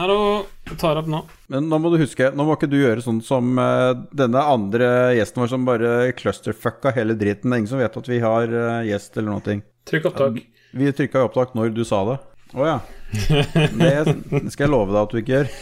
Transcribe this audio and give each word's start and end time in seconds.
Hallo, 0.00 0.46
da 0.64 0.74
tar 0.80 0.96
opp 0.96 1.08
nå. 1.12 1.18
Men 1.52 1.66
nå 1.68 1.76
må 1.84 1.90
du 1.92 1.98
huske, 2.00 2.30
nå 2.32 2.46
må 2.48 2.54
ikke 2.56 2.68
du 2.72 2.78
gjøre 2.78 3.02
sånn 3.04 3.18
som 3.20 3.58
uh, 3.60 3.92
denne 4.16 4.40
andre 4.40 4.86
gjesten 5.18 5.42
vår 5.42 5.50
som 5.52 5.66
bare 5.68 5.90
clusterfucka 6.16 6.94
hele 6.96 7.12
driten. 7.20 7.52
Det 7.52 7.58
er 7.58 7.60
ingen 7.60 7.68
som 7.74 7.82
vet 7.82 7.98
at 8.00 8.08
vi 8.08 8.22
har 8.22 8.48
uh, 8.48 8.78
gjest 8.88 9.20
eller 9.20 9.34
noe. 9.34 9.56
Trykk 9.90 10.08
opptak. 10.08 10.38
Vi 10.80 10.94
trykka 10.96 11.20
jo 11.20 11.28
opptak 11.28 11.52
når 11.58 11.74
du 11.76 11.82
sa 11.84 12.00
det. 12.08 12.16
Å 12.56 12.70
ja. 12.70 12.78
Det 13.12 13.92
skal 14.54 14.64
jeg 14.64 14.72
love 14.72 14.94
deg 14.94 15.02
at 15.02 15.12
du 15.12 15.20
ikke 15.20 15.34
gjør. 15.34 15.52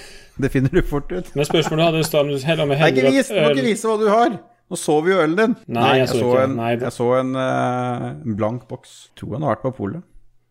Det 0.46 0.52
finner 0.54 0.78
du 0.78 0.84
fort 0.86 1.10
ut. 1.10 1.34
Men 1.34 1.50
spørsmålet 1.50 1.88
hadde 1.88 2.04
i 2.04 2.06
stad 2.06 2.30
om 2.30 2.30
heller 2.46 2.70
Nei, 2.70 2.92
ikke 2.94 3.10
vis, 3.10 3.34
vise 3.66 3.90
hva 3.90 3.98
du 3.98 4.06
har. 4.12 4.38
Nå 4.70 4.78
så 4.78 5.00
vi 5.02 5.10
jo 5.10 5.18
ølen 5.24 5.38
din. 5.42 5.58
Nei, 5.74 5.90
jeg 6.04 6.14
så 6.14 6.30
en, 6.44 6.54
Nei, 6.54 6.70
jeg 6.78 6.94
så 6.94 7.10
en 7.18 7.34
eh, 7.34 8.06
en 8.14 8.38
blank 8.38 8.70
boks. 8.70 9.08
Tror 9.18 9.40
han 9.40 9.48
har 9.48 9.56
vært 9.56 9.66
på 9.66 9.74
polet. 9.82 10.06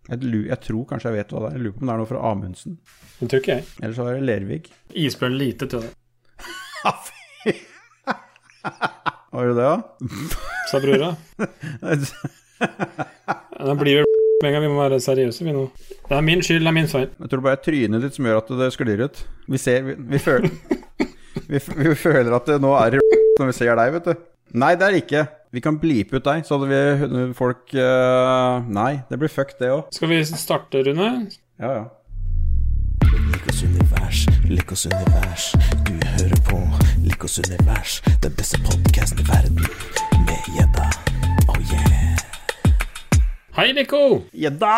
Jeg, 0.09 0.19
jeg 0.49 0.59
tror 0.65 0.85
kanskje 0.89 1.11
jeg 1.11 1.17
vet 1.19 1.33
hva 1.33 1.41
det 1.43 1.49
er. 1.51 1.57
Jeg 1.57 1.63
lurer 1.65 1.75
på 1.77 1.83
om 1.83 1.89
det 1.89 1.93
er 1.95 2.01
noe 2.01 2.09
fra 2.09 2.21
Amundsen. 2.31 2.77
Det 3.19 3.29
tror 3.29 3.43
ikke 3.43 3.55
jeg. 3.59 3.65
Eller 3.81 3.95
så 3.97 4.07
er 4.09 4.17
det 4.17 4.27
Lervig. 4.29 4.61
Isbjørn 5.05 5.35
lite 5.37 5.67
tror 5.69 5.85
jeg. 5.85 5.93
Var 9.29 9.45
det 9.47 9.55
det, 9.55 9.63
da? 9.63 9.75
sa 10.71 10.79
brura. 10.81 11.09
Da 13.59 13.75
blir 13.75 14.01
det 14.01 14.05
med 14.41 14.49
en 14.49 14.53
gang. 14.55 14.63
Vi 14.65 14.71
må 14.71 14.79
være 14.81 14.99
seriøse, 15.03 15.45
vi 15.45 15.53
nå. 15.53 15.67
Det 16.09 16.15
er 16.17 16.25
min 16.25 16.41
skyld, 16.43 16.63
det 16.65 16.71
er 16.71 16.77
min 16.79 16.89
feil. 16.89 17.09
Jeg 17.19 17.31
tror 17.31 17.43
bare 17.45 17.57
det 17.57 17.61
er 17.61 17.65
trynet 17.69 18.05
ditt 18.05 18.17
som 18.17 18.27
gjør 18.29 18.41
at 18.41 18.51
det 18.63 18.69
sklir 18.75 19.05
ut. 19.05 19.21
Vi 19.51 19.61
ser 19.61 19.85
Vi, 19.85 19.95
vi 20.15 20.19
føler 20.23 20.49
vi, 21.49 21.59
vi 21.59 21.95
føler 21.97 22.33
at 22.35 22.49
det 22.49 22.57
nå 22.63 22.73
er 22.79 22.97
i 22.97 23.03
når 23.39 23.51
vi 23.51 23.55
ser 23.55 23.77
deg, 23.79 23.93
vet 23.95 24.07
du. 24.09 24.25
Nei, 24.57 24.73
det 24.73 24.85
er 24.87 24.95
det 24.95 25.03
ikke. 25.03 25.21
Vi 25.53 25.61
kan 25.61 25.77
blipe 25.81 26.17
ut 26.17 26.25
deg, 26.25 26.41
så 26.45 26.57
hadde 26.57 26.69
vi 26.69 27.25
folk 27.37 27.69
uh, 27.77 28.65
Nei, 28.65 29.01
det 29.09 29.19
blir 29.21 29.29
fuck, 29.29 29.53
det 29.59 29.69
òg. 29.69 29.91
Skal 29.93 30.09
vi 30.09 30.23
starte, 30.25 30.81
Rune? 30.87 31.09
Ja, 31.61 31.69
ja. 31.69 31.83
Likos 33.29 33.61
univers, 33.65 34.23
Likos 34.49 34.87
univers. 34.89 35.51
Du 35.85 35.93
hører 36.15 36.41
på 36.49 36.63
Likos 37.05 37.37
univers, 37.43 37.99
den 38.25 38.33
beste 38.37 38.57
podkasten 38.65 39.21
i 39.21 39.27
verden. 39.29 39.61
Med 40.25 40.49
gjedda. 40.57 40.89
Oh 41.45 41.61
yeah. 41.69 42.25
Hei, 43.59 43.69
Nico! 43.77 44.03
Gjedda! 44.33 44.73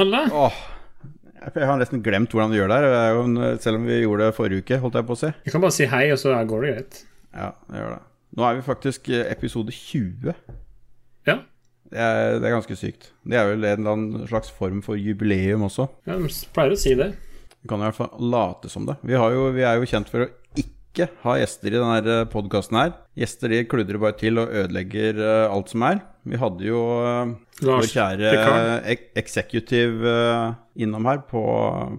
Halla! 0.00 0.24
Oh. 0.36 0.62
jeg 1.48 1.68
har 1.68 1.80
nesten 1.80 2.04
glemt 2.04 2.32
hvordan 2.32 2.52
du 2.52 2.60
gjør 2.60 2.72
det 2.72 2.80
her, 2.84 3.00
er 3.00 3.60
selv 3.64 3.80
om 3.80 3.88
vi 3.88 4.02
gjorde 4.04 4.28
det 4.28 4.36
forrige 4.36 4.64
uke, 4.64 4.84
holdt 4.84 5.00
jeg 5.00 5.08
på 5.08 5.16
å 5.16 5.24
si. 5.24 5.34
Vi 5.48 5.56
kan 5.56 5.64
bare 5.64 5.80
si 5.80 5.88
hei, 5.88 6.06
og 6.12 6.20
så 6.20 6.36
går 6.36 6.64
det 6.64 6.72
greit. 6.76 7.04
Ja, 7.32 7.54
det 7.72 7.86
gjør 7.86 7.94
det. 7.96 8.02
Nå 8.32 8.44
er 8.48 8.58
vi 8.58 8.64
faktisk 8.64 9.10
eh, 9.12 9.26
episode 9.32 9.72
20. 9.74 10.32
Ja. 11.28 11.36
Det 11.92 12.00
er, 12.00 12.38
det 12.40 12.48
er 12.48 12.54
ganske 12.54 12.76
sykt. 12.80 13.10
Det 13.28 13.36
er 13.36 13.50
vel 13.50 13.66
en 13.68 13.82
eller 13.82 13.92
annen 13.92 14.28
slags 14.30 14.52
form 14.56 14.80
for 14.84 14.96
jubileum 14.96 15.66
også. 15.68 15.90
ja 16.08 16.16
de 16.16 16.30
pleier 16.54 16.72
å 16.72 16.80
si 16.80 16.94
det. 16.96 17.12
Vi 17.62 17.68
kan 17.70 17.82
i 17.82 17.86
hvert 17.86 17.98
fall 17.98 18.30
late 18.32 18.70
som 18.72 18.88
det. 18.88 18.96
Vi, 19.06 19.14
har 19.14 19.34
jo, 19.34 19.50
vi 19.54 19.66
er 19.68 19.76
jo 19.78 19.88
kjent 19.90 20.08
for 20.10 20.24
å 20.24 20.30
ikke 20.56 20.81
ha 21.24 21.34
gjester 21.40 21.72
i 21.72 21.78
denne 21.80 22.16
podkasten 22.32 22.76
her. 22.76 22.90
Gjester 23.16 23.48
de 23.52 23.62
kludrer 23.68 23.98
bare 24.02 24.16
til 24.20 24.38
og 24.42 24.50
ødelegger 24.52 25.16
eh, 25.20 25.52
alt 25.52 25.70
som 25.72 25.82
er. 25.88 26.02
Vi 26.28 26.38
hadde 26.38 26.66
jo 26.68 26.80
eh, 27.02 27.32
vår 27.64 27.86
kjære 27.90 28.32
executive 29.18 30.06
eh, 30.12 30.52
innom 30.84 31.06
her 31.08 31.22
på, 31.28 31.42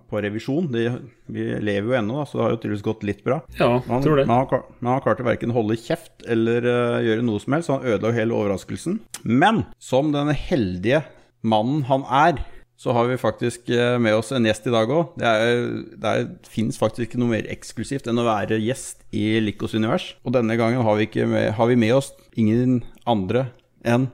på 0.09 0.22
revisjon. 0.23 0.69
De, 0.73 0.85
vi 1.33 1.47
lever 1.63 1.89
jo 1.91 1.97
ennå, 2.00 2.19
da, 2.22 2.27
så 2.30 2.38
det 2.39 2.45
har 2.45 2.53
jo 2.55 2.61
tydeligvis 2.61 2.85
gått 2.85 3.03
litt 3.08 3.23
bra. 3.25 3.41
Ja, 3.59 3.72
man, 3.89 4.03
tror 4.05 4.22
det. 4.22 4.27
Men 4.30 4.38
han, 4.41 4.47
klar- 4.52 4.66
men 4.80 4.91
han 4.94 5.03
klarte 5.05 5.25
verken 5.28 5.53
holde 5.55 5.78
kjeft 5.80 6.25
eller 6.30 6.66
uh, 6.69 7.02
gjøre 7.05 7.25
noe 7.25 7.41
som 7.44 7.57
helst, 7.57 7.69
så 7.69 7.78
han 7.80 7.89
ødela 7.89 8.11
jo 8.13 8.19
hele 8.22 8.38
overraskelsen. 8.39 9.00
Men 9.23 9.66
som 9.81 10.13
den 10.16 10.31
heldige 10.38 11.03
mannen 11.44 11.83
han 11.89 12.05
er, 12.07 12.41
så 12.77 12.91
har 12.95 13.05
vi 13.07 13.17
faktisk 13.21 13.69
eh, 13.69 13.97
med 14.02 14.16
oss 14.17 14.31
en 14.35 14.43
gjest 14.47 14.66
i 14.67 14.73
dag 14.73 14.89
òg. 14.91 15.13
Det, 15.19 15.27
er- 15.29 15.83
det 16.03 16.49
fins 16.52 16.79
faktisk 16.81 17.05
ikke 17.11 17.19
noe 17.21 17.31
mer 17.35 17.47
eksklusivt 17.53 18.07
enn 18.09 18.19
å 18.19 18.25
være 18.27 18.57
gjest 18.63 19.05
i 19.16 19.39
Likos 19.43 19.75
univers. 19.77 20.16
Og 20.25 20.33
denne 20.35 20.57
gangen 20.59 20.81
har 20.83 20.97
vi, 20.99 21.07
med, 21.29 21.51
har 21.57 21.69
vi 21.69 21.77
med 21.79 21.94
oss 21.95 22.11
ingen 22.35 22.81
andre 23.07 23.47
enn 23.85 24.09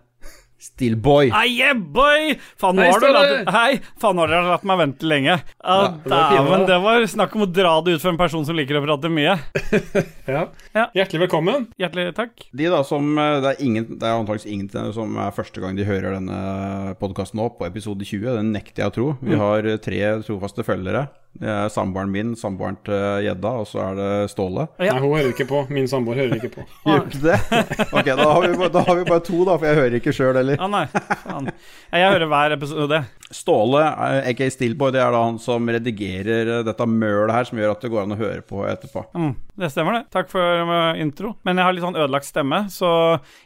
Stillboy. 0.60 1.30
Hei, 1.32 1.48
yeah, 1.56 1.74
boy! 1.74 2.34
Faen, 2.60 2.76
nå 2.76 2.84
har 2.84 3.00
du 3.00 3.08
latt, 3.16 3.52
hei, 3.56 3.78
faen, 4.02 4.18
nå 4.18 4.26
har 4.26 4.34
dere 4.34 4.50
latt 4.52 4.66
meg 4.68 4.82
vente 4.82 5.08
lenge. 5.08 5.38
Ja, 5.40 5.78
det 6.04 6.12
var 6.12 6.34
Dæven, 6.36 6.66
det 6.68 6.80
var 6.84 7.06
snakk 7.08 7.38
om 7.38 7.46
å 7.46 7.48
dra 7.48 7.72
det 7.86 7.96
ut 7.96 8.04
for 8.04 8.12
en 8.12 8.20
person 8.20 8.44
som 8.44 8.60
liker 8.60 8.82
å 8.82 8.84
prate 8.84 9.12
mye. 9.14 9.38
Ja. 10.30 10.44
Ja. 10.76 10.84
Hjertelig 10.94 11.24
velkommen. 11.24 11.64
Hjertelig 11.82 12.12
takk. 12.14 12.44
De 12.54 12.68
da 12.70 12.84
som 12.86 13.18
eh, 13.18 13.40
Det 13.42 13.54
er, 13.56 13.62
ingen, 13.66 13.88
det 13.98 14.06
er 14.06 14.20
antakeligvis 14.20 14.46
ingen 14.54 14.92
som 14.94 15.16
er 15.18 15.34
første 15.34 15.64
gang 15.64 15.74
de 15.74 15.88
hører 15.88 16.14
denne 16.20 16.94
podkasten 17.02 17.40
nå, 17.42 17.48
på 17.58 17.66
episode 17.66 18.06
20. 18.06 18.28
Den 18.38 18.52
nekter 18.54 18.84
jeg 18.84 18.92
å 18.92 18.94
tro. 18.94 19.08
Vi 19.26 19.40
har 19.40 19.66
eh, 19.66 19.80
tre 19.82 20.04
trofaste 20.28 20.66
følgere. 20.68 21.08
Det 21.40 21.48
er 21.50 21.70
samboeren 21.72 22.10
min, 22.12 22.32
samboeren 22.38 22.78
til 22.86 23.26
Gjedda, 23.26 23.52
og 23.62 23.68
så 23.70 23.82
er 23.86 23.98
det 24.00 24.10
Ståle. 24.34 24.66
Ja. 24.82 24.96
Nei, 24.96 25.02
hun 25.04 25.14
hører 25.14 25.30
ikke 25.34 25.46
på. 25.50 25.62
Min 25.74 25.88
samboer 25.88 26.18
hører 26.24 26.38
ikke 26.40 26.50
på. 26.58 26.66
Gjør 26.90 27.06
ikke 27.06 27.22
det? 27.26 27.38
Ok, 28.00 28.10
da 28.10 28.26
har, 28.26 28.46
vi, 28.50 28.70
da 28.74 28.82
har 28.86 28.98
vi 28.98 29.06
bare 29.08 29.24
to, 29.26 29.38
da, 29.48 29.56
for 29.58 29.70
jeg 29.70 29.78
hører 29.78 29.98
ikke 30.00 30.14
sjøl 30.16 30.34
heller. 30.38 30.49
Ja, 30.58 30.68
nei, 30.72 30.86
faen. 31.26 31.50
Jeg 31.94 32.12
hører 32.14 32.30
hver 32.32 32.54
episode. 32.56 33.00
Ståle, 33.30 33.82
eh, 33.86 34.30
aka 34.32 34.48
Stillboy, 34.50 34.90
det 34.96 35.02
er 35.04 35.12
da 35.14 35.20
han 35.28 35.38
som 35.42 35.68
redigerer 35.70 36.50
eh, 36.56 36.64
dette 36.66 36.88
mølet 36.90 37.34
her, 37.36 37.46
som 37.46 37.60
gjør 37.62 37.76
at 37.76 37.84
det 37.86 37.92
går 37.94 38.02
an 38.08 38.16
å 38.16 38.18
høre 38.18 38.42
på 38.42 38.64
etterpå. 38.66 39.04
Mm, 39.14 39.36
det 39.62 39.70
stemmer, 39.74 40.00
det. 40.00 40.10
Takk 40.16 40.32
for 40.32 40.64
uh, 40.66 40.98
intro. 40.98 41.36
Men 41.46 41.62
jeg 41.62 41.68
har 41.68 41.76
litt 41.78 41.86
sånn 41.86 42.00
ødelagt 42.00 42.26
stemme, 42.30 42.64
så 42.74 42.90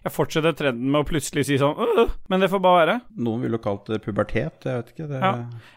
jeg 0.06 0.14
fortsetter 0.16 0.56
trenden 0.56 0.88
med 0.94 1.04
å 1.04 1.10
plutselig 1.10 1.44
si 1.50 1.60
sånn 1.60 1.76
«Øh», 1.76 2.14
Men 2.32 2.40
det 2.46 2.52
får 2.54 2.64
bare 2.64 2.80
være. 2.86 2.96
Noen 3.28 3.44
ville 3.44 3.60
kalt 3.64 3.92
det 3.92 4.00
pubertet, 4.06 4.64
jeg 4.64 4.80
vet 4.80 4.94
ikke. 4.96 5.10
Det, 5.12 5.20
Ja. 5.20 5.34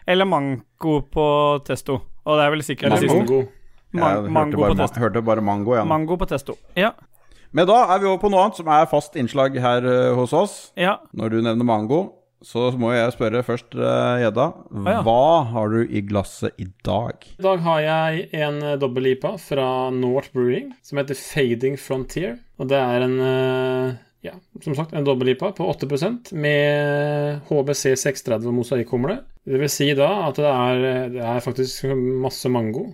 Eller 0.07 0.25
mango 0.29 1.01
på 1.11 1.27
testo. 1.67 1.99
Og 2.27 2.39
det 2.39 2.45
er 2.47 2.51
vel 2.55 2.63
sikkert 2.63 2.95
Mango. 2.95 3.19
mango. 3.19 3.41
jeg 3.93 4.03
hørte, 4.03 4.31
bare, 4.33 4.51
på 4.55 4.75
ma- 4.75 4.81
testo. 4.85 4.99
hørte 5.03 5.21
bare 5.23 5.41
mango 5.41 5.75
igjen. 5.75 5.87
Mango 5.87 6.17
på 6.19 6.27
testo. 6.27 6.57
Ja. 6.75 6.91
Men 7.55 7.67
da 7.69 7.79
er 7.93 8.01
vi 8.01 8.09
over 8.09 8.21
på 8.21 8.31
noe 8.31 8.45
annet 8.45 8.59
som 8.59 8.69
er 8.73 8.87
fast 8.91 9.17
innslag 9.19 9.57
her 9.61 9.85
eh, 9.87 10.13
hos 10.17 10.33
oss. 10.35 10.55
ja. 10.79 10.97
Når 11.17 11.33
du 11.33 11.37
nevner 11.41 11.67
mango, 11.67 11.99
så 12.45 12.67
må 12.77 12.91
jeg 12.93 13.13
spørre 13.15 13.41
først, 13.45 13.73
eh, 13.73 14.23
Gjedda. 14.23 14.47
ja. 14.85 14.97
Hva 15.05 15.45
har 15.53 15.71
du 15.73 15.79
i 15.87 16.01
glasset 16.05 16.59
i 16.61 16.67
dag? 16.85 17.23
I 17.39 17.45
dag 17.45 17.63
har 17.65 17.79
jeg 17.85 18.27
en 18.37 18.59
eh, 18.63 18.75
dobbel-IPA 18.81 19.37
fra 19.41 19.69
North 19.95 20.33
Brewing 20.35 20.73
som 20.85 20.99
heter 21.01 21.17
Fading 21.17 21.79
Frontier. 21.81 22.37
Og 22.59 22.69
det 22.69 22.77
er 22.77 23.05
en 23.05 23.17
ja, 24.25 24.33
som 24.63 24.75
sagt, 24.75 24.93
en 24.97 25.05
dobbel-IPA 25.05 25.51
på 25.57 25.65
8% 25.71 26.33
med 26.35 27.41
HBC 27.47 27.93
630 28.01 28.49
og 28.49 28.55
mosaikkhumle. 28.59 29.19
Det 29.47 29.59
vil 29.61 29.71
si 29.71 29.91
da 29.95 30.07
at 30.27 30.39
det 30.41 30.49
er, 30.49 30.81
det 31.13 31.21
er 31.23 31.43
faktisk 31.45 31.85
masse 32.25 32.49
mango. 32.51 32.89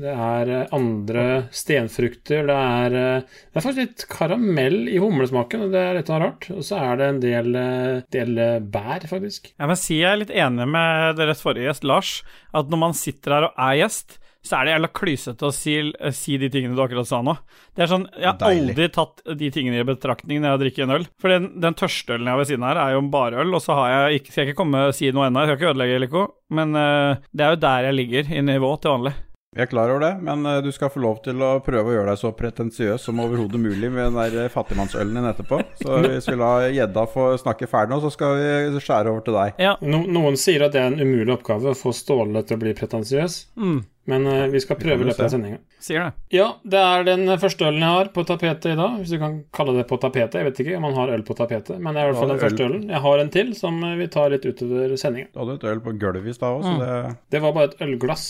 Det 0.00 0.12
er 0.14 0.50
eh, 0.54 0.70
andre 0.76 1.24
stenfrukter. 1.52 2.46
Det 2.48 2.56
er, 2.56 2.96
eh, 2.96 3.40
det 3.50 3.60
er 3.60 3.64
faktisk 3.66 3.82
litt 3.82 4.06
karamell 4.10 4.78
i 4.88 4.96
humlesmaken, 5.02 5.66
og 5.66 5.74
det 5.74 5.82
er 5.82 5.98
litt 5.98 6.12
rart. 6.14 6.48
Og 6.54 6.64
så 6.66 6.80
er 6.80 7.00
det 7.00 7.10
en 7.10 7.20
del, 7.24 7.50
eh, 7.60 8.00
del 8.16 8.40
bær, 8.72 9.04
faktisk. 9.10 9.52
Ja, 9.58 9.68
men 9.68 9.78
si 9.80 10.00
jeg 10.00 10.08
er 10.14 10.22
litt 10.22 10.32
enig 10.32 10.68
med 10.70 11.20
deres 11.20 11.44
forrige 11.44 11.68
gjest, 11.68 11.86
Lars, 11.88 12.16
at 12.56 12.72
når 12.72 12.84
man 12.86 12.96
sitter 12.96 13.36
her 13.36 13.48
og 13.50 13.62
er 13.68 13.82
gjest, 13.82 14.16
så 14.40 14.56
er 14.56 14.64
det 14.64 14.72
jævla 14.72 14.88
klysete 14.96 15.44
å 15.44 15.52
si, 15.52 15.74
si 16.16 16.38
de 16.40 16.48
tingene 16.48 16.72
du 16.72 16.80
akkurat 16.80 17.04
sa 17.04 17.18
nå. 17.20 17.34
Det 17.76 17.84
er 17.84 17.90
sånn, 17.90 18.06
Jeg 18.16 18.24
har 18.24 18.38
Deilig. 18.40 18.72
aldri 18.72 18.86
tatt 18.94 19.20
de 19.36 19.50
tingene 19.52 19.82
i 19.82 19.84
betraktning 19.84 20.40
når 20.40 20.54
jeg 20.54 20.62
drikker 20.62 20.86
en 20.86 20.94
øl. 20.96 21.04
For 21.20 21.28
den, 21.34 21.50
den 21.60 21.76
tørste 21.76 22.16
ølen 22.16 22.24
jeg 22.24 22.32
har 22.32 22.40
ved 22.40 22.48
siden 22.48 22.64
her, 22.64 22.80
er 22.80 22.94
jo 22.96 23.02
bare 23.12 23.42
øl, 23.44 23.52
og 23.52 23.60
så 23.60 23.76
har 23.76 23.90
jeg 23.92 24.22
ikke, 24.22 24.32
skal 24.32 24.46
jeg 24.46 24.54
ikke 24.54 24.62
komme 24.62 24.86
og 24.88 24.96
si 24.96 25.12
noe 25.12 25.28
ennå, 25.28 25.42
jeg 25.44 25.50
skal 25.50 25.60
ikke 25.60 25.72
ødelegge, 25.74 26.00
Lico, 26.06 26.24
men 26.56 26.72
uh, 26.72 27.20
det 27.36 27.44
er 27.44 27.52
jo 27.52 27.60
der 27.66 27.90
jeg 27.90 27.98
ligger 28.00 28.32
i 28.32 28.46
nivå 28.48 28.72
til 28.80 28.96
vanlig. 28.96 29.12
Vi 29.50 29.64
er 29.64 29.66
klar 29.66 29.90
over 29.90 29.98
det, 30.04 30.12
men 30.22 30.44
eh, 30.46 30.60
du 30.62 30.68
skal 30.70 30.92
få 30.94 31.00
lov 31.02 31.16
til 31.24 31.40
å 31.42 31.56
prøve 31.66 31.90
å 31.90 31.94
gjøre 31.96 32.12
deg 32.12 32.18
så 32.20 32.30
pretensiøs 32.38 33.02
som 33.02 33.18
overhodet 33.18 33.58
mulig 33.58 33.88
med 33.90 34.04
den 34.12 34.18
der 34.20 34.44
eh, 34.44 34.50
fattigmannsølen 34.52 35.16
din 35.18 35.26
etterpå. 35.26 35.56
Så 35.80 35.96
hvis 36.04 36.28
vi 36.30 36.36
lar 36.38 36.68
Gjedda 36.70 37.02
få 37.10 37.24
snakke 37.40 37.66
ferdig 37.66 37.90
nå, 37.90 37.98
så 38.04 38.12
skal 38.14 38.36
vi 38.38 38.82
skjære 38.84 39.10
over 39.10 39.24
til 39.26 39.34
deg. 39.34 39.58
Ja. 39.58 39.72
No, 39.82 40.04
noen 40.06 40.38
sier 40.38 40.62
at 40.68 40.76
det 40.76 40.84
er 40.84 40.92
en 40.92 41.02
umulig 41.02 41.34
oppgave 41.34 41.72
å 41.72 41.74
få 41.74 41.90
Ståle 41.98 42.44
til 42.46 42.60
å 42.60 42.62
bli 42.62 42.76
pretensiøs, 42.78 43.40
Mm, 43.58 43.80
men 44.10 44.26
uh, 44.30 44.44
vi 44.50 44.60
skal 44.62 44.78
prøve 44.78 45.02
i 45.02 45.08
løpet 45.08 45.24
av 45.24 45.28
se. 45.28 45.34
sendinga. 45.34 45.58
sier 45.82 46.06
det. 46.06 46.12
Ja, 46.34 46.46
det 46.62 46.78
er 46.82 47.04
den 47.10 47.26
første 47.42 47.66
ølen 47.66 47.82
jeg 47.82 47.96
har 47.96 48.10
på 48.14 48.24
tapetet 48.26 48.70
i 48.72 48.76
dag, 48.78 48.94
hvis 49.02 49.12
du 49.12 49.18
kan 49.22 49.34
kalle 49.54 49.74
det 49.76 49.84
på 49.90 49.98
tapetet. 50.02 50.38
Jeg 50.38 50.48
vet 50.48 50.62
ikke 50.62 50.78
om 50.78 50.86
man 50.86 50.96
har 50.98 51.12
øl 51.14 51.26
på 51.26 51.36
tapetet, 51.38 51.74
men 51.82 51.94
det 51.94 52.04
er 52.04 52.06
i 52.06 52.12
hvert 52.12 52.22
fall 52.22 52.32
den 52.36 52.42
første 52.44 52.68
ølen. 52.70 52.86
Jeg 52.94 53.02
har 53.08 53.24
en 53.24 53.34
til 53.34 53.52
som 53.58 53.82
vi 53.98 54.08
tar 54.14 54.30
litt 54.30 54.46
utover 54.46 54.94
sendinga. 54.98 55.30
Du 55.34 55.42
hadde 55.42 55.58
et 55.58 55.68
øl 55.74 55.82
på 55.84 55.98
gulvet 55.98 56.30
i 56.30 56.38
stad 56.38 56.54
òg, 56.54 56.70
så 56.70 56.78
det 56.80 57.16
Det 57.34 57.42
var 57.42 57.58
bare 57.58 57.72
et 57.72 57.84
ølglass. 57.86 58.28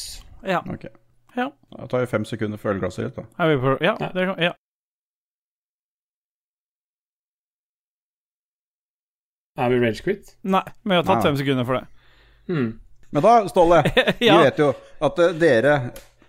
Ja. 0.48 0.64
Ok. 0.64 0.88
Ja. 1.36 1.50
Det 1.76 1.88
tar 1.90 2.00
jo 2.00 2.06
fem 2.10 2.24
sekunder 2.24 2.58
for 2.58 2.72
ølglasset 2.74 3.04
ditt, 3.06 3.16
da. 3.16 3.24
Er 3.44 3.48
vi 3.54 3.60
på 3.62 3.76
Ja. 3.84 3.96
Ja. 4.00 4.08
Det, 4.14 4.26
ja. 4.42 4.52
Er 9.58 9.68
vi 9.72 9.80
ragequit? 9.82 10.36
Nei, 10.42 10.62
men 10.84 10.94
jeg 10.96 11.02
har 11.02 11.08
tatt 11.10 11.20
Nei. 11.24 11.30
fem 11.30 11.36
sekunder 11.40 11.66
for 11.68 11.76
det. 11.80 11.86
Hmm. 12.48 12.70
Men 13.12 13.22
da, 13.26 13.32
Ståle, 13.50 13.80
vi 14.20 14.26
Ja. 14.30 14.38
vet 14.44 14.58
jo 14.62 14.70
at 15.02 15.18
eh, 15.18 15.34
dere 15.40 15.74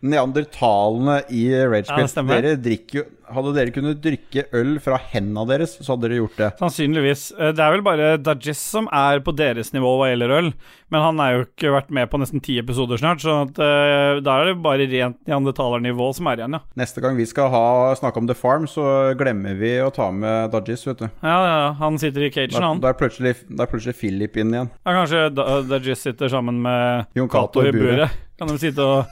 neandertalene 0.02 1.22
i 1.30 1.48
Ja, 1.52 1.66
Ragequest. 1.70 2.16
stemmer. 2.16 2.42
dere 2.42 2.56
drikker 2.62 3.02
jo 3.04 3.10
Hadde 3.32 3.54
dere 3.56 3.72
kunnet 3.72 4.02
drikke 4.04 4.44
øl 4.60 4.74
fra 4.84 4.98
hendene 5.00 5.46
deres, 5.48 5.78
så 5.80 5.94
hadde 5.94 6.10
dere 6.10 6.18
gjort 6.20 6.36
det. 6.36 6.50
Sannsynligvis. 6.60 7.32
Eh, 7.40 7.54
Det 7.56 7.64
er 7.64 7.72
vel 7.72 7.82
bare 7.82 8.18
Dajis 8.20 8.60
som 8.60 8.90
er 8.92 9.22
på 9.24 9.32
deres 9.34 9.72
nivå 9.72 9.88
hva 10.02 10.10
gjelder 10.12 10.34
øl, 10.36 10.50
men 10.92 11.00
han 11.02 11.18
er 11.24 11.38
jo 11.38 11.46
ikke 11.46 11.72
vært 11.72 11.94
med 11.96 12.10
på 12.12 12.20
nesten 12.20 12.42
ti 12.44 12.58
episoder 12.60 13.00
snart, 13.00 13.22
så 13.24 13.48
at, 13.48 13.56
uh, 13.56 14.20
da 14.20 14.36
er 14.42 14.46
det 14.52 14.58
bare 14.62 14.84
rent 14.84 15.16
neandertalernivå 15.26 16.10
som 16.14 16.28
er 16.28 16.42
igjen, 16.44 16.58
ja. 16.60 16.62
Neste 16.76 17.00
gang 17.00 17.16
vi 17.16 17.24
skal 17.26 17.48
ha, 17.56 17.96
snakke 17.96 18.18
om 18.20 18.28
The 18.28 18.36
Farm, 18.36 18.68
så 18.68 19.16
glemmer 19.16 19.56
vi 19.56 19.78
å 19.80 19.88
ta 19.96 20.12
med 20.12 20.52
Dajis, 20.52 20.84
vet 20.92 20.98
du. 21.06 21.08
Ja, 21.24 21.40
ja, 21.48 21.72
han 21.80 21.98
sitter 21.98 22.28
i 22.28 22.32
cagen, 22.36 22.62
han. 22.62 22.82
da, 22.84 22.90
er 22.92 23.00
plutselig, 23.00 23.38
plutselig 23.48 23.96
Philip 23.96 24.36
inn 24.44 24.52
igjen. 24.52 24.70
Ja, 24.84 24.92
kanskje 24.92 25.30
Dajess 25.72 26.04
sitter 26.04 26.28
sammen 26.28 26.60
med 26.62 27.08
Jon 27.16 27.30
Cato 27.32 27.64
i 27.64 27.72
buret. 27.72 28.12
Kan 28.38 28.52
de 28.52 28.58
sitte 28.60 28.84
og 28.84 29.06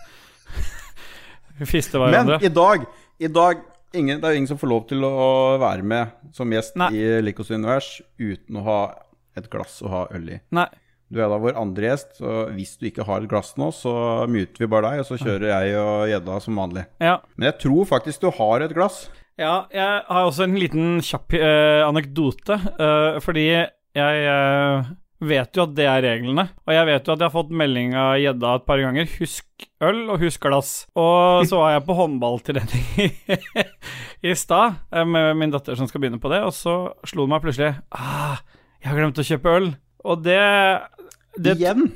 fiste 1.73 1.99
Men 1.99 2.35
i 2.41 2.51
dag, 2.53 2.85
i 3.19 3.27
dag 3.27 3.63
ingen, 3.93 4.19
Det 4.19 4.27
er 4.27 4.35
jo 4.35 4.41
ingen 4.41 4.51
som 4.51 4.59
får 4.61 4.71
lov 4.71 4.83
til 4.89 5.05
å 5.05 5.57
være 5.61 5.85
med 5.85 6.33
som 6.35 6.51
gjest 6.53 6.77
Nei. 6.79 6.91
i 6.97 7.07
Likos 7.25 7.49
univers 7.51 7.99
uten 8.19 8.59
å 8.61 8.65
ha 8.67 8.81
et 9.37 9.49
glass 9.51 9.79
å 9.85 9.89
ha 9.91 10.05
øl 10.15 10.35
i. 10.35 10.39
Nei. 10.55 10.67
Du 11.09 11.17
er 11.17 11.29
da 11.31 11.39
vår 11.41 11.57
andre 11.57 11.87
gjest, 11.89 12.19
så 12.19 12.43
hvis 12.53 12.75
du 12.77 12.85
ikke 12.89 13.05
har 13.07 13.23
et 13.23 13.31
glass 13.31 13.55
nå, 13.57 13.71
så 13.73 13.93
muter 14.29 14.61
vi 14.61 14.69
bare 14.69 14.91
deg, 14.91 15.01
og 15.01 15.07
så 15.07 15.17
kjører 15.17 15.47
jeg 15.49 15.79
og 15.81 16.03
gjedda 16.11 16.35
som 16.43 16.59
vanlig. 16.61 16.83
Ja. 17.01 17.15
Men 17.33 17.49
jeg 17.49 17.57
tror 17.63 17.87
faktisk 17.89 18.21
du 18.21 18.29
har 18.37 18.61
et 18.61 18.75
glass. 18.77 19.07
Ja, 19.39 19.63
jeg 19.73 20.03
har 20.05 20.27
også 20.27 20.45
en 20.45 20.59
liten 20.59 20.99
kjapp 21.01 21.33
uh, 21.33 21.87
anekdote, 21.87 22.59
uh, 22.77 23.17
fordi 23.23 23.47
jeg 23.49 24.25
eh, 24.29 24.89
vet 25.19 25.55
jo 25.57 25.65
at 25.65 25.75
det 25.75 25.85
er 25.89 26.03
reglene. 26.05 26.45
Og 26.65 26.73
jeg 26.75 26.87
vet 26.89 27.07
jo 27.07 27.13
at 27.13 27.21
jeg 27.21 27.27
har 27.27 27.35
fått 27.35 27.53
melding 27.61 27.95
av 27.99 28.15
gjedda 28.21 28.53
et 28.59 28.65
par 28.67 28.83
ganger. 28.83 29.09
Husk 29.19 29.67
øl, 29.83 30.01
og 30.07 30.23
husk 30.23 30.43
glass. 30.45 30.73
Og 30.99 31.47
så 31.49 31.59
var 31.59 31.75
jeg 31.75 31.85
på 31.87 31.97
håndballtrening 31.99 32.85
i, 33.03 33.09
i 34.31 34.35
stad 34.37 34.79
eh, 34.91 35.07
med 35.07 35.39
min 35.39 35.53
datter 35.53 35.79
som 35.79 35.89
skal 35.89 36.03
begynne 36.03 36.21
på 36.23 36.31
det, 36.31 36.41
og 36.45 36.55
så 36.55 36.75
slo 37.07 37.25
det 37.27 37.33
meg 37.33 37.43
plutselig 37.43 37.73
ah, 37.95 38.39
Jeg 38.79 38.91
har 38.91 39.01
glemt 39.01 39.19
å 39.19 39.27
kjøpe 39.31 39.57
øl. 39.59 39.73
Og 40.07 40.23
det, 40.23 40.39
det 41.35 41.59
Igjen! 41.59 41.89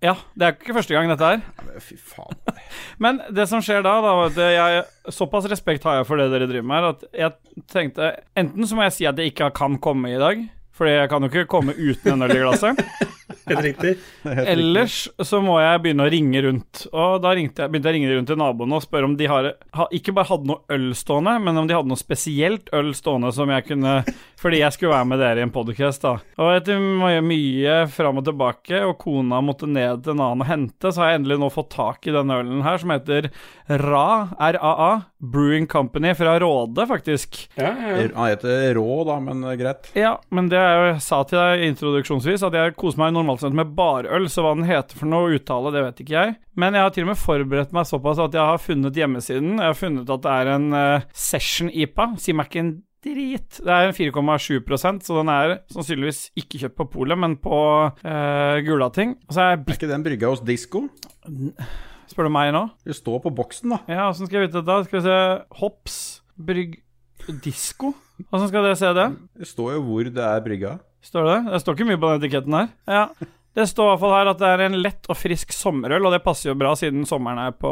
Ja, 0.00 0.14
det 0.32 0.46
er 0.46 0.54
ikke 0.54 0.72
første 0.78 0.94
gang 0.96 1.10
dette 1.10 1.26
her. 1.28 1.42
Ja, 1.44 1.80
Fy 1.84 1.98
faen. 2.00 2.38
Men 3.04 3.20
det 3.36 3.44
som 3.50 3.60
skjer 3.64 3.84
da, 3.84 3.98
da 4.00 4.14
at 4.24 4.38
jeg, 4.40 4.84
såpass 5.12 5.48
respekt 5.52 5.84
har 5.84 5.98
jeg 5.98 6.08
for 6.08 6.20
det 6.20 6.30
dere 6.32 6.48
driver 6.48 6.70
med 6.70 6.78
her, 6.78 6.94
at 6.94 7.04
jeg 7.12 7.66
tenkte 7.68 8.14
Enten 8.38 8.64
så 8.64 8.78
må 8.78 8.86
jeg 8.86 8.96
si 8.96 9.08
at 9.10 9.20
jeg 9.20 9.34
ikke 9.34 9.50
kan 9.58 9.76
komme 9.82 10.14
i 10.14 10.20
dag, 10.20 10.40
Fordi 10.80 10.92
jeg 10.96 11.08
kan 11.12 11.20
jo 11.26 11.28
ikke 11.28 11.44
komme 11.44 11.74
uten 11.76 12.14
en 12.14 12.22
øl 12.24 12.32
i 12.32 12.38
glasset. 12.40 12.78
Helt 13.48 13.62
riktig. 13.64 13.94
Det 14.22 14.34
er 14.34 14.50
Ellers 14.52 14.96
så 15.26 15.40
må 15.44 15.56
jeg 15.62 15.82
begynne 15.84 16.06
å 16.06 16.10
ringe 16.12 16.42
rundt. 16.44 16.84
Og 16.92 17.20
da 17.24 17.32
ringte 17.36 17.64
jeg, 17.64 17.72
begynte 17.72 17.90
jeg 17.90 17.94
å 17.94 17.98
ringe 17.98 18.12
rundt 18.14 18.30
til 18.30 18.40
naboene 18.40 18.78
og 18.78 18.84
spørre 18.84 19.08
om 19.08 19.16
de 19.18 19.28
har, 19.30 19.50
ikke 19.96 20.14
bare 20.16 20.30
hadde 20.30 20.50
noe 20.50 20.76
øl 20.76 20.90
stående, 20.98 21.36
men 21.44 21.62
om 21.62 21.68
de 21.68 21.76
hadde 21.76 21.90
noe 21.90 22.00
spesielt 22.00 22.70
øl 22.76 22.92
stående 22.96 23.32
som 23.36 23.50
jeg 23.52 23.66
kunne 23.70 24.00
Fordi 24.40 24.62
jeg 24.62 24.72
skulle 24.72 24.94
være 24.94 25.04
med 25.04 25.20
dere 25.20 25.42
i 25.42 25.44
en 25.44 25.52
podcast, 25.52 26.00
da. 26.00 26.14
Og 26.40 26.54
etter 26.54 26.78
mye, 26.80 27.20
mye 27.20 27.74
fram 27.92 28.22
og 28.22 28.24
tilbake, 28.24 28.78
og 28.88 28.94
kona 29.02 29.42
måtte 29.44 29.68
ned 29.68 30.00
til 30.06 30.14
en 30.14 30.22
annen 30.24 30.44
og 30.46 30.48
hente, 30.48 30.88
så 30.88 31.02
har 31.02 31.10
jeg 31.10 31.20
endelig 31.20 31.36
nå 31.42 31.50
fått 31.52 31.68
tak 31.74 32.08
i 32.08 32.14
denne 32.14 32.38
ølen 32.40 32.62
her, 32.64 32.80
som 32.80 32.94
heter 32.94 33.28
RA, 33.68 34.06
RAA, 34.56 34.88
Brewing 35.20 35.68
Company 35.68 36.14
fra 36.16 36.38
Råde, 36.40 36.86
faktisk. 36.88 37.36
Ja, 37.60 37.68
ja, 37.68 37.92
ja. 37.98 38.08
Han 38.16 38.30
heter 38.30 38.74
Rå, 38.78 39.04
da, 39.10 39.18
men 39.20 39.44
greit. 39.60 39.92
Ja, 39.92 40.14
men 40.32 40.48
det 40.48 40.64
jeg 40.64 40.96
sa 41.04 41.20
til 41.28 41.36
deg 41.36 41.66
introduksjonsvis 41.68 42.48
at 42.48 42.56
jeg 42.56 42.74
koser 42.80 43.04
meg 43.04 43.12
normalt 43.14 43.29
sett 43.38 43.54
med 43.54 43.70
barøl, 43.78 44.26
så 44.32 44.42
hva 44.42 44.56
den 44.58 44.66
heter 44.66 44.98
for 44.98 45.06
noe 45.10 45.36
uttale, 45.36 45.70
det 45.74 45.84
vet 45.84 46.02
ikke 46.02 46.16
jeg. 46.16 46.36
Men 46.58 46.74
jeg 46.74 46.82
har 46.82 46.94
til 46.96 47.06
og 47.06 47.12
med 47.12 47.20
forberedt 47.20 47.74
meg 47.76 47.86
såpass 47.86 48.18
at 48.18 48.34
jeg 48.34 48.50
har 48.50 48.58
funnet 48.58 48.98
hjemmesiden. 48.98 49.58
Jeg 49.60 49.70
har 49.70 49.78
funnet 49.78 50.10
at 50.10 50.24
det 50.26 50.32
er 50.34 50.50
en 50.56 50.70
uh, 50.74 51.08
Session 51.14 51.70
IPA. 51.70 52.08
Sier 52.18 52.36
meg 52.36 52.50
ikke 52.50 52.64
en 52.64 52.72
drit. 53.04 53.60
Det 53.62 53.76
er 53.76 53.88
en 53.88 53.96
4,7 53.96 54.58
så 55.00 55.16
den 55.20 55.32
er 55.32 55.54
sannsynligvis 55.72 56.24
ikke 56.40 56.60
kjøpt 56.64 56.76
på 56.80 56.88
polet, 56.96 57.18
men 57.18 57.38
på 57.40 57.60
uh, 57.86 58.56
Gulating. 58.66 59.16
Er 59.30 59.54
Er 59.54 59.64
ikke 59.76 59.88
den 59.90 60.04
brygga 60.04 60.32
hos 60.32 60.42
Disko? 60.44 60.88
Spør 62.10 62.26
du 62.26 62.34
meg 62.34 62.50
nå? 62.52 62.66
Det 62.84 62.96
står 62.98 63.20
på 63.22 63.30
boksen, 63.30 63.70
da. 63.70 63.80
Ja, 63.88 64.08
åssen 64.10 64.26
skal 64.26 64.40
jeg 64.40 64.50
vite 64.50 64.60
dette? 64.60 64.84
Skal 64.88 64.98
vi 64.98 65.06
se 65.06 65.18
Hops, 65.60 65.96
brygg 66.34 66.80
Disko? 67.44 67.94
Åssen 68.28 68.50
skal 68.50 68.66
dere 68.66 68.78
se 68.78 68.90
det? 68.96 69.08
Det 69.38 69.48
står 69.48 69.76
jo 69.78 69.82
hvor 69.86 70.10
det 70.10 70.24
er 70.26 70.42
brygga. 70.44 70.78
Står 71.04 71.26
det 71.28 71.36
det? 71.50 71.60
Står 71.62 71.76
ikke 71.78 71.90
mye 71.90 72.00
på 72.00 72.10
den 72.10 72.20
etiketten 72.22 72.56
her. 72.58 72.72
Ja. 72.90 73.04
Det 73.56 73.64
står 73.66 73.88
i 73.88 73.90
hvert 73.90 74.02
fall 74.04 74.12
her 74.14 74.28
at 74.30 74.38
det 74.38 74.48
er 74.54 74.60
en 74.62 74.76
lett 74.78 75.08
og 75.10 75.16
frisk 75.18 75.50
sommerøl, 75.50 76.04
og 76.06 76.12
det 76.14 76.20
passer 76.22 76.52
jo 76.52 76.58
bra 76.60 76.70
siden 76.78 77.02
sommeren 77.08 77.40
er 77.42 77.56
på, 77.58 77.70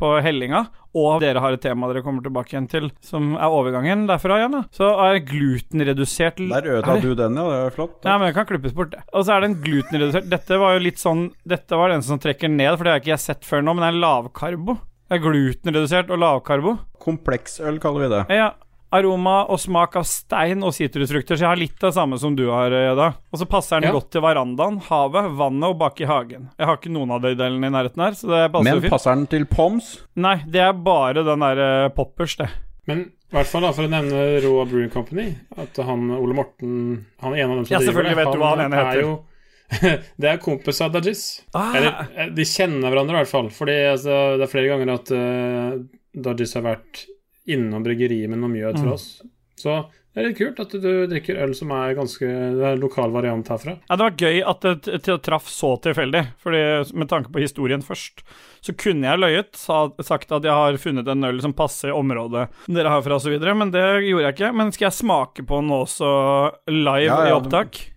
på 0.00 0.12
hellinga. 0.24 0.62
Og 0.96 1.18
dere 1.20 1.40
har 1.40 1.52
et 1.56 1.60
tema 1.64 1.88
dere 1.90 2.00
kommer 2.04 2.24
tilbake 2.24 2.54
igjen 2.54 2.68
til, 2.68 2.88
som 3.04 3.34
er 3.36 3.52
overgangen 3.52 4.06
derfra 4.08 4.38
igjen. 4.40 4.56
da. 4.56 4.62
Så 4.72 4.88
er 5.04 5.20
glutenredusert 5.28 6.40
Der 6.40 6.70
ødela 6.78 6.96
du 7.00 7.12
den, 7.18 7.36
ja. 7.36 7.44
Det 7.50 7.60
er 7.66 7.76
flott. 7.76 7.98
Ja, 8.08 8.16
men 8.16 8.30
det 8.30 8.38
kan 8.38 8.48
klippes 8.48 8.74
bort, 8.76 8.94
det. 8.96 9.04
Og 9.12 9.26
så 9.28 9.36
er 9.36 9.44
det 9.44 9.50
en 9.52 9.58
glutenredusert 9.66 10.32
Dette 10.32 10.58
var 10.60 10.76
jo 10.78 10.82
litt 10.84 11.00
sånn 11.00 11.26
Dette 11.48 11.76
var 11.80 11.92
den 11.92 12.04
som 12.04 12.20
trekker 12.22 12.48
ned, 12.52 12.72
for 12.78 12.88
det 12.88 12.94
har 12.94 13.04
ikke 13.04 13.12
jeg 13.14 13.24
sett 13.26 13.48
før 13.48 13.64
nå, 13.64 13.76
men 13.76 13.84
det 13.84 13.92
er 13.92 14.02
lavkarbo. 14.06 14.78
Det 15.12 15.18
er 15.18 15.24
glutenredusert 15.28 16.12
og 16.12 16.24
lavkarbo. 16.24 16.76
Kompleksøl 17.04 17.80
kaller 17.84 18.06
vi 18.06 18.12
det. 18.16 18.22
Ja. 18.40 18.52
Aroma 18.92 19.38
og 19.48 19.58
smak 19.62 19.96
av 19.96 20.04
stein 20.04 20.62
og 20.66 20.74
sitrusfrukter, 20.76 21.38
så 21.38 21.46
jeg 21.46 21.48
har 21.48 21.56
litt 21.60 21.78
av 21.82 21.90
det 21.90 21.96
samme 21.96 22.18
som 22.20 22.34
du 22.36 22.44
har, 22.50 22.70
Jøda. 22.70 23.06
Og 23.32 23.40
så 23.40 23.46
passer 23.48 23.80
den 23.80 23.88
Ja. 23.88 23.92
godt 23.96 24.10
til 24.12 24.20
verandaen, 24.20 24.78
havet, 24.88 25.30
vannet 25.38 25.68
og 25.70 25.78
bak 25.80 26.00
i 26.00 26.04
hagen. 26.10 26.50
Jeg 26.58 26.66
har 26.68 26.76
ikke 26.76 26.92
noen 26.92 27.10
av 27.16 27.22
de 27.22 27.34
delene 27.34 27.66
i 27.66 27.70
nærheten 27.72 28.04
her, 28.04 28.12
så 28.12 28.28
det 28.28 28.52
passer 28.52 28.64
Men 28.68 28.80
fint. 28.82 28.90
passer 28.92 29.14
den 29.16 29.26
til 29.32 29.44
Poms? 29.46 30.02
Nei, 30.16 30.36
det 30.46 30.60
er 30.60 30.72
bare 30.74 31.24
den 31.24 31.40
der 31.40 31.58
eh, 31.58 31.88
poppers, 31.96 32.36
det. 32.36 32.50
Men 32.86 33.00
i 33.30 33.34
hvert 33.36 33.46
fall 33.46 33.62
da, 33.62 33.72
for 33.72 33.84
å 33.86 33.88
nevne 33.88 34.42
Roa 34.44 34.64
Brewing 34.66 34.90
Company, 34.92 35.36
at 35.56 35.76
han 35.86 36.10
Ole 36.10 36.34
Morten 36.34 37.06
Han 37.22 37.32
er 37.32 37.44
en 37.44 37.50
av 37.52 37.56
dem 37.56 37.64
som 37.66 37.72
Ja, 37.74 37.78
driver 37.80 38.02
det. 38.02 38.16
vet 38.16 38.32
du 38.32 38.38
hva 38.38 38.56
han 38.56 38.64
ene 38.66 38.76
er 38.76 38.90
heter. 38.90 39.00
jo 39.00 39.24
Det 40.20 40.28
er 40.28 40.36
kompis 40.36 40.82
av 40.84 40.92
Dajis. 40.92 41.40
Ah, 41.54 41.72
Eller 41.74 42.08
eh, 42.14 42.26
de 42.28 42.42
kjenner 42.44 42.90
hverandre 42.92 43.14
i 43.16 43.22
hvert 43.22 43.30
fall. 43.30 43.48
Fordi 43.48 43.72
altså, 43.94 44.36
det 44.36 44.44
er 44.44 44.50
flere 44.52 44.68
ganger 44.68 44.92
at 44.98 45.12
uh, 45.16 45.78
Dajis 46.12 46.52
har 46.58 46.66
vært 46.66 47.06
innom 47.48 47.82
bryggeriet 47.82 48.28
med 48.30 48.38
noe 48.38 48.50
mjød 48.52 48.74
Mm. 48.78 48.82
for 48.84 48.92
oss. 48.94 49.22
Så 49.56 49.84
det 50.14 50.20
er 50.20 50.28
litt 50.28 50.38
kult 50.38 50.60
at 50.60 50.70
du 50.82 51.06
drikker 51.08 51.38
øl 51.40 51.54
som 51.54 51.70
er 51.72 51.94
ganske 51.94 52.20
Det 52.20 52.64
er 52.68 52.76
lokal 52.76 53.10
variant 53.10 53.46
herfra. 53.48 53.78
Ja, 53.88 53.96
det 53.96 54.04
var 54.04 54.16
gøy 54.20 54.42
at 54.46 54.60
det 54.60 55.22
traff 55.22 55.46
så 55.48 55.80
tilfeldig, 55.80 56.26
Fordi 56.42 56.94
med 56.94 57.08
tanke 57.08 57.32
på 57.32 57.40
historien 57.40 57.80
først, 57.82 58.22
så 58.60 58.76
kunne 58.76 59.08
jeg 59.08 59.18
løyet, 59.18 59.56
sa, 59.56 59.88
sagt 60.02 60.30
at 60.32 60.42
jeg 60.44 60.52
har 60.52 60.76
funnet 60.76 61.08
en 61.08 61.24
øl 61.24 61.40
som 61.40 61.52
passer 61.52 61.88
i 61.88 61.92
området 61.92 62.48
dere 62.68 62.88
har 62.88 63.02
fra, 63.02 63.18
videre, 63.18 63.54
men 63.56 63.70
det 63.70 64.04
gjorde 64.06 64.22
jeg 64.28 64.34
ikke. 64.34 64.54
Men 64.54 64.72
skal 64.72 64.86
jeg 64.86 64.92
smake 65.00 65.46
på 65.46 65.60
den 65.60 65.70
også 65.70 66.52
live 66.68 67.06
Ja, 67.08 67.24
ja, 67.24 67.28
i 67.28 67.40
opptak? 67.40 67.91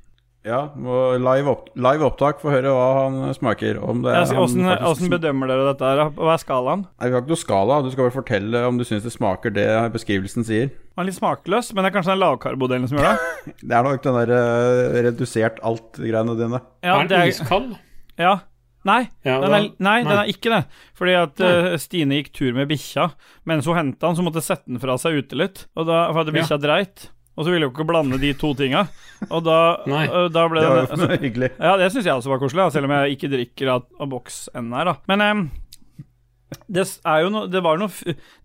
Ja, 0.46 0.60
live, 0.78 1.50
opp, 1.50 1.70
live 1.74 2.06
opptak. 2.06 2.38
Få 2.44 2.52
høre 2.54 2.70
hva 2.70 2.86
han 3.00 3.34
smaker. 3.34 3.80
Om 3.82 4.04
det 4.06 4.14
er, 4.14 4.28
hvordan, 4.30 4.68
han 4.70 4.84
åssen 4.86 5.10
bedømmer 5.10 5.50
dere 5.50 5.66
dette 5.72 5.90
her? 5.90 6.02
Hva 6.14 6.36
er 6.36 6.42
skalaen? 6.44 6.84
Nei, 6.86 7.10
Vi 7.10 7.18
har 7.18 7.24
ikke 7.24 7.34
noe 7.34 7.42
skala. 7.42 7.80
Du 7.82 7.90
skal 7.90 8.06
bare 8.06 8.14
fortelle 8.14 8.62
om 8.70 8.78
du 8.78 8.86
syns 8.86 9.08
det 9.08 9.14
smaker 9.16 9.56
det 9.56 9.68
beskrivelsen 9.96 10.46
sier. 10.46 10.70
Han 10.96 11.08
er 11.08 11.10
litt 11.10 11.18
smakløs, 11.18 11.72
men 11.74 11.82
det 11.82 11.90
er 11.90 11.96
kanskje 11.98 12.14
den 12.14 12.22
lavkarbodelen 12.22 12.86
som 12.92 13.02
gjør 13.02 13.10
det? 13.10 13.32
Det 13.66 13.74
er 13.78 13.88
nok 13.88 14.04
den 14.06 14.20
der 14.22 14.34
uh, 14.38 15.00
redusert 15.08 15.58
alt-greiene 15.66 16.38
dine. 16.38 16.62
Ja, 16.86 17.00
er 17.00 17.10
den 17.10 17.24
er, 17.24 17.32
iskald? 17.34 17.74
ja. 18.22 18.38
Nei, 18.86 19.08
Ja, 19.26 19.40
den 19.42 19.50
er, 19.50 19.64
nei, 19.82 19.96
den 20.06 20.14
er 20.14 20.28
ikke 20.30 20.52
det. 20.54 20.60
Fordi 20.94 21.16
at 21.18 21.42
uh, 21.42 21.72
Stine 21.82 22.20
gikk 22.20 22.30
tur 22.38 22.54
med 22.54 22.70
bikkja. 22.70 23.10
Mens 23.50 23.66
hun 23.66 23.80
henta 23.80 24.12
den, 24.12 24.20
så 24.20 24.26
måtte 24.26 24.44
hun 24.44 24.46
sette 24.46 24.70
den 24.70 24.82
fra 24.84 24.94
seg 25.02 25.18
ute 25.18 25.40
litt. 25.42 25.64
Og 25.74 25.90
da 25.90 26.04
hadde 26.14 26.36
bikkja 26.36 26.60
ja. 26.60 26.62
dreit. 26.62 27.08
Og 27.36 27.44
så 27.44 27.52
ville 27.52 27.68
hun 27.68 27.74
ikke 27.76 27.88
blande 27.88 28.20
de 28.22 28.32
to 28.40 28.54
tinga. 28.56 28.86
Og 29.28 29.44
da, 29.44 29.58
Nei. 29.92 30.06
eh, 30.08 30.28
da 30.32 30.46
ble 30.52 30.62
Det 30.64 30.70
var 30.72 30.88
jo 30.88 31.10
jo 31.10 31.20
hyggelig. 31.26 31.50
Ja, 31.60 31.76
det 31.82 31.92
syns 31.92 32.08
jeg 32.08 32.16
også 32.16 32.32
var 32.32 32.40
koselig, 32.40 32.70
selv 32.72 32.88
om 32.88 32.94
jeg 32.96 33.18
ikke 33.18 33.32
drikker 33.34 33.72
av, 33.76 33.86
av 34.00 34.12
boks 34.12 34.46
ennå 34.56 34.80
her, 34.80 34.92
da. 34.92 34.96
Men 35.12 35.26
um, 35.26 35.42
det 36.72 36.86
er 37.04 37.24
jo 37.26 37.32
noe 37.34 37.50
Det 37.52 37.62
var 37.66 37.80
noe 37.82 37.90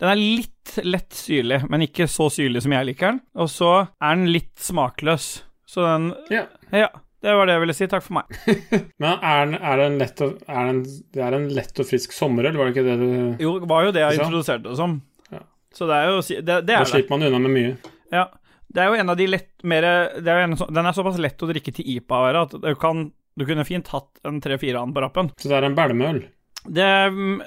Den 0.00 0.08
er 0.08 0.18
litt 0.18 0.72
lett 0.86 1.14
syrlig, 1.14 1.60
men 1.70 1.84
ikke 1.86 2.06
så 2.10 2.26
syrlig 2.32 2.62
som 2.64 2.74
jeg 2.74 2.88
liker 2.90 3.12
den. 3.12 3.20
Og 3.38 3.50
så 3.52 3.70
er 3.86 4.18
den 4.18 4.30
litt 4.34 4.56
smakløs. 4.62 5.30
Så 5.70 5.86
den 5.86 6.10
Ja. 6.32 6.46
Ja, 6.74 6.88
det 7.22 7.34
var 7.36 7.46
det 7.48 7.54
jeg 7.56 7.62
ville 7.64 7.74
si. 7.76 7.86
Takk 7.90 8.04
for 8.06 8.16
meg. 8.20 8.36
Men 9.02 9.18
er 9.18 9.40
den, 9.44 9.54
er 9.58 9.80
den 9.82 9.96
lett 10.00 10.20
og, 10.24 10.38
er 10.48 10.68
den, 10.70 10.78
det 11.12 11.24
er 11.26 11.34
en 11.36 11.48
lett 11.52 11.80
og 11.82 11.88
frisk 11.88 12.14
sommerøl, 12.16 12.54
var 12.56 12.70
det 12.70 12.76
ikke 12.76 12.84
det 12.86 12.94
du 13.00 13.42
Jo, 13.42 13.56
det 13.60 13.68
var 13.68 13.88
jo 13.88 13.94
det 13.96 14.04
jeg 14.04 14.20
introduserte 14.20 14.68
det 14.68 14.76
som. 14.78 14.94
Ja. 15.34 15.42
Så 15.74 15.88
det 15.90 15.98
er 15.98 16.08
jo 16.12 16.20
Det, 16.22 16.38
det 16.46 16.60
Da 16.70 16.78
er 16.78 16.84
det. 16.86 16.92
slipper 16.94 17.18
man 17.18 17.26
unna 17.28 17.42
med 17.42 17.52
mye. 17.56 17.74
Ja. 18.14 18.24
Det 18.70 18.82
er 18.82 18.90
jo 18.92 18.98
en 19.02 19.10
av 19.10 19.16
de 19.18 19.26
lett 19.26 19.50
mer 19.66 19.82
det 20.22 20.30
er 20.30 20.44
jo 20.44 20.48
en, 20.48 20.58
Den 20.70 20.86
er 20.86 20.94
såpass 20.94 21.18
lett 21.18 21.42
å 21.42 21.48
drikke 21.50 21.72
til 21.74 21.88
IPA 21.96 22.20
være 22.26 22.42
at 22.46 22.52
du 22.62 22.68
kan 22.78 23.08
Du 23.38 23.46
kunne 23.48 23.64
fint 23.66 23.88
hatt 23.90 24.20
en 24.26 24.38
tre-fire 24.42 24.78
annen 24.78 24.94
på 24.94 25.02
rappen. 25.02 25.30
Så 25.40 25.48
det 25.50 25.56
er 25.58 25.66
en 25.68 25.74
bælmeøl. 25.78 26.20
Det, 26.60 26.86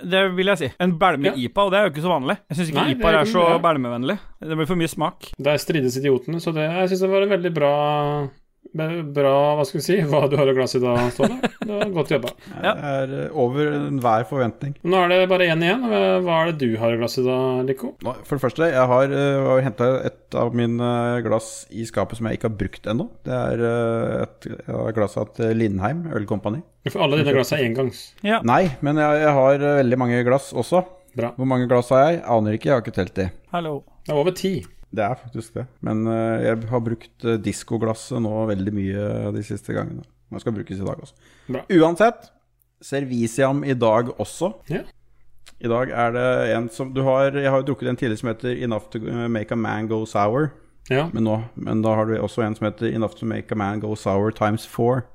det 0.09 0.21
vil 0.33 0.49
jeg 0.49 0.57
si. 0.57 0.69
En 0.81 0.95
bælme 0.97 1.29
Ja. 1.29 1.33
IPA, 1.37 1.61
og 1.67 1.71
det 1.71 1.77
er 1.77 1.83
jo 1.85 1.91
ikke 1.91 2.01
så 2.05 2.09
vanlig. 2.15 2.35
Jeg 2.49 2.57
syns 2.57 2.69
ikke 2.71 2.79
Nei, 2.81 2.93
IPA 2.95 3.09
er, 3.11 3.17
er 3.19 3.29
så 3.29 3.43
ja. 3.45 3.57
bælmevennlig. 3.61 4.15
Det 4.41 4.57
blir 4.57 4.69
for 4.71 4.79
mye 4.79 4.89
smak. 4.89 5.27
Der 5.37 5.59
strides 5.61 5.99
idiotene, 6.01 6.39
så 6.41 6.53
det, 6.55 6.65
jeg 6.65 6.89
syns 6.89 7.03
det 7.05 7.11
var 7.11 7.27
en 7.27 7.33
veldig 7.35 7.51
bra 7.53 7.73
bra, 8.73 9.33
hva 9.57 9.65
skal 9.67 9.79
vi 9.79 9.83
si, 9.85 9.97
hva 10.09 10.23
du 10.31 10.37
har 10.39 10.49
i 10.49 10.55
glasset 10.57 10.81
i 10.81 10.85
dag, 10.85 11.01
Ståle. 11.13 11.37
Det 11.63 11.69
var 11.69 11.93
godt 11.93 12.13
jobba. 12.15 12.33
Det 12.49 12.73
er 12.73 13.13
eh, 13.19 13.37
over 13.43 13.69
enhver 13.77 14.25
forventning. 14.29 14.75
Nå 14.83 15.01
er 15.03 15.13
det 15.13 15.19
bare 15.31 15.47
én 15.53 15.63
igjen. 15.63 15.85
Hva 16.25 16.39
er 16.39 16.51
det 16.51 16.57
du 16.63 16.77
har 16.81 16.95
i 16.95 16.99
glasset 17.01 17.23
i 17.23 17.27
dag, 17.27 17.63
Lico? 17.69 17.93
For 18.01 18.35
det 18.35 18.43
første, 18.43 18.69
jeg 18.73 18.89
har 18.93 19.13
uh, 19.13 19.53
henta 19.63 19.89
et 20.07 20.37
av 20.39 20.55
mine 20.57 20.89
glass 21.25 21.67
i 21.71 21.85
skapet 21.87 22.19
som 22.19 22.27
jeg 22.29 22.39
ikke 22.39 22.49
har 22.49 22.57
brukt 22.59 22.89
ennå. 22.89 23.07
Det 23.27 23.37
er 23.37 23.65
eh, 23.69 24.25
et 24.25 24.49
glass 24.97 25.17
av 25.21 25.37
Lindheim 25.53 26.07
ølkompani. 26.17 26.63
For 26.89 27.05
alle 27.05 27.21
dine 27.21 27.35
glass 27.35 27.53
er 27.55 27.63
engangs. 27.63 28.09
Ja. 28.25 28.41
Nei, 28.47 28.65
men 28.83 28.99
jeg, 28.99 29.23
jeg 29.23 29.37
har 29.37 29.61
eh, 29.61 29.79
veldig 29.83 29.99
mange 30.01 30.21
glass 30.27 30.51
også. 30.51 30.83
Bra. 31.13 31.29
Hvor 31.37 31.47
mange 31.47 31.69
glass 31.69 31.91
har 31.93 32.07
jeg? 32.09 32.23
Aner 32.25 32.57
ikke, 32.57 32.71
jeg 32.71 32.75
har 32.75 32.85
ikke 32.85 32.95
telt 32.95 33.17
de. 33.19 33.29
Hallo. 33.53 33.83
Det 34.03 34.11
er 34.11 34.19
over 34.19 34.33
ti. 34.35 34.55
Det 34.93 35.03
er 35.03 35.17
faktisk 35.17 35.57
det. 35.57 35.65
Men 35.81 36.05
eh, 36.07 36.43
jeg 36.45 36.57
har 36.69 36.81
brukt 36.85 37.25
uh, 37.25 37.37
diskoglasset 37.41 38.21
nå 38.21 38.33
veldig 38.51 38.73
mye 38.75 39.05
de 39.33 39.43
siste 39.45 39.73
gangene. 39.73 40.05
Det 40.33 40.41
skal 40.41 40.55
brukes 40.55 40.79
i 40.79 40.85
dag 40.85 41.01
også. 41.01 41.15
Bra. 41.47 41.63
Uansett, 41.79 42.29
Serviciam 42.83 43.63
i 43.63 43.73
dag 43.73 44.11
også. 44.19 44.51
Ja. 44.69 44.83
I 45.63 45.69
dag 45.71 45.93
er 45.95 46.11
det 46.11 46.27
en 46.57 46.65
som 46.69 46.89
du 46.91 47.01
har 47.05 47.31
Jeg 47.31 47.49
har 47.49 47.61
jo 47.61 47.67
drukket 47.69 47.89
en 47.89 47.95
tidligere 47.95 48.19
som 48.19 48.29
heter 48.33 48.63
Enough 48.65 48.89
to 48.91 48.99
make 49.31 49.51
a 49.51 49.55
man 49.55 49.87
go 49.87 50.03
sour. 50.05 50.51
Ja. 50.89 51.07
Men, 51.13 51.23
nå, 51.23 51.37
men 51.55 51.81
da 51.81 51.93
har 51.95 52.05
du 52.05 52.17
også 52.17 52.43
en 52.43 52.55
som 52.55 52.67
heter 52.67 52.91
Enough 52.91 53.15
to 53.15 53.25
make 53.25 53.51
a 53.51 53.55
man 53.55 53.79
go 53.79 53.95
sour 53.95 54.31
times 54.31 54.67
four. 54.67 55.05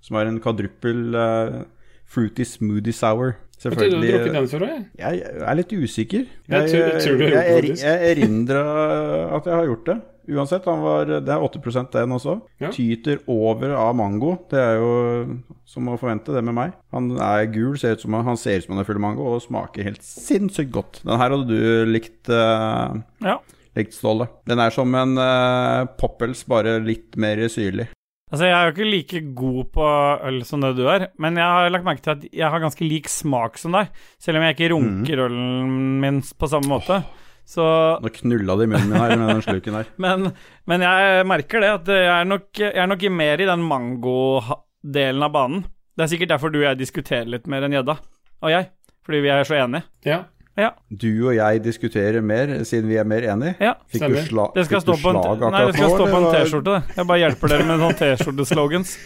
Som 0.00 0.16
er 0.16 0.30
en 0.30 0.40
kvadruppel 0.40 1.14
uh, 1.14 1.64
fruity 2.08 2.44
smoothie 2.44 2.92
sour. 2.92 3.36
Jeg 3.58 3.72
Selvfølgelig. 3.72 4.32
den 4.32 4.46
før 4.48 4.64
jeg. 4.68 4.84
Jeg 4.98 5.22
er 5.50 5.54
litt 5.58 5.72
usikker. 5.72 6.26
Jeg 6.48 6.68
tror- 6.70 6.92
jeg 6.92 7.02
tror 7.02 7.18
det, 7.18 7.30
jeg, 7.32 7.78
jeg 7.82 8.16
erindrer 8.16 9.34
at 9.36 9.44
jeg 9.50 9.54
har 9.54 9.66
gjort 9.66 9.84
det. 9.86 9.96
Uansett, 10.28 10.64
han 10.68 10.82
var, 10.84 11.06
det 11.08 11.32
er 11.32 11.40
8% 11.40 11.90
den 11.92 12.12
også. 12.12 12.34
Ja. 12.60 12.68
Tyter 12.70 13.18
over 13.26 13.72
av 13.74 13.94
mango. 13.96 14.34
Det 14.50 14.60
er 14.60 14.76
jo 14.76 15.38
som 15.64 15.88
å 15.88 15.96
forvente, 15.98 16.34
det 16.36 16.44
med 16.44 16.54
meg. 16.54 16.72
Han 16.92 17.10
er 17.16 17.46
gul, 17.46 17.78
ser 17.80 17.96
ut 17.96 18.00
som 18.04 18.12
han, 18.12 18.24
han 18.28 18.36
ser 18.36 18.58
ut 18.58 18.66
som 18.66 18.74
han 18.76 18.82
er 18.84 18.88
full 18.88 19.00
av 19.00 19.04
mango, 19.06 19.24
og 19.34 19.42
smaker 19.42 19.88
helt 19.88 20.04
sinnssykt 20.04 20.70
godt. 20.74 21.00
Den 21.02 21.16
her 21.18 21.32
hadde 21.32 21.48
du 21.48 21.86
likt, 21.88 22.28
uh, 22.28 23.00
Ja. 23.24 23.38
likt 23.74 23.96
Ståle. 23.96 24.28
Den 24.46 24.60
er 24.60 24.70
som 24.70 24.94
en 24.94 25.16
uh, 25.16 25.86
poppels, 25.98 26.44
bare 26.48 26.76
litt 26.84 27.16
mer 27.16 27.40
syrlig. 27.48 27.88
Altså, 28.28 28.44
jeg 28.44 28.54
er 28.54 28.66
jo 28.66 28.72
ikke 28.74 28.88
like 28.92 29.20
god 29.38 29.60
på 29.72 29.84
øl 30.28 30.42
som 30.44 30.60
det 30.60 30.74
du 30.76 30.82
er, 30.90 31.06
men 31.16 31.38
jeg 31.40 31.48
har 31.48 31.70
lagt 31.72 31.86
merke 31.86 32.04
til 32.04 32.12
at 32.12 32.26
jeg 32.28 32.52
har 32.52 32.60
ganske 32.60 32.84
lik 32.84 33.08
smak 33.08 33.56
som 33.60 33.72
deg, 33.72 33.88
selv 34.20 34.40
om 34.40 34.44
jeg 34.44 34.56
ikke 34.56 34.68
runker 34.74 35.22
ølen 35.24 35.94
min 36.02 36.20
på 36.20 36.50
samme 36.52 36.68
måte. 36.68 37.00
Så 37.48 37.64
Nå 38.04 38.10
knulla 38.12 38.58
det 38.60 38.66
i 38.66 38.70
munnen 38.74 38.90
min 38.92 39.00
her 39.00 39.14
med 39.16 39.30
den 39.32 39.44
sluken 39.46 39.78
her. 39.78 39.88
Men, 40.04 40.34
men 40.68 40.82
jeg 40.84 41.24
merker 41.24 41.64
det, 41.64 41.70
at 41.78 41.86
jeg 41.94 42.10
er 42.12 42.28
nok, 42.28 42.50
jeg 42.60 42.76
er 42.76 42.90
nok 42.90 43.06
mer 43.16 43.40
i 43.40 43.46
den 43.48 43.64
mango-delen 43.64 45.24
av 45.24 45.32
banen. 45.32 45.62
Det 45.96 46.04
er 46.04 46.10
sikkert 46.12 46.34
derfor 46.34 46.52
du 46.52 46.60
og 46.60 46.66
jeg 46.66 46.82
diskuterer 46.82 47.30
litt 47.32 47.48
mer 47.48 47.64
enn 47.64 47.78
gjedda. 47.78 47.96
Og 48.44 48.52
jeg. 48.52 48.68
Fordi 49.08 49.22
vi 49.24 49.32
er 49.32 49.48
så 49.48 49.56
enige. 49.56 49.88
Ja. 50.04 50.20
Ja. 50.58 50.72
Du 50.90 51.08
og 51.28 51.36
jeg 51.36 51.62
diskuterer 51.62 52.20
mer, 52.24 52.50
siden 52.66 52.88
vi 52.90 52.96
er 52.98 53.06
mer 53.06 53.22
enige. 53.30 53.54
ja. 53.62 53.76
Fikk 53.92 54.02
Stemmer. 54.02 54.18
du, 54.24 54.28
sla 54.32 54.46
Det 54.56 54.64
skal 54.66 54.80
fikk 54.80 54.88
du 54.90 54.92
stå 54.92 54.98
på 55.04 55.14
en, 55.14 55.46
nei, 55.54 55.64
det 55.68 55.74
skal 55.78 55.88
nå, 55.88 55.94
stå 55.96 56.10
på 56.10 56.18
en 56.18 56.28
T-skjorte. 56.34 56.76
Jeg 56.98 57.06
bare 57.12 57.22
hjelper 57.22 57.54
dere 57.54 57.66
med 57.70 57.82
sånn 57.86 57.98
T-skjorteslogans. 58.02 58.98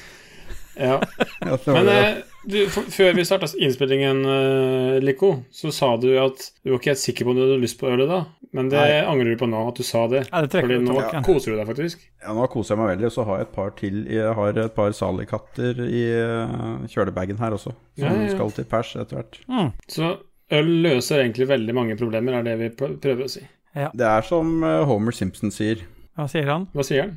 ja. 0.81 1.01
Ja, 1.43 1.57
Men 1.67 1.89
eh, 1.93 2.13
du, 2.49 2.57
før 2.71 3.13
vi 3.19 3.25
starta 3.27 3.47
innspillingen, 3.59 4.23
eh, 4.27 5.01
Lico, 5.05 5.33
så 5.55 5.71
sa 5.75 5.93
du 6.01 6.09
at 6.19 6.41
du 6.65 6.71
var 6.73 6.79
ikke 6.81 6.93
helt 6.95 7.03
sikker 7.03 7.27
på 7.29 7.35
om 7.35 7.37
du 7.39 7.43
hadde 7.45 7.59
lyst 7.63 7.79
på 7.81 7.91
ølet 7.93 8.09
da. 8.11 8.23
Men 8.53 8.69
det 8.73 8.81
Nei. 8.81 8.97
angrer 9.09 9.33
du 9.33 9.39
på 9.41 9.47
nå, 9.49 9.61
at 9.71 9.79
du 9.81 9.85
sa 9.87 10.03
det. 10.13 10.25
Nei, 10.33 10.41
det 10.47 10.61
Fordi 10.65 10.77
nå 10.83 10.93
tilbake. 10.97 11.23
koser 11.29 11.53
du 11.55 11.61
deg 11.61 11.69
faktisk. 11.71 12.03
Ja, 12.25 12.35
nå 12.37 12.49
koser 12.53 12.75
jeg 12.75 12.81
meg 12.83 12.91
veldig, 12.95 13.07
og 13.09 13.15
så 13.15 13.25
har 13.29 13.39
jeg 13.41 13.47
et 13.49 13.55
par 13.55 13.71
til 13.79 14.01
Jeg 14.13 14.35
har 14.39 14.59
et 14.65 14.75
par 14.77 14.93
salikatter 14.99 15.81
i 15.87 16.03
eh, 16.17 16.59
kjølebagen 16.93 17.41
her 17.41 17.57
også, 17.57 17.73
som 17.77 18.05
Ja, 18.09 18.13
ja, 18.17 18.27
ja. 18.29 18.35
skal 18.37 18.53
til 18.59 18.69
pers 18.73 18.93
etter 19.01 19.21
hvert. 19.21 19.41
Mm. 19.49 19.71
Så 19.89 20.11
øl 20.53 20.71
løser 20.85 21.23
egentlig 21.25 21.49
veldig 21.49 21.75
mange 21.75 21.97
problemer, 22.01 22.39
er 22.39 22.47
det 22.47 22.59
vi 22.61 22.71
prøver 22.77 23.25
å 23.27 23.31
si. 23.33 23.43
Det 23.75 24.05
er 24.07 24.23
som 24.29 24.63
eh, 24.69 24.83
Homer 24.89 25.13
Simpson 25.17 25.51
sier. 25.51 25.81
Hva 26.19 26.27
sier 26.29 26.49
han? 26.53 26.67
Hva 26.77 26.85
sier 26.85 27.07
han? 27.07 27.15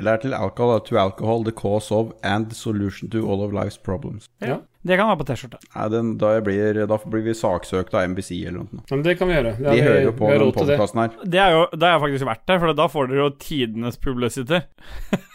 Det 0.00 0.08
er 0.10 0.16
til 0.24 0.32
alcohol, 0.34 0.80
to 0.82 0.96
alcohol, 0.98 1.44
the 1.46 1.52
cause 1.54 1.92
of 1.94 2.08
and 2.26 2.48
the 2.50 2.56
solution 2.58 3.08
to 3.12 3.20
all 3.30 3.44
of 3.44 3.52
life's 3.54 3.76
problems. 3.78 4.26
Ja. 4.42 4.56
Det 4.82 4.96
kan 4.98 5.06
være 5.06 5.20
på 5.20 5.26
T-skjorte. 5.28 5.60
Da, 6.18 6.32
blir, 6.44 6.80
da 6.90 6.98
blir 7.04 7.22
vi 7.28 7.34
saksøkt 7.38 7.94
av 7.94 8.08
NBC 8.10 8.40
eller 8.48 8.64
noe. 8.64 8.82
Men 8.90 9.04
det 9.06 9.14
kan 9.20 9.28
vi 9.30 9.36
gjøre. 9.36 9.52
Det 9.60 9.64
De 9.70 9.76
vi- 9.76 9.84
hører 9.86 10.02
jo 10.08 10.12
på 10.18 10.32
den 10.32 10.40
det. 10.42 10.56
podkasten 10.58 11.00
her. 11.04 11.14
Det 11.36 11.40
er 11.44 11.50
jo, 11.54 11.62
Da 11.78 11.86
har 11.92 11.94
jeg 12.00 12.02
faktisk 12.08 12.26
vært 12.32 12.44
der, 12.50 12.58
for 12.64 12.74
da 12.80 12.88
får 12.90 13.08
dere 13.12 13.22
jo 13.22 13.30
tidenes 13.38 13.96
publicity. 13.96 14.60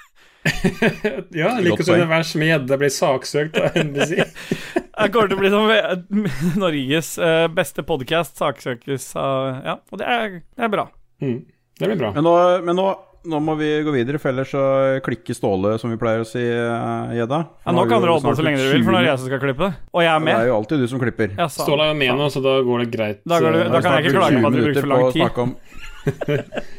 ja, 1.35 1.49
like 1.59 1.83
univers 1.91 2.31
med 2.39 2.47
gjedde 2.53 2.77
blir 2.79 2.91
saksøkt 2.93 3.57
av 3.59 3.75
NBC. 3.75 4.15
Jeg 4.19 5.11
kommer 5.13 5.27
til 5.31 5.35
å 5.35 5.41
bli 5.41 5.51
som 5.51 5.67
eh, 5.73 6.31
Norges 6.59 7.11
eh, 7.19 7.45
beste 7.51 7.83
podkast 7.87 8.39
saksøkes 8.39 9.09
av 9.19 9.59
Ja, 9.65 9.75
og 9.91 9.99
det 10.01 10.07
er, 10.07 10.39
det 10.55 10.65
er 10.67 10.71
bra. 10.73 10.87
Mm. 11.23 11.41
Det 11.79 11.87
blir 11.91 11.99
bra. 11.99 12.13
Men, 12.15 12.25
nå, 12.27 12.33
men 12.67 12.75
nå, 12.79 12.87
nå 13.31 13.39
må 13.43 13.55
vi 13.59 13.69
gå 13.83 13.91
videre, 13.95 14.19
for 14.19 14.31
ellers 14.31 14.51
så 14.55 14.63
klikker 15.03 15.35
Ståle, 15.37 15.75
som 15.79 15.91
vi 15.91 15.99
pleier 15.99 16.23
å 16.23 16.27
si, 16.27 16.41
eh, 16.43 17.13
Gjedda. 17.19 17.41
Ja, 17.67 17.75
nå 17.75 17.85
kan 17.91 17.99
dere 18.03 18.15
holde 18.15 18.27
på 18.31 18.35
så 18.39 18.47
lenge 18.47 18.59
dere 18.63 18.73
vil, 18.77 18.83
for 18.87 18.95
nå 18.95 18.99
er 19.03 19.07
det 19.09 19.13
jeg 19.13 19.21
som 19.23 19.31
skal 19.31 19.43
klippe. 19.43 19.71
Og 19.91 20.03
jeg 20.05 20.11
er 20.13 20.19
Det 20.23 20.27
med. 20.29 20.35
er 20.39 20.49
jo 20.51 20.57
alltid 20.59 20.83
du 20.83 20.87
som 20.91 21.03
klipper. 21.03 21.35
Ja, 21.39 21.47
Ståle 21.51 21.87
er 21.87 21.93
jo 21.93 21.99
med 21.99 22.15
nå, 22.23 22.31
så 22.31 22.43
da 22.47 22.57
går 22.67 22.85
det 22.85 22.89
greit. 22.95 23.21
Da 23.27 23.39
går 23.43 23.59
det- 23.59 23.69
da 23.75 23.83
kan 23.83 23.99
jeg 23.99 24.07
ikke 24.07 24.19
klage 24.19 24.43
på 24.43 24.51
at 24.51 24.59
du 24.59 24.63
bruker 24.65 24.81
for 24.87 24.91
lang 24.95 25.07
tid. 25.11 25.23
tid. 25.23 25.39
Om... 25.45 25.55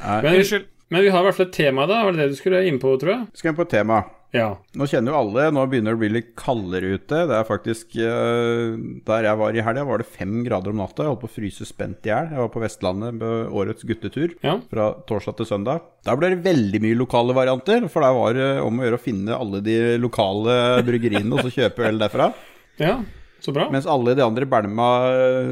Nei, 0.00 0.20
Men, 0.24 0.34
Unnskyld. 0.40 0.68
Men 0.90 1.02
vi 1.06 1.10
har 1.14 1.22
i 1.22 1.28
hvert 1.28 1.36
fall 1.38 1.46
et 1.48 1.54
tema, 1.56 1.86
da. 1.86 2.02
Var 2.04 2.12
det 2.16 2.24
det 2.24 2.32
du 2.34 2.40
skulle 2.40 2.64
inn 2.68 2.80
på, 2.82 2.96
tror 3.00 3.14
jeg? 3.16 3.26
skal 3.38 3.52
inn 3.52 3.58
på 3.60 3.66
et 3.68 3.76
tema. 3.78 4.00
Ja. 4.30 4.52
Nå 4.78 4.86
kjenner 4.86 5.10
jo 5.10 5.18
alle, 5.18 5.48
nå 5.50 5.64
begynner 5.66 5.90
det 5.90 5.98
å 5.98 6.00
bli 6.04 6.08
litt 6.14 6.28
kaldere 6.38 6.92
ute. 6.94 7.24
Det 7.26 7.34
er 7.34 7.46
faktisk 7.48 7.96
eh, 7.98 8.76
Der 9.08 9.26
jeg 9.26 9.38
var 9.40 9.56
i 9.58 9.64
helga, 9.66 9.82
var 9.88 9.98
det 9.98 10.06
fem 10.06 10.36
grader 10.46 10.70
om 10.70 10.78
natta. 10.78 11.02
Jeg 11.02 11.10
holdt 11.10 11.22
på 11.24 11.30
å 11.30 11.34
fryse 11.34 11.66
spent 11.66 12.06
i 12.06 12.12
hjel. 12.12 12.28
Jeg 12.30 12.38
var 12.44 12.52
på 12.54 12.62
Vestlandet 12.62 13.18
på 13.18 13.30
årets 13.58 13.82
guttetur 13.88 14.36
Ja. 14.46 14.54
fra 14.70 14.92
torsdag 15.10 15.40
til 15.40 15.48
søndag. 15.50 15.82
Da 16.06 16.14
ble 16.14 16.30
det 16.36 16.44
veldig 16.46 16.78
mye 16.86 17.00
lokale 17.00 17.34
varianter, 17.34 17.88
for 17.90 18.06
der 18.06 18.14
var 18.20 18.38
det 18.38 18.48
om 18.62 18.78
å 18.78 18.86
gjøre 18.86 19.00
å 19.00 19.06
finne 19.08 19.34
alle 19.34 19.60
de 19.66 19.78
lokale 19.98 20.60
bryggeriene 20.86 21.34
og 21.34 21.42
så 21.48 21.54
kjøpe 21.58 21.88
øl 21.90 21.98
derfra. 22.06 22.30
ja. 22.78 23.00
Så 23.40 23.52
bra. 23.56 23.68
Mens 23.72 23.86
alle 23.88 24.14
de 24.18 24.22
andre 24.24 24.46
bælma 24.46 24.88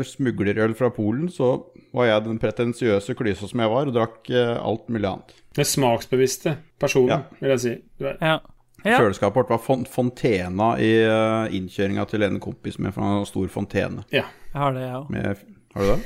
smuglerøl 0.05 0.75
fra 0.77 0.91
Polen, 0.93 1.29
så 1.33 1.55
var 1.97 2.05
jeg 2.11 2.25
den 2.27 2.39
pretensiøse 2.43 3.15
klysa 3.17 3.49
som 3.49 3.63
jeg 3.65 3.71
var, 3.73 3.89
og 3.89 3.97
drakk 3.97 4.29
eh, 4.31 4.55
alt 4.61 4.89
mulig 4.93 5.09
annet. 5.09 5.35
Den 5.57 5.65
smaksbevisste 5.65 6.57
personen, 6.81 7.09
Ja. 7.09 7.21
vil 7.41 7.55
jeg 7.55 7.61
si. 7.61 7.75
Du 7.99 8.05
er. 8.11 8.19
Ja. 8.21 8.39
ja. 8.85 8.99
Kjøleskapet 9.01 9.41
vårt 9.41 9.51
var 9.51 9.63
fon 9.65 9.87
Fontena 9.89 10.75
i 10.79 10.93
uh, 11.09 11.49
innkjøringa 11.55 12.05
til 12.11 12.23
en 12.29 12.39
kompis 12.41 12.79
med 12.79 12.93
fra 12.95 13.19
en 13.19 13.27
stor 13.27 13.49
fontene. 13.49 14.05
Ja. 14.13 14.27
Jeg 14.53 14.61
har 14.63 14.77
det, 14.77 14.85
jeg 14.85 14.95
òg. 15.01 15.43
Har 15.75 15.83
du 15.83 15.89
det? 15.95 15.99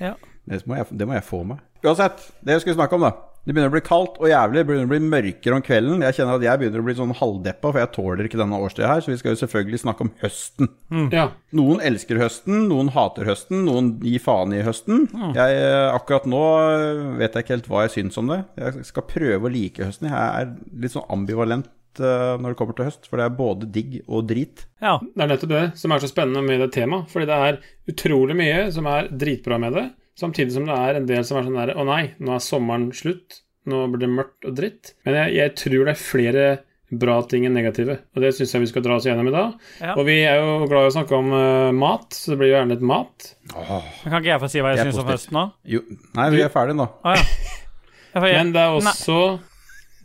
Ja. 0.00 0.12
Det 0.50 0.60
må, 0.66 0.76
jeg, 0.76 0.86
det 0.98 1.06
må 1.08 1.14
jeg 1.16 1.24
få 1.26 1.42
meg. 1.44 1.58
Uansett, 1.84 2.22
det 2.44 2.52
jeg 2.58 2.60
skulle 2.64 2.76
snakke 2.78 2.96
om, 2.96 3.08
da. 3.08 3.12
Det 3.40 3.54
begynner 3.54 3.70
å 3.70 3.72
bli 3.72 3.80
kaldt 3.84 4.18
og 4.20 4.28
jævlig. 4.28 4.58
Det 4.60 4.66
begynner 4.68 4.88
å 4.88 4.90
bli 4.90 5.00
mørkere 5.10 5.56
om 5.56 5.62
kvelden. 5.64 6.02
Jeg 6.04 6.16
kjenner 6.18 6.36
at 6.36 6.44
jeg 6.44 6.60
begynner 6.60 6.82
å 6.82 6.86
bli 6.86 6.94
sånn 6.98 7.14
halvdeppa, 7.16 7.70
for 7.70 7.80
jeg 7.80 7.92
tåler 7.94 8.28
ikke 8.28 8.40
denne 8.40 8.60
årstida 8.60 8.90
her. 8.90 9.00
Så 9.00 9.12
vi 9.14 9.16
skal 9.20 9.32
jo 9.32 9.40
selvfølgelig 9.40 9.80
snakke 9.80 10.04
om 10.06 10.12
høsten. 10.20 10.70
ja. 11.16 11.30
Noen 11.56 11.80
elsker 11.82 12.20
høsten, 12.20 12.68
noen 12.70 12.92
hater 12.94 13.26
høsten, 13.30 13.64
noen 13.66 13.94
gir 14.04 14.20
faen 14.22 14.52
i 14.54 14.60
høsten. 14.66 15.08
Jeg, 15.34 15.56
eh, 15.56 15.88
akkurat 15.94 16.28
nå 16.30 16.44
eh, 16.60 17.02
vet 17.22 17.34
jeg 17.34 17.46
ikke 17.46 17.56
helt 17.56 17.70
hva 17.72 17.84
jeg 17.86 17.96
syns 17.96 18.20
om 18.20 18.30
det. 18.30 18.42
Jeg 18.60 18.86
skal 18.92 19.08
prøve 19.08 19.48
å 19.48 19.52
like 19.56 19.88
høsten. 19.88 20.10
Jeg 20.12 20.44
er 20.44 20.52
litt 20.84 20.94
sånn 20.94 21.08
ambivalent 21.10 21.70
eh, 21.98 22.34
når 22.36 22.52
det 22.52 22.58
kommer 22.60 22.76
til 22.76 22.90
høst, 22.90 23.08
for 23.08 23.18
det 23.18 23.26
er 23.26 23.38
både 23.40 23.70
digg 23.72 23.96
og 24.04 24.28
drit. 24.30 24.66
Ja. 24.84 24.98
Det 25.00 25.24
er 25.24 25.32
nettopp 25.32 25.54
det 25.56 25.64
som 25.80 25.96
er 25.96 26.04
så 26.04 26.12
spennende 26.12 26.44
med 26.44 26.60
det 26.62 26.70
temaet. 26.76 27.08
Fordi 27.10 27.30
det 27.32 27.40
er 27.48 27.60
utrolig 27.90 28.36
mye 28.38 28.68
som 28.76 28.86
er 28.92 29.08
dritbra 29.10 29.58
med 29.64 29.74
det, 29.80 29.86
samtidig 30.20 30.54
som 30.54 30.66
det 30.68 30.76
er 30.76 30.98
en 30.98 31.06
del 31.08 31.24
som 31.26 31.40
er 31.40 31.46
sånn 31.46 31.60
der 31.60 31.72
Å 31.78 31.86
nei, 31.88 32.02
nå 32.20 32.36
er 32.36 32.44
sommeren 32.44 32.90
slutt. 32.96 33.40
Nå 33.70 33.84
blir 33.92 34.04
det 34.04 34.10
mørkt 34.12 34.48
og 34.48 34.56
dritt. 34.56 34.94
Men 35.06 35.18
jeg, 35.18 35.36
jeg 35.36 35.56
tror 35.60 35.86
det 35.86 35.94
er 35.94 36.02
flere 36.02 36.44
bra 36.90 37.20
ting 37.30 37.44
enn 37.46 37.54
negative, 37.54 38.00
og 38.16 38.24
det 38.24 38.32
syns 38.34 38.50
jeg 38.54 38.64
vi 38.64 38.68
skal 38.72 38.82
dra 38.82 38.96
oss 38.98 39.04
gjennom 39.06 39.28
i 39.30 39.34
dag. 39.34 39.52
Ja. 39.78 39.92
Og 39.94 40.02
vi 40.08 40.16
er 40.26 40.40
jo 40.40 40.66
glad 40.70 40.88
i 40.88 40.90
å 40.90 40.94
snakke 40.96 41.18
om 41.20 41.30
uh, 41.30 41.70
mat, 41.76 42.08
så 42.16 42.32
det 42.32 42.40
blir 42.40 42.50
jo 42.50 42.56
gjerne 42.56 42.74
litt 42.74 42.82
mat. 42.90 43.28
Men 43.52 43.84
Kan 44.08 44.16
ikke 44.18 44.32
jeg 44.32 44.42
få 44.42 44.50
si 44.50 44.64
hva 44.64 44.72
jeg 44.74 44.82
er 44.82 44.90
syns 44.90 44.98
om 45.02 45.12
høsten 45.12 45.38
nå? 45.38 45.44
Jo, 45.76 45.84
nei, 46.18 46.26
vi 46.34 46.42
er 46.42 46.50
ferdige 46.50 46.80
nå. 46.80 46.88
Ah, 47.06 47.20
ja. 47.20 48.24
Men 48.26 48.50
det 48.56 48.64
er 48.64 48.74
også 48.74 49.20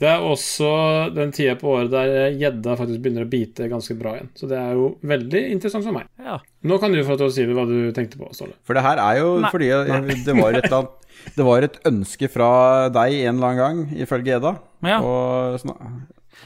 det 0.01 0.09
er 0.11 0.23
også 0.27 0.69
den 1.15 1.31
tida 1.35 1.53
på 1.59 1.69
året 1.71 1.93
der 1.93 2.33
gjedda 2.35 2.75
faktisk 2.79 2.99
begynner 3.03 3.23
å 3.23 3.31
bite 3.31 3.69
ganske 3.71 3.95
bra 3.99 4.17
igjen. 4.17 4.31
Så 4.35 4.49
det 4.51 4.57
er 4.59 4.75
jo 4.75 4.89
veldig 5.07 5.41
interessant 5.53 5.87
for 5.87 5.95
meg. 5.95 6.09
Ja. 6.19 6.39
Nå 6.67 6.79
kan 6.81 6.91
du 6.91 6.99
få 7.07 7.15
til 7.19 7.29
å 7.29 7.33
si 7.33 7.45
hva 7.47 7.63
du 7.69 7.77
tenkte 7.95 8.19
på, 8.19 8.27
Ståle. 8.35 8.57
For 8.67 8.75
det 8.75 8.83
her 8.83 8.99
er 8.99 9.21
jo 9.21 9.31
Nei. 9.45 9.51
fordi 9.53 9.71
det 10.27 10.35
var 10.35 10.59
et 10.59 10.67
annet 10.71 11.01
Det 11.35 11.45
var 11.47 11.63
et 11.65 11.77
ønske 11.87 12.27
fra 12.29 12.49
deg 12.93 13.15
en 13.23 13.37
eller 13.39 13.47
annen 13.47 13.61
gang, 13.61 13.77
ifølge 14.03 14.35
Edda. 14.35 14.51
Ja. 14.85 14.99
Og 15.01 15.55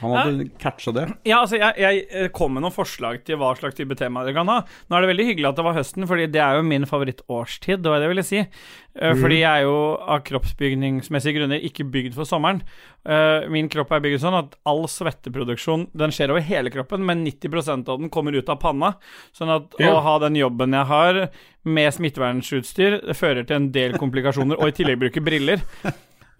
Han 0.00 0.14
hadde 0.16 0.48
catcha 0.62 0.92
det. 0.96 1.06
Ja, 1.28 1.40
altså, 1.42 1.58
jeg, 1.60 1.74
jeg 1.78 2.04
eh, 2.10 2.28
kom 2.34 2.54
med 2.56 2.64
noen 2.64 2.74
forslag 2.74 3.22
til 3.26 3.36
hva 3.40 3.52
slags 3.58 3.76
type 3.78 3.96
tema 3.98 4.24
dere 4.24 4.34
kan 4.38 4.48
ha. 4.48 4.60
Nå 4.88 4.96
er 4.96 5.04
det 5.04 5.10
veldig 5.12 5.26
hyggelig 5.30 5.48
at 5.50 5.56
det 5.60 5.66
var 5.66 5.76
høsten, 5.76 6.06
fordi 6.10 6.26
det 6.32 6.40
er 6.44 6.56
jo 6.58 6.66
min 6.66 6.86
favorittårstid, 6.88 7.82
det 7.84 7.90
var 7.92 8.00
det 8.00 8.08
jeg 8.08 8.14
ville 8.14 8.26
si. 8.26 8.44
Mm. 9.00 9.20
Fordi 9.20 9.36
jeg 9.38 9.46
er 9.60 9.62
jo 9.68 9.74
av 10.10 10.22
kroppsbygningsmessige 10.26 11.36
grunner 11.36 11.62
ikke 11.68 11.86
bygd 11.94 12.16
for 12.16 12.26
sommeren. 12.26 12.62
Eh, 13.06 13.46
Min 13.52 13.68
kropp 13.70 13.92
er 13.94 14.02
bygd 14.02 14.20
sånn 14.24 14.36
at 14.40 14.56
all 14.68 14.82
svetteproduksjon 14.90 15.86
den 15.96 16.10
skjer 16.14 16.32
over 16.34 16.42
hele 16.44 16.72
kroppen, 16.74 17.04
men 17.06 17.22
90% 17.24 17.88
av 17.88 18.00
den 18.02 18.10
kommer 18.12 18.34
ut 18.36 18.50
av 18.50 18.58
panna. 18.60 18.94
Sånn 19.36 19.52
at 19.54 19.78
Ja. 19.78 19.94
å 19.94 20.02
ha 20.02 20.18
den 20.18 20.34
jobben 20.34 20.72
jeg 20.74 20.86
har 20.90 21.30
med 21.64 21.92
smittevernutstyr, 21.94 23.00
fører 23.14 23.46
til 23.46 23.56
en 23.56 23.70
del 23.72 23.92
komplikasjoner, 24.00 24.58
og 24.58 24.68
i 24.68 24.72
tillegg 24.72 24.98
bruke 25.00 25.22
briller. 25.24 25.60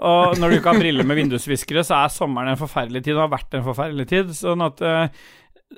Og 0.00 0.38
når 0.40 0.49
du 0.49 0.57
ikke 0.57 0.73
har 0.73 0.80
briller 0.80 1.07
med 1.07 1.19
vindusviskere, 1.19 1.85
så 1.85 1.99
er 2.00 2.14
sommeren 2.14 2.54
en 2.54 2.61
forferdelig 2.61 3.04
tid, 3.04 3.19
og 3.19 3.26
har 3.26 3.35
vært 3.35 3.57
en 3.57 3.66
forferdelig 3.66 4.09
tid. 4.09 4.33
Sånn 4.37 4.64
at 4.64 4.80
eh, 4.87 5.21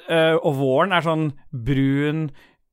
eh, 0.06 0.34
Og 0.38 0.56
våren 0.60 0.94
er 0.94 1.06
sånn 1.06 1.28
brun, 1.50 2.28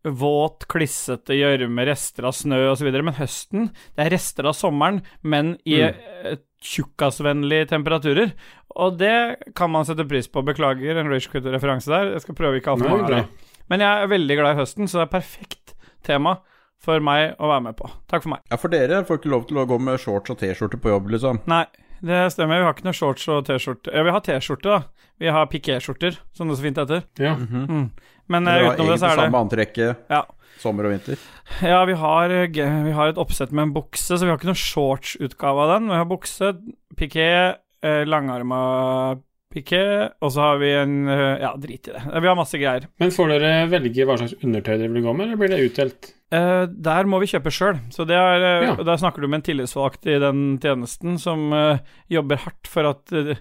våt, 0.06 0.64
klissete 0.72 1.36
gjørme, 1.36 1.84
rester 1.90 2.30
av 2.30 2.36
snø 2.38 2.62
osv. 2.72 2.92
Men 2.94 3.18
høsten, 3.18 3.72
det 3.98 4.06
er 4.06 4.14
rester 4.14 4.48
av 4.48 4.56
sommeren, 4.56 5.02
men 5.22 5.56
i 5.68 5.82
mm. 5.82 6.46
tjukkasvennlige 6.64 7.72
temperaturer. 7.74 8.36
Og 8.80 9.02
det 9.02 9.52
kan 9.58 9.74
man 9.74 9.90
sette 9.90 10.08
pris 10.08 10.30
på. 10.30 10.46
Beklager 10.46 11.02
en 11.02 11.10
Ragequit-referanse 11.12 11.92
der. 11.92 12.14
Jeg 12.14 12.28
skal 12.28 12.38
prøve 12.38 12.62
ikke 12.62 12.78
Nei, 12.78 12.94
mange 12.94 13.10
bra. 13.10 13.26
Men 13.70 13.84
jeg 13.86 14.06
er 14.06 14.14
veldig 14.14 14.40
glad 14.40 14.56
i 14.56 14.62
høsten, 14.62 14.90
så 14.90 15.02
det 15.02 15.08
er 15.08 15.18
perfekt 15.18 15.76
tema 16.06 16.38
for 16.84 17.04
meg 17.04 17.36
å 17.40 17.50
være 17.52 17.66
med 17.68 17.78
på. 17.80 17.90
Takk 18.12 18.24
for 18.26 18.34
meg. 18.36 18.46
Ja, 18.52 18.60
for 18.62 18.72
dere 18.74 19.04
får 19.08 19.20
ikke 19.22 19.34
lov 19.34 19.46
til 19.50 19.60
å 19.60 19.68
gå 19.70 19.78
med 19.84 20.00
shorts 20.00 20.32
og 20.32 20.40
T-skjorte 20.40 20.80
på 20.80 20.94
jobb, 20.94 21.10
liksom. 21.16 21.42
Nei, 21.52 21.66
det 22.00 22.22
stemmer. 22.34 22.62
Vi 22.62 22.70
har 22.70 22.78
ikke 22.78 22.88
noe 22.88 22.96
shorts 22.96 23.28
og 23.32 23.44
T-skjorte. 23.50 23.92
Ja, 23.96 24.06
vi 24.08 24.16
har 24.16 24.24
T-skjorte, 24.26 24.78
da. 24.78 25.10
Vi 25.20 25.28
har 25.36 25.50
pikéskjorter, 25.52 26.16
som 26.32 26.48
det 26.48 26.56
så 26.56 26.64
fint 26.64 26.78
heter. 26.80 27.04
Ja. 27.20 27.34
Mm. 27.36 27.48
Men 27.52 27.66
mm. 27.68 27.88
Men 28.30 28.46
har 28.48 28.68
utenom 28.70 28.92
det, 28.94 29.00
så 29.02 29.10
er 29.10 29.18
det 29.18 29.24
samme 29.26 29.42
antrekket 29.44 30.12
Ja. 30.14 30.22
sommer 30.62 30.86
og 30.88 30.94
vinter. 30.94 31.20
Ja, 31.66 31.84
vi 31.90 31.96
har, 31.98 32.30
eh, 32.30 32.48
vi 32.86 32.92
har 32.96 33.10
et 33.10 33.18
oppsett 33.18 33.52
med 33.52 33.64
en 33.64 33.74
bukse, 33.74 34.16
så 34.16 34.22
vi 34.22 34.30
har 34.30 34.38
ikke 34.38 34.52
noe 34.52 34.60
shorts-utgave 34.60 35.66
av 35.66 35.74
den. 35.74 35.90
Vi 35.90 35.98
har 35.98 36.06
bukse, 36.06 36.54
piké, 36.96 37.56
eh, 37.84 38.04
langarma 38.06 39.20
piké, 39.54 39.82
og 40.22 40.32
så 40.36 40.44
har 40.46 40.60
vi 40.62 40.70
en 40.78 40.96
eh, 41.10 41.40
Ja, 41.42 41.56
drit 41.58 41.88
i 41.90 41.96
det. 41.96 42.04
Vi 42.06 42.28
har 42.30 42.38
masse 42.38 42.58
greier. 42.62 42.86
Men 43.02 43.12
får 43.16 43.32
dere 43.34 43.52
velge 43.72 44.06
hva 44.06 44.18
slags 44.22 44.36
undertøy 44.44 44.76
dere 44.78 44.92
vil 44.94 45.06
gå 45.08 45.14
med, 45.18 45.28
eller 45.28 45.40
blir 45.42 45.54
det 45.56 45.64
utdelt? 45.70 46.12
Eh, 46.32 46.66
der 46.70 47.08
må 47.10 47.18
vi 47.24 47.32
kjøpe 47.32 47.50
sjøl, 47.54 47.80
så 47.90 48.06
det 48.06 48.18
er 48.20 48.44
eh, 48.46 48.68
Ja. 48.70 48.76
Der 48.86 49.00
snakker 49.02 49.22
du 49.22 49.28
med 49.28 49.40
en 49.42 49.48
tillitsvalgt 49.50 50.06
i 50.06 50.20
den 50.22 50.60
tjenesten 50.62 51.18
som 51.22 51.50
eh, 51.58 51.82
jobber 52.14 52.38
hardt 52.46 52.70
for 52.70 52.86
at 52.92 53.12
eh, 53.18 53.34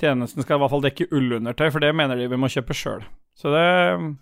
tjenesten 0.00 0.44
skal 0.44 0.58
i 0.58 0.62
hvert 0.64 0.74
fall 0.74 0.84
dekke 0.84 1.08
ullundertøy, 1.14 1.70
for 1.72 1.80
det 1.80 1.94
mener 1.96 2.20
de 2.20 2.28
vi 2.28 2.36
må 2.40 2.50
kjøpe 2.52 2.76
sjøl. 2.76 3.06
Så 3.34 3.50
det 3.50 3.64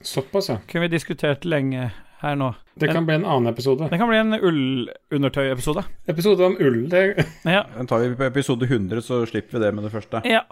Såpass, 0.07 0.49
ja. 0.49 0.61
kunne 0.71 0.87
vi 0.87 0.95
diskutert 0.95 1.43
lenge 1.45 1.91
her 2.23 2.37
nå. 2.39 2.53
Det 2.79 2.89
kan 2.95 3.05
bli 3.05 3.17
en 3.19 3.27
annen 3.27 3.51
episode. 3.51 3.89
Det 3.91 3.99
kan 4.01 4.09
bli 4.09 4.21
en 4.23 4.37
ullundertøyepisode. 4.39 5.83
Episode 6.09 6.47
om 6.47 6.55
ull. 6.63 6.85
Det, 6.89 7.03
Ja. 7.45 7.65
Den 7.77 7.87
tar 7.91 7.99
vi 8.07 8.15
på 8.17 8.25
episode 8.31 8.65
100, 8.71 9.03
så 9.03 9.25
slipper 9.27 9.59
vi 9.59 9.65
det 9.67 9.73
med 9.75 9.85
det 9.85 9.93
første. 9.93 10.23
ja. 10.25 10.45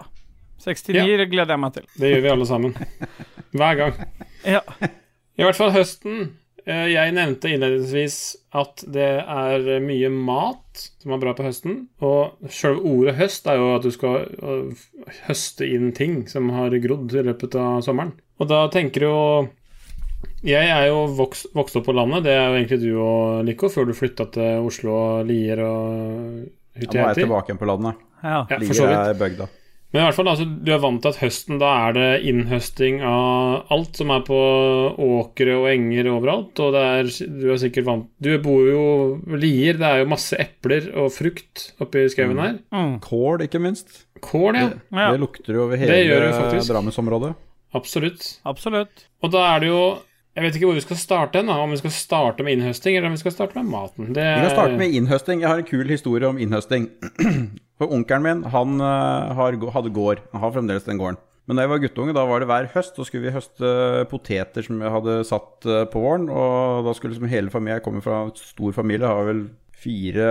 69 0.65 1.25
gleder 1.31 1.55
jeg 1.55 1.59
meg 1.63 1.73
til. 1.77 1.85
det 1.99 2.11
gjør 2.13 2.21
vi 2.27 2.29
alle 2.35 2.45
sammen. 2.49 2.75
Hver 3.51 3.75
gang. 3.81 3.97
Ja. 4.47 4.61
I 5.37 5.43
hvert 5.47 5.57
fall 5.57 5.71
høsten. 5.75 6.29
Eh, 6.65 6.87
Jeg 6.93 7.13
nevnte 7.17 7.49
innledningsvis 7.49 8.17
at 8.53 8.83
det 8.93 9.07
er 9.25 9.63
mye 9.81 10.09
mat 10.13 10.83
som 11.01 11.15
er 11.15 11.21
bra 11.23 11.33
på 11.33 11.43
høsten. 11.47 11.87
Og 12.05 12.37
sjølve 12.53 12.83
ordet 12.91 13.15
høst 13.17 13.47
er 13.49 13.57
jo 13.57 13.71
at 13.75 13.81
du 13.87 13.89
skal 13.95 14.27
øh, 14.37 14.83
høste 15.27 15.65
inn 15.65 15.89
ting 15.97 16.27
som 16.29 16.51
har 16.53 16.69
grodd 16.83 17.15
i 17.17 17.23
løpet 17.25 17.57
av 17.57 17.81
sommeren. 17.85 18.13
Og 18.39 18.47
da 18.51 18.67
tenker 18.73 19.01
du 19.01 19.07
jo 19.09 19.49
Jeg 20.45 20.69
er 20.69 20.87
jo 20.89 21.07
vokst, 21.17 21.47
vokst 21.57 21.75
opp 21.77 21.85
på 21.89 21.93
landet, 21.97 22.23
det 22.25 22.33
er 22.37 22.47
jo 22.49 22.55
egentlig 22.59 22.79
du 22.81 22.91
og 23.01 23.43
Nico, 23.45 23.69
før 23.69 23.85
du 23.89 23.93
flytta 23.97 24.25
til 24.33 24.61
Oslo 24.65 24.93
og 24.93 25.25
Lier 25.29 25.61
og 25.65 26.45
Ja, 26.45 26.81
Hutti 26.81 26.97
nå 26.97 27.01
er 27.03 27.09
jeg 27.11 27.23
tilbake 27.25 27.49
igjen 27.51 27.59
på 27.61 27.67
landet. 27.69 27.97
ja. 28.23 28.45
Ja, 28.49 28.57
Lier 28.61 28.93
er 28.95 29.17
bygda. 29.19 29.47
Men 29.91 29.99
i 29.99 30.03
hvert 30.05 30.15
fall, 30.15 30.29
altså, 30.31 30.45
du 30.47 30.69
er 30.71 30.79
vant 30.79 31.01
til 31.03 31.11
at 31.11 31.19
høsten, 31.19 31.57
da 31.59 31.69
er 31.89 31.95
det 31.97 32.09
innhøsting 32.31 33.01
av 33.03 33.71
alt 33.75 33.97
som 33.99 34.13
er 34.15 34.21
på 34.23 34.37
åkre 35.03 35.57
og 35.59 35.67
enger 35.67 36.07
overalt, 36.13 36.61
og 36.63 36.77
det 36.77 36.83
er, 36.87 37.09
du 37.41 37.49
er 37.51 37.59
sikkert 37.59 37.87
vant 37.89 38.05
Du 38.23 38.29
bor 38.43 38.63
jo 38.69 38.85
Lier, 39.35 39.75
det 39.81 39.89
er 39.89 40.03
jo 40.03 40.11
masse 40.13 40.39
epler 40.39 40.87
og 40.95 41.11
frukt 41.11 41.73
oppi 41.83 42.05
skauen 42.13 42.39
her. 42.39 42.61
Mm. 42.71 43.01
Kål, 43.03 43.43
ikke 43.49 43.59
minst. 43.63 44.05
Kål, 44.23 44.55
ja. 44.55 44.69
Det, 44.71 45.09
Det 45.17 45.23
lukter 45.25 45.59
jo 45.59 45.65
over 45.65 45.83
Det 45.83 46.03
gjør 46.05 46.23
det 46.23 46.31
hele. 46.37 46.63
Drammensområdet. 46.71 47.33
Absolutt. 47.75 48.23
Absolutt. 48.47 49.05
Og 49.23 49.31
da 49.33 49.43
er 49.55 49.63
det 49.63 49.69
jo 49.71 49.83
Jeg 50.35 50.45
vet 50.45 50.55
ikke 50.55 50.67
hvor 50.69 50.77
vi 50.77 50.83
skal 50.85 50.99
starte 50.99 51.39
hen, 51.41 51.49
da. 51.51 51.57
Om 51.59 51.73
vi 51.75 51.81
skal 51.81 51.91
starte 51.91 52.43
med 52.47 52.55
innhøsting, 52.55 52.95
eller 52.95 53.09
om 53.09 53.17
vi 53.17 53.19
skal 53.19 53.33
starte 53.35 53.59
med 53.59 53.67
maten. 53.67 54.13
Det, 54.15 54.23
Vi 54.23 54.45
kan 54.45 54.53
starte 54.55 54.77
med 54.79 54.95
innhøsting. 54.95 55.41
Jeg 55.43 55.51
har 55.51 55.59
en 55.59 55.67
kul 55.67 55.91
historie 55.91 56.29
om 56.29 56.39
innhøsting. 56.39 56.87
For 57.81 57.89
onkelen 57.89 58.21
min, 58.21 58.41
han 58.53 58.77
eh, 58.77 59.31
har, 59.33 59.55
hadde 59.73 59.89
gård. 59.95 60.19
Han 60.35 60.43
har 60.43 60.51
fremdeles 60.53 60.85
den 60.85 60.99
gården. 61.01 61.17
Men 61.49 61.57
da 61.57 61.63
jeg 61.65 61.71
var 61.71 61.79
guttunge, 61.81 62.13
da 62.13 62.23
var 62.29 62.43
det 62.43 62.47
hver 62.51 62.67
høst. 62.75 62.93
Så 62.93 63.07
skulle 63.07 63.25
vi 63.25 63.33
høste 63.33 63.71
poteter 64.11 64.67
som 64.67 64.83
jeg 64.85 64.93
hadde 64.93 65.15
satt 65.25 65.65
eh, 65.65 65.87
på 65.89 66.03
våren. 66.03 66.27
Og 66.29 66.85
da 66.85 66.93
skulle 66.93 67.15
liksom 67.15 67.31
hele 67.31 67.49
familien 67.49 67.79
Jeg 67.79 67.85
kommer 67.87 68.05
fra 68.05 68.19
en 68.27 68.35
stor 68.37 68.75
familie, 68.77 69.09
har 69.09 69.25
vel 69.25 69.47
fire 69.73 70.27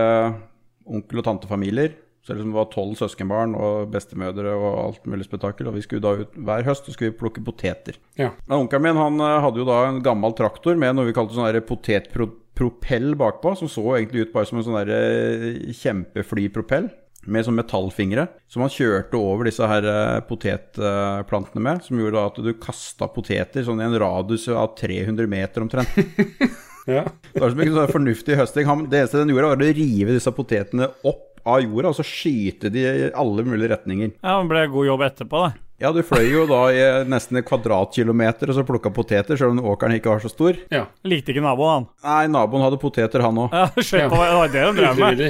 onkel- 0.86 1.24
og 1.24 1.26
tantefamilier. 1.26 1.98
Så 2.22 2.30
det 2.30 2.38
liksom 2.38 2.54
var 2.54 2.70
tolv 2.70 2.94
søskenbarn 3.00 3.56
og 3.58 3.90
bestemødre 3.90 4.54
og 4.54 4.70
alt 4.84 5.10
mulig 5.10 5.26
spetakkel. 5.26 5.72
Og 5.72 5.80
vi 5.80 5.82
skulle 5.88 6.06
da 6.06 6.22
ut 6.22 6.38
hver 6.38 6.70
høst 6.70 6.86
og 6.86 6.94
skulle 6.94 7.10
vi 7.10 7.18
plukke 7.18 7.42
poteter. 7.42 7.98
Ja. 8.20 8.30
Onkelen 8.46 8.86
min 8.86 9.02
han 9.02 9.18
eh, 9.26 9.40
hadde 9.42 9.64
jo 9.64 9.66
da 9.66 9.82
en 9.88 9.98
gammel 10.06 10.38
traktor 10.38 10.78
med 10.78 10.94
noe 10.94 11.10
vi 11.10 11.18
kalte 11.18 11.34
sånn 11.34 11.66
potetpropell 11.66 13.18
bakpå, 13.18 13.58
som 13.58 13.74
så 13.74 13.88
egentlig 13.98 14.28
ut 14.28 14.34
bare 14.38 14.46
som 14.46 14.62
en 14.62 14.68
sånn 14.70 15.76
kjempeflypropell 15.82 16.92
med 17.28 17.44
sånn 17.44 17.58
metallfingre, 17.58 18.26
som 18.50 18.64
han 18.64 18.72
kjørte 18.72 19.18
over 19.18 19.48
disse 19.48 19.66
her 19.68 19.86
eh, 19.86 20.20
potetplantene 20.28 21.64
med, 21.64 21.82
som 21.84 22.00
gjorde 22.00 22.16
da 22.16 22.26
at 22.30 22.40
du 22.44 22.52
kasta 22.62 23.10
poteter 23.12 23.66
sånn 23.66 23.82
i 23.82 23.86
en 23.86 23.98
radius 24.00 24.48
av 24.48 24.72
300 24.78 25.28
meter 25.30 25.66
omtrent. 25.66 25.98
ja. 26.90 27.04
Det 27.32 27.42
var 27.42 27.52
som 27.52 27.64
ikke 27.64 27.76
sånn 27.76 27.96
fornuftig 27.96 28.38
høsting. 28.40 28.70
Det 28.88 29.02
eneste 29.02 29.20
den 29.20 29.34
gjorde, 29.34 29.52
var 29.52 29.66
å 29.66 29.74
rive 29.80 30.16
disse 30.16 30.32
potetene 30.36 30.88
opp 31.08 31.26
av 31.48 31.62
jorda, 31.64 31.92
og 31.92 31.96
så 31.96 32.04
skyte 32.04 32.72
de 32.72 32.84
i 32.84 33.10
alle 33.16 33.44
mulige 33.46 33.72
retninger. 33.74 34.14
Ja, 34.20 34.38
det 34.40 34.50
ble 34.50 34.66
god 34.72 34.88
jobb 34.90 35.04
etterpå, 35.08 35.44
det. 35.46 35.66
Ja, 35.80 35.88
du 35.96 36.02
fløy 36.04 36.26
jo 36.28 36.42
da 36.44 36.58
i 36.76 36.80
nesten 37.08 37.38
en 37.40 37.44
kvadratkilometer 37.48 38.50
og 38.52 38.56
så 38.58 38.64
plukka 38.68 38.90
poteter, 38.92 39.38
selv 39.40 39.54
om 39.54 39.62
åkeren 39.72 39.94
ikke 39.96 40.10
var 40.12 40.20
så 40.20 40.28
stor. 40.28 40.58
ja. 40.68 40.82
Likte 41.08 41.32
ikke 41.32 41.40
naboen, 41.40 41.70
han. 41.72 41.86
Nei, 42.04 42.26
naboen 42.34 42.66
hadde 42.66 42.76
poteter, 42.82 43.24
han 43.24 43.38
òg. 43.40 43.54
Ja, 43.56 43.64
skjøt 43.80 44.12
på, 44.12 44.18
det 44.20 44.34
var 44.36 44.52
det 44.52 44.64
de 44.66 44.74
drev 44.76 45.00
med. 45.00 45.22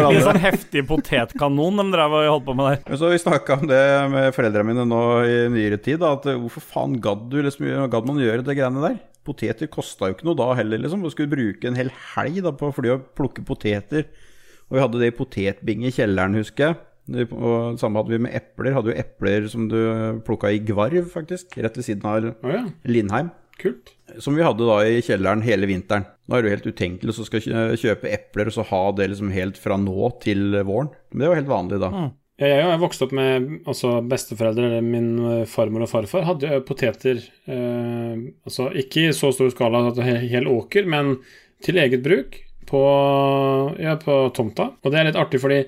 En 0.00 0.24
sånn 0.24 0.40
heftig 0.40 0.86
potetkanon 0.88 1.82
de 1.82 1.86
drev 1.92 2.16
og 2.16 2.26
holdt 2.30 2.48
på 2.48 2.56
med 2.56 2.70
der. 2.70 2.80
Men 2.88 3.02
så 3.02 3.12
Vi 3.12 3.20
snakka 3.20 3.58
om 3.60 3.68
det 3.68 3.82
med 4.16 4.32
foreldrene 4.38 4.70
mine 4.72 4.88
nå 4.88 5.02
i 5.28 5.36
nyere 5.52 5.76
tid. 5.82 6.00
Da, 6.00 6.14
at 6.16 6.24
hvorfor 6.40 6.64
faen 6.64 6.96
gadd 7.04 7.28
du 7.28 7.40
liksom, 7.44 7.68
gadd 7.92 8.08
man 8.08 8.24
gjøre 8.24 8.46
det 8.46 8.56
greiene 8.56 8.80
der? 8.86 8.96
Poteter 9.28 9.68
kosta 9.68 10.08
jo 10.08 10.16
ikke 10.16 10.24
noe 10.30 10.38
da 10.40 10.54
heller, 10.56 10.80
liksom. 10.80 11.04
Du 11.04 11.12
skulle 11.12 11.28
bruke 11.36 11.68
en 11.68 11.76
hel 11.76 11.92
helg 12.14 12.40
da, 12.46 12.56
på 12.56 12.70
å 12.70 12.76
fly 12.80 12.94
og 12.96 13.10
plukke 13.18 13.44
poteter. 13.44 14.08
Og 14.70 14.78
vi 14.78 14.86
hadde 14.86 15.02
det 15.02 15.10
i 15.12 15.18
potetbing 15.20 15.84
i 15.84 15.92
kjelleren, 15.92 16.38
husker 16.40 16.70
jeg. 16.70 16.80
Det- 17.10 17.32
Og 17.32 17.78
samme 17.80 17.98
hadde 18.00 18.14
vi 18.14 18.22
med 18.26 18.34
epler. 18.38 18.72
Hadde 18.76 18.92
jo 18.94 19.00
epler 19.02 19.48
som 19.50 19.68
du 19.68 19.76
plukka 20.26 20.52
i 20.54 20.60
Gvarv, 20.62 21.08
faktisk. 21.12 21.56
Rett 21.58 21.76
ved 21.76 21.84
siden 21.86 22.06
av 22.06 22.30
oh, 22.30 22.50
ja. 22.54 22.64
Lindheim. 22.86 23.30
Kult. 23.60 23.90
Som 24.24 24.38
vi 24.38 24.42
hadde 24.46 24.64
da 24.64 24.78
i 24.88 25.02
kjelleren 25.04 25.42
hele 25.44 25.66
vinteren. 25.68 26.06
Nå 26.30 26.36
er 26.38 26.42
det 26.42 26.48
jo 26.48 26.54
helt 26.56 26.70
utenkelig 26.74 27.12
å 27.12 27.26
skal 27.26 27.42
kjø- 27.44 27.76
kjøpe 27.82 28.08
epler 28.14 28.48
og 28.48 28.54
så 28.56 28.64
ha 28.70 28.80
det 28.96 29.10
liksom 29.12 29.28
helt 29.34 29.58
fra 29.60 29.76
nå 29.76 30.08
til 30.22 30.54
våren. 30.64 30.88
Men 31.12 31.20
det 31.26 31.28
var 31.28 31.40
helt 31.42 31.50
vanlig 31.52 31.80
da. 31.82 31.90
Ja, 32.40 32.46
jeg 32.54 32.64
har 32.70 32.78
vokst 32.80 33.02
opp 33.04 33.10
med 33.12 33.50
altså 33.68 33.98
besteforeldre, 34.08 34.64
eller 34.70 34.80
min 34.86 35.10
eh, 35.28 35.42
farmor 35.44 35.84
og 35.84 35.90
farfar, 35.92 36.24
hadde 36.24 36.62
poteter 36.64 37.18
eh, 37.52 38.14
Altså 38.48 38.70
ikke 38.80 39.10
i 39.10 39.12
så 39.12 39.28
stor 39.36 39.50
skala 39.52 39.82
at 39.90 39.98
det 39.98 40.06
er 40.08 40.24
hel 40.30 40.48
åker, 40.48 40.88
men 40.88 41.18
til 41.60 41.76
eget 41.82 42.00
bruk 42.06 42.38
på, 42.70 42.80
ja, 43.82 43.96
på 44.00 44.16
tomta. 44.32 44.70
Og 44.80 44.88
det 44.94 45.00
er 45.02 45.10
litt 45.10 45.18
artig, 45.20 45.40
fordi 45.42 45.60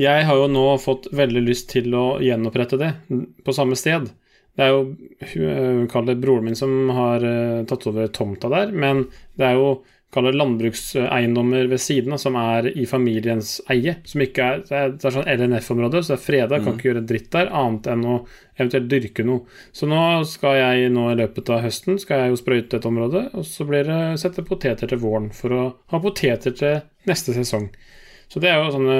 jeg 0.00 0.26
har 0.26 0.40
jo 0.40 0.48
nå 0.50 0.64
fått 0.80 1.10
veldig 1.16 1.44
lyst 1.44 1.70
til 1.74 1.94
å 1.96 2.04
gjenopprette 2.24 2.78
det 2.80 2.90
på 3.44 3.54
samme 3.56 3.78
sted. 3.78 4.08
Det 4.56 4.66
er 4.66 4.74
jo 4.74 4.82
uh, 4.90 5.86
kall 5.90 6.08
det 6.08 6.18
broren 6.20 6.50
min 6.50 6.58
som 6.58 6.90
har 6.92 7.24
eh, 7.24 7.62
tatt 7.70 7.86
over 7.88 8.10
tomta 8.12 8.50
der, 8.52 8.72
men 8.74 9.06
det 9.38 9.46
er 9.46 9.58
jo 9.60 9.70
kall 10.10 10.26
det 10.26 10.32
landbrukseiendommer 10.40 11.68
ved 11.70 11.80
siden 11.80 12.16
av 12.16 12.18
som 12.18 12.34
er 12.38 12.66
i 12.72 12.86
familiens 12.90 13.60
eie. 13.70 13.94
Som 14.10 14.24
ikke 14.24 14.42
er, 14.46 14.64
det 14.66 14.74
er, 14.74 14.94
det 14.96 15.06
er 15.06 15.14
sånn 15.14 15.28
LNF-område, 15.30 16.02
så 16.02 16.12
det 16.12 16.16
er 16.16 16.24
freda, 16.24 16.58
kan 16.64 16.74
ikke 16.74 16.88
gjøre 16.88 17.04
dritt 17.06 17.30
der 17.36 17.52
annet 17.54 17.86
enn 17.92 18.02
å 18.02 18.16
eventuelt 18.56 18.90
dyrke 18.90 19.26
noe. 19.28 19.44
Så 19.70 19.86
nå 19.90 20.00
skal 20.26 20.58
jeg 20.58 20.90
nå 20.96 21.06
i 21.12 21.18
løpet 21.22 21.54
av 21.54 21.62
høsten 21.62 22.00
skal 22.02 22.24
jeg 22.24 22.34
jo 22.34 22.40
sprøyte 22.42 22.80
et 22.80 22.90
område, 22.90 23.28
og 23.38 23.46
så 23.46 23.68
blir 23.68 23.86
det 23.86 24.00
sette 24.22 24.44
poteter 24.46 24.90
til 24.90 25.02
våren 25.02 25.30
for 25.36 25.54
å 25.54 25.62
ha 25.94 26.02
poteter 26.02 26.58
til 26.58 26.82
neste 27.06 27.36
sesong. 27.36 27.70
Så 28.30 28.42
det 28.42 28.50
er 28.50 28.64
jo 28.64 28.74
sånne 28.74 28.98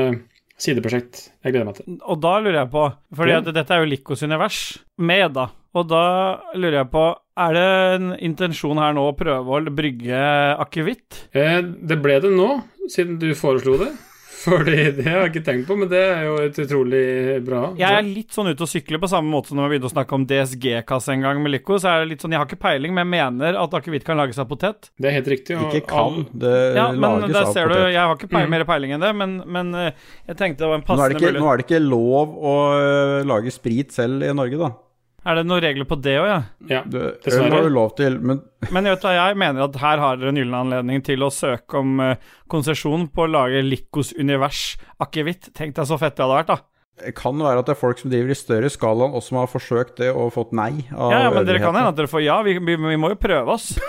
sideprosjekt 0.61 1.31
jeg 1.44 1.53
gleder 1.55 1.66
meg 1.70 1.79
til. 1.81 1.96
Og 2.05 2.20
da 2.23 2.35
lurer 2.40 2.61
jeg 2.64 2.70
på 2.73 2.85
Fordi 3.16 3.31
Ja. 3.33 3.40
dette 3.40 3.70
er 3.75 3.81
jo 3.85 3.88
Likos 3.90 4.23
univers 4.23 4.79
med, 4.99 5.33
da. 5.35 5.49
Og 5.75 5.87
da 5.88 6.40
lurer 6.55 6.81
jeg 6.83 6.90
på 6.90 7.05
Er 7.40 7.53
det 7.57 8.01
en 8.01 8.09
intensjon 8.18 8.77
her 8.79 8.92
nå 8.92 9.07
å 9.09 9.16
prøve 9.16 9.46
å 9.49 9.61
brygge 9.73 10.20
akevitt? 10.61 11.29
Eh, 11.33 11.62
det 11.62 11.96
ble 12.03 12.18
det 12.20 12.31
nå, 12.35 12.62
siden 12.90 13.18
du 13.18 13.31
foreslo 13.35 13.79
det. 13.81 13.92
Fordi 14.40 14.76
det 14.96 15.05
har 15.05 15.18
jeg 15.26 15.31
ikke 15.35 15.42
tenkt 15.44 15.66
på, 15.68 15.74
men 15.76 15.88
det 15.90 15.98
er 16.00 16.22
jo 16.24 16.37
et 16.40 16.57
utrolig 16.62 17.00
bra. 17.44 17.59
Jeg 17.76 17.92
er 17.98 18.07
litt 18.07 18.33
sånn 18.33 18.48
ute 18.48 18.64
og 18.64 18.70
sykler 18.70 19.00
på 19.03 19.11
samme 19.12 19.29
måte 19.29 19.50
som 19.53 19.59
når 19.61 19.68
vi 19.68 19.74
begynte 19.74 19.90
å 19.90 19.92
snakke 19.92 20.16
om 20.16 20.24
DSG-kasse 20.31 21.12
en 21.12 21.24
gang 21.26 21.42
med 21.44 21.53
Lico. 21.53 21.76
Så 21.83 21.90
er 21.92 22.05
det 22.05 22.09
litt 22.14 22.24
sånn, 22.24 22.33
Jeg 22.33 22.40
har 22.40 22.48
ikke 22.48 22.61
peiling, 22.62 22.94
men 22.96 23.05
jeg 23.05 23.12
mener 23.12 23.59
at 23.61 23.76
akevitt 23.76 24.05
kan 24.07 24.16
lages 24.16 24.38
av 24.40 24.48
potet. 24.48 24.90
Det 24.96 25.11
er 25.11 25.16
helt 25.18 25.29
riktig. 25.35 25.59
og 25.61 25.74
Ikke 25.76 25.87
kan, 25.92 26.24
det 26.33 26.55
Ja, 26.79 26.88
men 26.92 27.05
lages 27.20 27.35
der 27.37 27.42
av 27.44 27.53
ser 27.53 27.68
du, 27.68 27.74
potet. 27.74 27.92
jeg 27.92 28.00
har 28.00 28.16
ikke 28.16 28.31
peil, 28.33 28.46
Mm. 28.46 28.50
mer 28.57 28.64
peiling 28.64 28.92
enn 28.96 29.00
det, 29.05 29.14
men, 29.16 29.42
men 29.46 29.74
eh, 29.74 29.92
jeg 30.29 30.37
tenkte 30.40 30.64
det 30.64 30.68
var 30.72 30.79
en 30.81 30.87
passende 30.88 31.20
mulighet. 31.20 31.40
nå 31.40 31.53
er 31.53 31.57
det 31.61 31.66
ikke 31.68 31.83
lov 31.85 32.37
å 32.40 32.55
øh, 32.81 33.24
lage 33.29 33.53
sprit 33.53 33.92
selv 33.92 34.22
i 34.24 34.33
Norge, 34.33 34.57
da. 34.57 34.70
Er 35.26 35.37
det 35.37 35.42
noen 35.44 35.61
regler 35.61 35.85
på 35.85 35.98
det 36.00 36.14
òg, 36.16 36.26
ja? 36.30 36.38
Ja. 36.70 36.80
det 36.88 37.00
øl 37.28 37.50
har 37.52 37.66
du 37.66 37.68
lov 37.74 37.90
til, 37.98 38.14
men 38.24 38.38
Men 38.72 38.85
vet 38.88 39.02
du 39.02 39.06
hva, 39.09 39.12
jeg 39.18 39.37
mener 39.37 39.66
at 39.66 39.76
her 39.83 39.98
har 40.00 40.16
dere 40.16 40.33
en 40.33 40.40
gyllen 40.40 40.56
anledning 40.56 41.02
til 41.04 41.20
å 41.26 41.28
søke 41.35 41.76
om 41.83 42.00
eh, 42.00 42.16
konsesjon 42.48 43.09
på 43.12 43.26
å 43.26 43.30
lage 43.30 43.61
Likos 43.66 44.14
univers 44.16 44.78
akevitt. 45.00 45.50
Tenk 45.52 45.74
deg 45.76 45.87
så 45.90 45.98
fett 46.00 46.16
det 46.16 46.24
hadde 46.24 46.38
vært, 46.40 46.52
da. 46.54 46.59
det 47.04 47.14
kan 47.16 47.37
være 47.40 47.61
at 47.62 47.68
det 47.68 47.74
er 47.76 47.80
folk 47.80 48.00
som 48.00 48.11
driver 48.12 48.33
i 48.33 48.38
større 48.38 48.70
skala 48.72 49.11
og 49.12 49.22
som 49.24 49.38
har 49.40 49.46
forsøkt 49.52 50.00
det 50.00 50.11
og 50.12 50.33
fått 50.33 50.52
nei 50.56 50.87
av 50.92 51.12
Ja, 51.12 51.20
ja, 51.26 51.30
men 51.37 51.46
dere 51.48 51.61
kan 51.62 51.76
hende 51.76 51.92
at 51.92 51.96
dere 52.00 52.09
får 52.12 52.24
ja. 52.24 52.40
Vi, 52.44 52.56
vi, 52.59 52.76
vi 52.80 52.96
må 53.00 53.12
jo 53.12 53.20
prøve 53.20 53.56
oss. 53.59 53.74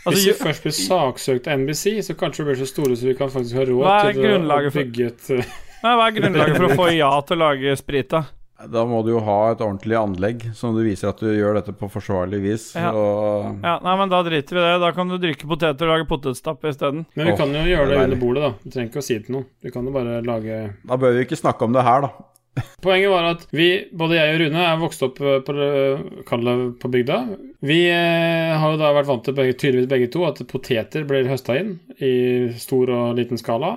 Hvis 0.00 0.06
Altså, 0.06 0.22
vi 0.24 0.32
først 0.38 0.62
blir 0.64 0.72
saksøkt 0.72 1.48
av 1.50 1.58
NBC, 1.60 1.98
så 2.06 2.14
kanskje 2.16 2.40
vi 2.44 2.48
blir 2.52 2.60
så 2.62 2.68
store 2.70 2.94
så 2.96 3.04
vi 3.10 3.14
kan 3.18 3.28
faktisk 3.28 3.58
ha 3.58 3.66
råd 3.68 4.14
til 4.14 4.22
å- 4.40 4.70
bygge 4.72 5.06
et 5.10 5.30
eh, 5.36 5.50
hva 5.82 6.06
er 6.06 6.14
grunnlaget 6.16 6.56
for 6.56 6.66
å 6.70 6.76
få 6.78 6.86
ja 7.02 7.10
til 7.26 7.36
å 7.36 7.40
lage 7.42 7.74
sprit, 7.76 8.08
da? 8.14 8.22
Da 8.68 8.82
må 8.84 9.00
du 9.06 9.14
jo 9.14 9.20
ha 9.24 9.38
et 9.52 9.62
ordentlig 9.64 9.96
anlegg 9.96 10.42
som 10.56 10.74
du 10.76 10.82
viser 10.84 11.12
at 11.12 11.20
du 11.22 11.30
gjør 11.32 11.56
dette 11.60 11.72
på 11.76 11.88
forsvarlig 11.92 12.42
vis. 12.44 12.70
Ja. 12.76 12.92
Og 12.92 13.62
Ja, 13.64 13.78
nei, 13.84 13.94
men 14.00 14.12
Da 14.12 14.22
driter 14.26 14.58
vi 14.58 14.62
i 14.62 14.66
det. 14.66 14.80
Da 14.82 14.90
kan 14.96 15.08
du 15.08 15.16
drikke 15.20 15.48
poteter 15.48 15.88
og 15.88 15.94
lage 15.94 16.08
potetstappe 16.10 16.72
isteden. 16.72 17.06
Men 17.16 17.30
vi 17.30 17.36
kan 17.38 17.54
jo 17.54 17.62
gjøre 17.64 17.88
det 17.88 17.94
det 17.94 18.00
er 18.00 18.10
under 18.10 18.20
bordet, 18.20 18.42
da. 18.44 18.50
Vi 18.64 18.74
trenger 18.74 18.92
ikke 18.92 19.04
å 19.04 19.06
si 19.06 19.16
det 19.16 19.28
til 19.28 19.38
noen. 19.38 19.46
Vi 19.64 19.72
kan 19.72 19.86
jo 19.86 19.94
bare 19.94 20.18
lage 20.26 20.58
da 20.84 20.98
bør 21.00 21.16
vi 21.16 21.24
ikke 21.24 21.38
snakke 21.38 21.66
om 21.66 21.76
det 21.76 21.86
her, 21.86 22.06
da. 22.06 22.26
Poenget 22.84 23.12
var 23.12 23.28
at 23.28 23.44
vi, 23.54 23.68
både 23.96 24.16
jeg 24.18 24.34
og 24.34 24.40
Rune, 24.42 24.64
er 24.66 24.80
vokst 24.80 25.04
opp 25.06 25.20
eh, 25.22 25.38
på, 25.46 25.54
det 25.54 26.56
på 26.82 26.90
bygda. 26.92 27.18
Vi 27.66 27.78
eh, 27.92 28.56
har 28.58 28.74
jo 28.74 28.80
da 28.80 28.90
vært 28.96 29.08
vant 29.10 29.22
til 29.26 29.36
begge, 29.36 29.54
tydeligvis 29.60 29.90
begge 29.90 30.10
to 30.12 30.24
at 30.28 30.42
poteter 30.50 31.06
blir 31.08 31.30
høsta 31.30 31.56
inn 31.60 31.76
i 32.02 32.50
stor 32.60 32.90
og 32.96 33.20
liten 33.20 33.40
skala. 33.40 33.76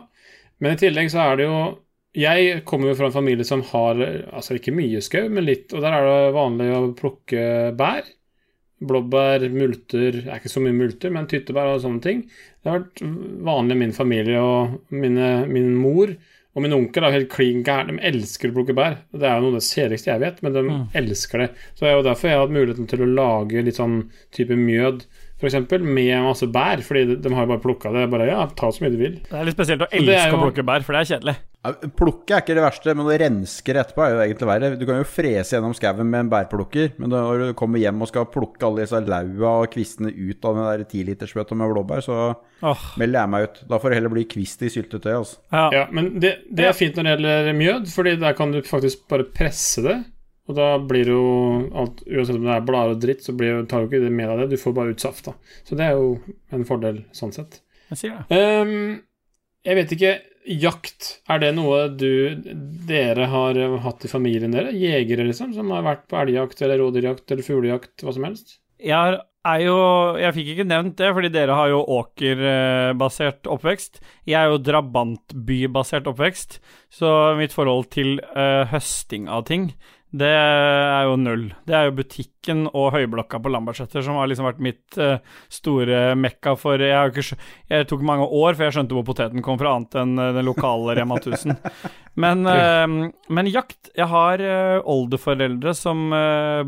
Men 0.63 0.75
i 0.75 0.81
tillegg 0.81 1.11
så 1.13 1.25
er 1.27 1.39
det 1.39 1.47
jo 1.49 1.57
Jeg 2.13 2.59
kommer 2.69 2.91
jo 2.91 2.97
fra 2.99 3.07
en 3.09 3.15
familie 3.15 3.45
som 3.47 3.63
har 3.71 3.97
altså 4.33 4.57
ikke 4.59 4.73
mye 4.75 4.99
skau, 5.01 5.29
men 5.33 5.47
litt, 5.47 5.71
og 5.73 5.81
der 5.81 5.95
er 5.97 6.05
det 6.09 6.35
vanlig 6.35 6.67
å 6.75 6.81
plukke 6.99 7.45
bær. 7.79 8.05
Blåbær, 8.83 9.45
multer 9.53 10.17
er 10.25 10.37
ikke 10.41 10.51
så 10.51 10.61
mye 10.61 10.75
multer, 10.75 11.13
men 11.15 11.25
tyttebær 11.31 11.71
og 11.73 11.81
sånne 11.85 12.03
ting. 12.03 12.23
Det 12.61 12.69
har 12.69 12.81
vært 12.81 13.01
vanlig 13.47 13.77
i 13.77 13.81
min 13.81 13.95
familie 13.95 14.41
og 14.43 14.93
mine, 14.93 15.33
min 15.47 15.71
mor 15.79 16.11
og 16.53 16.61
min 16.61 16.75
onkel 16.75 17.07
er 17.07 17.15
helt 17.15 17.31
klin 17.33 17.63
gæren. 17.65 17.95
De 17.97 18.03
elsker 18.11 18.51
å 18.51 18.57
plukke 18.59 18.75
bær. 18.77 18.99
Det 19.09 19.25
er 19.25 19.39
jo 19.39 19.47
noe 19.47 19.55
av 19.55 19.57
det 19.57 19.65
kjedeligste 19.71 20.11
jeg 20.11 20.21
vet, 20.21 20.43
men 20.45 20.53
de 20.53 20.61
Mm. 20.67 20.83
elsker 20.99 21.39
det. 21.41 21.47
Så 21.73 21.79
det 21.79 21.89
er 21.89 21.95
jo 21.97 22.03
derfor 22.05 22.29
jeg 22.29 22.37
har 22.37 22.43
hatt 22.45 22.53
muligheten 22.59 22.87
til 22.91 23.01
å 23.01 23.13
lage 23.15 23.63
litt 23.65 23.79
sånn 23.79 23.95
type 24.31 24.53
mjød, 24.53 25.05
f.eks., 25.43 25.79
med 25.83 26.13
masse 26.25 26.47
bær. 26.49 26.83
Fordi 26.87 27.17
de, 27.17 27.33
har 27.35 27.47
jo 27.47 27.53
bare 27.53 27.63
plukka 27.63 27.93
det. 27.93 28.07
Bare 28.13 28.29
ja, 28.31 28.43
ta 28.57 28.71
så 28.73 28.85
mye 28.85 28.93
du 28.93 28.99
vil. 29.01 29.17
Det 29.27 29.39
er 29.39 29.49
litt 29.49 29.57
spesielt 29.57 29.85
å 29.85 29.91
elske 29.91 30.23
elske 30.23 30.37
å 30.37 30.45
plukke 30.47 30.65
bær, 30.67 30.85
for 30.85 30.95
det 30.95 31.03
er 31.03 31.11
kjedelig. 31.13 31.35
Ja, 31.63 31.71
Plukke 31.95 32.35
er 32.35 32.41
ikke 32.43 32.55
det 32.57 32.63
verste, 32.65 32.93
men 32.97 33.07
å 33.07 33.15
renske 33.21 33.73
det 33.75 33.79
etterpå 33.85 34.03
er 34.03 34.11
jo 34.11 34.23
egentlig 34.25 34.47
verre. 34.49 34.71
Du 34.75 34.83
kan 34.87 34.97
jo 34.99 35.07
frese 35.07 35.55
gjennom 35.55 35.75
skauen 35.77 36.09
med 36.09 36.25
en 36.25 36.31
bærplukker, 36.33 36.89
men 36.99 37.13
når 37.13 37.39
du 37.39 37.53
kommer 37.59 37.79
hjem 37.79 38.03
og 38.03 38.09
skal 38.11 38.27
plukke 38.31 38.67
alle 38.67 38.83
disse 38.83 38.99
laua 38.99 39.53
og 39.61 39.69
kvistene 39.71 40.11
ut 40.11 40.43
av 40.43 40.59
den 40.59 40.67
der 40.67 40.83
tilitersbøtta 40.91 41.55
med 41.59 41.71
blåbær, 41.71 42.03
så 42.03 42.17
oh. 42.33 42.83
melder 42.99 43.21
jeg 43.21 43.33
meg 43.35 43.47
ut. 43.47 43.61
Da 43.71 43.79
får 43.79 43.93
det 43.93 43.99
heller 44.01 44.15
bli 44.17 44.25
kvist 44.35 44.65
i 44.67 44.71
syltetøy, 44.73 45.13
altså. 45.15 45.39
ja. 45.55 45.65
Ja, 45.77 45.85
Men 45.95 46.17
det, 46.19 46.33
det 46.51 46.67
er 46.67 46.75
fint 46.75 46.99
når 46.99 47.07
det 47.07 47.15
gjelder 47.15 47.53
mjød, 47.61 47.87
fordi 47.95 48.17
der 48.25 48.35
kan 48.37 48.51
du 48.51 48.59
faktisk 48.67 49.07
bare 49.11 49.29
presse 49.31 49.85
det. 49.87 49.97
Og 50.49 50.55
da 50.57 50.65
blir 50.83 51.05
det 51.07 51.13
jo 51.13 51.27
alt, 51.79 52.01
Uansett 52.03 52.35
om 52.35 52.43
det 52.43 52.51
er 52.57 52.65
blader 52.67 52.97
og 52.97 53.01
dritt, 53.05 53.21
så 53.23 53.31
blir, 53.37 53.61
tar 53.69 53.85
du 53.85 53.87
ikke 53.87 54.03
det 54.03 54.11
med 54.11 54.27
deg 54.27 54.41
det. 54.43 54.49
Du 54.57 54.61
får 54.63 54.73
bare 54.75 54.91
ut 54.91 54.99
saft. 55.03 55.25
da 55.29 55.33
Så 55.63 55.77
det 55.79 55.85
er 55.87 55.95
jo 55.95 56.17
en 56.51 56.65
fordel 56.67 57.03
sånn 57.15 57.31
sett. 57.35 57.61
Jeg 57.93 57.97
sier 58.01 58.21
det. 58.27 58.41
Um, 58.43 59.01
jeg 59.63 59.75
vet 59.79 59.91
ikke 59.95 60.13
Jakt, 60.43 61.21
er 61.31 61.39
det 61.39 61.53
noe 61.55 61.85
du 61.95 62.35
dere 62.83 63.29
har 63.31 63.55
hatt 63.85 64.03
i 64.03 64.09
familien 64.11 64.51
dere? 64.51 64.73
Jegere, 64.75 65.23
liksom? 65.29 65.53
Som 65.55 65.69
har 65.71 65.85
vært 65.85 66.01
på 66.11 66.17
elgjakt 66.19 66.59
eller 66.65 66.81
rådyrjakt 66.83 67.31
eller 67.31 67.45
fuglejakt, 67.47 68.03
hva 68.03 68.11
som 68.11 68.25
helst? 68.27 68.57
Jeg 68.83 68.91
er- 69.13 69.21
er 69.45 69.59
jo 69.63 69.77
Jeg 70.19 70.33
fikk 70.35 70.47
ikke 70.57 70.67
nevnt 70.67 70.97
det, 70.99 71.13
fordi 71.15 71.29
dere 71.31 71.55
har 71.55 71.69
jo 71.71 71.79
åkerbasert 71.87 73.47
oppvekst. 73.47 74.01
Jeg 74.27 74.35
er 74.35 74.51
jo 74.51 74.57
drabantbybasert 74.59 76.07
oppvekst, 76.11 76.59
så 76.91 77.35
mitt 77.39 77.53
forhold 77.55 77.89
til 77.93 78.19
uh, 78.35 78.65
høsting 78.71 79.29
av 79.31 79.45
ting, 79.47 79.71
det 80.13 80.29
er 80.29 81.07
jo 81.07 81.15
null. 81.17 81.47
Det 81.65 81.73
er 81.73 81.87
jo 81.87 81.95
butikken 81.97 82.67
og 82.69 82.91
høyblokka 82.93 83.39
på 83.41 83.49
Lambertseter 83.49 84.03
som 84.05 84.19
har 84.19 84.29
liksom 84.29 84.45
vært 84.45 84.61
mitt 84.61 84.97
uh, 85.01 85.15
store 85.49 86.13
mekka 86.19 86.53
for 86.59 86.77
Jeg, 86.77 87.09
ikke, 87.09 87.37
jeg 87.71 87.87
tok 87.89 88.03
mange 88.05 88.27
år 88.29 88.53
før 88.53 88.69
jeg 88.69 88.75
skjønte 88.77 88.93
hvor 88.93 89.07
poteten 89.07 89.41
kom 89.45 89.57
fra, 89.57 89.73
annet 89.73 89.97
enn 90.03 90.13
eh, 90.21 90.35
den 90.37 90.45
lokale 90.45 90.93
Rema 90.99 91.17
1000. 91.17 91.57
Men, 92.21 92.45
uh, 92.51 93.09
men 93.33 93.49
jakt 93.49 93.89
Jeg 93.97 94.09
har 94.11 94.43
uh, 94.45 94.85
oldeforeldre 94.93 95.73
som 95.77 96.05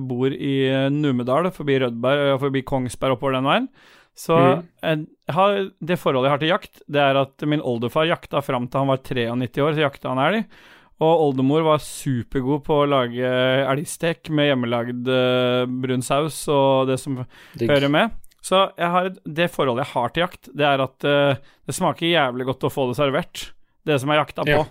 bor 0.10 0.34
i 0.34 0.56
Numedal, 0.90 1.52
forbi 1.54 1.78
Rødberg 1.84 2.32
og 2.34 2.42
forbi 2.48 2.66
Kongsberg 2.66 3.20
oppover 3.20 3.38
den 3.38 3.52
veien. 3.52 3.70
Så 4.18 4.38
jeg 4.40 5.04
har, 5.36 5.58
det 5.84 5.98
forholdet 6.00 6.30
jeg 6.30 6.34
har 6.34 6.42
til 6.42 6.54
jakt, 6.54 6.80
det 6.88 7.02
er 7.04 7.18
at 7.20 7.44
min 7.52 7.62
oldefar 7.62 8.08
jakta 8.08 8.40
fram 8.46 8.70
til 8.72 8.82
han 8.82 8.94
var 8.94 9.02
93 9.04 9.66
år, 9.66 9.76
så 9.76 9.84
jakta 9.84 10.14
han 10.14 10.22
elg. 10.24 10.64
Og 11.04 11.24
oldemor 11.30 11.66
var 11.66 11.82
supergod 11.84 12.62
på 12.64 12.78
å 12.82 12.88
lage 12.88 13.28
elgstek 13.68 14.30
med 14.32 14.48
hjemmelagd 14.48 15.10
eh, 15.12 15.66
brun 15.68 16.02
saus 16.06 16.38
og 16.48 16.88
det 16.88 16.96
som 17.02 17.18
Digg. 17.60 17.68
hører 17.70 17.92
med. 17.92 18.14
Så 18.46 18.62
et- 18.78 19.20
det 19.26 19.50
forholdet 19.52 19.84
jeg 19.88 19.94
har 19.94 20.10
til 20.16 20.22
jakt, 20.24 20.50
det 20.56 20.66
er 20.70 20.84
at 20.86 21.04
uh, 21.10 21.36
det 21.66 21.74
smaker 21.76 22.06
jævlig 22.08 22.46
godt 22.46 22.64
å 22.64 22.70
få 22.72 22.88
det 22.92 22.96
servert. 23.00 23.52
Det 23.86 24.00
som 24.00 24.10
er 24.14 24.22
jakta 24.22 24.46
på. 24.46 24.54
Ja. 24.54 24.66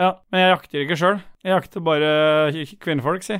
Ja, 0.00 0.14
Men 0.32 0.40
jeg 0.42 0.50
jakter 0.56 0.82
ikke 0.84 0.96
sjøl. 0.98 1.20
Jeg 1.40 1.54
jakter 1.54 1.80
bare 1.80 2.08
kvinnfolk, 2.84 3.24
si. 3.24 3.38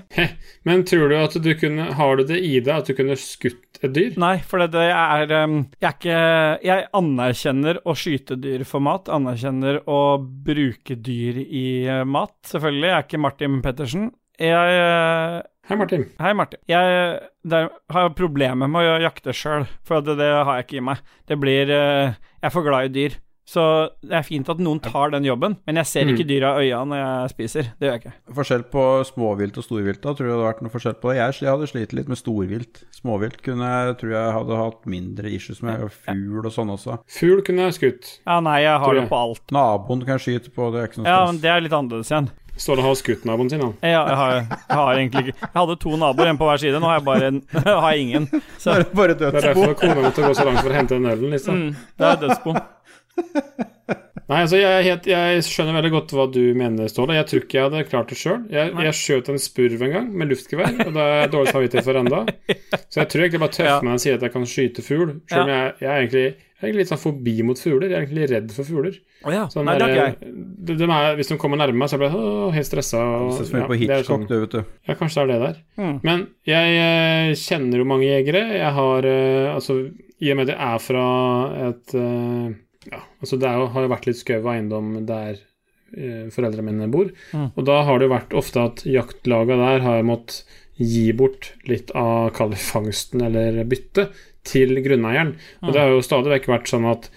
Men 0.68 0.86
tror 0.88 1.10
du 1.12 1.16
at 1.18 1.34
du 1.36 1.50
kunne 1.60 1.90
Har 1.98 2.16
du 2.16 2.24
det 2.30 2.38
i 2.40 2.54
deg 2.56 2.72
at 2.72 2.88
du 2.88 2.94
kunne 2.96 3.16
skutt 3.20 3.80
et 3.84 3.92
dyr? 3.92 4.16
Nei, 4.20 4.38
for 4.40 4.62
det, 4.62 4.70
det 4.72 4.86
er 4.88 5.26
Jeg 5.28 5.84
er 5.84 5.92
ikke 5.92 6.22
Jeg 6.64 6.88
anerkjenner 6.96 7.82
å 7.84 7.96
skyte 7.98 8.38
dyr 8.40 8.64
for 8.68 8.80
mat. 8.84 9.12
Anerkjenner 9.12 9.82
å 9.84 10.00
bruke 10.16 10.96
dyr 10.96 11.42
i 11.44 11.66
eh, 11.84 12.04
mat, 12.08 12.38
selvfølgelig. 12.48 12.88
Jeg 12.88 12.96
er 12.96 13.08
ikke 13.08 13.24
Martin 13.26 13.60
Pettersen. 13.64 14.10
Jeg 14.40 14.80
eh, 14.80 15.40
Hei, 15.70 15.76
Martin. 15.78 16.08
Hei, 16.18 16.32
Martin. 16.34 16.58
Jeg 16.66 17.18
der 17.46 17.68
har 17.92 18.14
problemer 18.18 18.68
med 18.68 18.88
å 18.88 18.96
jakte 19.04 19.30
sjøl, 19.36 19.68
for 19.86 20.02
det, 20.04 20.16
det 20.18 20.32
har 20.32 20.56
jeg 20.58 20.66
ikke 20.66 20.80
i 20.80 20.86
meg. 20.88 21.04
Det 21.28 21.36
blir 21.40 21.70
eh, 21.70 22.16
Jeg 22.40 22.48
er 22.48 22.54
for 22.56 22.66
glad 22.66 22.88
i 22.88 22.94
dyr. 22.96 23.20
Så 23.50 23.62
det 24.06 24.14
er 24.14 24.22
fint 24.22 24.46
at 24.52 24.60
noen 24.62 24.78
tar 24.84 25.10
den 25.10 25.24
jobben, 25.26 25.56
men 25.66 25.78
jeg 25.80 25.88
ser 25.90 26.10
ikke 26.12 26.26
dyra 26.28 26.52
i 26.60 26.68
øya 26.68 26.84
når 26.86 27.00
jeg 27.00 27.30
spiser. 27.32 27.70
Det 27.80 27.88
gjør 27.88 27.96
jeg 27.96 28.02
ikke. 28.04 28.12
Forskjell 28.36 28.62
på 28.70 28.84
småvilt 29.08 29.58
og 29.58 29.66
storvilt, 29.66 30.00
da? 30.04 30.12
Tror 30.14 30.28
du 30.28 30.30
det 30.30 30.36
hadde 30.36 30.44
vært 30.46 30.60
noe 30.62 30.74
forskjell 30.76 30.94
på 31.02 31.10
det? 31.10 31.16
Jeg 31.40 31.50
hadde 31.50 31.66
slitt 31.72 31.94
litt 31.98 32.12
med 32.12 32.20
storvilt. 32.20 32.82
Småvilt 32.94 33.40
kunne 33.42 33.66
jeg, 33.72 33.96
tror 34.04 34.14
jeg 34.14 34.36
hadde 34.38 34.60
hatt 34.60 34.86
mindre 34.94 35.32
issues 35.34 35.64
med, 35.66 35.82
og 35.82 35.90
fugl 35.90 36.46
og 36.46 36.54
sånn 36.54 36.70
også. 36.76 37.00
Fugl 37.10 37.42
kunne 37.48 37.66
jeg 37.66 37.78
skutt. 37.80 38.12
Ja, 38.22 38.38
nei, 38.44 38.60
jeg 38.62 38.76
har 38.84 38.94
jeg. 38.94 39.02
det 39.02 39.10
på 39.10 39.18
alt. 39.24 39.42
Naboen 39.58 40.06
kan 40.06 40.22
skyte 40.22 40.54
på, 40.54 40.70
det 40.70 40.84
er 40.84 40.92
ikke 40.92 41.02
noe 41.02 41.10
Ja, 41.10 41.24
men 41.26 41.42
det 41.42 41.50
er 41.50 41.66
litt 41.66 41.74
annerledes 41.74 42.14
igjen. 42.14 42.30
Ståle 42.60 42.82
har 42.84 42.96
skutt 42.98 43.22
naboen 43.24 43.48
sin, 43.48 43.62
da? 43.62 43.70
Ja, 43.88 44.02
jeg 44.04 44.16
har, 44.20 44.32
jeg 44.44 44.76
har 44.76 44.98
egentlig 44.98 45.20
ikke 45.30 45.36
Jeg 45.46 45.54
hadde 45.54 45.76
to 45.80 45.94
naboer, 45.96 46.28
en 46.28 46.38
på 46.40 46.48
hver 46.50 46.60
side. 46.60 46.80
Nå 46.82 46.90
har 46.90 46.98
jeg 46.98 47.06
bare 47.06 47.30
en, 47.30 47.38
har 47.66 47.86
jeg 47.94 48.02
ingen. 48.04 48.26
Så 48.60 48.74
Bare, 48.74 48.84
bare 49.00 49.14
Det 49.16 49.28
er 49.30 49.36
dødsbo. 49.38 49.46
derfor 49.64 49.78
kona 49.80 50.02
måtte 50.04 50.26
gå 50.26 50.34
så 50.36 50.44
langt 50.44 50.60
for 50.60 50.68
å 50.70 50.76
hente 50.76 50.98
den 50.98 51.08
ølen, 51.08 51.32
liksom. 51.34 51.56
mm, 51.56 51.88
det 52.02 52.10
er 52.10 52.20
dødsbo. 52.26 52.54
Nei, 54.30 54.44
altså 54.44 54.60
jeg, 54.60 54.84
helt, 54.86 55.06
jeg 55.10 55.42
skjønner 55.42 55.74
veldig 55.74 55.90
godt 55.90 56.12
hva 56.14 56.24
du 56.30 56.42
mener, 56.54 56.86
Ståle. 56.86 57.16
Jeg 57.16 57.26
tror 57.26 57.40
ikke 57.42 57.56
jeg 57.56 57.64
hadde 57.66 57.80
klart 57.88 58.12
det 58.12 58.18
sjøl. 58.20 58.44
Jeg, 58.54 58.70
jeg 58.86 58.94
skjøt 58.94 59.30
en 59.32 59.40
spurv 59.42 59.80
en 59.82 59.94
gang 59.96 60.12
med 60.20 60.30
luftgevær, 60.30 60.76
og 60.84 60.92
det 60.94 61.06
er 61.16 61.32
dårlig 61.32 61.50
samvittighet 61.50 61.88
for 61.88 61.98
enda. 61.98 62.20
Så 62.92 63.00
jeg 63.00 63.10
tror 63.10 63.24
egentlig 63.24 63.40
bare 63.42 63.54
tøffer 63.56 63.72
Ja. 63.72 63.80
meg 63.88 63.96
og 63.98 64.04
sier 64.04 64.20
at 64.20 64.26
jeg 64.28 64.34
kan 64.36 64.46
skyte 64.46 64.84
fugl. 64.86 65.10
Selv 65.32 65.48
om 65.48 65.50
jeg, 65.50 65.72
jeg, 65.82 65.88
er 65.90 66.04
egentlig, 66.04 66.22
jeg 66.30 66.62
er 66.62 66.68
egentlig 66.68 66.84
litt 66.84 66.92
sånn 66.92 67.02
forbi 67.02 67.34
mot 67.48 67.62
fugler. 67.64 67.88
Jeg 67.88 67.96
er 67.98 68.06
egentlig 68.06 68.30
redd 68.30 68.54
for 68.54 68.70
fugler. 68.70 69.00
Oh, 69.24 69.34
ja. 69.34 69.42
Sånn 69.50 69.66
Nei, 69.66 69.76
det 69.82 69.88
er 69.88 69.96
der, 69.98 70.14
ikke 70.14 70.30
de, 70.70 70.78
de 70.78 70.90
er, 71.00 71.10
hvis 71.18 71.34
de 71.34 71.40
kommer 71.42 71.62
nærme 71.64 71.82
meg, 71.82 71.90
så 71.90 71.98
blir 71.98 72.14
jeg 72.14 72.30
å, 72.30 72.48
helt 72.54 72.70
stressa. 72.70 73.02
Det 73.34 73.50
ser 73.50 73.66
på 73.66 73.82
Hitchcock, 73.82 74.30
du, 74.30 74.38
vet 74.46 74.54
du. 74.60 74.62
Ja, 74.86 74.98
kanskje 75.02 75.26
det 75.26 75.26
er 75.26 75.32
det 75.34 75.42
der. 75.50 75.60
Mm. 75.82 75.94
Men 76.06 76.26
jeg 76.54 76.80
eh, 76.86 77.34
kjenner 77.42 77.82
jo 77.82 77.90
mange 77.96 78.06
jegere. 78.06 78.46
Jeg 78.62 78.74
har 78.78 79.10
eh, 79.10 79.50
Altså, 79.50 79.80
i 80.22 80.30
og 80.30 80.38
med 80.38 80.46
at 80.46 80.54
jeg 80.54 80.66
er 80.70 80.82
fra 80.86 81.06
et 81.66 81.98
eh, 81.98 82.50
Ja, 82.88 83.02
altså 83.20 83.36
det 83.36 83.50
jo, 83.52 83.68
har 83.74 83.84
jo 83.84 83.92
vært 83.92 84.06
litt 84.08 84.20
skau 84.20 84.46
eiendom 84.48 84.94
der 85.08 85.34
eh, 85.36 86.30
foreldrene 86.32 86.64
mine 86.70 86.88
bor. 86.92 87.10
Og 87.34 87.62
da 87.68 87.82
har 87.84 87.98
det 88.00 88.08
jo 88.08 88.14
vært 88.14 88.36
ofte 88.40 88.64
at 88.70 88.84
jaktlaga 88.88 89.58
der 89.60 89.84
har 89.84 90.06
måttet 90.06 90.44
gi 90.80 91.10
bort 91.12 91.50
litt 91.68 91.90
av 91.92 92.30
kall 92.32 92.54
fangsten 92.56 93.20
eller 93.26 93.58
byttet 93.68 94.14
til 94.48 94.78
grunneieren. 94.80 95.34
Og 95.60 95.74
det 95.74 95.82
har 95.82 95.90
jo 95.92 96.04
stadig 96.04 96.32
vekk 96.32 96.48
vært 96.48 96.70
sånn 96.72 96.86
at 96.88 97.10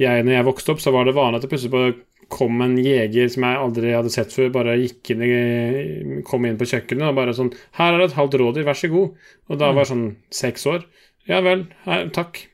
jeg, 0.00 0.24
når 0.24 0.38
jeg 0.38 0.46
vokste 0.46 0.72
opp, 0.72 0.80
så 0.80 0.94
var 0.94 1.04
det 1.04 1.12
vanlig 1.18 1.36
at 1.36 1.44
det 1.44 1.50
plutselig 1.52 1.98
kom 2.30 2.62
en 2.64 2.78
jeger 2.78 3.28
som 3.28 3.44
jeg 3.44 3.60
aldri 3.60 3.90
hadde 3.92 4.12
sett 4.14 4.32
før, 4.32 4.52
bare 4.54 4.78
gikk 4.78 5.10
inn 5.12 5.24
i, 5.26 6.22
kom 6.24 6.46
inn 6.46 6.56
på 6.56 6.68
kjøkkenet 6.70 7.10
og 7.10 7.18
bare 7.18 7.34
sånn 7.36 7.50
'Her 7.76 7.92
er 7.92 7.98
det 7.98 8.06
et 8.10 8.16
halvt 8.16 8.38
rådyr, 8.40 8.64
vær 8.64 8.78
så 8.78 8.88
god.' 8.88 9.16
Og 9.50 9.58
da 9.58 9.72
var 9.72 9.84
jeg 9.84 9.92
sånn 9.92 10.16
seks 10.30 10.66
år. 10.70 10.86
Ja 11.28 11.40
vel, 11.44 11.66
her, 11.84 12.08
takk. 12.08 12.46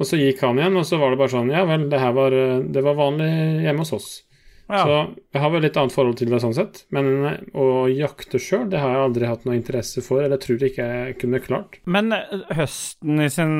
Og 0.00 0.08
så 0.08 0.18
gikk 0.18 0.40
han 0.42 0.58
igjen, 0.58 0.76
og 0.80 0.86
så 0.88 0.98
var 0.98 1.12
det 1.12 1.20
bare 1.20 1.34
sånn 1.34 1.50
Ja 1.52 1.64
vel, 1.68 1.88
det 1.92 2.00
her 2.00 2.14
var, 2.16 2.34
eh, 2.34 2.60
det 2.74 2.84
var 2.84 2.98
vanlig 2.98 3.32
hjemme 3.66 3.84
hos 3.84 3.96
oss. 3.96 4.12
Ja. 4.72 4.84
Så 4.86 4.92
jeg 5.34 5.42
har 5.42 5.50
vel 5.52 5.64
litt 5.66 5.76
annet 5.76 5.92
forhold 5.92 6.16
til 6.16 6.30
det 6.32 6.40
sånn 6.42 6.54
sett. 6.56 6.82
Men 6.94 7.10
eh, 7.28 7.38
å 7.58 7.84
jakte 7.92 8.40
sjøl, 8.40 8.68
det 8.72 8.80
har 8.80 8.94
jeg 8.94 9.04
aldri 9.06 9.28
hatt 9.28 9.44
noe 9.48 9.58
interesse 9.58 10.04
for, 10.04 10.22
eller 10.24 10.40
tror 10.40 10.62
ikke 10.64 10.86
jeg 10.88 11.18
kunne 11.20 11.42
klart. 11.44 11.78
Men 11.84 12.12
eh, 12.16 12.32
høsten 12.56 13.20
i 13.20 13.28
sin, 13.32 13.58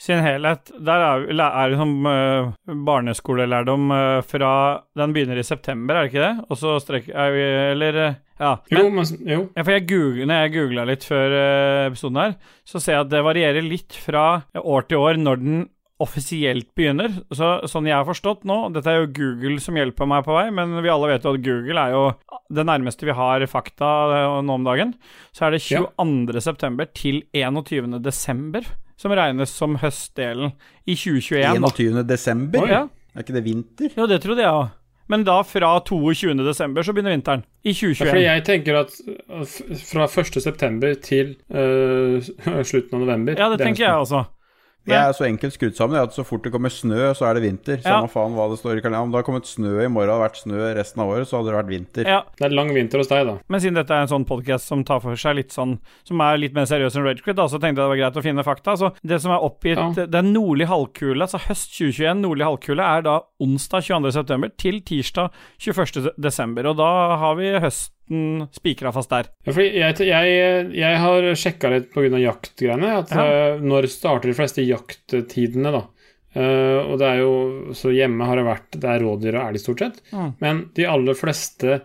sin 0.00 0.24
helhet, 0.24 0.72
der 0.82 1.06
er, 1.06 1.28
er 1.30 1.76
det 1.76 1.86
eh, 2.14 2.50
barneskolelærdom 2.90 3.94
fra 4.26 4.52
Den 4.98 5.14
begynner 5.14 5.38
i 5.38 5.46
september, 5.46 5.98
er 5.98 6.08
det 6.08 6.12
ikke 6.12 6.26
det? 6.26 6.34
Og 6.48 6.58
så 6.58 6.76
strekker 6.82 7.14
er 7.14 7.40
Eller 7.72 8.02
eh, 8.42 8.56
men, 8.72 8.78
Jo, 8.78 8.88
Men, 8.90 9.12
jo. 9.34 9.40
ja, 9.56 9.62
for 9.64 9.72
jeg 9.76 9.86
googlet, 9.90 10.26
når 10.30 10.40
jeg 10.42 10.54
googla 10.56 10.86
litt 10.88 11.06
før 11.08 11.36
eh, 11.38 11.86
episoden 11.90 12.20
her, 12.22 12.34
så 12.68 12.80
ser 12.82 12.98
jeg 12.98 13.06
at 13.06 13.12
det 13.14 13.22
varierer 13.26 13.64
litt 13.66 13.96
fra 14.02 14.26
år 14.58 14.88
til 14.90 14.98
år 15.02 15.20
når 15.22 15.40
den 15.44 15.62
offisielt 16.02 16.66
begynner. 16.74 17.12
Så 17.30 17.48
sånn 17.70 17.86
jeg 17.86 17.94
har 17.94 18.06
forstått 18.08 18.42
nå, 18.48 18.56
dette 18.74 18.90
er 18.90 19.02
jo 19.04 19.10
Google 19.14 19.60
som 19.62 19.76
hjelper 19.78 20.08
meg 20.10 20.24
på 20.26 20.34
vei, 20.34 20.48
men 20.54 20.74
vi 20.82 20.90
alle 20.90 21.12
vet 21.12 21.26
jo 21.28 21.34
at 21.36 21.44
Google 21.44 21.78
er 21.84 21.94
jo 21.94 22.04
det 22.50 22.64
nærmeste 22.66 23.06
vi 23.06 23.14
har 23.14 23.44
fakta 23.50 23.90
eh, 24.16 24.38
nå 24.42 24.56
om 24.58 24.66
dagen. 24.66 24.94
Så 25.30 25.46
er 25.46 25.54
det 25.54 25.62
Ja. 25.70 25.84
22. 26.02 26.40
september 26.42 26.90
til 26.90 27.22
21. 27.32 28.00
desember 28.02 28.66
som 28.98 29.14
regnes 29.14 29.50
som 29.54 29.76
høstdelen 29.82 30.52
i 30.86 30.94
2021. 30.98 31.60
da. 31.62 31.70
21. 31.70 32.02
desember? 32.06 32.66
Ja. 32.70 32.82
Er 33.14 33.22
ikke 33.24 33.34
det 33.36 33.44
vinter? 33.44 33.90
Jo, 33.96 34.06
det 34.08 34.22
trodde 34.24 34.42
jeg 34.42 34.50
òg. 34.50 34.70
Men 35.10 35.24
da 35.26 35.40
fra 35.46 35.72
22. 35.88 36.34
desember 36.46 36.86
så 36.86 36.94
begynner 36.94 37.16
vinteren. 37.16 37.42
I 37.64 37.72
2021. 37.74 37.74
Ja, 37.74 37.78
2021. 37.78 38.10
fordi 38.12 38.22
jeg 38.26 38.44
tenker 38.46 38.78
at 38.82 38.94
fra 39.88 40.06
1. 40.06 40.38
september 40.42 40.94
til 41.02 41.34
uh, 41.50 42.30
slutten 42.62 42.98
av 42.98 43.04
november 43.06 43.36
Ja, 43.38 43.50
det 43.50 43.60
er 43.60 43.66
tenker 43.66 43.86
jeg 43.86 44.06
også. 44.06 44.24
Jeg 44.86 44.98
er 44.98 45.12
så 45.14 45.24
enkelt 45.28 45.54
skrudd 45.54 45.76
sammen 45.78 46.00
at 46.00 46.14
så 46.16 46.24
fort 46.26 46.42
det 46.42 46.50
kommer 46.52 46.72
snø, 46.72 47.12
så 47.14 47.28
er 47.28 47.36
det 47.38 47.42
vinter. 47.44 47.78
Ja. 47.84 48.00
Faen 48.10 48.34
hva 48.34 48.48
det 48.50 48.58
står 48.58 48.78
i 48.78 48.82
kalenderen. 48.82 49.06
Om 49.06 49.12
det 49.14 49.20
har 49.20 49.26
kommet 49.28 49.46
snø 49.46 49.76
i 49.84 49.88
morgen 49.92 50.10
hadde 50.10 50.24
vært 50.24 50.40
snø 50.42 50.72
resten 50.74 51.02
av 51.04 51.12
året, 51.14 51.28
så 51.30 51.38
hadde 51.38 51.52
det 51.52 51.58
vært 51.60 51.70
vinter. 51.70 52.08
Ja, 52.10 52.22
Det 52.38 52.48
er 52.48 52.56
lang 52.56 52.72
vinter 52.74 52.98
hos 52.98 53.10
deg, 53.12 53.26
da. 53.30 53.36
Men 53.48 53.62
siden 53.62 53.78
dette 53.78 53.94
er 53.94 54.02
en 54.06 54.10
sånn 54.10 54.26
podcast 54.26 54.66
som 54.66 54.82
tar 54.84 55.00
for 55.04 55.14
seg 55.16 55.36
litt 55.38 55.54
sånn 55.54 55.78
Som 56.08 56.20
er 56.20 56.36
litt 56.42 56.54
mer 56.54 56.66
seriøs 56.66 56.96
enn 56.98 57.06
Ragequit, 57.06 57.36
da, 57.38 57.46
så 57.46 57.60
tenkte 57.62 57.78
jeg 57.78 57.86
det 57.86 57.92
var 57.94 58.00
greit 58.02 58.18
å 58.18 58.26
finne 58.26 58.42
fakta. 58.46 58.76
Så 58.76 58.92
det 59.06 59.20
som 59.22 59.30
er 59.32 59.46
oppgitt 59.46 59.78
Ja. 59.78 60.06
Den 60.06 60.32
nordlige 60.34 60.68
halvkule, 60.72 61.22
altså 61.22 61.38
høst 61.46 61.72
2021, 61.78 62.20
nordlig 62.26 62.44
halvkule, 62.50 62.82
er 62.98 63.02
da 63.06 63.20
onsdag 63.40 63.82
22. 63.86 64.12
september 64.12 64.50
til 64.58 64.80
tirsdag 64.82 65.30
21. 65.58 66.10
desember. 66.18 66.66
Og 66.66 66.76
da 66.76 67.16
har 67.22 67.34
vi 67.38 67.52
høsten 68.08 68.48
spikra 68.52 68.92
fast 68.92 69.10
der. 69.10 69.28
Ja, 69.46 69.52
jeg, 69.52 69.98
jeg, 70.06 70.72
jeg 70.76 70.98
har 70.98 71.22
sjekka 71.34 71.70
litt 71.70 71.90
pga. 71.94 72.18
jaktgreiene. 72.18 72.98
At 72.98 73.10
Ja. 73.10 73.54
uh, 73.56 73.60
når 73.62 73.86
starter 73.88 74.28
de 74.28 74.34
fleste 74.34 74.62
jakttidene, 74.66 75.72
da? 75.72 75.84
Uh, 76.34 76.88
og 76.92 76.98
det 76.98 77.06
er 77.06 77.18
jo 77.20 77.72
Så 77.76 77.90
hjemme 77.92 78.24
har 78.24 78.36
det 78.36 78.44
vært 78.46 78.70
Det 78.80 78.88
er 78.88 79.02
rådyr 79.04 79.34
og 79.36 79.48
elg, 79.50 79.60
stort 79.60 79.78
sett. 79.84 79.98
Mm. 80.12 80.30
Men 80.40 80.70
de 80.74 80.86
aller 80.88 81.14
fleste 81.14 81.80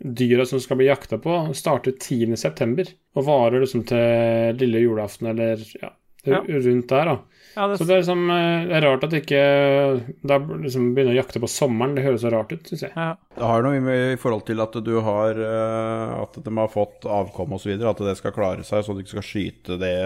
dyra 0.00 0.46
som 0.46 0.60
skal 0.60 0.76
bli 0.80 0.86
jakta 0.88 1.18
på, 1.20 1.34
starter 1.54 1.92
10.9. 1.92 2.86
og 3.16 3.24
varer 3.26 3.60
liksom 3.60 3.82
til 3.84 4.56
lille 4.56 4.80
julaften 4.80 5.26
eller 5.34 5.58
ja, 5.82 5.90
Ja. 6.24 6.40
rundt 6.46 6.88
der, 6.88 7.04
da. 7.04 7.18
Ja, 7.56 7.66
det, 7.66 7.78
Så 7.80 7.84
det 7.88 7.94
er, 7.96 8.02
liksom, 8.02 8.24
eh, 8.30 8.66
det 8.68 8.76
er 8.78 8.84
rart 8.86 9.04
at 9.08 9.14
ikke 9.18 9.40
Da 10.22 10.36
liksom 10.38 10.90
begynner 10.94 11.16
å 11.16 11.18
jakte 11.18 11.42
på 11.42 11.50
sommeren. 11.50 11.96
Det 11.96 12.04
høres 12.04 12.22
så 12.22 12.30
rart 12.34 12.52
ut, 12.54 12.68
syns 12.70 12.84
jeg. 12.86 12.92
ja. 12.94 13.14
Det 13.36 13.48
har 13.52 13.64
noe 13.66 13.80
med, 13.84 14.04
i 14.14 14.20
forhold 14.20 14.44
til 14.46 14.62
at 14.62 14.78
du 14.86 14.92
har 15.06 15.40
eh, 15.46 16.12
At 16.20 16.38
de 16.44 16.54
har 16.60 16.70
fått 16.70 17.08
avkom 17.10 17.56
osv. 17.58 17.74
At 17.74 18.04
det 18.06 18.16
skal 18.20 18.36
klare 18.36 18.66
seg, 18.66 18.84
så 18.86 18.94
du 18.94 19.02
ikke 19.02 19.16
skal 19.18 19.28
skyte 19.30 19.80
det 19.80 19.96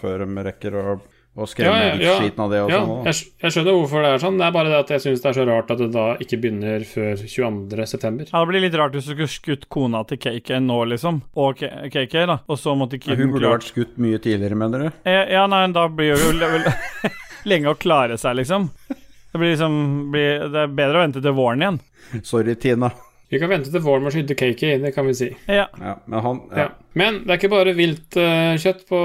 før 0.00 0.26
de 0.26 0.44
rekker 0.50 0.76
å, 0.76 0.98
å 1.38 1.46
skremme 1.46 1.70
Ja, 1.78 1.94
ja, 1.94 1.98
ja. 2.02 2.14
skiten 2.18 2.42
av 2.44 2.50
det. 2.50 2.60
og 2.64 2.70
Ja, 2.72 2.78
sånn. 2.84 3.04
jeg, 3.06 3.14
jeg 3.44 3.52
skjønner 3.54 3.76
hvorfor 3.78 4.02
det 4.02 4.08
er 4.14 4.18
sånn. 4.24 4.38
Det 4.40 4.46
er 4.48 4.54
bare 4.56 4.68
det 4.72 4.78
at 4.82 4.88
jeg 4.90 5.00
syns 5.04 5.22
det 5.22 5.28
er 5.30 5.36
så 5.38 5.44
rart 5.46 5.70
at 5.70 5.78
det 5.78 5.88
da 5.94 6.06
ikke 6.20 6.38
begynner 6.42 6.84
før 6.90 7.14
22.9. 7.22 8.30
Ja, 8.32 8.40
det 8.40 8.48
blir 8.50 8.64
litt 8.64 8.74
rart 8.80 8.92
hvis 8.98 9.06
du 9.06 9.12
skulle 9.14 9.30
skutt 9.30 9.68
kona 9.72 10.02
til 10.10 10.18
KK 10.18 10.58
nå, 10.64 10.78
liksom. 10.90 11.20
Og 11.38 11.62
KK, 11.62 12.16
da. 12.32 12.38
Og 12.50 12.58
så 12.58 12.74
måtte 12.76 12.98
Ja, 13.00 13.14
hun 13.16 13.30
burde 13.34 13.52
vært 13.54 13.68
skutt 13.70 13.94
mye 14.02 14.18
tidligere, 14.18 14.58
mener 14.58 14.78
du? 14.88 14.90
Eh, 15.04 15.30
Ja, 15.32 15.46
nei, 15.46 15.66
da 15.72 15.86
blir 15.88 16.16
det 16.16 16.24
jo 16.24 16.32
vel- 16.50 16.72
lenge 17.50 17.70
å 17.72 17.78
klare 17.78 18.18
seg, 18.18 18.36
liksom. 18.42 18.70
Det 18.88 19.38
blir 19.38 19.52
liksom 19.54 20.10
blir, 20.10 20.48
Det 20.50 20.64
er 20.64 20.74
bedre 20.74 20.98
å 20.98 21.04
vente 21.06 21.22
til 21.22 21.32
våren 21.32 21.62
igjen. 21.62 21.80
Sorry, 22.26 22.54
Tina. 22.58 22.90
Vi 23.30 23.38
kan 23.38 23.50
vente 23.52 23.70
til 23.70 23.82
våren 23.84 24.02
med 24.02 24.10
å 24.10 24.16
skyte 24.16 24.34
cakey, 24.34 24.80
det 24.82 24.90
kan 24.96 25.06
vi 25.06 25.14
si. 25.14 25.28
Ja. 25.46 25.68
Ja, 25.78 25.94
men 26.10 26.24
han 26.24 26.42
Ja. 26.50 26.64
ja. 26.64 26.68
Men 26.98 27.20
det 27.22 27.30
er 27.30 27.38
ikke 27.38 27.52
bare 27.52 27.76
viltkjøtt 27.78 28.80
på, 28.88 29.00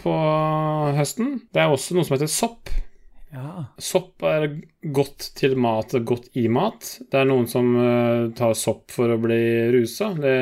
på 0.00 0.14
høsten. 0.98 1.36
Det 1.54 1.62
er 1.62 1.70
også 1.70 1.94
noe 1.94 2.06
som 2.08 2.16
heter 2.16 2.30
sopp. 2.32 2.72
ja. 3.30 3.68
Sopp 3.78 4.24
er 4.26 4.48
godt 4.82 5.28
til 5.38 5.54
mat 5.60 5.94
godt 6.02 6.26
i 6.34 6.48
mat. 6.50 6.88
Det 7.06 7.20
er 7.20 7.28
noen 7.30 7.46
som 7.46 7.70
uh, 7.76 8.26
tar 8.34 8.56
sopp 8.58 8.90
for 8.90 9.14
å 9.14 9.20
bli 9.22 9.38
rusa. 9.76 10.10
Det, 10.18 10.34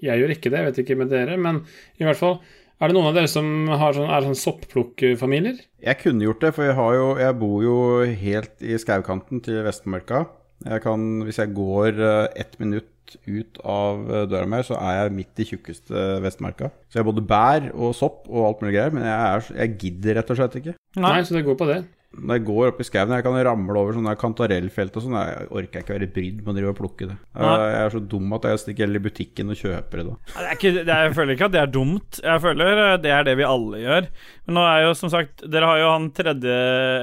jeg 0.00 0.22
gjør 0.22 0.32
ikke 0.32 0.52
det, 0.54 0.62
jeg 0.62 0.70
vet 0.70 0.80
ikke 0.84 0.96
med 1.02 1.12
dere, 1.12 1.36
men 1.36 1.60
i 2.00 2.06
hvert 2.08 2.20
fall 2.20 2.38
er 2.80 2.88
det 2.90 2.96
noen 2.96 3.10
av 3.10 3.18
dere 3.18 3.28
som 3.30 3.68
har 3.68 3.92
sånn, 3.96 4.08
er 4.10 4.24
sånn 4.24 4.40
soppplukkfamilier? 4.40 5.60
Jeg 5.84 6.00
kunne 6.00 6.24
gjort 6.24 6.40
det, 6.42 6.54
for 6.56 6.66
jeg, 6.66 6.74
har 6.80 6.96
jo, 6.96 7.04
jeg 7.20 7.36
bor 7.38 7.60
jo 7.62 7.76
helt 8.24 8.64
i 8.64 8.80
skaukanten 8.80 9.44
til 9.44 9.60
Vestmarka. 9.66 10.24
Jeg 10.64 10.84
kan, 10.84 11.06
hvis 11.26 11.40
jeg 11.42 11.54
går 11.56 11.98
eh, 11.98 12.26
ett 12.44 12.54
minutt 12.62 12.90
ut 13.28 13.58
av 13.68 14.06
eh, 14.08 14.26
døra 14.30 14.48
mi, 14.48 14.62
så 14.64 14.78
er 14.80 15.02
jeg 15.02 15.16
midt 15.18 15.42
i 15.42 15.48
tjukkeste 15.50 16.06
Vestmarka. 16.24 16.70
Så 16.88 16.98
jeg 16.98 17.04
har 17.04 17.10
både 17.10 17.26
bær 17.28 17.68
og 17.74 17.92
sopp 17.96 18.24
og 18.30 18.46
alt 18.48 18.64
mulig 18.64 18.78
greier, 18.78 18.94
men 18.94 19.04
jeg, 19.06 19.18
er, 19.18 19.50
jeg 19.60 19.76
gidder 19.82 20.20
rett 20.20 20.32
og 20.32 20.40
slett 20.40 20.56
ikke. 20.62 20.78
Nei. 20.96 21.10
Nei. 21.18 21.26
så 21.26 21.36
det 21.36 21.44
går 21.46 21.60
på 21.60 21.68
det. 21.68 21.82
Når 22.14 22.38
jeg 22.38 22.44
går 22.46 22.68
opp 22.70 22.78
i 22.78 22.84
skauen, 22.86 23.12
jeg 23.16 23.24
kan 23.26 23.36
ramle 23.48 23.80
over 23.80 23.96
sånne 23.96 24.12
kantarellfelt 24.18 24.98
og 24.98 25.02
sånn, 25.02 25.16
jeg 25.18 25.48
orker 25.58 25.82
ikke 25.82 25.96
være 25.96 26.08
brydd 26.14 26.42
med 26.44 26.52
å 26.52 26.56
drive 26.56 26.70
og 26.70 26.76
plukke 26.78 27.08
det. 27.10 27.16
Jeg, 27.34 27.56
jeg 27.64 27.80
er 27.80 27.94
så 27.94 28.02
dum 28.12 28.36
at 28.36 28.46
jeg 28.46 28.60
stikker 28.62 28.86
heller 28.86 29.02
i 29.02 29.06
butikken 29.08 29.50
og 29.50 29.58
kjøper 29.58 30.00
det 30.00 30.04
da. 30.06 30.14
Det 30.30 30.44
er 30.44 30.58
ikke, 30.58 30.72
det 30.76 30.84
er, 30.94 31.08
jeg 31.08 31.16
føler 31.18 31.34
ikke 31.34 31.48
at 31.48 31.56
det 31.56 31.62
er 31.64 31.72
dumt. 31.74 32.20
Jeg 32.22 32.44
føler 32.44 32.82
eh, 32.84 32.92
det 33.02 33.14
er 33.16 33.26
det 33.26 33.34
vi 33.40 33.48
alle 33.48 33.82
gjør. 33.82 34.06
Men 34.46 34.58
nå 34.60 34.66
er 34.70 34.84
jo 34.86 34.94
som 34.98 35.10
sagt 35.10 35.42
Dere 35.50 35.72
har 35.72 35.80
jo 35.80 35.90
han 35.90 36.06
tredje 36.14 36.54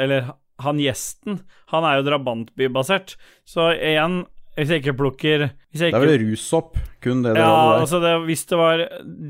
Eller 0.06 0.32
han 0.66 0.80
gjesten. 0.82 1.42
Han 1.74 1.88
er 1.88 2.00
jo 2.00 2.06
drabantbybasert. 2.10 3.16
Så 3.48 3.72
igjen, 3.76 4.24
hvis 4.58 4.72
jeg 4.74 4.84
ikke 4.84 4.98
plukker 5.00 5.46
jeg 5.48 5.94
Det 5.94 5.96
er 5.96 6.04
vel 6.04 6.26
russopp, 6.26 6.76
kun 7.04 7.22
det 7.24 7.38
det 7.38 7.44
Ja, 7.44 7.52
der. 7.56 7.82
altså 7.86 8.02
det, 8.04 8.14
hvis 8.28 8.46
det 8.50 8.58
var 8.60 8.82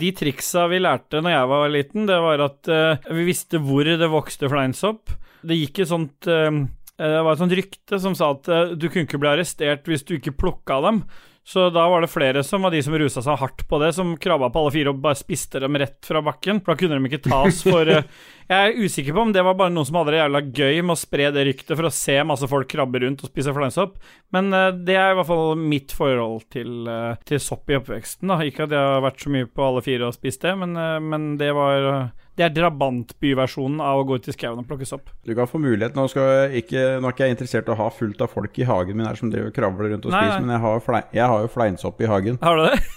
De 0.02 0.12
triksa 0.18 0.66
vi 0.72 0.80
lærte 0.82 1.22
når 1.22 1.36
jeg 1.36 1.50
var 1.52 1.74
liten, 1.76 2.08
det 2.10 2.20
var 2.26 2.46
at 2.48 2.72
uh, 2.74 3.12
vi 3.14 3.28
visste 3.28 3.62
hvor 3.62 3.86
det 3.86 4.10
vokste 4.10 4.50
fleinsopp. 4.50 5.14
Det 5.46 5.58
gikk 5.60 5.84
et 5.84 5.92
sånt 5.92 6.30
uh, 6.30 6.64
Det 6.98 7.12
var 7.22 7.34
et 7.36 7.44
sånt 7.44 7.58
rykte 7.58 8.02
som 8.02 8.18
sa 8.18 8.32
at 8.34 8.50
du 8.78 8.88
kunne 8.90 9.06
ikke 9.06 9.22
bli 9.22 9.30
arrestert 9.36 9.86
hvis 9.90 10.06
du 10.06 10.18
ikke 10.18 10.34
plukka 10.38 10.82
dem. 10.88 11.04
Så 11.44 11.70
da 11.74 11.88
var 11.90 12.02
det 12.02 12.12
flere 12.12 12.44
som 12.46 12.62
var 12.62 12.72
de 12.72 12.84
som 12.86 12.94
rusa 12.94 13.22
seg 13.26 13.40
hardt 13.42 13.64
på 13.68 13.80
det, 13.82 13.90
som 13.98 14.14
krabba 14.22 14.52
på 14.54 14.62
alle 14.62 14.74
fire 14.76 14.92
og 14.94 15.00
bare 15.02 15.18
spiste 15.18 15.60
dem 15.64 15.78
rett 15.82 15.98
fra 16.06 16.22
bakken. 16.22 16.60
For 16.62 16.74
da 16.74 16.80
kunne 16.80 17.00
de 17.00 17.10
ikke 17.10 17.24
tas 17.26 17.64
for 17.66 17.90
eh, 17.96 18.06
Jeg 18.52 18.70
er 18.70 18.78
usikker 18.78 19.16
på 19.18 19.24
om 19.26 19.34
det 19.34 19.42
var 19.48 19.58
bare 19.58 19.74
noen 19.74 19.88
som 19.90 19.98
hadde 19.98 20.14
det 20.14 20.22
jævla 20.22 20.42
gøy 20.46 20.82
med 20.86 20.94
å 20.94 21.02
spre 21.02 21.32
det 21.34 21.48
ryktet 21.50 21.74
for 21.74 21.90
å 21.90 21.94
se 21.98 22.20
masse 22.30 22.50
folk 22.52 22.70
krabbe 22.70 23.02
rundt 23.02 23.26
og 23.26 23.34
spise 23.34 23.56
fleinsopp. 23.58 23.98
Men 24.36 24.54
eh, 24.54 24.70
det 24.86 25.00
er 25.02 25.16
i 25.16 25.18
hvert 25.18 25.32
fall 25.32 25.58
mitt 25.58 25.96
forhold 25.98 26.46
til, 26.54 26.86
eh, 26.86 27.18
til 27.26 27.42
sopp 27.42 27.74
i 27.74 27.80
oppveksten. 27.80 28.30
da 28.30 28.38
Ikke 28.46 28.68
at 28.70 28.78
jeg 28.78 28.94
har 28.94 29.06
vært 29.08 29.26
så 29.26 29.34
mye 29.34 29.50
på 29.50 29.66
alle 29.66 29.86
fire 29.86 30.12
og 30.12 30.18
spist 30.18 30.46
det, 30.46 30.54
men, 30.62 30.78
men 31.10 31.32
det 31.42 31.50
var 31.58 32.12
Det 32.40 32.46
er 32.48 32.54
drabantbyversjonen 32.56 33.82
av 33.84 34.00
å 34.02 34.06
gå 34.08 34.16
ut 34.22 34.28
i 34.32 34.34
skauen 34.34 34.60
og 34.62 34.68
plukke 34.70 34.86
sopp. 34.88 35.10
Du 35.28 35.34
kan 35.36 35.50
få 35.52 35.60
mulighet. 35.62 35.96
Nå, 36.00 36.06
skal 36.10 36.30
jeg 36.52 36.64
ikke, 36.64 36.84
nå 37.04 37.10
er 37.10 37.14
ikke 37.16 37.28
jeg 37.28 37.36
interessert 37.36 37.68
i 37.68 37.74
å 37.74 37.78
ha 37.82 37.90
fullt 37.92 38.22
av 38.24 38.32
folk 38.32 38.58
i 38.58 38.68
hagen 38.70 38.98
min 38.98 39.06
her 39.10 39.20
som 39.20 39.30
driver 39.34 39.52
kravler 39.56 39.92
rundt 39.92 40.08
og 40.08 40.14
spiser, 40.16 40.38
nei. 40.40 40.46
men 40.48 40.56
jeg 40.56 40.64
har, 40.64 40.80
flein, 40.86 41.08
jeg 41.14 41.28
har 41.34 41.44
jo 41.44 41.52
fleinsopp 41.52 42.02
i 42.02 42.10
hagen. 42.12 42.40
Har 42.42 42.58
du 42.62 42.66
det? 42.70 42.80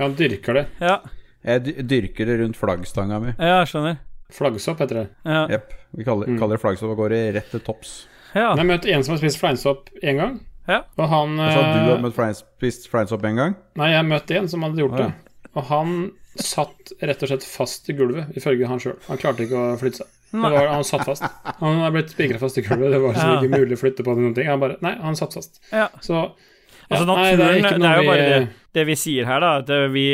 Ja, 0.00 0.06
han 0.06 0.14
dyrker 0.16 0.54
det. 0.56 0.62
ja, 0.80 0.94
Jeg 1.44 1.74
dyrker 1.88 2.24
det 2.30 2.38
rundt 2.40 2.56
flaggstanga 2.56 3.18
mi. 3.20 3.34
ja, 3.36 3.58
jeg 3.60 3.68
skjønner. 3.68 3.98
Flaggsopp 4.32 4.78
heter 4.80 4.96
det. 5.02 5.06
Ja. 5.28 5.42
Jepp. 5.50 5.74
Vi 5.98 6.04
kaller, 6.06 6.26
Mm. 6.30 6.38
kaller 6.40 6.56
det 6.56 6.62
flaggsopp 6.62 6.94
og 6.94 6.96
går 7.02 7.12
i 7.12 7.32
rett 7.36 7.50
til 7.52 7.60
topps. 7.60 8.06
ja. 8.32 8.46
Jeg 8.54 8.62
har 8.62 8.64
møtt 8.70 8.86
en 8.88 9.02
som 9.04 9.12
har 9.12 9.18
spist 9.20 9.40
fleinsopp 9.42 9.90
én 10.02 10.16
gang. 10.16 10.38
Ja. 10.68 10.78
Og 10.96 11.08
han 11.10 11.36
sa 11.36 11.60
du 11.60 11.78
eh, 11.82 11.90
har 11.90 12.00
møtt 12.00 12.14
fleins, 12.16 12.40
spist 12.56 12.88
fleinsopp 12.88 13.24
en 13.28 13.36
gang. 13.42 13.56
Nei, 13.76 13.90
jeg 13.92 14.06
møtte 14.08 14.36
en 14.38 14.48
som 14.48 14.62
hadde 14.64 14.80
gjort 14.80 14.96
det. 14.96 15.10
Og 15.52 15.64
han 15.68 15.94
satt 16.38 16.92
rett 17.02 17.22
og 17.22 17.28
slett 17.32 17.44
fast 17.44 17.88
i 17.90 17.96
gulvet, 17.98 18.30
ifølge 18.38 18.66
han 18.70 18.78
sjøl. 18.82 18.98
Han 19.08 19.18
klarte 19.18 19.42
ikke 19.46 19.58
å 19.58 19.78
flytte 19.80 20.02
seg. 20.04 20.06
Det 20.30 20.38
var, 20.46 20.68
han 20.70 20.84
satt 20.86 21.02
fast. 21.08 21.24
Han 21.58 21.80
er 21.82 21.90
blitt 21.90 22.12
spikra 22.14 22.38
fast 22.38 22.58
i 22.58 22.62
gulvet. 22.62 22.92
Det 22.92 23.00
var 23.02 23.12
liksom 23.16 23.32
Ja. 23.32 23.40
ikke 23.40 23.58
mulig 23.58 23.74
å 23.76 23.80
flytte 23.80 24.04
på 24.06 24.14
det 24.14 24.22
noen 24.22 24.34
ting. 24.36 24.46
Han 24.46 24.60
bare 24.62 24.76
Nei, 24.80 24.94
han 25.02 25.16
satt 25.18 25.34
fast. 25.34 25.58
Ja. 25.72 25.88
Så 26.00 26.14
ja, 26.14 26.30
Altså, 26.90 27.06
nei, 27.06 27.34
naturen, 27.36 27.80
det 27.80 27.88
er, 27.90 27.96
jo 27.96 28.00
vi- 28.02 28.06
bare 28.06 28.28
det, 28.30 28.48
det 28.74 28.86
vi 28.86 28.94
sier 28.94 29.24
her, 29.26 29.40
da. 29.40 29.56
At 29.58 29.92
vi 29.92 30.06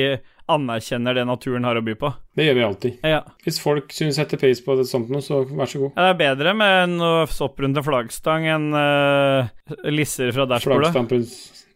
anerkjenner 0.48 1.14
det 1.14 1.24
naturen 1.26 1.64
har 1.64 1.74
å 1.76 1.82
by 1.84 1.94
på. 1.98 2.14
Det 2.36 2.44
gjør 2.46 2.54
vi 2.54 2.62
alltid. 2.62 2.98
Ja. 3.02 3.20
Hvis 3.44 3.58
folk 3.60 3.92
syns 3.92 4.16
setter 4.16 4.36
pris 4.38 4.60
på 4.62 4.76
det 4.78 4.86
sånt 4.86 5.08
noe, 5.10 5.20
så 5.20 5.44
vær 5.48 5.66
så 5.66 5.80
god. 5.80 5.92
Ja, 5.96 6.12
Det 6.12 6.14
er 6.14 6.34
bedre 6.36 6.54
med 6.54 6.82
en 7.00 7.26
sopp 7.26 7.58
rundt 7.60 7.76
en 7.76 7.82
flaggstang 7.82 8.46
enn 8.46 8.68
uh, 8.72 9.48
lisser 9.90 10.32
fra 10.32 10.46
dashbordet. 10.46 10.92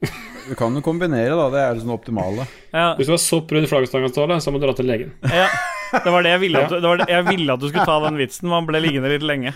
Du 0.00 0.54
kan 0.58 0.74
jo 0.74 0.80
kombinere, 0.82 1.34
da. 1.36 1.48
Det 1.52 1.60
er 1.62 1.74
det 1.76 1.82
sånn 1.84 1.92
optimale. 1.94 2.46
Ja, 2.72 2.94
Hvis 2.98 3.06
du 3.10 3.12
har 3.12 3.20
sopp 3.22 3.52
rundt 3.52 3.68
flaggstanga, 3.70 4.08
Ståle, 4.10 4.38
så 4.40 4.50
må 4.50 4.58
du 4.58 4.64
dra 4.66 4.72
til 4.78 4.88
legen. 4.88 5.12
ja. 5.28 5.48
Det 5.90 6.06
var 6.14 6.22
det 6.22 6.30
jeg 6.30 6.40
ville 6.44 6.58
at, 6.62 6.70
du- 6.70 6.78
det 6.80 6.86
var 6.86 7.00
det, 7.02 7.06
jeg 7.10 7.24
ville 7.26 7.52
at 7.52 7.60
du 7.60 7.66
skulle 7.68 7.84
ta 7.88 7.96
den 8.04 8.16
vitsen. 8.20 8.46
Man 8.48 8.66
ble 8.68 8.78
liggende 8.80 9.10
litt 9.10 9.24
lenge. 9.26 9.52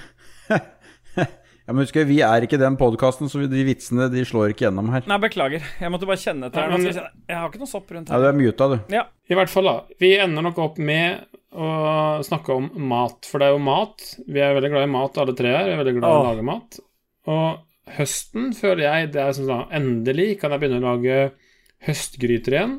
Ja, 1.64 1.72
men 1.72 1.78
husk, 1.86 1.94
Vi 2.04 2.18
er 2.26 2.44
ikke 2.44 2.58
den 2.60 2.74
podkasten, 2.76 3.30
så 3.32 3.40
de 3.48 3.62
vitsene 3.64 4.10
de 4.12 4.20
slår 4.28 4.50
ikke 4.52 4.66
gjennom 4.66 4.90
her. 4.92 5.06
Nei, 5.08 5.16
beklager. 5.22 5.62
Jeg 5.80 5.92
måtte 5.94 6.04
bare 6.10 6.20
kjenne 6.20 6.50
etter. 6.50 6.60
Ja, 6.66 6.68
men- 6.76 6.84
Jeg 6.90 7.06
jeg 7.30 7.36
har 7.38 7.48
ikke 7.48 7.62
noe 7.62 7.70
sopp 7.70 7.88
rundt 7.94 8.10
Ja, 8.10 8.18
her. 8.18 8.20
Du 8.20 8.28
er 8.28 8.36
muta, 8.36 8.68
du. 8.68 8.92
Ja. 8.92 9.04
I 9.30 9.34
hvert 9.38 9.48
fall, 9.48 9.64
da. 9.70 9.76
Vi 9.98 10.10
ender 10.20 10.42
nok 10.44 10.58
opp 10.58 10.76
med 10.76 11.24
å 11.54 12.20
snakke 12.26 12.50
om 12.52 12.68
mat, 12.90 13.24
for 13.30 13.38
det 13.40 13.46
er 13.48 13.54
jo 13.56 13.62
mat. 13.64 14.02
Vi 14.28 14.40
er 14.44 14.52
veldig 14.58 14.70
glad 14.74 14.82
i 14.88 14.92
mat, 14.92 15.16
alle 15.22 15.32
tre 15.38 15.54
her. 15.56 15.64
Vi 15.64 15.72
er 15.72 15.80
veldig 15.84 15.94
glad 16.00 16.10
i 16.10 16.18
å 16.20 16.26
lage 16.28 16.44
mat. 16.50 16.78
Og 17.32 17.58
høsten 17.96 18.52
føler 18.56 18.86
jeg 18.86 19.10
det 19.14 19.22
er 19.22 19.34
sånn 19.36 19.50
da, 19.50 19.60
Endelig 19.76 20.38
kan 20.40 20.54
jeg 20.54 20.62
begynne 20.62 20.80
å 20.80 20.94
lage 20.94 21.18
høstgryter 21.84 22.56
igjen. 22.56 22.78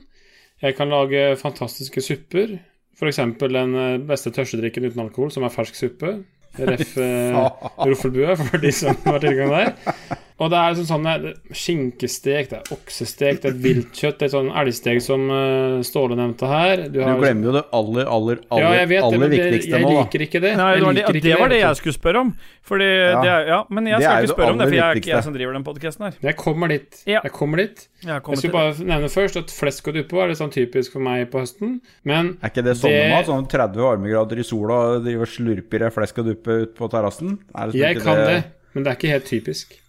Jeg 0.63 0.77
kan 0.77 0.89
lage 0.89 1.35
fantastiske 1.39 2.01
supper. 2.01 2.57
F.eks. 2.95 3.19
den 3.41 3.75
eh, 3.75 3.97
beste 4.07 4.31
tørstedrikken 4.33 4.87
uten 4.87 5.03
alkohol, 5.03 5.33
som 5.33 5.45
er 5.45 5.53
fersk 5.53 5.77
suppe. 5.77 6.17
Ref. 6.55 6.95
Ruffelbue 6.95 7.83
Roffelbue, 7.83 8.37
for 8.39 8.63
de 8.63 8.71
som 8.73 8.95
har 9.05 9.19
tilgang 9.23 9.51
der. 9.51 10.21
Og 10.36 10.50
det 10.52 10.58
er 10.60 10.74
liksom 10.74 10.88
sånn 10.89 11.28
skinkestek, 11.56 12.50
det 12.52 12.58
er 12.58 12.71
oksestek, 12.76 13.38
det 13.39 13.50
er 13.54 13.60
viltkjøtt, 13.63 14.17
det 14.19 14.26
er 14.28 14.32
sånn 14.34 14.50
elgstek 14.52 14.98
som 15.04 15.21
uh, 15.32 15.78
Ståle 15.88 16.17
nevnte 16.19 16.50
her. 16.50 16.82
Du, 16.91 16.98
Du 17.00 17.21
glemmer 17.21 17.48
jo 17.48 17.54
det 17.56 17.62
aller, 17.78 18.10
aller, 18.17 18.41
aller, 18.52 18.65
ja, 18.65 18.74
jeg 18.82 18.89
vet 18.89 19.06
aller 19.08 19.24
det, 19.24 19.30
viktigste 19.32 19.80
nå, 19.80 19.93
da. 19.93 20.02
liker 20.02 20.26
ikke 20.26 20.41
det. 20.43 20.52
Nei, 20.60 20.67
det 20.76 20.84
var 20.84 20.98
det, 21.00 21.24
det 21.24 21.38
var 21.39 21.54
det 21.54 21.60
jeg 21.62 21.80
skulle 21.80 21.95
spørre 21.95 22.24
om. 22.26 22.34
Fordi 22.65 22.89
Ja. 22.89 23.21
det 23.21 23.32
er, 23.32 23.48
ja, 23.54 23.60
Men 23.69 23.88
jeg 23.88 24.02
skal 24.02 24.26
ikke 24.26 24.34
spørre 24.34 24.52
om 24.52 24.60
det, 24.60 24.67
for 24.67 24.76
jeg 24.76 24.86
er 24.86 25.00
ikke 25.00 25.13
jeg 25.13 25.24
som 25.30 25.38
driver 25.38 25.54
den 25.56 25.65
podkasten 25.69 26.06
her. 26.08 26.17
Jeg 26.28 26.38
kommer 26.41 26.74
dit. 26.74 27.00
Jeg 27.06 27.32
kommer 27.32 27.63
dit. 27.63 27.88
Jeg 28.04 28.28
Jeg 28.28 28.38
skulle 28.41 28.52
bare 28.58 28.89
nevne 28.91 29.10
først 29.15 29.39
at 29.39 29.56
flesk 29.56 29.88
og 29.88 29.95
duppe 30.02 30.19
er 30.19 30.34
litt 30.34 30.41
sånn 30.41 30.52
typisk 30.52 30.98
for 30.98 31.06
meg 31.06 31.30
på 31.32 31.45
høsten. 31.45 31.80
Men 32.04 32.36
Er 32.41 32.52
ikke 32.52 32.65
det 32.65 32.76
sommermat? 32.82 33.32
Sånn 33.32 33.48
30 33.48 33.80
varmegrader 33.88 34.43
i 34.43 34.43
sola, 34.43 35.00
driver 35.00 35.30
og 35.30 35.32
slurper 35.32 35.88
flesk 35.95 36.19
og 36.19 36.30
duppe 36.34 36.60
ut 36.65 36.76
på 36.76 36.91
terrassen? 36.91 37.39
Er 37.56 37.71
liksom 37.71 37.80
jeg 37.86 38.04
kan 38.04 38.24
det, 38.26 38.38
men 38.74 38.84
det 38.84 38.91
er 38.91 39.00
ikke 39.00 39.15
helt 39.15 39.32
typisk. 39.32 39.80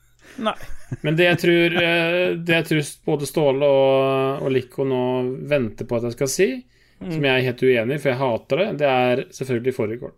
Nei. 0.43 0.57
Men 1.03 1.17
det 1.19 1.27
jeg 1.27 1.39
tror, 1.43 1.77
eh, 1.83 2.37
det 2.39 2.57
jeg 2.61 2.67
tror 2.69 2.89
både 3.11 3.29
Ståle 3.29 3.67
og, 3.67 4.45
og 4.47 4.53
Lico 4.55 4.87
nå 4.87 5.03
venter 5.51 5.89
på 5.89 5.99
at 5.99 6.09
jeg 6.09 6.17
skal 6.17 6.31
si, 6.31 6.49
som 7.01 7.25
jeg 7.27 7.33
er 7.33 7.45
helt 7.49 7.65
uenig 7.67 7.99
i, 7.99 8.01
for 8.01 8.13
jeg 8.13 8.21
hater 8.23 8.63
det, 8.63 8.69
det 8.81 8.93
er 8.93 9.25
selvfølgelig 9.37 9.75
fårikål. 9.77 10.15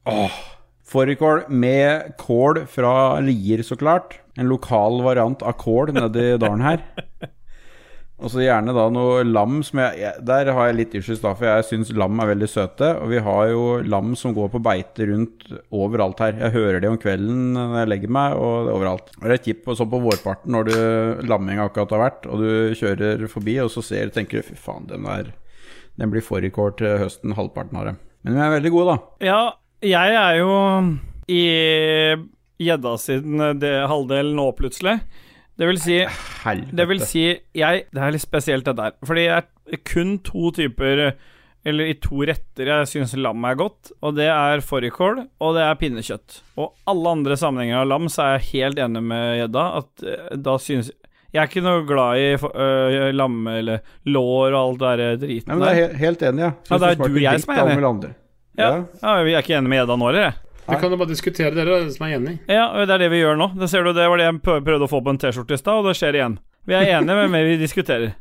Fårikål 0.88 1.42
med 1.50 2.14
kål 2.20 2.62
fra 2.70 2.92
Lier, 3.24 3.64
så 3.66 3.76
klart. 3.76 4.20
En 4.38 4.48
lokal 4.48 5.02
variant 5.04 5.42
av 5.44 5.56
kål 5.60 5.92
nedi 5.96 6.30
dalen 6.40 6.64
her. 6.64 6.84
Og 8.18 8.32
så 8.32 8.42
gjerne 8.42 8.72
da 8.74 8.88
noe 8.90 9.20
lam 9.22 9.60
som 9.62 9.78
jeg, 9.78 10.10
Der 10.26 10.48
har 10.50 10.68
jeg 10.68 10.76
litt 10.76 10.94
issues, 10.98 11.20
da, 11.22 11.36
for 11.38 11.46
jeg 11.46 11.66
syns 11.68 11.92
lam 11.94 12.18
er 12.18 12.32
veldig 12.32 12.48
søte. 12.50 12.90
Og 12.98 13.12
vi 13.12 13.20
har 13.22 13.50
jo 13.52 13.64
lam 13.86 14.16
som 14.18 14.34
går 14.34 14.50
på 14.54 14.62
beite 14.64 15.06
rundt 15.10 15.46
overalt 15.70 16.18
her. 16.24 16.34
Jeg 16.42 16.56
hører 16.56 16.82
det 16.82 16.90
om 16.90 16.98
kvelden 16.98 17.52
når 17.54 17.76
jeg 17.78 17.90
legger 17.92 18.14
meg, 18.18 18.34
og 18.34 18.56
det 18.66 18.72
er 18.72 18.78
overalt. 18.80 19.12
Det 19.14 19.36
er 19.36 19.44
kjipt 19.44 19.70
sånn 19.70 19.92
på 19.92 20.02
vårparten 20.02 20.54
når 20.54 20.66
du 20.66 21.28
lamming 21.30 21.62
akkurat 21.62 21.94
har 21.94 22.04
vært, 22.08 22.26
og 22.26 22.42
du 22.42 22.50
kjører 22.78 23.22
forbi, 23.30 23.54
og 23.62 23.70
så 23.74 23.84
ser 23.86 24.10
tenker 24.14 24.42
du 24.42 24.48
fy 24.50 24.58
faen, 24.58 24.88
den 24.90 25.06
der 25.06 25.34
Den 25.98 26.12
blir 26.12 26.22
fårikål 26.22 26.76
til 26.78 26.98
høsten, 27.00 27.34
halvparten 27.34 27.78
av 27.78 27.86
dem. 27.88 27.96
Men 28.22 28.36
vi 28.36 28.42
er 28.42 28.52
veldig 28.54 28.70
gode, 28.70 28.92
da. 28.92 29.26
Ja, 29.26 29.40
jeg 29.82 30.14
er 30.14 30.36
jo 30.38 30.52
i 31.26 31.42
gjedda 32.58 32.92
sin 32.98 33.38
det, 33.58 33.72
halvdel 33.90 34.30
nå, 34.34 34.50
plutselig. 34.58 34.98
Det 35.58 35.66
vil 35.66 35.80
si 35.82 35.96
Helvete. 36.44 36.76
Det 36.78 36.86
vil 36.86 37.02
si, 37.02 37.24
jeg 37.58 37.88
Det 37.90 38.02
er 38.04 38.14
litt 38.14 38.24
spesielt, 38.24 38.68
dette 38.68 38.84
her. 38.84 38.94
Fordi 39.06 39.26
det 39.26 39.74
er 39.74 39.82
kun 39.86 40.18
to 40.24 40.52
typer 40.54 41.10
Eller 41.66 41.90
i 41.90 41.96
to 41.98 42.22
retter 42.22 42.70
jeg 42.70 42.88
syns 42.88 43.16
lam 43.18 43.42
er 43.44 43.58
godt, 43.58 43.90
og 44.00 44.14
det 44.16 44.28
er 44.30 44.62
fårikål, 44.64 45.18
og 45.42 45.56
det 45.56 45.64
er 45.66 45.74
pinnekjøtt. 45.76 46.38
Og 46.62 46.70
alle 46.88 47.10
andre 47.18 47.36
sammenhenger 47.36 47.82
av 47.82 47.90
lam, 47.90 48.06
så 48.08 48.22
er 48.22 48.30
jeg 48.36 48.46
helt 48.52 48.78
enig 48.80 49.02
med 49.10 49.24
gjedda, 49.40 49.64
at 49.82 50.06
eh, 50.06 50.38
da 50.46 50.54
synes 50.62 50.92
Jeg 51.28 51.42
er 51.42 51.50
ikke 51.50 51.60
noe 51.66 51.82
glad 51.84 52.22
i 52.22 52.28
uh, 52.40 53.10
lamme 53.12 53.58
eller 53.58 53.82
lår 54.08 54.54
og 54.54 54.60
alt 54.62 54.78
det 54.80 54.92
der 54.96 55.18
driten 55.26 55.50
Nei, 55.50 55.58
men 55.58 55.66
det 55.66 55.82
er 55.82 55.98
helt, 56.00 56.22
enig, 56.24 56.46
ja. 56.46 56.52
Ja, 56.70 56.78
det 56.78 56.88
er 56.88 57.02
du 57.02 57.18
jeg 57.20 57.42
som 57.42 57.52
er 57.52 57.74
enig. 57.74 58.14
Ja. 58.56 58.70
ja, 59.02 59.18
vi 59.26 59.34
er 59.34 59.44
ikke 59.44 59.58
enige 59.58 59.74
med 59.74 59.82
gjedda 59.82 59.98
nå, 59.98 60.08
eller? 60.14 60.38
Vi 60.68 60.76
kan 60.82 60.90
jo 60.92 60.98
bare 61.00 61.08
diskutere 61.08 61.54
dere, 61.56 61.78
dere 61.80 61.90
som 61.94 62.06
er 62.06 62.16
enig. 62.18 62.34
Ja, 62.48 62.66
og 62.74 62.84
det 62.86 62.94
er 62.98 63.04
det 63.06 63.10
vi 63.14 63.22
gjør 63.22 63.38
nå. 63.40 63.50
Det 63.58 63.70
ser 63.72 63.82
du, 63.86 63.92
det 63.96 64.08
var 64.08 64.20
det 64.20 64.26
jeg 64.28 64.40
prøv- 64.44 64.64
prøvde 64.66 64.84
å 64.88 64.92
få 64.92 65.00
på 65.04 65.14
en 65.14 65.18
T-skjorte 65.22 65.56
i 65.56 65.60
stad, 65.62 65.80
og 65.80 65.88
det 65.88 65.96
skjer 65.96 66.18
igjen. 66.20 66.38
Vi 66.68 66.74
er 66.76 66.84
enige, 66.98 67.14
med 67.16 67.30
men 67.32 67.46
vi 67.48 67.56
diskuterer. 67.60 68.12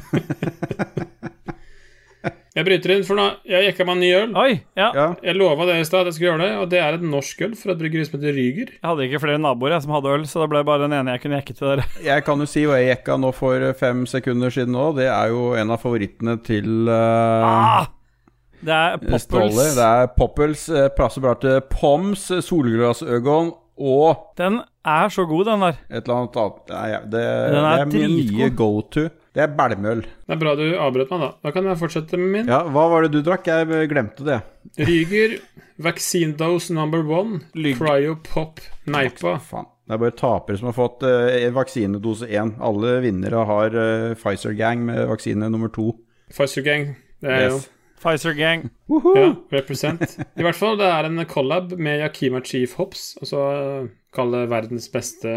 Jeg 2.50 2.66
bryter 2.66 2.90
inn, 2.92 3.04
for 3.06 3.14
nå 3.16 3.24
jeg 3.46 3.62
jekka 3.68 3.84
meg 3.86 3.94
en 3.94 4.00
ny 4.02 4.08
øl. 4.18 4.32
Oi, 4.36 4.54
ja. 4.76 4.88
Ja. 4.92 5.04
Jeg 5.22 5.36
lova 5.38 5.64
det 5.68 5.76
i 5.80 5.84
stad 5.86 6.02
at 6.02 6.08
jeg 6.10 6.16
skulle 6.16 6.32
gjøre 6.32 6.42
det, 6.42 6.48
og 6.58 6.64
det 6.72 6.80
er 6.82 6.96
et 6.98 7.04
norsk 7.06 7.44
øl 7.46 7.52
fra 7.56 7.72
et 7.76 7.78
bryggeri 7.78 8.02
som 8.08 8.16
heter 8.18 8.34
Ryger. 8.34 8.72
Jeg 8.74 8.82
hadde 8.90 9.06
ikke 9.06 9.20
flere 9.22 9.38
naboer 9.40 9.76
jeg 9.76 9.84
som 9.86 9.92
hadde 9.94 10.10
øl, 10.16 10.24
så 10.28 10.42
det 10.42 10.48
ble 10.50 10.64
bare 10.66 10.82
den 10.82 10.96
ene 10.98 11.14
jeg 11.14 11.22
kunne 11.22 11.38
jekke 11.38 11.54
til 11.56 11.68
dere. 11.70 11.84
Jeg 12.10 12.24
kan 12.26 12.42
jo 12.42 12.48
si 12.50 12.64
hva 12.66 12.80
jeg 12.82 12.90
jekka 12.90 13.16
nå 13.22 13.30
for 13.38 13.64
fem 13.78 14.02
sekunder 14.10 14.50
siden 14.52 14.74
nå. 14.74 14.88
Det 14.98 15.06
er 15.06 15.30
jo 15.30 15.46
en 15.62 15.70
av 15.70 15.78
favorittene 15.86 16.34
til 16.44 16.90
uh, 16.90 17.46
Ah! 17.46 17.86
Det 18.60 18.74
er 18.76 19.18
Ståle. 19.18 19.48
Poppels. 19.48 19.74
Det 19.76 19.86
er 19.86 20.06
Poppels. 20.16 20.68
eh, 20.68 20.88
Passer 20.96 21.20
bra 21.24 21.34
til 21.40 21.60
Poms, 21.70 22.26
solglassøgon 22.44 23.52
og 23.80 24.34
Den 24.36 24.60
er 24.84 25.08
så 25.08 25.24
god, 25.28 25.44
den 25.48 25.60
der. 25.64 25.78
et 25.90 26.02
eller 26.04 26.18
annet 26.18 26.36
annet. 26.36 26.58
Det 26.68 26.76
er, 26.76 27.00
det, 27.00 27.10
Den 27.12 27.54
det 27.54 27.70
er 27.70 27.80
er 27.80 27.86
min 27.86 28.16
nye 28.34 28.50
go 28.56 28.80
to. 28.82 29.06
Det 29.34 29.42
er 29.44 29.46
bælmøl. 29.56 30.02
Det 30.02 30.34
er 30.34 30.40
bra 30.40 30.54
du 30.58 30.64
avbrøt 30.76 31.10
meg, 31.14 31.20
da. 31.22 31.28
Da 31.46 31.50
kan 31.54 31.64
jeg 31.70 31.78
fortsette 31.78 32.18
med 32.18 32.28
min. 32.34 32.48
Ja, 32.50 32.62
hva 32.66 32.88
var 32.90 33.02
det 33.06 33.12
du 33.14 33.20
drakk? 33.22 33.46
Jeg 33.46 33.88
glemte 33.88 34.24
det. 34.26 34.40
Ryger 34.78 35.38
Vaccine 35.80 36.34
dose 36.36 36.74
number 36.74 37.00
one. 37.06 37.40
Lyg. 37.54 37.78
cryopop, 37.78 38.60
Neipa. 38.90 39.38
Faen. 39.40 39.68
Det 39.86 39.94
er 39.96 40.02
bare 40.04 40.16
tapere 40.18 40.58
som 40.60 40.68
har 40.68 40.76
fått 40.76 41.02
uh, 41.02 41.48
vaksinedose 41.56 42.28
én. 42.28 42.52
Alle 42.62 42.98
vinnere 43.02 43.44
har 43.48 43.74
uh, 43.74 44.14
Pfizer-gang 44.14 44.84
med 44.86 45.06
vaksine 45.10 45.48
nummer 45.50 45.68
to. 45.74 45.94
Pfizer 46.30 46.62
Gang. 46.66 46.92
Det 47.22 47.30
er 47.30 47.48
Yes. 47.54 47.70
Pfizer 48.00 48.34
Gang. 48.38 48.68
Woohoo! 48.90 49.14
Ja, 49.18 49.30
represent. 49.52 50.16
I 50.38 50.46
hvert 50.46 50.58
fall, 50.58 50.78
det 50.80 50.88
er 50.88 51.08
en 51.08 51.24
collab 51.28 51.76
med 51.76 52.00
Yakima 52.00 52.40
Chief 52.44 52.74
Hops, 52.80 53.12
altså 53.20 53.44
kall 54.16 54.32
det 54.34 54.46
verdens 54.50 54.88
beste 54.90 55.34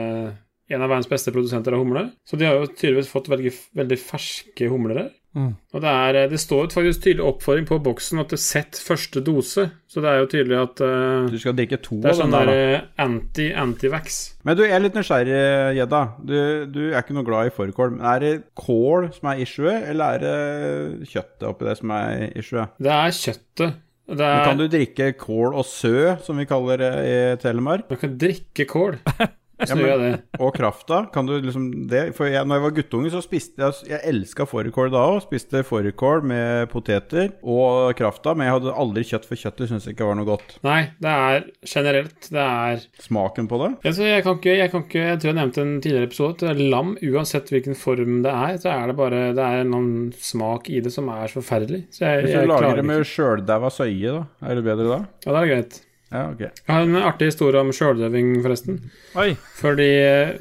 en 0.71 0.81
av 0.81 0.89
verdens 0.89 1.09
beste 1.11 1.33
produsenter 1.35 1.75
av 1.75 1.83
humle. 1.83 2.07
Så 2.25 2.39
de 2.39 2.47
har 2.47 2.57
jo 2.57 2.69
tydeligvis 2.71 3.11
fått 3.11 3.29
veldig, 3.31 3.51
veldig 3.77 3.99
ferske 3.99 4.69
humler 4.71 5.01
her. 5.03 5.11
Mm. 5.33 5.53
Og 5.73 5.81
det, 5.81 5.89
er, 5.89 6.17
det 6.29 6.37
står 6.41 6.67
faktisk 6.69 7.01
tydelig 7.07 7.23
oppfordring 7.25 7.65
på 7.65 7.79
boksen 7.81 8.21
at 8.21 8.29
det 8.29 8.37
er 8.37 8.43
sett 8.43 8.77
første 8.77 9.21
dose, 9.25 9.65
så 9.89 10.03
det 10.03 10.11
er 10.11 10.19
jo 10.21 10.27
tydelig 10.29 10.59
at 10.61 10.83
uh, 10.85 11.31
Du 11.33 11.39
skal 11.41 11.55
drikke 11.57 11.79
to 11.81 11.97
det 12.03 12.11
er 12.11 12.13
av 12.13 12.19
den 12.19 12.21
sånn 12.21 12.35
der, 12.35 12.51
da. 12.51 12.57
eh, 12.77 12.85
anti-antivax. 13.05 14.19
Men 14.45 14.59
du, 14.59 14.63
jeg 14.67 14.77
er 14.77 14.85
litt 14.85 14.97
nysgjerrig, 14.99 15.39
Gjedda. 15.79 16.03
Du, 16.21 16.35
du 16.69 16.81
er 16.91 16.99
ikke 17.01 17.17
noe 17.17 17.27
glad 17.27 17.49
i 17.49 17.55
fårikål. 17.55 17.95
Men 17.97 18.05
er 18.13 18.23
det 18.23 18.33
kål 18.59 19.09
som 19.15 19.31
er 19.33 19.41
issuet, 19.45 19.89
eller 19.89 20.19
er 20.19 20.23
det 20.27 21.09
kjøttet 21.09 21.49
oppi 21.49 21.69
det 21.69 21.77
som 21.81 21.95
er 21.97 22.25
issuet? 22.37 22.77
Det 22.77 22.93
er 22.93 23.17
kjøttet. 23.23 23.79
Det 24.03 24.19
Men 24.19 24.35
er, 24.35 24.45
Kan 24.49 24.59
du 24.59 24.65
drikke 24.67 25.13
kål 25.15 25.55
og 25.55 25.65
sø, 25.65 26.17
som 26.25 26.37
vi 26.37 26.45
kaller 26.49 26.81
det 26.81 26.91
i 27.07 27.15
Telemark? 27.41 27.87
Du 27.89 27.95
kan 27.97 28.17
drikke 28.19 28.67
kål. 28.69 28.99
Så 29.69 29.77
men-. 29.79 30.19
Og 30.39 30.53
krafta? 30.55 31.03
Kan 31.13 31.27
du 31.29 31.35
liksom 31.39 31.87
det? 31.91 32.03
For 32.17 32.27
jeg, 32.29 32.45
når 32.47 32.59
jeg 32.59 32.63
var 32.65 32.75
guttunge, 32.77 33.11
så 33.13 33.21
spiste 33.23 33.61
jeg 33.63 33.89
Jeg 33.93 34.01
elska 34.13 34.45
fårikål 34.49 34.91
da 34.93 35.03
òg. 35.13 35.21
Spiste 35.25 35.63
fårikål 35.67 36.23
med 36.29 36.69
poteter 36.73 37.31
og 37.43 37.93
krafta, 37.99 38.33
men 38.35 38.47
jeg 38.47 38.57
hadde 38.57 38.75
aldri 38.83 39.05
kjøtt, 39.07 39.27
for 39.29 39.39
kjøttet 39.39 39.71
Syns 39.71 39.87
ikke 39.89 40.07
var 40.07 40.17
noe 40.19 40.27
godt. 40.27 40.57
Nei, 40.65 40.79
det 41.03 41.13
er 41.13 41.45
generelt 41.69 42.27
Det 42.33 42.41
er 42.43 42.83
Smaken 43.03 43.47
på 43.51 43.59
det? 43.61 43.69
altså, 43.85 44.03
jeg, 44.07 44.23
kan 44.25 44.37
ikke, 44.39 44.57
jeg 44.57 44.71
kan 44.73 44.83
ikke 44.87 45.03
Jeg 45.03 45.19
tror 45.21 45.31
jeg 45.31 45.37
nevnte 45.39 45.63
en 45.63 45.73
tidligere 45.83 46.09
episode 46.09 46.53
lam, 46.59 46.93
uansett 47.03 47.49
hvilken 47.53 47.77
form 47.79 48.21
det 48.25 48.33
er, 48.33 48.57
så 48.63 48.73
er 48.73 48.91
det 48.91 48.97
bare 48.99 49.23
Det 49.37 49.47
er 49.59 49.63
noen 49.69 50.11
smak 50.17 50.69
i 50.73 50.81
det 50.83 50.91
som 50.93 51.09
er 51.13 51.27
så 51.31 51.39
forferdelig. 51.41 51.85
Så 51.93 52.05
jeg, 52.07 52.27
Hvis 52.27 52.35
du 52.35 52.51
lager 52.51 52.77
det 52.81 52.85
med 52.87 53.07
sjøldaua 53.07 53.71
søye, 53.73 54.13
da? 54.19 54.23
Er 54.49 54.59
det 54.59 54.65
bedre 54.67 54.89
da? 54.89 54.99
Ja, 55.25 55.33
det 55.33 55.41
er 55.41 55.51
greit. 55.53 55.81
Ja, 56.13 56.27
ok. 56.29 56.41
Jeg 56.45 56.69
har 56.69 56.85
en 56.85 56.97
artig 57.01 57.31
historie 57.31 57.61
om 57.63 57.73
sjøldøving, 57.73 58.35
forresten. 58.45 58.79
Oi. 59.17 59.31
Fordi 59.57 59.89
eh, 59.97 60.35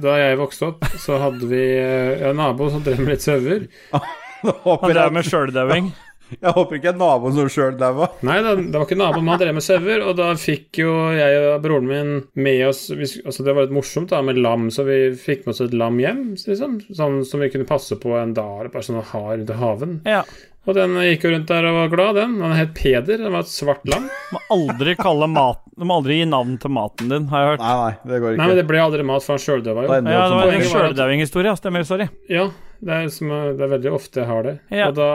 da 0.00 0.16
jeg 0.22 0.40
vokste 0.40 0.70
opp, 0.72 0.88
så 1.00 1.20
hadde 1.20 1.48
vi 1.50 1.62
eh, 1.76 2.26
en 2.30 2.40
nabo 2.40 2.70
som 2.72 2.84
drev 2.84 3.02
med 3.04 3.16
litt 3.16 3.26
sauer. 3.26 3.68
Da 4.38 4.52
Han 4.62 4.92
drev 4.92 5.16
med 5.16 5.26
sjøldøving? 5.26 5.88
Jeg 6.36 6.52
håper 6.54 6.76
ikke 6.76 6.90
en 6.92 7.00
nabo 7.00 7.30
som 7.32 7.48
sjøl 7.50 7.76
daua. 7.80 8.10
Nei, 8.26 8.36
det, 8.44 8.50
det 8.68 8.76
var 8.76 8.84
ikke 8.84 8.98
naboen, 9.00 9.24
men 9.24 9.32
han 9.32 9.40
drev 9.40 9.54
med 9.56 9.64
sauer, 9.64 10.02
og 10.04 10.18
da 10.18 10.26
fikk 10.38 10.80
jo 10.82 10.90
jeg 11.16 11.38
og 11.54 11.62
broren 11.64 11.88
min 11.88 12.10
med 12.36 12.66
oss 12.68 12.82
vi, 12.92 13.08
Altså, 13.24 13.46
det 13.46 13.54
var 13.56 13.64
litt 13.64 13.72
morsomt 13.78 14.12
da 14.12 14.20
med 14.22 14.40
lam, 14.44 14.68
så 14.74 14.84
vi 14.86 14.98
fikk 15.18 15.46
med 15.46 15.54
oss 15.54 15.62
et 15.64 15.76
lam 15.78 15.96
hjem, 16.02 16.20
liksom. 16.36 16.76
Sånn 16.92 17.22
som 17.26 17.42
vi 17.42 17.48
kunne 17.54 17.68
passe 17.68 17.96
på 17.98 18.12
en 18.20 18.36
dag, 18.36 18.68
bare 18.74 18.84
sånn 18.84 19.00
å 19.00 19.06
ha 19.14 19.22
rundt 19.30 19.54
i 19.54 19.58
haven. 19.62 19.96
Ja. 20.08 20.20
Og 20.68 20.76
den 20.76 20.92
gikk 21.00 21.22
jo 21.24 21.30
rundt 21.32 21.48
der 21.48 21.64
og 21.64 21.76
var 21.78 21.90
glad, 21.94 22.18
den. 22.20 22.34
Den 22.42 22.52
het 22.58 22.74
Peder. 22.76 23.16
Den 23.22 23.32
var 23.32 23.46
et 23.46 23.48
svart 23.52 23.86
lam. 23.88 24.04
Du 24.28 24.36
må 24.36 24.40
aldri 24.52 24.94
kalle 25.00 25.28
mat 25.32 25.62
Du 25.78 25.86
må 25.88 25.96
aldri 25.96 26.18
gi 26.20 26.26
navn 26.28 26.58
til 26.60 26.72
maten 26.76 27.08
din, 27.08 27.28
har 27.32 27.40
jeg 27.44 27.52
hørt. 27.54 27.62
Nei, 27.64 27.74
nei, 27.78 27.92
det 28.12 28.18
går 28.20 28.28
Nei, 28.28 28.34
ikke. 28.36 28.48
men 28.50 28.58
det 28.60 28.64
ble 28.68 28.82
aldri 28.84 29.06
mat, 29.08 29.24
for 29.24 29.36
han 29.38 29.44
sjøldøva 29.46 29.84
jo. 29.86 29.92
Ja, 29.94 30.00
det 30.04 30.12
det 30.12 30.40
var 30.42 30.56
en 30.58 30.66
sjøldauing-historie. 30.72 31.54
Stemmer, 31.62 31.86
sorry. 31.88 32.08
Ja, 32.28 32.44
det 32.84 32.98
er, 32.98 33.08
som, 33.14 33.32
det 33.56 33.64
er 33.64 33.72
veldig 33.72 33.94
ofte 33.96 34.20
jeg 34.20 34.28
har 34.28 34.44
det. 34.44 34.54
Ja. 34.74 34.90
Og 34.90 34.98
da, 34.98 35.08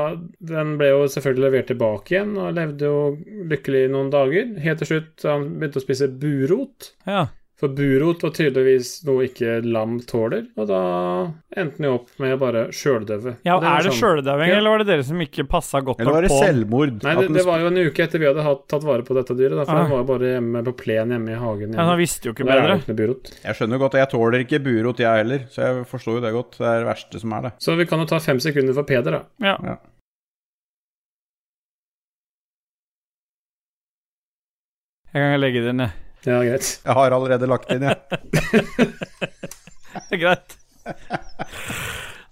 Den 0.53 0.73
ble 0.81 0.89
jo 0.89 1.05
selvfølgelig 1.13 1.45
levert 1.45 1.69
tilbake 1.69 2.15
igjen, 2.17 2.33
og 2.41 2.57
levde 2.57 2.89
jo 2.89 2.97
lykkelig 3.53 3.85
i 3.85 3.93
noen 3.93 4.09
dager. 4.13 4.49
Helt 4.65 4.81
til 4.81 4.89
slutt 4.95 5.27
han 5.29 5.45
begynte 5.59 5.83
å 5.83 5.85
spise 5.85 6.09
burot. 6.09 6.93
Ja. 7.05 7.27
For 7.63 7.71
burot 7.71 8.19
var 8.25 8.31
tydeligvis 8.35 8.89
noe 9.07 9.23
ikke 9.29 9.61
lam 9.63 9.93
tåler, 10.03 10.49
og 10.59 10.65
da 10.67 10.79
endte 11.55 11.77
den 11.79 11.85
jo 11.87 11.93
opp 11.95 12.09
med 12.19 12.33
bare 12.41 12.65
sjøldøve. 12.75 13.37
ja, 13.47 13.55
er 13.55 13.85
det 13.85 13.93
sånn- 13.93 14.25
Ja. 14.25 14.57
eller 14.57 14.69
var 14.73 14.77
det 14.83 14.87
dere 14.89 15.03
som 15.07 15.21
ikke 15.23 15.45
passa 15.47 15.79
godt 15.79 16.01
Eller 16.01 16.11
var 16.11 16.21
det 16.27 16.31
selvmord? 16.31 16.99
Nei, 17.07 17.13
det, 17.21 17.29
det 17.37 17.45
var 17.47 17.59
jo 17.63 17.67
en 17.67 17.77
uke 17.87 18.03
etter 18.03 18.19
vi 18.19 18.27
hadde 18.27 18.43
hatt, 18.43 18.67
tatt 18.67 18.83
vare 18.83 19.01
på 19.07 19.15
dette 19.15 19.31
dyret. 19.39 19.55
Da, 19.55 19.63
for 19.63 19.71
Ah. 19.71 19.81
den 19.83 19.91
var 19.91 20.03
jo 20.03 20.09
bare 20.11 20.33
hjemme 20.33 20.63
på 20.67 20.75
plen 20.75 21.07
hjemme 21.15 21.31
i 21.31 21.39
hagen. 21.39 21.71
Ja, 21.71 21.79
Han 21.79 21.87
Hjemme. 21.95 22.01
visste 22.03 22.25
jo 22.27 22.33
ikke 22.33 22.45
bedre. 22.51 22.77
ikke 22.83 22.95
burot. 22.99 23.31
Jeg 23.45 23.55
skjønner 23.55 23.79
jo 23.79 23.79
godt, 23.87 23.93
jeg 23.93 24.09
tåler 24.11 24.39
ikke 24.43 24.59
burot, 24.63 24.97
jeg 24.99 25.17
heller. 25.23 25.39
Så 25.47 25.55
jeg 25.63 25.85
forstår 25.87 26.19
jo 26.19 26.19
det 26.19 26.33
godt. 26.33 26.51
Det 26.59 26.67
er 26.67 26.83
det 26.83 26.87
verste 26.91 27.19
som 27.21 27.31
er 27.31 27.41
det. 27.47 27.51
Så 27.63 27.77
vi 27.77 27.85
kan 27.85 27.99
jo 27.99 28.05
ta 28.05 28.19
fem 28.19 28.39
sekunder 28.43 28.73
for 28.73 28.83
Peder, 28.83 29.11
da. 29.11 29.23
Ja. 29.39 29.55
Ja. 29.63 29.77
Jeg 35.13 35.21
kan 35.31 35.39
legge 35.39 35.61
det 35.63 35.75
ned. 35.77 36.02
Ja, 36.25 36.39
greit. 36.45 36.67
Jeg 36.87 36.93
har 36.99 37.11
allerede 37.17 37.47
lagt 37.51 37.71
inn, 37.73 37.83
jeg. 37.83 37.97
Det 40.09 40.17
er 40.17 40.21
greit. 40.21 40.55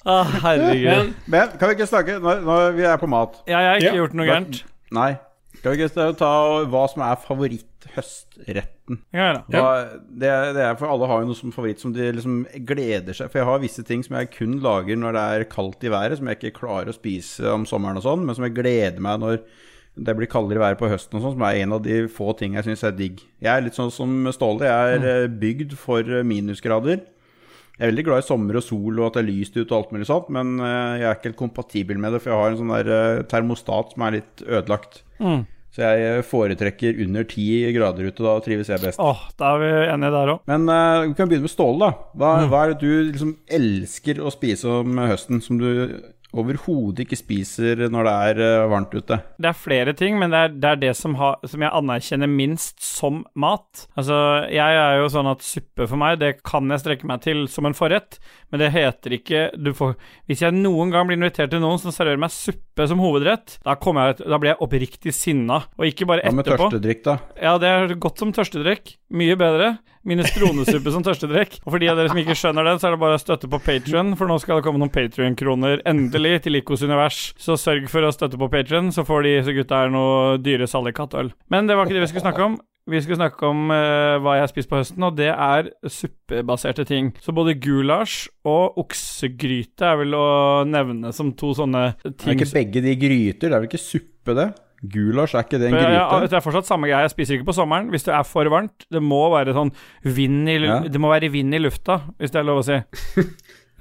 Å, 0.01 0.15
herregud. 0.41 0.85
Men 0.91 1.11
Men 1.29 1.51
kan 1.61 1.69
vi 1.69 1.75
ikke 1.77 1.85
snakke 1.91 2.15
Når, 2.23 2.39
når 2.43 2.71
vi 2.73 2.85
er 2.89 2.97
på 2.99 3.07
mat 3.11 3.35
Ja, 3.45 3.59
jeg 3.61 3.67
har 3.69 3.77
ikke 3.83 3.91
Ja. 3.91 3.99
gjort 4.01 4.15
noe 4.17 4.25
gærent. 4.27 4.63
Nei. 4.97 5.11
Kan 5.61 5.75
vi 5.75 5.83
ikke 5.85 6.07
ta 6.17 6.31
hva 6.73 6.81
som 6.89 7.03
er 7.05 7.19
favoritthøstretten? 7.21 8.97
Ja. 9.13 9.27
Hva, 9.45 9.67
det, 10.09 10.27
er- 10.31 10.53
det 10.57 10.63
er 10.65 10.75
for 10.79 10.89
alle 10.89 11.07
har 11.11 11.21
jo 11.21 11.29
noe 11.29 11.37
som 11.37 11.53
favoritt 11.53 11.79
som 11.83 11.93
de 11.93 12.07
liksom 12.17 12.41
gleder 12.67 13.13
seg 13.15 13.29
For 13.31 13.39
jeg 13.43 13.47
har 13.51 13.61
visse 13.61 13.85
ting 13.87 14.01
som 14.03 14.17
jeg 14.17 14.31
kun 14.33 14.57
lager 14.63 14.97
når 14.99 15.15
det 15.19 15.25
er 15.35 15.45
kaldt 15.53 15.85
i 15.85 15.91
været, 15.93 16.17
som 16.17 16.27
jeg 16.31 16.39
ikke 16.41 16.57
klarer 16.63 16.89
å 16.89 16.97
spise 16.97 17.45
om 17.53 17.67
sommeren 17.69 18.01
og 18.01 18.07
sånn, 18.07 18.25
men 18.25 18.35
som 18.37 18.47
jeg 18.47 18.57
gleder 18.57 18.99
meg 19.05 19.21
når 19.21 19.43
det 19.95 20.15
blir 20.15 20.29
kaldere 20.31 20.61
vær 20.61 20.77
på 20.79 20.89
høsten 20.91 21.17
og 21.19 21.25
sånn, 21.25 21.35
som 21.35 21.45
er 21.45 21.61
en 21.61 21.75
av 21.75 21.81
de 21.83 22.03
få 22.11 22.31
ting 22.39 22.55
jeg 22.55 22.69
syns 22.69 22.85
er 22.87 22.95
digg. 22.95 23.23
Jeg 23.43 23.51
er 23.51 23.65
litt 23.65 23.77
sånn 23.77 23.91
som 23.91 24.13
Ståle. 24.31 24.69
Jeg 24.69 24.99
er 24.99 25.07
eh, 25.09 25.31
bygd 25.41 25.75
for 25.79 26.05
eh, 26.05 26.25
minusgrader. 26.27 27.01
Jeg 27.75 27.87
er 27.87 27.91
veldig 27.91 28.05
glad 28.07 28.21
i 28.21 28.27
sommer 28.27 28.59
og 28.59 28.63
sol 28.63 28.99
og 28.99 29.07
at 29.07 29.17
det 29.17 29.23
er 29.23 29.31
lyst 29.31 29.57
ute 29.57 29.67
og 29.67 29.77
alt 29.79 29.95
mulig 29.95 30.07
sånt, 30.07 30.29
men 30.31 30.59
eh, 30.61 31.01
jeg 31.01 31.07
er 31.09 31.17
ikke 31.17 31.31
helt 31.31 31.41
kompatibel 31.41 31.99
med 31.99 32.15
det, 32.15 32.21
for 32.23 32.31
jeg 32.31 32.39
har 32.39 32.53
en 32.53 32.61
sånn 32.61 32.75
der 32.77 33.25
termostat 33.31 33.95
som 33.95 34.05
er 34.07 34.21
litt 34.21 34.45
ødelagt. 34.47 35.01
Mm. 35.19 35.43
Så 35.71 35.87
jeg 35.87 36.23
foretrekker 36.27 36.97
under 37.05 37.27
ti 37.31 37.45
grader 37.71 38.09
ute, 38.09 38.23
da 38.23 38.33
trives 38.43 38.71
jeg 38.71 38.83
best. 38.83 38.99
Åh, 38.99 39.27
da 39.39 39.53
er 39.53 39.61
vi 39.61 39.69
enige 39.93 40.15
der 40.17 40.31
òg. 40.33 40.41
Men 40.51 40.67
uh, 40.67 41.05
vi 41.05 41.15
kan 41.15 41.29
begynne 41.31 41.47
med 41.47 41.53
Ståle, 41.53 41.87
da. 41.87 42.09
Hva, 42.19 42.31
hva 42.51 42.63
er 42.65 42.73
det 42.73 42.81
du 42.81 43.07
liksom 43.07 43.37
elsker 43.47 44.19
å 44.19 44.33
spise 44.35 44.67
om 44.81 44.99
høsten, 44.99 45.39
som 45.39 45.61
du 45.61 45.69
overhodet 46.31 47.03
ikke 47.05 47.19
spiser 47.19 47.83
når 47.91 48.07
det 48.07 48.13
er 48.29 48.41
eh, 48.45 48.69
varmt 48.71 48.93
ute? 48.95 49.17
Det 49.41 49.49
er 49.49 49.57
flere 49.57 49.93
ting, 49.97 50.17
men 50.19 50.33
det 50.33 50.39
er 50.39 50.53
det, 50.53 50.69
er 50.71 50.81
det 50.85 50.93
som, 50.99 51.15
ha, 51.19 51.33
som 51.47 51.63
jeg 51.63 51.73
anerkjenner 51.81 52.31
minst 52.31 52.79
som 52.83 53.21
mat. 53.35 53.85
Altså, 53.99 54.17
jeg 54.51 54.79
er 54.81 54.99
jo 55.01 55.09
sånn 55.11 55.31
at 55.31 55.45
suppe 55.45 55.87
for 55.89 55.99
meg, 56.01 56.19
det 56.21 56.33
kan 56.47 56.71
jeg 56.71 56.83
strekke 56.83 57.09
meg 57.09 57.23
til 57.25 57.43
som 57.51 57.67
en 57.67 57.77
forrett, 57.77 58.19
men 58.51 58.63
det 58.63 58.71
heter 58.75 59.17
ikke 59.17 59.43
du 59.59 59.73
får, 59.75 59.95
Hvis 60.29 60.43
jeg 60.45 60.55
noen 60.55 60.91
gang 60.93 61.07
blir 61.09 61.19
invitert 61.19 61.51
til 61.53 61.63
noen 61.63 61.79
som 61.81 61.93
serverer 61.95 62.21
meg 62.21 62.33
suppe 62.33 62.87
som 62.87 63.01
hovedrett, 63.03 63.57
da, 63.65 63.75
jeg, 63.75 64.19
da 64.23 64.41
blir 64.41 64.53
jeg 64.53 64.61
oppriktig 64.63 65.15
sinna, 65.15 65.63
og 65.77 65.87
ikke 65.87 66.07
bare 66.09 66.25
etterpå. 66.25 66.35
Hva 66.35 66.41
med 66.41 66.51
tørstedrikk, 66.51 67.05
da? 67.07 67.17
Ja, 67.41 67.55
det 67.61 67.71
er 67.71 67.95
godt 68.01 68.21
som 68.21 68.33
tørstedrikk. 68.35 68.95
Mye 69.11 69.35
bedre. 69.39 69.75
Minestronesuppe 70.07 70.93
som 70.93 71.03
tørstedrikk. 71.05 71.59
Og 71.65 71.73
for 71.73 71.81
de 71.81 71.89
av 71.91 71.99
dere 71.99 72.11
som 72.11 72.19
ikke 72.21 72.37
skjønner 72.37 72.67
det, 72.67 72.77
så 72.81 72.89
er 72.89 72.95
det 72.95 73.01
bare 73.03 73.19
å 73.19 73.21
støtte 73.21 73.49
på 73.51 73.61
Patrion, 73.61 74.15
for 74.17 74.31
nå 74.31 74.39
skal 74.41 74.59
det 74.59 74.65
komme 74.65 74.81
noen 74.81 74.93
Patrion-kroner 74.93 75.83
endelig 75.89 76.41
til 76.45 76.57
Likos 76.57 76.85
univers. 76.85 77.21
Så 77.41 77.57
sørg 77.61 77.85
for 77.91 78.07
å 78.07 78.13
støtte 78.15 78.39
på 78.41 78.49
Patrion, 78.51 78.89
så 78.95 79.05
får 79.07 79.27
de 79.27 79.37
så 79.45 79.55
gutta 79.55 79.83
her 79.83 79.93
noe 79.93 80.41
dyre 80.41 80.69
Sallikat-øl. 80.69 81.31
Men 81.53 81.69
det 81.69 81.77
var 81.77 81.85
ikke 81.85 81.99
det 81.99 82.05
vi 82.07 82.11
skulle 82.13 82.25
snakke 82.25 82.49
om. 82.49 82.59
Vi 82.89 82.97
skulle 83.03 83.19
snakke 83.19 83.45
om 83.45 83.69
uh, 83.69 84.17
hva 84.23 84.39
jeg 84.39 84.45
har 84.47 84.49
spist 84.49 84.69
på 84.71 84.79
høsten, 84.79 85.05
og 85.05 85.13
det 85.19 85.29
er 85.29 85.69
suppebaserte 85.85 86.85
ting. 86.89 87.11
Så 87.21 87.33
både 87.37 87.53
gulasj 87.61 88.25
og 88.49 88.79
oksegryte 88.81 89.85
er 89.85 90.01
vel 90.01 90.17
å 90.17 90.25
nevne 90.65 91.13
som 91.13 91.29
to 91.37 91.53
sånne 91.57 91.91
ting 92.01 92.09
Er 92.09 92.17
ting 92.23 92.41
ikke 92.41 92.55
begge 92.57 92.85
de 92.87 92.97
gryter? 93.03 93.45
Det 93.45 93.53
er 93.53 93.59
vel 93.59 93.69
ikke 93.69 93.83
suppe, 93.85 94.33
det? 94.37 94.49
Gulasj, 94.81 95.35
er 95.37 95.43
ikke 95.45 95.59
det 95.61 95.67
en 95.69 95.75
gryte? 95.77 95.93
ja, 95.93 96.05
gryte? 96.09 96.29
det 96.31 96.37
er 96.39 96.45
fortsatt 96.45 96.65
samme 96.65 96.87
greie. 96.89 97.03
Jeg 97.05 97.13
spiser 97.13 97.35
ikke 97.37 97.49
på 97.51 97.53
sommeren 97.57 97.91
hvis 97.93 98.03
det 98.07 98.15
er 98.17 98.23
for 98.25 98.49
varmt. 98.49 98.87
Det 98.89 99.01
må 99.05 99.19
være 99.29 99.53
sånn 99.53 99.71
vind 100.03 100.49
i, 100.49 100.55
Ja. 100.65 100.79
det 100.89 100.99
må 101.01 101.11
være 101.13 101.29
vind 101.31 101.53
i 101.53 101.59
lufta, 101.61 101.99
hvis 102.17 102.31
det 102.33 102.39
er 102.41 102.47
lov 102.49 102.63
å 102.63 102.65
si. 102.65 102.79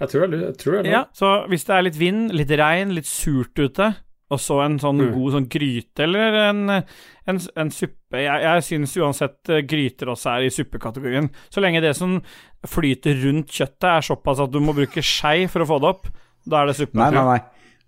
Jeg 0.01 0.09
tror 0.09 0.31
det 0.33 0.41
jeg 0.41 0.57
tror 0.61 0.73
det 0.83 0.87
er 0.87 0.93
Ja, 0.93 1.05
så 1.13 1.31
hvis 1.49 1.65
det 1.69 1.75
er 1.77 1.83
litt 1.89 1.97
vind, 2.01 2.31
litt 2.33 2.51
regn, 2.57 2.95
litt 2.97 3.09
surt 3.09 3.57
ute, 3.61 3.95
og 4.31 4.39
så 4.39 4.61
en 4.65 4.79
sånn 4.79 5.01
Mm. 5.01 5.13
god 5.17 5.33
sånn 5.35 5.49
gryte 5.51 6.05
eller 6.05 6.37
en, 6.51 6.61
en, 6.71 7.41
en 7.57 7.71
suppe 7.75 8.21
Jeg, 8.21 8.43
jeg 8.43 8.63
syns 8.63 8.95
uansett 8.97 9.49
eh, 9.51 9.61
gryter 9.67 10.07
også 10.13 10.37
er 10.37 10.47
i 10.47 10.51
suppekategorien. 10.55 11.29
Så 11.51 11.61
lenge 11.61 11.81
det 11.83 11.97
som 11.97 12.21
flyter 12.67 13.17
rundt 13.25 13.49
kjøttet 13.51 13.89
er 13.91 14.01
såpass 14.07 14.41
at 14.41 14.51
du 14.53 14.61
må 14.61 14.73
bruke 14.77 15.03
skei 15.03 15.47
for 15.51 15.63
å 15.65 15.67
få 15.69 15.81
det 15.81 15.89
opp, 15.91 16.09
da 16.47 16.63
er 16.63 16.67
det 16.71 16.77
suppe. 16.77 16.95
Nei, 16.97 17.11
nei, 17.11 17.25
nei. 17.25 17.41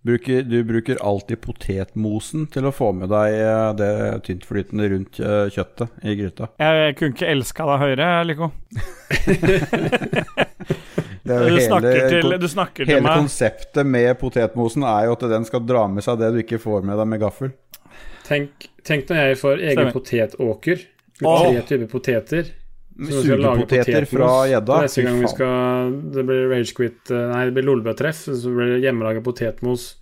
Bruker, 0.03 0.43
du 0.43 0.65
bruker 0.67 0.99
alltid 0.99 1.39
potetmosen 1.45 2.49
til 2.51 2.67
å 2.67 2.73
få 2.75 2.89
med 2.97 3.13
deg 3.13 3.37
eh, 3.39 3.69
det 3.79 3.91
tyntflytende 4.27 4.89
rundt 4.91 5.21
eh, 5.23 5.45
kjøttet 5.55 5.93
i 6.03 6.17
gryta. 6.19 6.49
Jeg 6.59 6.97
kunne 6.99 7.15
ikke 7.15 7.29
elska 7.31 7.67
deg 7.71 7.85
høyere, 7.85 8.09
Lico. 8.27 8.49
Det 11.23 11.37
er 11.37 11.45
jo 11.47 11.55
Du 11.55 11.61
snakker 11.63 11.93
hele- 11.93 12.09
til, 12.11 12.33
du 12.43 12.49
snakker 12.51 12.85
til 12.89 12.95
Hele 12.97 13.13
konseptet 13.15 13.87
med 13.87 14.09
potetmosen 14.19 14.83
er 14.83 15.05
jo 15.07 15.13
at 15.15 15.23
den 15.31 15.45
skal 15.47 15.63
dra 15.69 15.85
med 15.87 16.03
seg 16.03 16.19
det 16.19 16.33
du 16.35 16.41
ikke 16.43 16.59
får 16.59 16.83
med 16.89 16.99
deg 16.99 17.07
med 17.13 17.21
gaffel. 17.23 17.53
Tenk, 18.27 18.67
tenk 18.87 19.07
når 19.11 19.21
jeg 19.29 19.39
får 19.39 19.55
egen 19.63 19.77
Stemmer. 19.79 19.95
potetåker 19.95 20.83
med 21.23 21.39
tre 21.47 21.63
typer 21.69 21.87
poteter. 21.93 22.51
Sugepoteter 22.99 24.07
fra 24.11 24.30
gjedda. 24.51 24.82
Neste 24.84 25.05
gang 25.07 25.18
vi 25.22 25.30
skal 25.32 25.97
Det 26.12 26.24
blir 26.28 26.47
Ragequit 26.53 27.12
Nei, 27.12 27.43
det 27.49 27.57
blir 27.57 27.66
Lolbø-treff, 27.70 28.26
så 28.28 28.53
blir 28.53 28.74
det 28.76 28.82
hjemmelaga 28.84 29.24
potetmos 29.24 29.93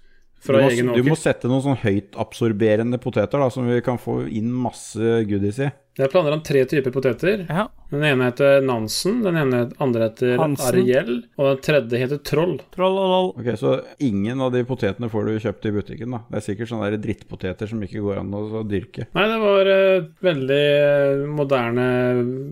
fra 0.41 0.63
egen 0.71 0.93
du 0.97 1.03
må 1.05 1.17
sette 1.21 1.49
noen 1.51 1.63
sånn 1.65 1.81
høyt 1.83 2.17
absorberende 2.21 2.97
poteter 3.03 3.43
da, 3.43 3.51
som 3.53 3.67
vi 3.69 3.81
kan 3.85 4.01
få 4.01 4.23
inn 4.25 4.49
masse 4.57 5.19
goodies 5.29 5.61
i. 5.61 5.69
Jeg 6.01 6.13
planer 6.13 6.35
om 6.37 6.43
tre 6.45 6.65
typer 6.69 6.95
poteter. 6.95 7.45
Ja. 7.49 7.67
Den 7.91 8.05
ene 8.07 8.29
heter 8.29 8.61
Nansen, 8.63 9.17
den 9.25 9.37
ene 9.41 9.65
andre 9.83 10.07
heter 10.07 10.37
Hansen. 10.39 10.69
Ariel, 10.69 11.17
og 11.37 11.49
den 11.49 11.63
tredje 11.67 11.99
heter 11.99 12.21
Troll. 12.23 12.55
Troll 12.75 12.99
og 13.01 13.09
loll. 13.11 13.31
Ok, 13.41 13.49
Så 13.59 13.73
ingen 14.07 14.41
av 14.41 14.53
de 14.55 14.63
potetene 14.69 15.11
får 15.11 15.27
du 15.27 15.41
kjøpt 15.43 15.67
i 15.67 15.73
butikken, 15.75 16.15
da? 16.15 16.23
Det 16.31 16.39
er 16.39 16.47
sikkert 16.47 16.71
sånne 16.71 16.91
der 16.93 17.03
drittpoteter 17.03 17.71
som 17.73 17.83
ikke 17.83 18.05
går 18.05 18.21
an 18.23 18.31
å 18.39 18.63
dyrke. 18.71 19.09
Nei, 19.19 19.27
det 19.33 19.39
var 19.43 19.73
uh, 19.75 20.07
veldig 20.23 20.61
eh, 20.71 21.25
moderne, 21.41 21.87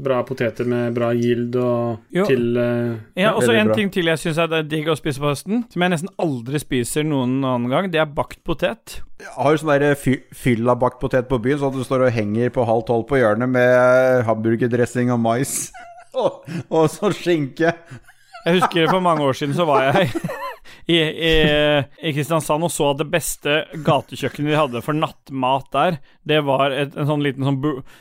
bra 0.05 0.21
poteter 0.27 0.67
med 0.69 0.97
bra 0.99 1.13
yield 1.15 1.55
og 1.63 2.15
Jo. 2.15 2.27
til 2.27 2.59
uh, 2.59 2.99
Ja, 3.15 3.37
og 3.37 3.45
så 3.47 3.55
en 3.55 3.71
bra. 3.71 3.79
ting 3.79 3.93
til 3.95 4.11
jeg 4.11 4.19
syns 4.25 4.43
er 4.43 4.67
digg 4.67 4.91
å 4.91 4.99
spise 4.99 5.23
på 5.23 5.31
høsten, 5.31 5.65
som 5.71 5.85
jeg 5.87 5.95
nesten 5.95 6.11
aldri 6.19 6.59
spiser 6.63 7.07
noen 7.07 7.39
annen 7.45 7.71
gang, 7.71 7.93
det 7.95 8.03
er 8.03 8.11
bakt 8.11 8.43
potet. 8.43 9.01
Har 9.35 9.55
du 9.55 9.61
sånn 9.63 9.73
der 9.75 9.97
fy- 9.99 10.21
fylla 10.35 10.77
bakt 10.79 11.01
potet 11.03 11.27
på 11.31 11.41
byen, 11.43 11.59
sånn 11.59 11.73
at 11.73 11.79
du 11.81 11.87
står 11.87 12.07
og 12.07 12.15
henger 12.15 12.53
på 12.55 12.67
halv 12.69 12.85
tolv 12.87 13.09
på 13.11 13.19
hjørnet 13.19 13.51
med 13.51 14.23
hamburgerdressing 14.29 15.11
og 15.15 15.19
mais? 15.25 15.57
og, 16.19 16.45
og 16.71 16.87
så 16.93 17.11
skinke. 17.15 17.75
Jeg 18.47 18.61
husker 18.61 18.87
for 18.89 19.03
mange 19.05 19.27
år 19.27 19.35
siden 19.37 19.57
så 19.59 19.67
var 19.69 19.89
jeg 19.89 20.13
i, 20.89 20.97
i, 20.97 21.33
i 22.07 22.13
Kristiansand 22.15 22.65
og 22.65 22.71
så 22.73 22.93
at 22.93 23.01
det 23.03 23.09
beste 23.13 23.57
gatekjøkkenet 23.85 24.53
de 24.55 24.57
hadde 24.57 24.83
for 24.87 24.97
nattmat 24.97 25.67
der, 25.75 25.99
det 26.31 26.39
var 26.47 26.73
et, 26.73 26.95
en 26.97 27.11
sånn 27.11 27.25
liten 27.27 27.45
sånn, 27.45 27.59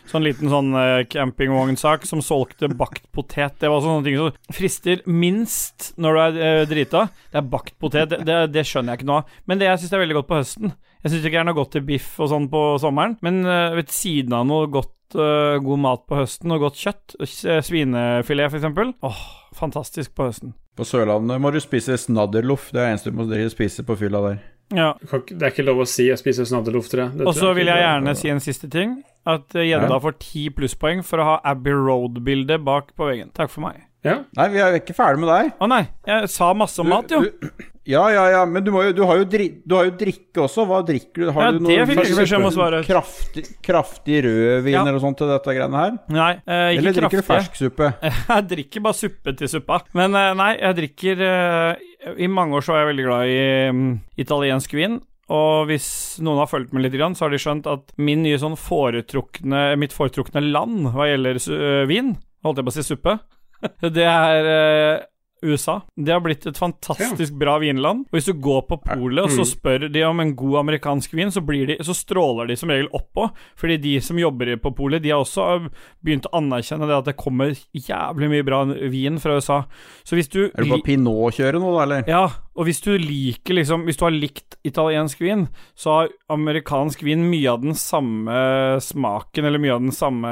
sånn, 0.07 0.24
liten 0.24 0.53
sånn 0.53 0.70
uh, 0.78 1.01
campingvognsak 1.09 2.05
som 2.07 2.22
solgte 2.24 2.70
bakt 2.78 3.09
potet. 3.15 3.57
Det 3.59 3.74
var 3.74 3.84
sånne 3.84 4.05
ting 4.05 4.22
som 4.22 4.55
frister 4.55 5.01
minst 5.09 5.91
når 5.97 6.13
du 6.13 6.24
er 6.28 6.39
uh, 6.61 6.65
drita. 6.70 7.07
Det 7.34 7.41
er 7.41 7.49
bakt 7.57 7.76
potet. 7.82 8.13
Det, 8.13 8.22
det, 8.30 8.39
det 8.53 8.68
skjønner 8.70 8.93
jeg 8.93 9.01
ikke 9.01 9.09
noe 9.11 9.24
av. 9.26 9.39
Men 9.49 9.59
det 9.59 9.72
jeg 9.72 9.82
syns 9.84 9.97
er 9.97 10.05
veldig 10.05 10.20
godt 10.22 10.30
på 10.32 10.39
høsten 10.43 10.78
Jeg 11.04 11.14
syns 11.14 11.26
ikke 11.26 11.38
det 11.38 11.41
er 11.43 11.50
noe 11.50 11.58
godt 11.58 11.74
til 11.78 11.86
biff 11.88 12.20
og 12.24 12.32
sånn 12.32 12.48
på 12.52 12.62
sommeren, 12.82 13.18
men 13.26 13.41
eh, 13.45 13.76
ved 13.78 13.91
siden 13.93 14.34
av 14.34 14.48
noe 14.50 14.70
godt 14.74 14.93
uh, 15.16 15.58
god 15.64 15.80
mat 15.84 16.06
på 16.10 16.18
høsten 16.20 16.52
og 16.56 16.66
godt 16.66 16.82
kjøtt, 16.82 17.18
eh, 17.22 17.62
svinefilet 17.64 18.52
f.eks. 18.52 18.93
Åh, 19.08 19.22
fantastisk 19.56 20.16
på 20.18 20.28
høsten. 20.30 20.56
På 20.78 20.86
Sørlandet 20.86 21.41
må 21.41 21.52
du 21.54 21.60
spise 21.64 21.98
snadderloff. 21.98 22.70
Det 22.72 22.82
er 22.82 22.84
det 22.84 22.93
eneste 22.95 23.14
du 23.14 23.18
må 23.18 23.50
spise 23.54 23.86
på 23.86 23.98
fylla 23.98 24.22
der. 24.26 24.41
Ja. 24.76 24.89
Det 25.00 25.39
er 25.39 25.54
ikke 25.54 25.64
lov 25.64 25.86
å 25.86 25.88
si 25.88 26.10
å 26.12 26.18
spise 26.20 26.43
tror 26.43 27.00
jeg. 27.00 27.22
Og 27.24 27.34
så 27.38 27.54
vil 27.56 27.70
jeg 27.70 27.78
er 27.80 27.86
gjerne 27.86 28.16
si 28.20 28.30
en 28.34 28.43
siste 28.43 28.70
ting. 28.70 29.00
At 29.28 29.56
gjedda 29.56 29.89
Ja. 29.91 30.00
får 30.00 30.20
ti 30.20 30.50
plusspoeng 30.50 31.04
for 31.04 31.20
å 31.20 31.24
ha 31.24 31.39
Abbey 31.43 31.74
Road-bildet 31.74 32.64
bak 32.64 32.93
på 32.95 33.08
veggen. 33.10 33.32
Takk 33.34 33.50
for 33.50 33.62
meg. 33.62 33.88
Ja, 34.06 34.24
Nei, 34.38 34.48
vi 34.54 34.60
er 34.62 34.78
ikke 34.78 34.95
ferdig 34.95 35.20
med 35.20 35.30
deg. 35.32 35.54
Å 35.60 35.68
nei, 35.68 35.88
jeg 36.06 36.30
sa 36.30 36.54
masse 36.54 36.80
om 36.80 36.88
mat, 36.88 37.10
jo. 37.12 37.22
Du- 37.22 37.50
Ja, 37.88 38.03
ja, 38.11 38.23
ja, 38.33 38.41
men 38.49 38.65
du, 38.65 38.71
jo, 38.75 38.91
du, 38.91 39.01
har 39.07 39.21
jo 39.21 39.25
dri, 39.31 39.45
du 39.63 39.75
har 39.77 39.88
jo 39.88 39.93
drikke 39.95 40.43
også. 40.43 40.65
Hva 40.67 40.81
drikker 40.85 41.23
du? 41.23 41.31
Har 41.31 41.45
Ja, 41.47 41.51
du 41.55 41.61
noe. 41.63 42.83
Kraftig, 42.88 43.43
kraftig 43.63 44.21
rødvin 44.25 44.75
Ja. 44.75 44.83
eller 44.83 44.99
sånt 44.99 45.17
til 45.21 45.31
dette 45.31 45.55
greiene 45.55 45.83
her? 45.83 45.97
Nei, 46.11 46.31
eh, 46.43 46.75
ikke 46.75 46.81
Eller 46.81 46.97
drikker 46.99 47.21
du 47.23 47.27
fersk 47.29 47.53
fersksuppe? 47.55 47.91
Jeg 48.33 48.47
drikker 48.51 48.83
bare 48.83 48.99
suppe 48.99 49.35
til 49.39 49.51
suppa. 49.51 49.79
Men 49.95 50.15
eh, 50.19 50.33
nei, 50.35 50.51
jeg 50.59 50.77
drikker 50.81 51.23
eh, 51.27 52.13
I 52.19 52.27
mange 52.27 52.59
år 52.59 52.65
så 52.65 52.75
var 52.75 52.83
jeg 52.83 52.91
veldig 52.91 53.05
glad 53.07 53.31
i 53.31 53.39
um, 53.71 53.85
italiensk 54.19 54.75
vin. 54.77 54.99
Og 55.33 55.67
hvis 55.67 55.88
noen 56.23 56.39
har 56.39 56.47
fulgt 56.47 56.71
med 56.75 56.85
litt, 56.85 56.95
så 57.17 57.25
har 57.25 57.33
de 57.33 57.39
skjønt 57.41 57.67
at 57.67 57.91
min 57.99 58.21
nye 58.23 58.38
sånn 58.39 58.55
foretrukne, 58.59 59.75
mitt 59.79 59.95
foretrukne 59.95 60.43
land 60.43 60.88
hva 60.95 61.09
gjelder 61.09 61.39
øh, 61.51 61.83
vin, 61.89 62.13
holdt 62.47 62.61
jeg 62.61 62.67
på 62.67 62.71
å 62.71 62.77
si 62.77 62.85
suppe, 62.88 63.17
det 63.97 64.07
er 64.07 64.47
eh, 64.53 65.05
USA. 65.45 65.81
Det 65.95 66.13
har 66.13 66.21
blitt 66.25 66.45
et 66.49 66.57
fantastisk 66.57 67.35
bra 67.38 67.57
vinland. 67.61 68.05
Og 68.09 68.17
hvis 68.17 68.29
du 68.29 68.33
går 68.41 68.63
på 68.69 68.79
polet 68.83 69.25
og 69.25 69.33
så 69.33 69.45
spør 69.47 69.88
de 69.93 70.03
om 70.07 70.21
en 70.23 70.33
god 70.38 70.59
amerikansk 70.63 71.13
vin, 71.17 71.31
så, 71.33 71.43
blir 71.45 71.69
de, 71.69 71.77
så 71.85 71.95
stråler 71.97 72.49
de 72.49 72.57
som 72.59 72.71
regel 72.73 72.89
oppå. 72.95 73.29
Fordi 73.59 73.77
de 73.83 73.95
som 74.03 74.19
jobber 74.19 74.55
på 74.63 74.73
polet, 74.77 75.03
de 75.03 75.13
har 75.13 75.23
også 75.23 75.69
begynt 76.05 76.27
å 76.29 76.35
anerkjenne 76.39 76.89
det 76.89 76.97
at 76.97 77.11
det 77.11 77.17
kommer 77.19 77.53
jævlig 77.77 78.31
mye 78.33 78.47
bra 78.47 78.63
vin 78.89 79.21
fra 79.21 79.38
USA. 79.38 79.61
Så 80.07 80.17
hvis 80.17 80.31
du 80.33 80.47
Er 80.47 80.63
du 80.63 80.73
på 80.75 80.81
Pinot-kjøret 80.88 81.61
nå, 81.61 81.73
da, 81.75 81.85
eller? 81.85 82.07
ja, 82.09 82.25
og 82.57 82.65
hvis 82.65 82.81
du 82.81 82.89
liker 82.97 83.53
liksom 83.53 83.83
Hvis 83.85 83.99
du 83.99 84.05
har 84.07 84.15
likt 84.15 84.57
italiensk 84.65 85.21
vin, 85.21 85.45
så 85.77 85.93
har 85.93 86.15
amerikansk 86.33 87.03
vin 87.05 87.27
mye 87.29 87.51
av 87.51 87.61
den 87.61 87.77
samme 87.77 88.79
smaken, 88.83 89.45
eller 89.45 89.61
mye 89.61 89.75
av 89.75 89.85
den 89.85 89.95
samme 89.95 90.31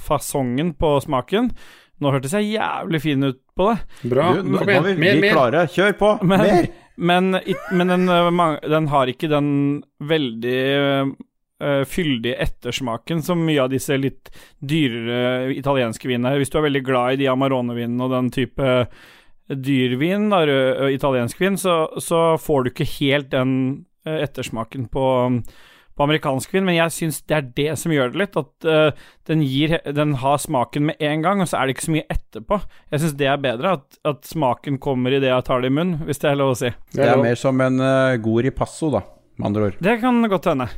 fasongen 0.00 0.72
på 0.78 0.94
smaken. 1.04 1.52
Nå 1.98 2.12
hørtes 2.14 2.34
jeg 2.36 2.52
jævlig 2.54 3.00
fin 3.02 3.26
ut 3.26 3.40
på 3.58 3.70
det, 3.72 3.78
bra. 4.10 4.28
Du, 4.36 4.44
nå 4.46 4.60
er 4.62 4.70
igjen, 4.70 4.84
vi, 4.86 4.94
mer, 5.02 5.16
vi 5.16 5.24
mer. 5.24 5.34
klare. 5.34 5.64
Kjør 5.74 5.96
på! 5.98 6.12
men, 6.22 6.44
Mer! 6.44 6.68
men, 7.10 7.30
men 7.74 7.94
den, 7.94 8.08
øh, 8.12 8.58
den 8.70 8.90
har 8.92 9.10
ikke 9.10 9.30
den 9.32 9.50
veldig 9.98 10.60
uh, 10.78 11.82
fyldige 11.90 12.38
ettersmaken 12.46 13.22
som 13.26 13.42
mye 13.42 13.64
av 13.64 13.72
disse 13.74 13.98
litt 13.98 14.30
dyrere 14.62 15.50
italienske 15.56 16.10
vinene. 16.10 16.36
Hvis 16.38 16.54
du 16.54 16.60
er 16.60 16.68
veldig 16.68 16.84
glad 16.86 17.16
i 17.16 17.22
de 17.24 17.30
Amarone-vinene 17.32 18.06
og 18.06 18.14
den 18.14 18.30
type 18.34 18.76
dyrvin, 19.48 20.28
da, 20.30 20.44
rød, 20.46 20.92
italiensk 20.94 21.40
vin, 21.40 21.58
så, 21.58 21.80
så 22.04 22.36
får 22.38 22.62
du 22.62 22.72
ikke 22.74 22.90
helt 22.98 23.32
den 23.34 23.52
ettersmaken 24.08 24.86
på, 24.92 25.04
på 25.98 26.06
amerikansk 26.06 26.54
vin, 26.54 26.66
men 26.68 26.78
jeg 26.78 26.94
syns 26.94 27.20
det 27.26 27.36
er 27.36 27.46
det 27.58 27.68
som 27.80 27.92
gjør 27.94 28.14
det 28.14 28.22
litt. 28.22 28.38
At 28.38 28.68
uh, 28.68 29.04
den, 29.28 29.42
gir, 29.42 29.76
den 29.84 30.16
har 30.22 30.40
smaken 30.42 30.88
med 30.88 31.04
en 31.04 31.24
gang, 31.26 31.42
og 31.42 31.50
så 31.50 31.58
er 31.58 31.68
det 31.68 31.76
ikke 31.76 31.88
så 31.88 31.94
mye 31.96 32.08
etterpå. 32.14 32.60
Jeg 32.94 33.04
syns 33.04 33.16
det 33.18 33.30
er 33.30 33.44
bedre, 33.44 33.76
at, 33.80 34.02
at 34.08 34.26
smaken 34.30 34.78
kommer 34.82 35.14
i 35.14 35.22
det 35.22 35.32
jeg 35.32 35.48
tar 35.48 35.64
det 35.64 35.72
i 35.72 35.78
munnen, 35.80 36.04
hvis 36.06 36.22
det 36.22 36.30
er 36.32 36.38
lov 36.38 36.54
å 36.54 36.60
si. 36.62 36.72
Det 36.94 37.08
er 37.08 37.22
mer 37.22 37.40
som 37.40 37.64
en 37.64 37.82
uh, 37.82 38.18
god 38.22 38.46
ripasso, 38.46 38.92
da, 38.94 39.02
med 39.36 39.50
andre 39.50 39.70
ord. 39.70 39.80
Det 39.90 39.98
kan 40.04 40.22
godt 40.30 40.52
hende. 40.52 40.70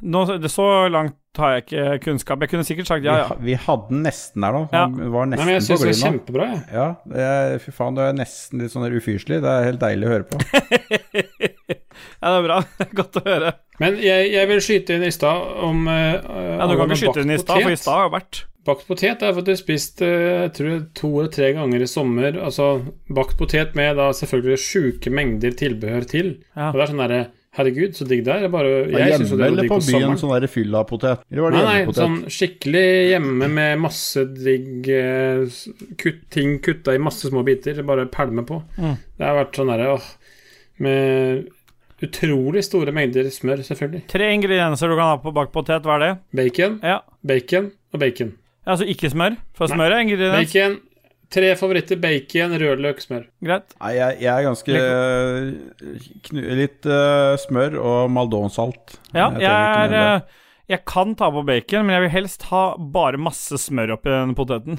Nå, 0.00 0.24
det, 0.40 0.50
så 0.52 0.66
langt 0.92 1.16
har 1.40 1.54
jeg 1.54 1.64
ikke 1.64 1.84
kunnskap. 2.04 2.42
Jeg 2.44 2.52
kunne 2.52 2.64
sikkert 2.68 2.88
sagt 2.88 3.04
ja, 3.04 3.16
ja. 3.22 3.36
vi 3.40 3.56
hadde 3.60 3.90
den 3.90 4.02
nesten 4.06 4.44
der, 4.44 4.56
nå. 4.56 4.62
Ja. 4.72 4.86
Var 4.88 5.28
nesten 5.30 5.42
Nei, 5.42 5.46
men 5.48 5.54
jeg 5.54 5.62
på 5.62 5.68
syns 5.68 5.84
det 5.84 5.92
er 5.92 6.00
kjempebra, 6.00 6.48
jeg. 6.52 6.62
Ja, 6.72 6.88
det 7.12 7.26
er, 7.26 7.58
fy 7.62 7.76
faen, 7.76 7.96
du 7.96 8.02
er 8.04 8.16
nesten 8.16 8.64
litt 8.64 8.72
sånn 8.72 8.88
ufyselig. 8.88 9.40
Det 9.44 9.52
er 9.52 9.68
helt 9.70 9.82
deilig 9.82 10.08
å 10.08 10.12
høre 10.14 10.28
på. 10.30 10.40
ja, 12.22 12.26
det 12.26 12.34
er 12.34 12.48
bra. 12.48 12.58
Godt 13.00 13.20
å 13.20 13.24
høre. 13.28 13.54
Men 13.82 14.00
jeg, 14.00 14.28
jeg 14.32 14.50
vil 14.52 14.60
skyte 14.64 14.96
inn 14.96 15.06
i 15.06 15.14
stad 15.14 15.56
om 15.66 15.88
uh, 15.88 15.96
Ja, 16.16 16.68
Du 16.68 16.76
kan 16.76 16.92
ikke 16.92 17.02
skyte 17.04 17.24
inn 17.24 17.34
i 17.36 17.40
stad, 17.40 17.60
for 17.60 17.76
i 17.76 17.80
stad 17.80 17.98
har 18.00 18.06
jeg 18.08 18.14
vært. 18.16 18.44
Bakt 18.66 18.88
potet 18.88 19.22
er 19.22 19.34
faktisk 19.36 19.62
spist 19.62 20.00
eh, 20.02 20.42
jeg 20.42 20.52
tror 20.56 20.78
to 20.98 21.10
eller 21.20 21.30
tre 21.30 21.52
ganger 21.54 21.84
i 21.84 21.86
sommer. 21.90 22.34
Altså 22.42 22.80
bakt 23.14 23.36
potet 23.38 23.76
med 23.78 23.94
da 24.00 24.08
selvfølgelig 24.16 24.58
sjuke 24.58 25.12
mengder 25.14 25.54
tilbehør 25.54 26.08
til. 26.10 26.32
Ja. 26.56 26.72
Og 26.72 26.80
det 26.80 26.82
er 26.82 26.90
sånn 26.90 27.02
derre 27.04 27.20
Herregud, 27.56 27.94
så 27.96 28.04
digg 28.08 28.22
det 28.26 28.34
er. 28.34 28.46
Bare, 28.52 28.72
jeg 28.92 29.14
hjemme 29.14 29.38
det 29.40 29.46
eller 29.46 29.68
på 29.70 29.78
på 29.80 29.86
byen, 29.88 30.16
sånn 30.20 30.34
der 30.34 30.48
fyllapotet? 30.52 31.22
Eller 31.32 31.46
var 31.46 31.54
det 31.54 31.62
Nei, 31.64 31.76
nei, 31.86 31.96
sånn 31.96 32.18
skikkelig 32.28 32.86
hjemme 33.14 33.48
med 33.48 33.80
masse 33.80 34.26
digg 34.36 34.90
eh, 34.92 35.60
kutt, 36.02 36.22
ting 36.34 36.58
kutta 36.64 36.96
i 36.96 37.00
masse 37.00 37.30
små 37.32 37.44
biter. 37.46 37.80
Bare 37.88 38.04
pælme 38.12 38.44
på. 38.48 38.60
Mm. 38.76 38.96
Det 39.16 39.24
har 39.28 39.38
vært 39.40 39.60
sånn 39.60 39.72
derre 39.72 39.92
åh 39.96 40.08
Med 40.84 41.46
utrolig 42.04 42.60
store 42.66 42.92
mengder 42.92 43.28
smør, 43.32 43.62
selvfølgelig. 43.64 44.04
Tre 44.12 44.26
ingredienser 44.34 44.92
du 44.92 44.98
kan 44.98 45.14
ha 45.14 45.20
på 45.22 45.32
bakt 45.32 45.54
potet, 45.54 45.86
hva 45.86 45.96
er 45.96 46.02
det? 46.04 46.10
Bacon, 46.36 46.76
Ja, 46.84 46.98
bacon 47.24 47.70
og 47.94 48.02
bacon. 48.02 48.34
Altså 48.66 48.84
ikke 48.90 49.08
smør, 49.12 49.38
for 49.56 49.70
smør 49.70 49.94
er 49.94 50.04
ingrediens. 50.04 50.52
Bacon. 50.52 50.76
Tre 51.32 51.52
favoritter. 51.58 51.98
Bacon, 52.00 52.54
rødløk, 52.60 53.00
smør. 53.02 53.24
Greit. 53.44 53.74
Nei, 53.80 53.92
jeg, 53.96 54.18
jeg 54.22 54.32
er 54.32 54.44
ganske 54.46 54.80
eh, 54.80 56.10
knu, 56.28 56.42
Litt 56.60 56.86
uh, 56.86 57.34
smør 57.42 57.78
og 57.80 58.12
maldonsalt. 58.14 58.98
Ja, 59.10 59.32
Jeg 59.34 59.46
jeg 59.46 59.94
er 59.94 59.96
eh, 60.02 60.36
Jeg 60.70 60.84
kan 60.86 61.16
ta 61.18 61.30
på 61.34 61.42
bacon, 61.46 61.86
men 61.86 61.96
jeg 61.96 62.06
vil 62.06 62.14
helst 62.20 62.46
ha 62.52 62.68
bare 62.78 63.18
masse 63.18 63.58
smør 63.66 63.96
oppi 63.98 64.12
den 64.12 64.36
poteten. 64.38 64.78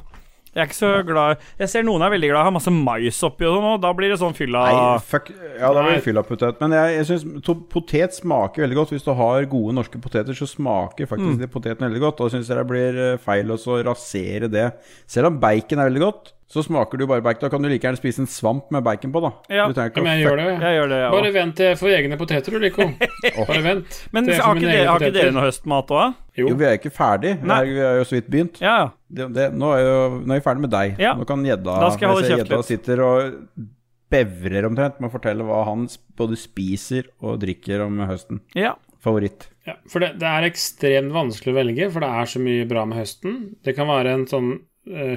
Jeg 0.57 0.63
er 0.63 0.69
ikke 0.71 0.77
så 0.77 0.91
glad 1.05 1.41
Jeg 1.59 1.69
ser 1.69 1.83
noen 1.85 2.01
er 2.01 2.09
veldig 2.09 2.29
glad 2.31 2.39
i 2.39 2.41
å 2.41 2.47
ha 2.47 2.53
masse 2.55 2.71
mais 2.73 3.17
oppi 3.27 3.45
og 3.45 3.59
sånn, 3.59 3.65
og 3.75 3.81
da 3.83 3.91
blir 3.93 4.09
det 4.09 4.17
sånn 4.17 4.33
fylla 4.33 4.63
Nei, 4.65 4.79
fuck 5.05 5.29
Ja, 5.29 5.69
da 5.69 5.83
blir 5.83 5.99
det 5.99 6.05
fylla 6.07 6.23
potet. 6.25 6.57
Men 6.63 6.73
jeg, 6.73 6.95
jeg 6.95 7.09
syns 7.11 7.51
potet 7.69 8.15
smaker 8.17 8.63
veldig 8.63 8.79
godt. 8.79 8.95
Hvis 8.95 9.05
du 9.05 9.11
har 9.19 9.45
gode 9.51 9.75
norske 9.77 10.01
poteter, 10.01 10.37
så 10.37 10.47
smaker 10.49 11.09
faktisk 11.11 11.43
mm. 11.43 11.51
poteten 11.53 11.85
veldig 11.85 12.01
godt. 12.07 12.23
Og 12.23 12.33
syns 12.33 12.49
jeg 12.49 12.57
det 12.57 12.65
blir 12.71 12.99
feil 13.21 13.53
å 13.53 13.77
rasere 13.91 14.49
det. 14.49 14.71
Selv 15.09 15.29
om 15.29 15.39
bacon 15.41 15.83
er 15.83 15.91
veldig 15.91 16.03
godt, 16.07 16.33
så 16.47 16.63
smaker 16.63 16.99
du 16.99 17.03
bare 17.09 17.23
bacon. 17.23 17.41
Da 17.43 17.49
kan 17.51 17.63
du 17.63 17.67
like 17.67 17.83
gjerne 17.83 17.99
spise 17.99 18.21
en 18.23 18.29
svamp 18.31 18.69
med 18.71 18.83
bacon 18.85 19.11
på, 19.11 19.19
da. 19.25 19.31
Ja. 19.51 19.65
Du 19.67 19.75
ikke 19.83 20.03
men 20.03 20.15
jeg 20.15 20.23
gjør 20.23 20.39
det. 20.39 20.45
Jeg 20.63 20.77
gjør 20.77 20.91
det, 20.93 20.99
ja. 21.01 21.09
Bare 21.11 21.31
vent 21.35 21.57
til 21.59 21.67
jeg 21.67 21.79
får 21.81 21.95
egne 21.97 22.19
poteter, 22.21 22.55
du, 22.55 22.59
Lico. 22.63 22.87
Bare 23.49 23.63
vent. 23.65 23.97
Men 24.15 24.29
har 24.31 24.55
ikke, 24.55 24.69
dere, 24.69 24.85
har 24.87 25.03
ikke 25.03 25.17
dere 25.17 25.33
noe 25.35 25.43
høstmat 25.43 25.91
òg? 25.97 26.15
Jo. 26.37 26.47
Jo, 26.53 26.55
vi 26.61 26.67
er 26.69 26.77
ikke 26.79 26.93
ferdig. 26.93 27.33
Vi 27.41 27.49
Nei. 27.51 27.57
er, 27.59 27.71
vi 27.73 27.83
har 27.83 27.99
jo 27.99 28.05
så 28.07 28.15
vidt 28.15 28.29
begynt. 28.31 28.61
Ja, 28.63 28.77
ja. 28.85 28.87
Det, 29.07 29.27
det, 29.35 29.49
nå, 29.59 29.73
er 29.75 29.83
jo, 29.83 29.97
nå 30.23 30.35
er 30.35 30.39
vi 30.39 30.45
ferdig 30.47 30.63
med 30.63 30.73
deg. 30.77 30.95
Ja. 31.03 31.11
Nå 31.19 31.27
kan 31.27 31.43
gjedda 31.47 31.77
Da 31.83 31.91
skal 31.95 32.07
jeg 32.07 32.13
holde 32.15 32.31
kjeft 32.31 32.53
litt. 32.53 32.69
sitter 32.69 33.03
og 33.03 33.67
bevrer 34.15 34.69
omtrent 34.69 35.01
med 35.03 35.09
å 35.09 35.15
fortelle 35.17 35.43
hva 35.43 35.65
han 35.67 35.83
både 36.15 36.39
spiser 36.39 37.09
og 37.19 37.41
drikker 37.43 37.83
om 37.89 38.05
høsten. 38.07 38.43
ja. 38.55 38.77
Favoritt. 39.07 39.45
Ja, 39.67 39.75
for 39.87 40.01
det, 40.01 40.15
det 40.19 40.25
er 40.27 40.47
ekstremt 40.47 41.13
vanskelig 41.13 41.51
å 41.53 41.57
velge, 41.59 41.85
for 41.93 42.03
det 42.03 42.07
er 42.17 42.29
så 42.31 42.39
mye 42.41 42.63
bra 42.67 42.81
med 42.89 42.97
høsten. 42.97 43.35
Det 43.63 43.75
kan 43.77 43.87
være 43.87 44.15
en 44.17 44.23
sånn 44.27 44.47
eh, 44.89 45.13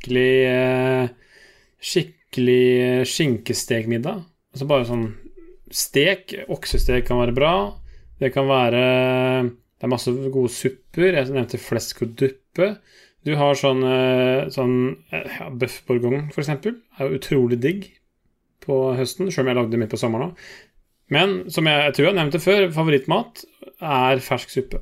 skikkelig 0.00 0.32
eh, 0.48 1.08
Skikkelig 1.80 3.06
skinkestekmiddag. 3.08 4.20
Altså 4.52 4.66
bare 4.68 4.84
sånn 4.84 5.06
stek. 5.72 6.34
Oksestek 6.52 7.06
kan 7.08 7.20
være 7.22 7.32
bra. 7.32 7.52
Det 8.20 8.32
kan 8.34 8.46
være 8.46 8.82
Det 9.48 9.86
er 9.86 9.88
masse 9.88 10.12
gode 10.12 10.52
supper. 10.52 11.14
Jeg 11.16 11.30
nevnte 11.32 11.58
flesk 11.58 12.02
og 12.02 12.12
duppe. 12.20 12.76
Du 13.24 13.34
har 13.36 13.54
sånn, 13.56 13.82
eh, 13.84 14.48
sånn 14.52 14.96
eh, 15.12 15.24
ja, 15.40 15.48
Bøff 15.48 15.82
bourgogne, 15.86 16.28
eksempel. 16.36 16.76
Er 16.98 17.08
jo 17.08 17.16
utrolig 17.18 17.60
digg 17.60 17.90
på 18.60 18.94
høsten, 18.96 19.30
selv 19.32 19.46
om 19.46 19.48
jeg 19.48 19.56
lagde 19.56 19.72
det 19.72 19.80
midt 19.80 19.92
på 19.92 20.00
sommeren 20.00 20.30
òg. 20.30 20.46
Men 21.08 21.50
som 21.50 21.64
jeg, 21.66 21.80
jeg 21.88 21.94
tror 21.96 22.06
jeg 22.06 22.16
nevnte 22.16 22.40
før, 22.40 22.70
favorittmat 22.76 23.44
er 23.80 24.20
fersk 24.20 24.52
suppe. 24.52 24.80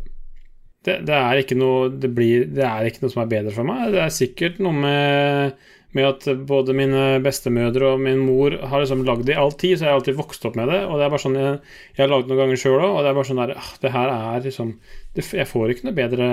Det, 0.86 1.00
det, 1.08 1.16
er 1.16 1.40
ikke 1.40 1.56
noe, 1.58 1.88
det, 1.90 2.10
blir, 2.14 2.46
det 2.54 2.62
er 2.64 2.86
ikke 2.86 3.02
noe 3.02 3.12
som 3.12 3.24
er 3.24 3.32
bedre 3.32 3.52
for 3.54 3.66
meg. 3.66 3.90
Det 3.92 3.98
er 4.04 4.14
sikkert 4.14 4.60
noe 4.62 4.76
med, 4.76 5.58
med 5.96 6.06
at 6.06 6.26
både 6.48 6.76
mine 6.76 7.02
bestemødre 7.24 7.90
og 7.94 8.04
min 8.04 8.20
mor 8.22 8.54
har 8.70 8.84
liksom 8.84 9.02
lagd 9.08 9.26
det 9.28 9.34
i 9.34 9.40
all 9.42 9.52
tid, 9.58 9.74
så 9.74 9.84
jeg 9.86 9.90
har 9.90 9.98
alltid 9.98 10.18
vokst 10.20 10.46
opp 10.48 10.56
med 10.58 10.70
det. 10.70 10.80
Og 10.86 10.94
det 10.96 11.08
er 11.08 11.12
bare 11.14 11.24
sånn 11.24 11.36
jeg, 11.38 11.58
jeg 11.96 12.04
har 12.04 12.12
lagd 12.12 12.28
det 12.28 12.32
noen 12.32 12.42
ganger 12.44 12.62
sjøl 12.62 12.78
òg, 12.78 12.88
og 12.92 13.02
det 13.02 13.10
er 13.10 13.18
bare 13.18 13.30
sånn 13.32 13.42
der 13.42 13.54
ah, 13.58 13.74
Det 13.82 13.92
her 13.96 14.14
er 14.14 14.46
liksom 14.46 14.72
det, 15.18 15.26
Jeg 15.26 15.50
får 15.50 15.74
ikke 15.74 15.88
noe 15.88 15.98
bedre 15.98 16.30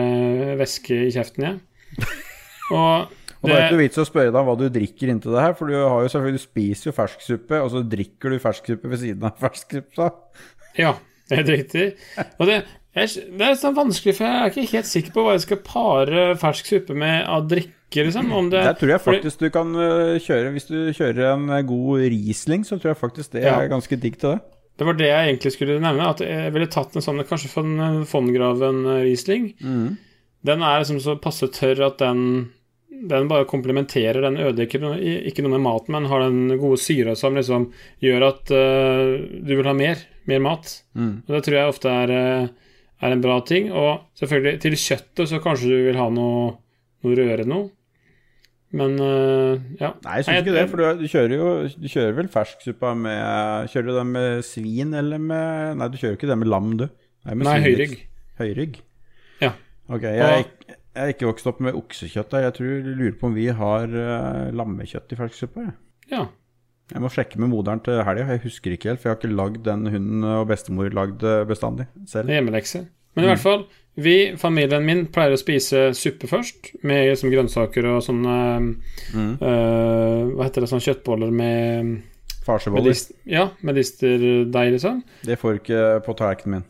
væske 0.62 1.02
i 1.08 1.12
kjeften, 1.18 1.50
jeg. 1.50 2.10
Og 2.76 3.12
Og 3.42 3.50
det 3.50 3.58
er 3.58 3.68
ikke 3.68 3.76
noe 3.76 3.84
vits 3.84 4.02
å 4.02 4.08
spørre 4.08 4.32
deg 4.32 4.40
om 4.40 4.48
hva 4.48 4.56
du 4.58 4.66
drikker 4.74 5.10
inntil 5.12 5.36
det 5.36 5.44
her, 5.44 5.58
for 5.58 5.70
du 5.70 5.76
har 5.78 6.00
jo 6.02 6.14
selvfølgelig 6.14 6.40
du 6.40 6.46
spiser 6.46 6.90
jo 6.90 6.96
fersksuppe, 6.98 7.60
og 7.62 7.68
så 7.74 7.84
drikker 7.92 8.34
du 8.34 8.40
fersksuppe 8.42 8.90
ved 8.90 9.02
siden 9.04 9.28
av 9.28 9.36
fersksuppa. 9.42 10.08
Ja, 10.80 10.96
det 11.28 11.36
er 11.36 11.44
helt 11.44 11.54
riktig. 11.54 11.86
Og 12.40 12.50
det, 12.50 12.64
jeg, 12.96 13.26
det 13.38 13.46
er 13.50 13.58
sånn 13.60 13.76
vanskelig, 13.76 14.16
for 14.18 14.26
jeg 14.26 14.36
er 14.42 14.52
ikke 14.54 14.72
helt 14.78 14.90
sikker 14.90 15.12
på 15.16 15.24
hva 15.26 15.34
jeg 15.36 15.44
skal 15.46 15.62
pare 15.68 16.26
fersk 16.40 16.66
suppe 16.72 16.96
med 16.96 17.26
av 17.28 17.48
drikke, 17.52 18.06
liksom. 18.08 18.32
Om 18.32 18.50
det, 18.54 18.64
Der 18.64 18.74
tror 18.80 18.90
jeg 18.96 19.02
fordi- 19.04 19.22
faktisk 19.22 19.40
du 19.40 19.50
kan 19.50 19.76
øh, 19.76 20.20
kjøre 20.20 20.52
Hvis 20.56 20.68
du 20.68 20.78
kjører 20.96 21.34
en 21.34 21.50
øh, 21.50 21.62
god 21.68 22.00
Riesling, 22.10 22.64
så 22.66 22.80
tror 22.80 22.94
jeg 22.94 23.02
faktisk 23.04 23.32
det 23.36 23.44
Ja. 23.44 23.60
er 23.60 23.68
ganske 23.70 24.00
digg 24.00 24.18
til 24.18 24.36
det. 24.36 24.40
Det 24.78 24.86
var 24.86 24.94
det 25.00 25.08
jeg 25.08 25.28
egentlig 25.30 25.52
skulle 25.54 25.80
nevne. 25.80 26.10
At 26.10 26.20
jeg 26.20 26.52
ville 26.54 26.68
tatt 26.68 26.96
en 26.96 27.02
sånn, 27.02 27.24
kanskje 27.24 27.48
fra 27.48 27.62
en 27.64 28.06
Fongraven 28.06 28.82
Riesling. 29.04 29.54
Den 30.46 30.62
er 30.62 30.80
liksom 30.84 31.00
så 31.00 31.16
passe 31.22 31.48
tørr 31.48 31.86
at 31.86 31.98
den 32.00 32.50
den 33.08 33.28
bare 33.28 33.46
komplementerer. 33.46 34.22
Den 34.24 34.38
ødelegger 34.40 34.96
ikke 34.96 35.26
ikke 35.32 35.44
noe 35.44 35.52
med 35.58 35.62
maten, 35.66 35.92
men 35.92 36.06
har 36.06 36.20
den 36.24 36.58
gode 36.60 36.78
syra 36.80 37.16
som 37.16 37.36
liksom 37.36 37.72
gjør 38.02 38.28
at 38.30 38.52
uh, 38.52 39.20
du 39.46 39.56
vil 39.56 39.66
ha 39.68 39.74
mer. 39.74 39.98
mer 40.26 40.40
mat. 40.40 40.82
Mm. 40.96 41.24
Og 41.28 41.36
det 41.36 41.44
tror 41.46 41.58
jeg 41.60 41.70
ofte 41.70 41.86
er, 41.92 42.12
eh, 42.12 42.48
er 43.04 43.16
en 43.16 43.24
bra 43.24 43.40
ting. 43.48 43.72
Og 43.74 44.06
selvfølgelig, 44.20 44.62
til 44.64 44.78
kjøttet 44.80 45.32
så 45.32 45.42
kanskje 45.44 45.72
du 45.72 45.90
vil 45.90 46.00
ha 46.00 46.08
noe, 46.14 46.54
noe 47.06 47.18
røre 47.20 47.48
noe. 47.50 47.70
Men 48.76 48.98
uh, 49.00 49.56
ja. 49.80 49.94
Nei, 50.04 50.18
jeg 50.20 50.28
syns 50.28 50.42
ikke 50.42 50.56
det, 50.56 50.64
for 50.72 50.82
du, 50.82 51.04
du 51.04 51.08
kjører 51.08 51.34
jo 51.38 51.50
Du 51.80 51.86
kjører 51.88 52.16
vel 52.18 52.28
fersksuppa 52.34 52.90
med 52.98 53.70
Kjører 53.72 53.88
du 53.88 53.94
den 53.94 54.10
med 54.12 54.42
svin 54.44 54.96
eller 54.98 55.22
med 55.22 55.78
Nei, 55.80 55.88
du 55.94 55.96
kjører 56.02 56.18
ikke 56.18 56.28
det 56.28 56.38
med 56.42 56.50
lam, 56.52 56.74
du. 56.82 56.88
med 57.30 57.46
Nei, 57.46 57.54
høyrygg. 57.64 57.94
Høyrygg? 58.42 58.82
Ja. 59.40 59.54
Ok, 59.88 60.08
jeg, 60.10 60.48
jeg 60.68 60.80
er 61.06 61.14
ikke 61.14 61.30
vokst 61.30 61.48
opp 61.52 61.62
med 61.64 61.78
oksekjøtt 61.78 62.34
der. 62.34 62.48
Jeg 62.50 62.58
tror 62.58 62.72
jeg 62.74 62.98
lurer 62.98 63.16
på 63.20 63.30
om 63.30 63.38
vi 63.38 63.48
har 63.62 63.96
uh, 63.96 64.50
lammekjøtt 64.56 65.14
i 65.14 65.20
fersksuppe. 65.22 65.70
Ja. 66.12 66.26
Jeg 66.94 67.02
må 67.02 67.10
sjekke 67.10 67.40
med 67.42 67.50
moderen 67.50 67.80
til 67.82 68.04
helga. 68.06 68.28
Jeg 68.36 68.44
husker 68.44 68.72
ikke 68.76 68.92
helt, 68.92 69.02
for 69.02 69.10
jeg 69.10 69.16
har 69.16 69.22
ikke 69.24 69.36
lagd 69.36 69.64
den 69.66 69.88
hunden 69.90 70.24
og 70.24 70.48
bestemor 70.52 70.92
lagd 70.94 71.24
eh, 71.26 71.44
bestandig 71.50 71.88
selv. 72.06 72.28
Det 72.30 72.36
er 72.36 72.42
hjemmelekse. 72.44 72.84
Men 73.16 73.26
i 73.26 73.28
hvert 73.32 73.40
fall, 73.42 73.64
vi, 73.96 74.14
familien 74.38 74.84
min, 74.86 75.06
pleier 75.08 75.34
å 75.34 75.40
spise 75.40 75.88
suppe 75.96 76.28
først, 76.28 76.74
med 76.84 77.08
liksom 77.14 77.32
grønnsaker 77.32 77.88
og 77.94 78.04
sånne 78.06 78.36
Mm. 79.16 79.38
øh, 79.42 80.36
Hva 80.36 80.44
heter 80.50 80.62
det, 80.66 80.70
sånne 80.70 80.84
kjøttboller 80.86 81.32
med 81.32 82.02
Farseboller. 82.46 82.84
medist, 82.84 83.12
Ja, 83.26 83.48
medisterdeig, 83.66 84.72
liksom. 84.76 85.04
Det 85.26 85.40
får 85.40 85.54
du 85.54 85.60
ikke 85.64 85.84
på 86.06 86.14
tallerkenen 86.20 86.52
min. 86.60 86.66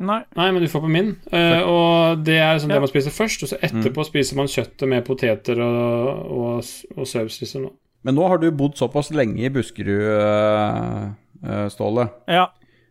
Nei. 0.00 0.22
Nei, 0.34 0.50
men 0.50 0.62
du 0.62 0.68
får 0.72 0.80
på 0.80 0.88
min. 0.90 1.10
Uh, 1.30 1.60
og 1.68 2.24
det 2.24 2.38
er 2.40 2.56
sånn 2.58 2.70
Ja. 2.72 2.78
det 2.78 2.86
man 2.86 2.88
spiser 2.88 3.12
først, 3.12 3.42
og 3.44 3.48
så 3.52 3.58
etterpå 3.60 4.04
spiser 4.08 4.36
man 4.40 4.46
kjøttet 4.48 4.88
med 4.88 5.04
poteter 5.04 5.60
og, 5.60 6.30
og, 6.32 6.64
og 6.96 7.06
saus, 7.06 7.36
liksom. 7.42 7.68
Men 8.06 8.16
nå 8.16 8.28
har 8.28 8.40
du 8.40 8.48
bodd 8.56 8.78
såpass 8.80 9.10
lenge 9.12 9.44
i 9.44 9.52
Buskerud, 9.52 10.06
eh, 10.14 11.10
eh, 11.44 11.66
Ståle. 11.72 12.06
Ja, 12.30 12.46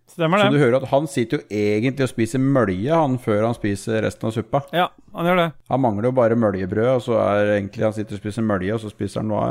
stemmer 0.10 0.44
Så 0.44 0.52
du 0.54 0.60
hører 0.62 0.78
at 0.82 0.90
han 0.92 1.08
sitter 1.10 1.40
jo 1.40 1.48
egentlig 1.50 2.06
og 2.06 2.12
spiser 2.12 2.44
mølje 2.44 2.94
han 2.94 3.18
før 3.22 3.48
han 3.48 3.58
spiser 3.58 4.04
resten 4.06 4.30
av 4.30 4.36
suppa. 4.36 4.62
Ja, 4.76 4.90
han 5.16 5.30
gjør 5.30 5.42
det. 5.42 5.48
Han 5.74 5.82
mangler 5.86 6.10
jo 6.10 6.14
bare 6.20 6.38
møljebrød, 6.38 6.92
og 6.98 7.02
så 7.08 7.18
er 7.24 7.56
egentlig 7.56 7.88
han 7.88 7.98
sitter 7.98 8.20
og 8.20 8.22
spiser 8.22 8.46
mølje, 8.46 8.76
og 8.76 8.84
så 8.84 8.94
spiser 8.94 9.24
han 9.24 9.34
noe 9.34 9.50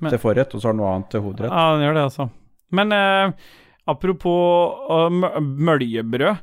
Men- 0.00 0.10
til 0.10 0.22
forrett, 0.22 0.54
og 0.54 0.60
så 0.60 0.68
har 0.68 0.74
han 0.74 0.82
noe 0.82 0.92
annet 0.94 1.10
til 1.14 1.24
hovedrett. 1.26 1.54
Ja, 1.54 1.70
han 1.74 1.86
gjør 1.86 1.94
det, 1.94 2.04
altså. 2.10 2.28
Men 2.74 2.92
eh, 2.92 3.32
apropos 3.86 4.74
uh, 4.90 5.40
møljebrød. 5.40 6.36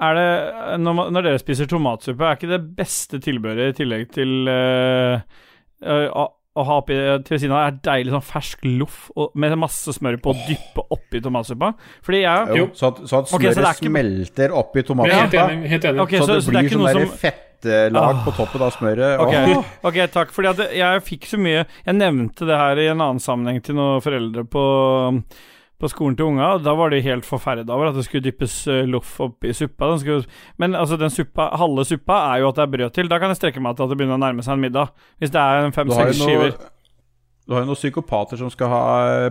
Er 0.00 0.16
det, 0.16 0.80
når, 0.80 1.10
når 1.12 1.26
dere 1.26 1.40
spiser 1.42 1.68
tomatsuppe, 1.68 2.24
er 2.24 2.38
ikke 2.38 2.48
det 2.48 2.62
beste 2.78 3.18
tilbehøret 3.20 3.74
i 3.74 3.82
tillegg 3.82 4.06
til 4.14 4.48
uh, 4.48 5.20
eh, 5.84 6.06
å, 6.60 6.64
ha 6.68 6.76
oppi 6.82 6.96
til 7.26 7.40
siden 7.42 7.54
av 7.56 7.66
er 7.66 7.78
deilig 7.88 8.12
sånn 8.14 8.26
fersk 8.28 8.64
loff 8.78 9.10
og, 9.16 9.30
med 9.34 9.56
masse 9.58 9.94
smør 9.96 10.18
på 10.22 10.34
å 10.34 10.38
dyppe 10.46 10.84
oppi 10.96 11.20
tomatsuppa? 11.24 11.72
Fordi 12.06 12.20
jeg 12.22 12.56
Jo, 12.60 12.66
så 12.76 12.92
at, 12.92 13.02
så 13.08 13.22
at 13.24 13.32
okay, 13.34 13.50
så 13.50 13.60
smøret 13.60 13.68
er 13.70 13.78
ikke- 13.80 13.90
smelter 13.90 14.56
oppi 14.60 14.82
er 14.82 15.20
helt 15.24 15.34
enig. 15.34 15.68
Helt 15.74 15.84
enig. 15.90 16.00
Okay, 16.06 16.18
så, 16.20 16.26
så- 16.26 16.34
det 16.34 16.42
så 16.44 16.50
er 16.50 16.60
blir 16.60 16.70
sånn 16.70 16.84
noe 16.84 16.92
som- 17.08 17.18
fettlag 17.18 17.96
Ah. 18.00 18.22
på 18.24 18.32
toppen 18.36 18.62
av 18.62 18.72
smøret. 18.72 19.18
Ok, 19.20 19.34
Oh. 19.56 19.64
ok, 19.90 19.96
takk. 20.10 20.30
Fordi 20.32 20.48
at 20.48 20.72
jeg 20.72 21.02
fikk 21.04 21.26
så 21.28 21.36
mye 21.38 21.66
Jeg 21.84 21.94
nevnte 21.94 22.46
det 22.48 22.56
her 22.56 22.76
i 22.78 22.86
en 22.88 23.00
annen 23.00 23.20
sammenheng 23.20 23.62
til 23.62 23.74
noen 23.74 24.00
foreldre 24.00 24.44
på, 24.48 24.64
på 25.80 25.88
skolen 25.90 26.16
til 26.18 26.26
unga. 26.30 26.52
og 26.56 26.64
Da 26.66 26.74
var 26.78 26.90
de 26.92 27.00
helt 27.04 27.24
forferda 27.26 27.72
over 27.74 27.90
at 27.90 27.96
det 27.98 28.04
skulle 28.06 28.24
dyppes 28.28 28.56
eh, 28.68 28.84
loff 28.86 29.16
oppi 29.20 29.52
suppa. 29.56 29.90
Skulle, 30.02 30.24
men 30.58 30.74
altså, 30.78 30.98
den 31.00 31.10
suppa, 31.10 31.50
halve 31.60 31.84
suppa 31.88 32.20
er 32.34 32.42
jo 32.44 32.50
at 32.52 32.60
det 32.60 32.66
er 32.66 32.74
brød 32.76 32.92
til. 32.96 33.08
Da 33.10 33.18
kan 33.18 33.32
jeg 33.32 33.40
strekke 33.40 33.60
meg 33.64 33.76
til 33.76 33.86
at 33.88 33.90
det 33.94 33.98
begynner 34.00 34.18
å 34.20 34.24
nærme 34.24 34.44
seg 34.46 34.58
en 34.58 34.64
middag. 34.68 34.92
Hvis 35.18 35.32
det 35.34 35.40
er 35.40 35.64
en 35.66 35.72
fem-seks 35.76 36.20
skiver. 36.20 36.52
noe- 36.54 36.76
du 37.50 37.54
har 37.56 37.64
jo 37.64 37.66
noen 37.72 37.78
psykopater 37.80 38.38
som 38.38 38.50
skal 38.54 38.68
ha 38.70 38.82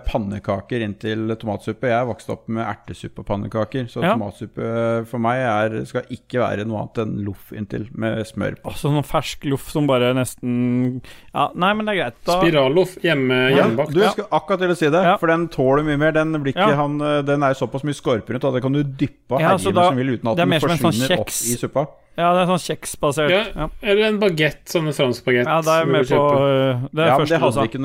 pannekaker 0.04 0.82
inntil 0.84 1.22
tomatsuppe. 1.40 1.88
Jeg 1.88 1.96
er 1.96 2.08
vokst 2.10 2.28
opp 2.34 2.50
med 2.52 2.66
ertesuppe 2.68 3.24
og 3.24 3.28
pannekaker, 3.30 3.86
så 3.88 4.04
Ja. 4.04 4.12
tomatsuppe 4.18 5.06
for 5.08 5.24
meg 5.24 5.40
er, 5.40 5.86
skal 5.88 6.04
ikke 6.12 6.42
være 6.44 6.66
noe 6.68 6.82
annet 6.84 7.00
enn 7.06 7.14
loff 7.24 7.54
inntil 7.56 7.88
med 7.96 8.20
smør 8.28 8.58
på. 8.60 8.74
Altså 8.74 8.92
sånn 8.92 9.08
fersk 9.08 9.48
loff 9.50 9.70
som 9.72 9.88
bare 9.88 10.12
nesten 10.14 11.02
Ja, 11.34 11.48
nei, 11.56 11.72
men 11.74 11.86
det 11.88 11.96
er 11.96 12.02
greit. 12.04 12.20
Da, 12.28 12.42
Spiralloff 12.42 12.98
hjemme, 13.02 13.40
Ja, 13.56 13.64
hjemmebakt. 13.64 13.94
du 13.96 14.02
skal 14.10 14.26
akkurat 14.36 14.60
til 14.60 14.70
å 14.70 14.76
si 14.78 14.90
det, 14.90 15.04
Ja. 15.04 15.16
for 15.18 15.28
den 15.28 15.48
tåler 15.48 15.84
mye 15.88 15.98
mer. 15.98 16.12
Den, 16.12 16.34
blir 16.44 16.52
ikke, 16.54 16.68
Ja. 16.70 16.76
han, 16.76 17.00
eh, 17.02 17.22
den 17.22 17.42
er 17.42 17.54
såpass 17.54 17.84
mye 17.88 17.96
skorper 17.96 18.34
rundt 18.36 18.44
at 18.44 18.54
det 18.54 18.62
kan 18.62 18.74
du 18.74 18.84
dyppe 18.84 19.32
av 19.32 19.40
Ja, 19.40 19.48
herje 19.56 19.60
så 19.62 19.66
med 19.72 19.76
da- 19.76 19.88
som 19.88 19.96
vil 19.96 20.18
uten 20.18 20.28
at 20.32 20.36
den 20.36 20.50
forsvinner 20.50 20.78
sånn 20.78 20.92
forsvinner 20.92 21.20
opp 21.20 21.28
i 21.30 21.56
suppa. 21.56 21.88
Ja, 22.20 22.28
det 22.36 22.42
er 22.44 22.48
sånn 22.52 22.66
kjeksbasert. 22.68 23.32
Ja, 23.32 23.44
Ja, 23.56 23.66
Eller 23.82 24.04
en 24.12 24.20
bagett, 24.22 24.62
sånn 24.70 24.88
en 24.92 24.96
fransk 24.98 25.24
bagett. 25.26 25.48
ja 25.48 25.62
det 25.64 25.74
er 25.80 25.86
med 25.90 26.04
på 26.12 26.20
øh, 26.20 26.84
Det 26.92 27.02
er 27.02 27.08
Ja, 27.08 27.14
men 27.16 27.20
første 27.24 27.34
det 27.34 27.42
hadde 27.46 27.68
ikke 27.70 27.82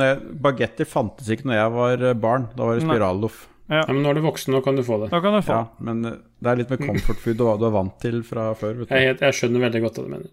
Bagetter 0.49 0.87
fantes 0.91 1.27
ikke 1.31 1.47
når 1.49 1.57
jeg 1.61 1.71
var 1.79 1.95
eh, 2.11 2.19
barn. 2.27 2.45
Da 2.57 2.61
var 2.67 2.73
det 2.79 2.85
spiralloff. 2.89 3.37
Ja, 3.73 3.81
men 3.89 4.03
nå 4.05 4.09
er 4.11 4.15
du 4.19 4.23
voksen, 4.27 4.53
nå 4.53 4.59
kan 4.61 4.77
du 4.77 4.83
få 4.85 4.99
det. 5.01 5.07
Da 5.15 5.19
kan 5.25 5.33
du 5.33 5.41
få. 5.41 5.53
Ja, 5.57 5.65
men 5.87 5.97
eh, 6.05 6.19
det 6.45 6.49
er 6.53 6.57
litt 6.61 6.69
med 6.75 6.83
comfort 6.85 7.17
food 7.23 7.39
og 7.41 7.47
hva 7.49 7.55
du 7.63 7.67
er 7.71 7.77
vant 7.79 7.97
til 8.03 8.17
fra 8.27 8.43
før. 8.59 8.73
Vet 8.83 8.91
Jeg, 8.93 9.17
jeg 9.23 9.33
skjønner 9.39 9.61
veldig 9.69 9.81
godt 9.87 9.97
hva 9.97 10.05
du 10.05 10.11
mener. 10.19 10.29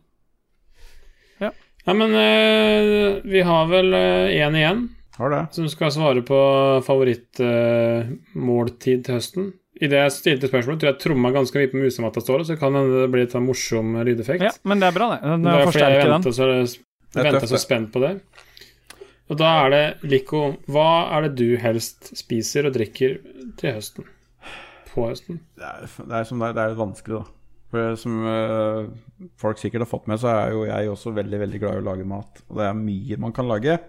Ja. 1.39 1.51
Ja, 1.87 1.93
men 1.97 2.09
eh, 2.17 3.21
vi 3.23 3.41
har 3.47 3.63
vel 3.71 3.89
én 3.95 4.55
igjen 4.59 4.79
Har 5.17 5.29
det. 5.33 5.39
som 5.55 5.65
skal 5.71 5.89
svare 5.95 6.21
på 6.27 6.37
favorittmåltid 6.85 8.99
til 9.07 9.13
høsten. 9.17 9.43
Idet 9.81 9.97
jeg 9.97 10.13
stilte 10.13 10.49
spørsmålet, 10.51 10.83
tror 10.83 10.91
jeg 10.91 11.01
tromma 11.01 11.31
ganske 11.33 11.57
mye 11.57 11.71
på 11.71 11.79
musematta, 11.81 12.21
Ståle, 12.21 12.45
så 12.45 12.53
kan 12.59 12.75
hende 12.77 13.01
det 13.01 13.09
blir 13.09 13.25
litt 13.25 13.33
sånn 13.33 13.47
morsom 13.47 13.95
lydeffekt. 14.05 14.45
Ja, 14.45 14.53
men 14.69 14.83
det 14.83 14.91
er 14.91 14.97
bra, 14.97 15.07
det. 15.15 15.19
Den 15.25 15.47
Det 15.47 15.51
er 15.51 15.65
fordi 15.65 15.81
jeg 15.81 15.97
forsterker 15.97 16.11
den. 16.13 16.33
så, 16.37 16.81
jeg 17.17 17.27
venter 17.27 17.49
så 17.49 17.61
spent 17.63 17.91
på 17.95 18.03
det. 18.03 18.11
Og 19.31 19.39
da 19.39 19.49
er 19.63 19.73
det, 19.73 19.83
Lico, 20.11 20.41
hva 20.69 20.87
er 21.15 21.25
det 21.25 21.33
du 21.39 21.57
helst 21.63 22.11
spiser 22.19 22.67
og 22.69 22.75
drikker 22.75 23.17
til 23.57 23.77
høsten? 23.77 24.09
På 24.91 25.07
høsten? 25.07 25.39
Det 25.57 25.65
er, 25.65 25.85
det 25.87 26.17
er, 26.19 26.27
som 26.27 26.43
det, 26.43 26.51
er, 26.51 26.57
det 26.57 26.63
er 26.63 26.73
litt 26.73 26.81
vanskelig, 26.81 27.21
da. 27.21 27.37
For 27.71 27.95
som 27.95 28.25
øh, 28.27 28.89
folk 29.39 29.61
sikkert 29.61 29.85
har 29.85 29.89
fått 29.89 30.09
med, 30.11 30.19
så 30.19 30.27
er 30.33 30.51
jo 30.51 30.65
jeg 30.67 30.91
også 30.91 31.13
veldig 31.15 31.39
veldig 31.45 31.61
glad 31.63 31.77
i 31.77 31.81
å 31.81 31.87
lage 31.87 32.07
mat. 32.07 32.43
Og 32.51 32.59
det 32.59 32.67
er 32.67 32.77
mye 32.77 33.19
man 33.23 33.33
kan 33.33 33.47
lage. 33.47 33.79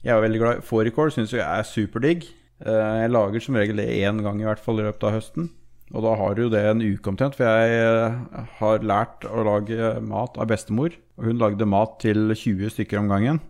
Jeg 0.00 0.14
er 0.14 0.24
veldig 0.24 0.40
glad 0.40 0.62
i 0.62 0.64
fårikål, 0.64 1.12
syns 1.12 1.34
jeg 1.36 1.44
er 1.44 1.68
superdigg. 1.68 2.24
Eh, 2.64 2.96
jeg 3.02 3.12
lager 3.12 3.42
som 3.44 3.58
regel 3.58 3.80
det 3.82 3.88
én 4.00 4.22
gang 4.24 4.40
i 4.40 4.46
hvert 4.48 4.62
fall 4.62 4.80
i 4.80 4.86
løpet 4.86 5.06
av 5.08 5.16
høsten. 5.18 5.50
Og 5.94 6.02
da 6.02 6.16
har 6.18 6.34
du 6.34 6.46
jo 6.46 6.50
det 6.50 6.64
en 6.66 6.82
uke 6.82 7.12
omtrent, 7.12 7.36
for 7.38 7.46
jeg 7.46 7.78
eh, 7.78 8.46
har 8.58 8.86
lært 8.86 9.26
å 9.28 9.44
lage 9.46 9.92
mat 10.02 10.38
av 10.40 10.48
bestemor. 10.50 10.96
Og 11.16 11.28
hun 11.30 11.42
lagde 11.42 11.68
mat 11.68 11.98
til 12.02 12.32
20 12.32 12.72
stykker 12.74 13.00
om 13.02 13.10
gangen. 13.12 13.42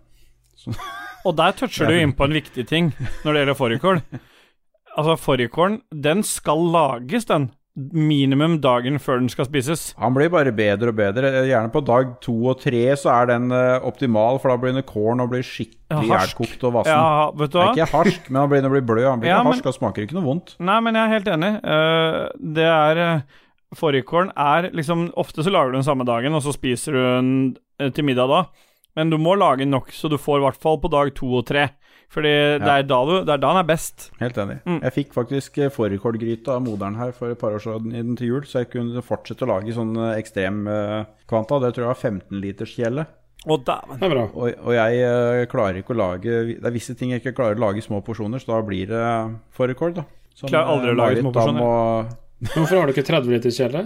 Og 1.26 1.36
der 1.38 1.54
toucher 1.58 1.90
du 1.90 1.96
inn 1.98 2.14
på 2.14 2.26
en 2.26 2.36
viktig 2.36 2.66
ting 2.70 2.92
når 3.24 3.30
det 3.30 3.40
gjelder 3.40 3.58
fårikål. 3.58 4.02
Altså, 4.96 5.16
fårikålen, 5.20 5.80
den 5.92 6.22
skal 6.24 6.62
lages, 6.72 7.26
den. 7.28 7.50
Minimum 7.76 8.54
dagen 8.64 8.96
før 9.02 9.18
den 9.20 9.28
skal 9.28 9.44
spises. 9.50 9.90
Han 10.00 10.14
blir 10.16 10.30
bare 10.32 10.52
bedre 10.56 10.94
og 10.94 10.96
bedre. 10.96 11.28
Gjerne 11.44 11.68
på 11.74 11.82
dag 11.84 12.14
to 12.24 12.34
og 12.48 12.62
tre 12.62 12.84
så 12.96 13.10
er 13.12 13.28
den 13.34 13.50
eh, 13.52 13.84
optimal, 13.84 14.40
for 14.40 14.48
da 14.48 14.56
blir 14.62 14.72
den 14.72 14.86
kålen 14.88 15.20
og 15.20 15.34
blir 15.34 15.44
skikkelig 15.44 16.08
hjertkokt 16.08 16.64
og 16.64 16.78
vassen. 16.78 16.96
Ja, 16.96 17.26
vet 17.36 17.52
du 17.52 17.58
hva? 17.60 17.66
ikke 17.74 17.90
harsk, 17.92 18.30
men 18.30 18.40
han 18.40 18.52
blir, 18.52 18.64
han 18.64 18.72
blir 18.72 18.86
blød. 18.88 19.08
Han 19.10 19.24
blir 19.24 19.34
Ja, 19.34 19.42
harsk, 19.44 19.68
han 19.68 19.76
smaker 19.76 20.06
ikke 20.06 20.16
noe 20.16 20.24
vondt. 20.24 20.54
Nei, 20.56 20.78
men 20.86 20.96
jeg 20.96 21.04
er 21.04 21.14
helt 21.18 21.28
enig. 21.34 21.52
Eh, 21.76 22.22
det 22.56 22.70
er 22.70 23.02
uh, 23.02 23.42
Fårikålen 23.76 24.30
er 24.38 24.70
liksom 24.76 25.08
Ofte 25.18 25.44
så 25.44 25.52
lager 25.52 25.74
du 25.74 25.80
den 25.80 25.86
samme 25.86 26.06
dagen, 26.08 26.36
og 26.38 26.44
så 26.46 26.54
spiser 26.56 26.96
du 26.96 27.02
den 27.02 27.30
eh, 27.82 27.92
til 27.92 28.06
middag 28.08 28.32
da. 28.32 28.44
Men 28.96 29.12
du 29.12 29.18
må 29.20 29.34
lage 29.36 29.68
nok, 29.68 29.92
så 29.92 30.08
du 30.08 30.16
får 30.16 30.40
i 30.40 30.46
hvert 30.46 30.62
fall 30.62 30.80
på 30.80 30.88
dag 30.92 31.12
to 31.18 31.28
og 31.42 31.44
tre. 31.50 31.68
Fordi 32.12 32.30
det, 32.62 32.70
er 32.70 32.84
da 32.86 32.98
du, 33.04 33.12
det 33.26 33.32
er 33.34 33.40
da 33.42 33.48
han 33.52 33.58
er 33.60 33.66
best. 33.68 34.10
Helt 34.20 34.38
enig. 34.40 34.56
Mm. 34.64 34.78
Jeg 34.86 34.94
fikk 34.94 35.12
faktisk 35.16 35.58
eh, 35.58 35.72
fårikålgryte 35.74 36.54
av 36.54 36.62
moderen 36.64 36.96
her 37.00 37.10
for 37.16 37.32
et 37.34 37.40
par 37.40 37.56
år 37.56 37.60
siden 37.64 38.14
til 38.16 38.30
jul, 38.30 38.44
så 38.48 38.62
jeg 38.62 38.70
kunne 38.72 39.02
fortsette 39.04 39.44
å 39.44 39.50
lage 39.50 39.74
sånn 39.76 39.92
eh, 39.98 40.14
ekstrem 40.20 40.62
eh, 40.70 41.02
kvanta. 41.28 41.58
Det 41.64 41.72
tror 41.76 41.88
jeg 41.88 41.92
var 41.92 42.00
15 42.12 42.40
liters 42.44 42.72
kjele. 42.78 43.04
Å, 43.46 43.58
dæven. 43.62 43.98
Det 44.00 44.06
er 44.08 44.14
bra. 44.14 44.22
Og, 44.32 44.62
og 44.64 44.72
jeg 44.74 45.48
klarer 45.52 45.76
ikke 45.78 45.92
å 45.94 45.98
lage 46.00 46.32
Det 46.56 46.66
er 46.66 46.72
visse 46.74 46.96
ting 46.98 47.12
jeg 47.12 47.20
ikke 47.22 47.34
klarer 47.36 47.58
å 47.58 47.62
lage 47.66 47.78
i 47.78 47.84
små 47.84 48.00
porsjoner, 48.02 48.42
så 48.42 48.54
da 48.56 48.62
blir 48.66 48.88
det 48.90 49.02
fårikål, 49.54 49.92
da. 50.00 50.06
Sånn, 50.34 50.50
Klarer 50.50 50.72
aldri 50.72 50.94
å 50.94 50.96
lage 50.98 51.12
Marit 51.20 51.22
små 51.26 51.34
porsjoner. 51.36 51.60
må- 51.62 52.50
Hvorfor 52.54 52.76
har 52.80 52.86
du 52.88 52.92
ikke 52.96 53.06
30 53.06 53.30
liters 53.32 53.56
kjele? 53.60 53.84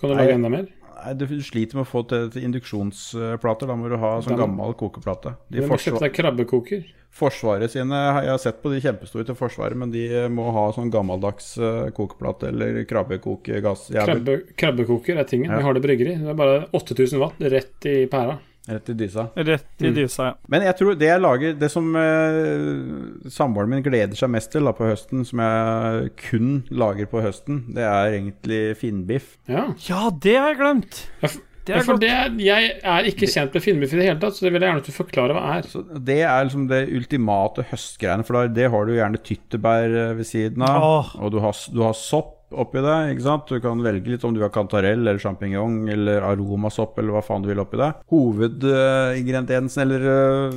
Kan 0.00 0.08
du 0.10 0.14
Nei. 0.14 0.24
lage 0.24 0.38
enda 0.38 0.50
mer? 0.50 0.64
Du 1.12 1.26
sliter 1.44 1.76
med 1.78 1.84
å 1.84 1.88
få 1.90 2.04
til, 2.08 2.28
til 2.32 2.46
induksjonsplater. 2.48 3.68
Da 3.68 3.76
må 3.76 3.90
du 3.92 3.96
ha 4.00 4.16
sånn 4.24 4.38
gammel 4.40 4.72
kokeplate. 4.80 5.34
De 5.52 5.60
Hvem 5.60 5.74
må 5.74 5.78
kjøpte 5.80 6.06
deg 6.06 6.14
krabbekoker. 6.16 6.86
forsvaret 7.14 7.70
sine 7.70 7.98
Jeg 8.24 8.30
har 8.32 8.40
sett 8.42 8.62
på 8.62 8.72
de 8.72 8.80
kjempestore 8.82 9.26
til 9.28 9.36
Forsvaret, 9.38 9.78
men 9.78 9.92
de 9.92 10.02
må 10.34 10.48
ha 10.56 10.64
sånn 10.74 10.90
gammeldags 10.90 11.52
eh, 11.58 11.92
kokeplate 11.94 12.48
eller 12.50 12.80
krabbekokegass. 12.90 13.90
Krabbe, 13.94 14.40
krabbekoker 14.58 15.20
er 15.20 15.28
tingen. 15.28 15.52
Ja. 15.52 15.60
Vi 15.60 15.68
har 15.68 15.76
det 15.76 15.84
bryggeri. 15.84 16.16
Det 16.24 16.32
er 16.32 16.40
bare 16.40 16.64
8000 16.74 17.22
watt 17.22 17.46
rett 17.54 17.90
i 17.90 18.00
pæra. 18.10 18.40
Rett 18.68 18.88
i 18.88 18.94
dysa. 18.96 19.26
Rett 19.36 19.66
i 19.84 19.88
Mm. 19.90 19.94
dysa, 19.94 20.24
ja. 20.30 20.34
Men 20.48 20.62
jeg 20.62 20.76
tror 20.78 20.94
det 20.98 21.06
jeg 21.10 21.20
lager 21.20 21.52
Det 21.58 21.70
som 21.70 21.94
eh, 21.96 23.30
samboeren 23.32 23.68
min 23.74 23.82
gleder 23.84 24.16
seg 24.18 24.30
mest 24.32 24.52
til 24.54 24.64
da 24.64 24.72
på 24.76 24.86
høsten, 24.88 25.24
som 25.28 25.38
jeg 25.44 26.12
kun 26.30 26.52
lager 26.70 27.06
på 27.10 27.22
høsten, 27.24 27.64
det 27.74 27.84
er 27.84 28.14
egentlig 28.18 28.62
finnbiff. 28.80 29.34
Ja. 29.48 29.66
Ja, 29.88 30.10
det 30.10 30.36
har 30.38 30.48
jeg 30.54 30.62
glemt! 30.62 31.02
Ja, 31.22 31.28
Det 31.64 31.72
Ja, 31.72 31.78
er 31.80 31.84
for 31.86 31.94
godt. 31.96 32.00
det 32.02 32.42
jeg 32.44 32.72
er 32.84 33.06
ikke 33.08 33.24
kjent 33.26 33.54
med 33.56 33.62
finnbiff 33.64 33.92
i 33.94 33.96
det 33.96 34.04
hele 34.04 34.20
tatt, 34.20 34.34
så 34.36 34.44
det 34.44 34.50
vil 34.52 34.60
jeg 34.60 34.68
gjerne 34.68 34.82
at 34.82 34.88
du 34.90 34.92
forklarer 34.92 35.32
hva 35.32 35.44
er. 35.56 35.62
Så 35.62 35.80
Det 36.04 36.18
er 36.20 36.44
liksom 36.44 36.66
det 36.68 36.80
ultimate 36.92 37.64
høstgreiene, 37.70 38.22
for 38.28 38.34
da, 38.36 38.42
det 38.52 38.70
har 38.70 38.84
du 38.84 38.92
gjerne 38.92 39.16
tyttebær 39.24 39.96
eh, 40.10 40.14
ved 40.18 40.24
siden 40.28 40.60
av. 40.62 40.82
Åh. 40.84 41.14
Og 41.24 41.32
du 41.32 41.38
har, 41.40 41.56
du 41.72 41.80
har 41.82 41.94
sopp, 41.96 42.43
oppi 42.60 42.82
det. 42.84 42.96
ikke 43.14 43.24
sant? 43.26 43.48
Du 43.48 43.60
kan 43.60 43.80
velge 43.84 44.10
litt 44.14 44.24
om 44.24 44.34
du 44.34 44.40
har 44.42 44.50
kantarell 44.54 45.02
eller 45.02 45.18
sjampinjong 45.22 45.88
eller 45.92 46.22
aromasopp 46.30 46.98
eller 46.98 47.12
hva 47.16 47.22
faen 47.24 47.42
du 47.44 47.48
vil 47.50 47.62
oppi 47.62 47.80
det. 47.80 47.90
Hovedingrediensen, 48.12 49.82
eller 49.86 50.06
uh, 50.08 50.54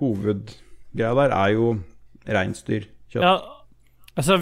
hovedgreia 0.00 1.14
der, 1.20 1.34
er 1.34 1.54
jo 1.56 1.72
reinsdyrkjøtt. 2.26 3.20
Ja, 3.22 3.34
altså 4.16 4.38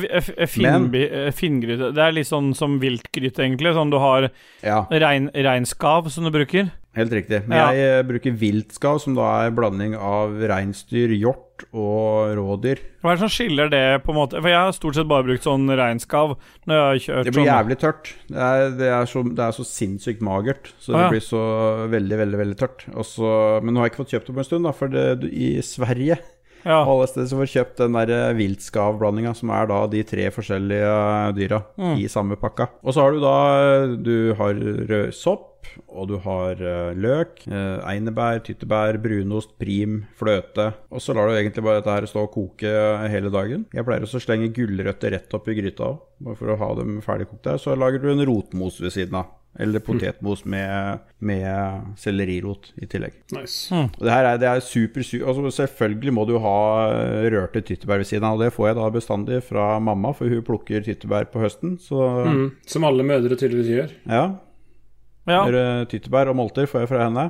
finnbi- 0.52 1.08
eh, 1.10 1.30
Finngryte 1.32 1.92
Det 1.94 2.02
er 2.04 2.12
litt 2.12 2.28
sånn 2.28 2.52
som 2.54 2.78
viltgryte, 2.82 3.42
egentlig. 3.42 3.74
Sånn 3.76 3.90
du 3.92 3.98
har 3.98 4.30
Ja, 4.62 4.82
rein, 4.90 5.30
reinskav 5.34 6.10
som 6.10 6.24
du 6.24 6.30
bruker. 6.34 6.70
Helt 6.98 7.12
riktig. 7.12 7.42
Men 7.48 7.58
Ja. 7.58 7.70
jeg 7.72 7.98
eh, 7.98 8.02
bruker 8.08 8.34
viltskav, 8.36 9.00
som 9.00 9.14
da 9.16 9.46
er 9.46 9.54
blanding 9.54 9.94
av 9.96 10.34
reinsdyr, 10.36 11.14
hjort 11.16 11.64
og 11.72 12.34
rådyr. 12.36 12.80
Hva 13.02 13.12
er 13.12 13.16
det 13.16 13.22
som 13.22 13.32
skiller 13.32 13.70
det, 13.70 14.02
på 14.02 14.12
en 14.12 14.18
måte? 14.18 14.40
For 14.40 14.50
jeg 14.50 14.58
har 14.58 14.72
stort 14.76 14.98
sett 14.98 15.08
bare 15.08 15.26
brukt 15.28 15.46
sånn 15.46 15.68
reinskav 15.70 16.36
når 16.66 16.74
jeg 16.74 16.82
har 16.82 17.02
kjørt 17.06 17.24
Det 17.24 17.34
blir 17.34 17.44
sånn 17.44 17.52
jævlig 17.52 17.78
tørt. 17.78 18.12
Det 18.28 18.48
er, 18.48 18.70
det 18.76 18.90
er, 18.90 19.06
så, 19.06 19.22
det 19.22 19.46
er 19.46 19.56
så 19.56 19.66
sinnssykt 19.68 20.22
magert. 20.26 20.72
Så 20.78 20.92
ah, 20.92 20.96
ja. 20.96 21.02
det 21.06 21.16
blir 21.16 21.26
så 21.26 21.42
veldig, 21.92 22.18
veldig 22.24 22.42
veldig 22.42 22.58
tørt. 22.60 22.86
Også, 22.92 23.32
men 23.62 23.74
nå 23.74 23.80
har 23.80 23.88
jeg 23.88 23.94
ikke 23.94 24.04
fått 24.04 24.16
kjøpt 24.16 24.30
det 24.30 24.36
på 24.36 24.44
en 24.44 24.50
stund, 24.50 24.68
da, 24.68 24.76
for 24.76 24.92
det, 24.92 25.06
i 25.32 25.52
Sverige 25.62 26.18
Ja. 26.64 26.80
alle 26.84 27.06
steder 27.10 27.26
så 27.30 27.36
får 27.38 27.48
du 27.48 27.52
kjøpt 27.58 27.76
den 27.82 27.92
der 27.98 28.34
viltskavblandinga, 28.38 29.34
som 29.34 29.50
er 29.50 29.66
da 29.70 29.80
de 29.90 30.02
tre 30.06 30.28
forskjellige 30.30 30.92
dyra 31.38 31.62
Mm. 31.78 31.96
i 31.98 32.08
samme 32.08 32.36
pakka. 32.36 32.68
Og 32.84 32.94
så 32.94 33.00
har 33.02 33.12
du 33.12 33.20
da 33.20 33.96
Du 34.02 34.34
har 34.34 34.54
rød 34.54 35.12
sopp, 35.14 35.48
og 35.88 36.08
du 36.08 36.18
har 36.18 36.52
eh, 36.52 36.94
løk, 36.94 37.46
eh, 37.48 37.78
einebær, 37.86 38.40
tyttebær, 38.44 38.98
brunost, 39.02 39.56
prim, 39.58 40.04
fløte. 40.18 40.72
Og 40.90 41.00
så 41.00 41.14
lar 41.14 41.28
du 41.28 41.34
egentlig 41.34 41.62
bare 41.64 41.80
dette 41.80 41.90
her 41.94 42.06
stå 42.06 42.24
og 42.26 42.32
koke 42.34 42.72
hele 43.08 43.30
dagen. 43.30 43.66
Jeg 43.72 43.84
pleier 43.84 44.02
også 44.02 44.18
å 44.20 44.24
slenge 44.26 44.52
gulrøtter 44.54 45.12
rett 45.14 45.32
opp 45.34 45.48
i 45.48 45.54
gryta 45.54 45.84
òg, 45.86 46.00
bare 46.20 46.36
for 46.36 46.46
å 46.52 46.58
ha 46.58 46.74
dem 46.74 47.00
ferdigkokt 47.00 47.42
der. 47.44 47.58
Så 47.62 47.76
lager 47.78 48.02
du 48.02 48.10
en 48.12 48.26
rotmos 48.26 48.80
ved 48.80 48.92
siden 48.92 49.14
av. 49.22 49.26
Eller 49.60 49.82
potetmos 49.84 50.44
med, 50.48 51.00
med 51.20 51.96
sellerirot 52.00 52.70
i 52.80 52.86
tillegg. 52.88 53.18
Nice. 53.36 53.68
Og 53.74 54.00
det 54.00 54.10
her 54.14 54.24
er, 54.30 54.38
det 54.40 54.48
er 54.48 54.60
super, 54.64 55.04
super 55.04 55.28
altså 55.28 55.50
Selvfølgelig 55.66 56.14
må 56.16 56.24
du 56.24 56.38
ha 56.40 56.54
eh, 56.94 57.26
rørte 57.34 57.60
tyttebær 57.60 58.00
ved 58.00 58.08
siden 58.08 58.24
av. 58.24 58.38
Og 58.38 58.46
det 58.46 58.52
får 58.56 58.70
jeg 58.70 58.78
da 58.80 58.86
bestandig 58.94 59.42
fra 59.44 59.66
mamma, 59.78 60.14
for 60.16 60.32
hun 60.32 60.40
plukker 60.46 60.80
tyttebær 60.86 61.28
på 61.32 61.42
høsten. 61.44 61.76
Så 61.78 62.00
Mm, 62.24 62.46
som 62.66 62.84
alle 62.88 63.04
mødre 63.04 63.36
tydeligvis 63.36 63.68
gjør. 63.74 63.92
ja. 64.08 64.24
ja. 65.28 65.84
Tyttebær 65.84 66.32
og 66.32 66.36
molter 66.40 66.66
får 66.66 66.80
jeg 66.86 66.88
fra 66.94 67.04
henne. 67.04 67.26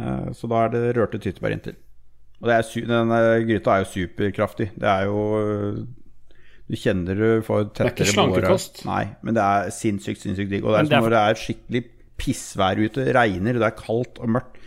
Eh, 0.00 0.32
Så 0.34 0.50
da 0.50 0.64
er 0.66 0.74
det 0.74 0.96
rørte 0.98 1.22
tyttebær 1.22 1.54
inntil. 1.54 1.76
Og 2.42 2.46
det 2.50 2.54
er 2.54 2.86
denne 2.86 3.22
gryta 3.46 3.72
er 3.78 3.84
jo 3.84 3.92
superkraftig. 3.94 4.68
Det 4.78 4.86
er 4.90 5.06
jo 5.06 5.86
Du 6.68 6.76
kjenner 6.76 7.16
du 7.16 7.28
får 7.46 7.62
er 7.62 7.68
ikke 7.68 7.76
tettere 7.78 8.04
båre. 8.04 8.12
slankekost. 8.12 8.82
Nei, 8.88 9.04
men 9.24 9.36
det 9.38 9.44
er 9.44 9.70
sinnssykt, 9.72 10.20
sinnssykt 10.20 10.52
digg. 10.52 10.66
Og 10.66 10.74
det 10.74 10.78
er 10.78 10.88
det 10.88 10.92
er 10.92 10.98
som 10.98 11.06
når 11.06 11.14
det 11.14 11.22
er 11.24 11.42
skikkelig 11.42 11.82
pissvær 12.18 12.80
ute, 12.82 13.06
regner, 13.16 13.56
det 13.56 13.68
er 13.70 13.76
kaldt 13.78 14.20
og 14.20 14.34
mørkt. 14.36 14.58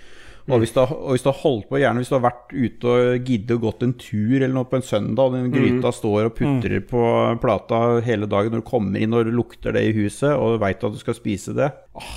Og 0.49 0.61
hvis, 0.63 0.71
du 0.73 0.79
har, 0.81 0.89
og 0.89 1.13
hvis 1.13 1.23
du 1.25 1.29
har 1.29 1.37
holdt 1.43 1.67
på, 1.69 1.77
gjerne 1.81 2.01
hvis 2.01 2.09
du 2.09 2.15
har 2.17 2.23
vært 2.25 2.53
ute 2.55 2.91
og 2.91 3.27
giddet 3.27 3.53
og 3.55 3.65
gått 3.67 3.83
en 3.85 3.93
tur 4.01 4.37
eller 4.39 4.55
noe 4.55 4.67
på 4.71 4.79
en 4.79 4.85
søndag, 4.85 5.29
og 5.29 5.35
den 5.37 5.51
gryta 5.53 5.91
står 5.93 6.31
og 6.31 6.33
putrer 6.39 6.81
på 6.89 7.03
plata 7.43 7.81
hele 8.05 8.29
dagen 8.31 8.55
når 8.55 8.63
du 8.63 8.67
kommer 8.71 8.97
inn 9.03 9.13
og 9.13 9.29
lukter 9.29 9.75
det 9.77 9.83
i 9.89 9.93
huset, 9.99 10.33
og 10.33 10.55
du 10.55 10.63
veit 10.63 10.81
at 10.81 10.95
du 10.95 10.99
skal 11.01 11.17
spise 11.17 11.53
det 11.57 11.69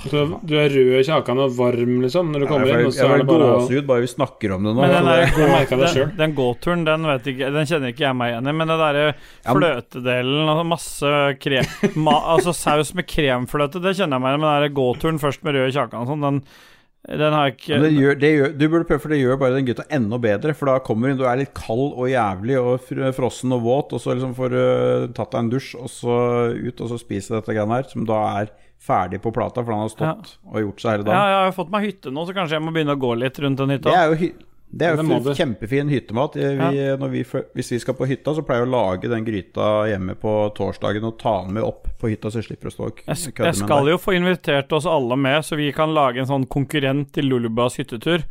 Du, 0.09 0.17
du 0.41 0.53
er 0.57 0.71
rød 0.73 0.99
i 1.01 1.03
kjakan 1.05 1.43
og 1.45 1.55
varm, 1.57 1.95
liksom, 2.01 2.31
når 2.33 2.45
du 2.45 2.47
kommer 2.49 2.71
jeg 2.71 2.81
inn. 2.81 2.89
Og 2.89 2.95
så 2.95 3.05
jeg 3.05 3.11
vil 3.11 3.21
får 3.21 3.25
ut 3.25 3.29
bare 3.29 3.49
gåsehud 3.59 3.87
bare 3.91 4.05
vi 4.05 4.11
snakker 4.15 4.55
om 4.55 4.67
det 4.67 4.73
nå. 4.73 4.81
Men 4.81 4.93
den, 4.95 5.09
der 5.11 5.23
det, 5.25 5.49
Jeg 5.51 5.69
det 5.69 5.93
den, 5.95 6.13
den 6.21 6.35
gåturen, 6.37 6.85
den 6.87 7.09
vet 7.11 7.31
ikke 7.33 7.49
Den 7.55 7.69
kjenner 7.69 7.93
ikke 7.93 8.07
jeg 8.07 8.19
meg 8.19 8.33
igjen 8.33 8.51
i, 8.51 8.55
men 8.55 8.71
det 8.73 8.79
derre 8.81 9.07
fløtedelen, 9.45 10.53
og 10.53 10.63
masse 10.69 11.15
krem 11.43 11.99
ma, 12.07 12.15
Altså 12.35 12.55
saus 12.55 12.93
med 12.97 13.07
kremfløte, 13.09 13.81
det 13.83 13.95
kjenner 13.97 14.17
jeg 14.17 14.25
meg 14.25 14.33
igjen 14.33 14.39
i, 14.39 14.45
men 14.45 14.49
den 14.49 14.63
der 14.65 14.79
gåturen 14.81 15.21
først 15.21 15.45
med 15.45 15.59
rød 15.59 15.75
kjakan 15.75 16.05
og 16.05 16.11
sånn, 16.13 16.25
den, 16.25 16.41
den 17.05 17.35
har 17.37 17.51
ikke 17.51 17.77
det 17.83 17.91
gjør, 17.93 18.15
det 18.17 18.29
gjør, 18.31 18.53
du 18.57 18.65
burde 18.65 18.87
prøve, 18.89 19.01
for 19.03 19.13
det 19.13 19.19
gjør 19.19 19.37
bare 19.41 19.57
den 19.59 19.67
gutta 19.67 19.85
enda 19.93 20.17
bedre. 20.21 20.55
For 20.57 20.71
da 20.71 20.79
kommer 20.81 21.07
du 21.07 21.13
inn, 21.13 21.19
du 21.19 21.27
er 21.29 21.37
litt 21.43 21.53
kald 21.57 21.93
og 21.93 22.09
jævlig 22.09 22.57
og 22.57 22.87
frossen 23.17 23.53
og 23.53 23.61
våt, 23.65 23.93
og 23.93 24.01
så 24.01 24.15
liksom 24.15 24.33
får 24.37 24.55
du 24.55 24.61
tatt 25.17 25.35
deg 25.35 25.43
en 25.43 25.51
dusj, 25.53 25.71
og 25.77 25.91
så 25.93 26.15
ut 26.55 26.81
og 26.81 26.93
så 26.93 26.99
spiser 27.01 27.37
dette 27.37 27.53
greiene 27.53 27.77
her, 27.77 27.89
som 27.91 28.07
da 28.09 28.21
er 28.41 28.51
ferdig 28.85 29.21
på 29.21 29.33
plata, 29.33 29.61
for 29.61 29.73
den 29.73 29.83
har 29.85 29.93
stått 29.93 30.35
og 30.49 30.59
gjort 30.61 30.81
seg 30.81 30.97
hele 30.97 31.07
dagen. 31.07 31.17
Ja, 31.17 31.29
jeg 31.35 31.47
har 31.51 31.55
fått 31.59 31.71
meg 31.73 31.87
hytte 31.87 32.13
nå, 32.13 32.25
så 32.25 32.35
kanskje 32.37 32.57
jeg 32.57 32.65
må 32.65 32.73
begynne 32.75 32.97
å 32.97 33.01
gå 33.05 33.13
litt 33.21 33.39
rundt 33.45 33.61
den 33.61 33.77
hytta. 33.77 33.89
Det 33.89 34.01
er 34.01 34.11
jo, 34.11 34.19
hy 34.23 34.33
det 34.69 34.87
er 34.87 34.97
jo 34.97 35.19
det 35.23 35.35
kjempefin 35.37 35.87
hyttemat. 35.89 36.35
Vi, 36.35 36.79
når 36.99 37.09
vi, 37.13 37.21
hvis 37.55 37.71
vi 37.71 37.79
skal 37.79 37.95
på 37.95 38.07
hytta, 38.09 38.33
så 38.35 38.43
pleier 38.43 38.65
vi 38.65 38.71
å 38.71 38.73
lage 38.75 39.07
den 39.11 39.23
gryta 39.23 39.85
hjemme 39.87 40.15
på 40.19 40.33
torsdagen 40.57 41.05
og 41.07 41.17
ta 41.21 41.43
den 41.45 41.53
med 41.53 41.63
opp 41.63 41.87
på 42.01 42.09
hytta, 42.11 42.31
så 42.31 42.41
jeg 42.41 42.49
slipper 42.49 42.67
å 42.67 42.75
stå 42.75 42.89
og 42.89 42.97
kødde 42.97 43.13
Jeg, 43.15 43.33
den. 43.37 43.45
jeg 43.45 43.55
skal 43.61 43.87
jo 43.93 43.97
få 44.01 44.15
invitert 44.17 44.71
oss 44.75 44.85
alle 44.89 45.15
med, 45.15 45.45
så 45.47 45.55
vi 45.55 45.71
kan 45.71 45.93
lage 45.95 46.19
en 46.19 46.27
sånn 46.27 46.47
konkurrent 46.51 47.13
til 47.15 47.29
Lulubas 47.31 47.77
hyttetur. 47.79 48.25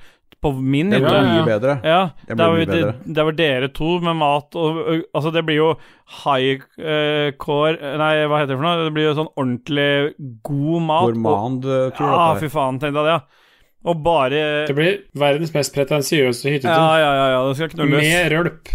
På 0.45 0.51
min 0.61 0.91
Det 0.91 0.99
blir 1.01 1.09
Ja, 1.09 1.22
ja. 1.22 1.28
mye 1.39 1.45
bedre. 1.49 1.74
Ja, 1.82 2.01
Det 2.28 2.37
det, 2.37 2.47
mye 2.53 2.66
bedre. 2.66 2.93
det, 3.07 3.14
der 3.16 3.32
dere 3.32 3.68
to 3.72 3.99
med 4.05 4.16
mat 4.20 4.55
og 4.61 4.76
og- 4.76 5.05
Altså, 5.14 5.32
det 5.32 5.47
blir 5.47 5.57
jo 5.57 5.78
high 6.24 6.61
eh, 6.78 7.30
core 7.39 7.78
Nei, 7.97 8.26
hva 8.28 8.41
heter 8.43 8.49
det 8.53 8.59
for 8.59 8.66
noe? 8.66 8.85
Det 8.85 8.93
blir 8.93 9.09
jo 9.09 9.14
sånn 9.14 9.32
ordentlig 9.39 10.12
god 10.43 10.82
mat. 10.82 11.14
Gourmand, 11.14 11.62
tror 11.62 11.91
jeg. 11.97 12.18
Ja, 12.18 12.35
fy 12.35 12.49
faen, 12.53 12.78
tenkte 12.78 13.01
jeg 13.01 13.09
det, 13.09 13.14
ja. 13.16 13.20
Og 13.85 13.99
bare 14.03 14.66
Det 14.68 14.74
blir 14.76 14.95
verdens 15.20 15.53
mest 15.55 15.74
pretensiøse 15.76 16.49
hyttetur. 16.55 16.72
Ja, 16.72 16.99
ja, 17.03 17.11
ja, 17.18 17.26
ja, 17.35 17.41
det 17.51 17.57
skal 17.59 17.68
knulles. 17.74 18.01
Med 18.07 18.32
rølp. 18.32 18.70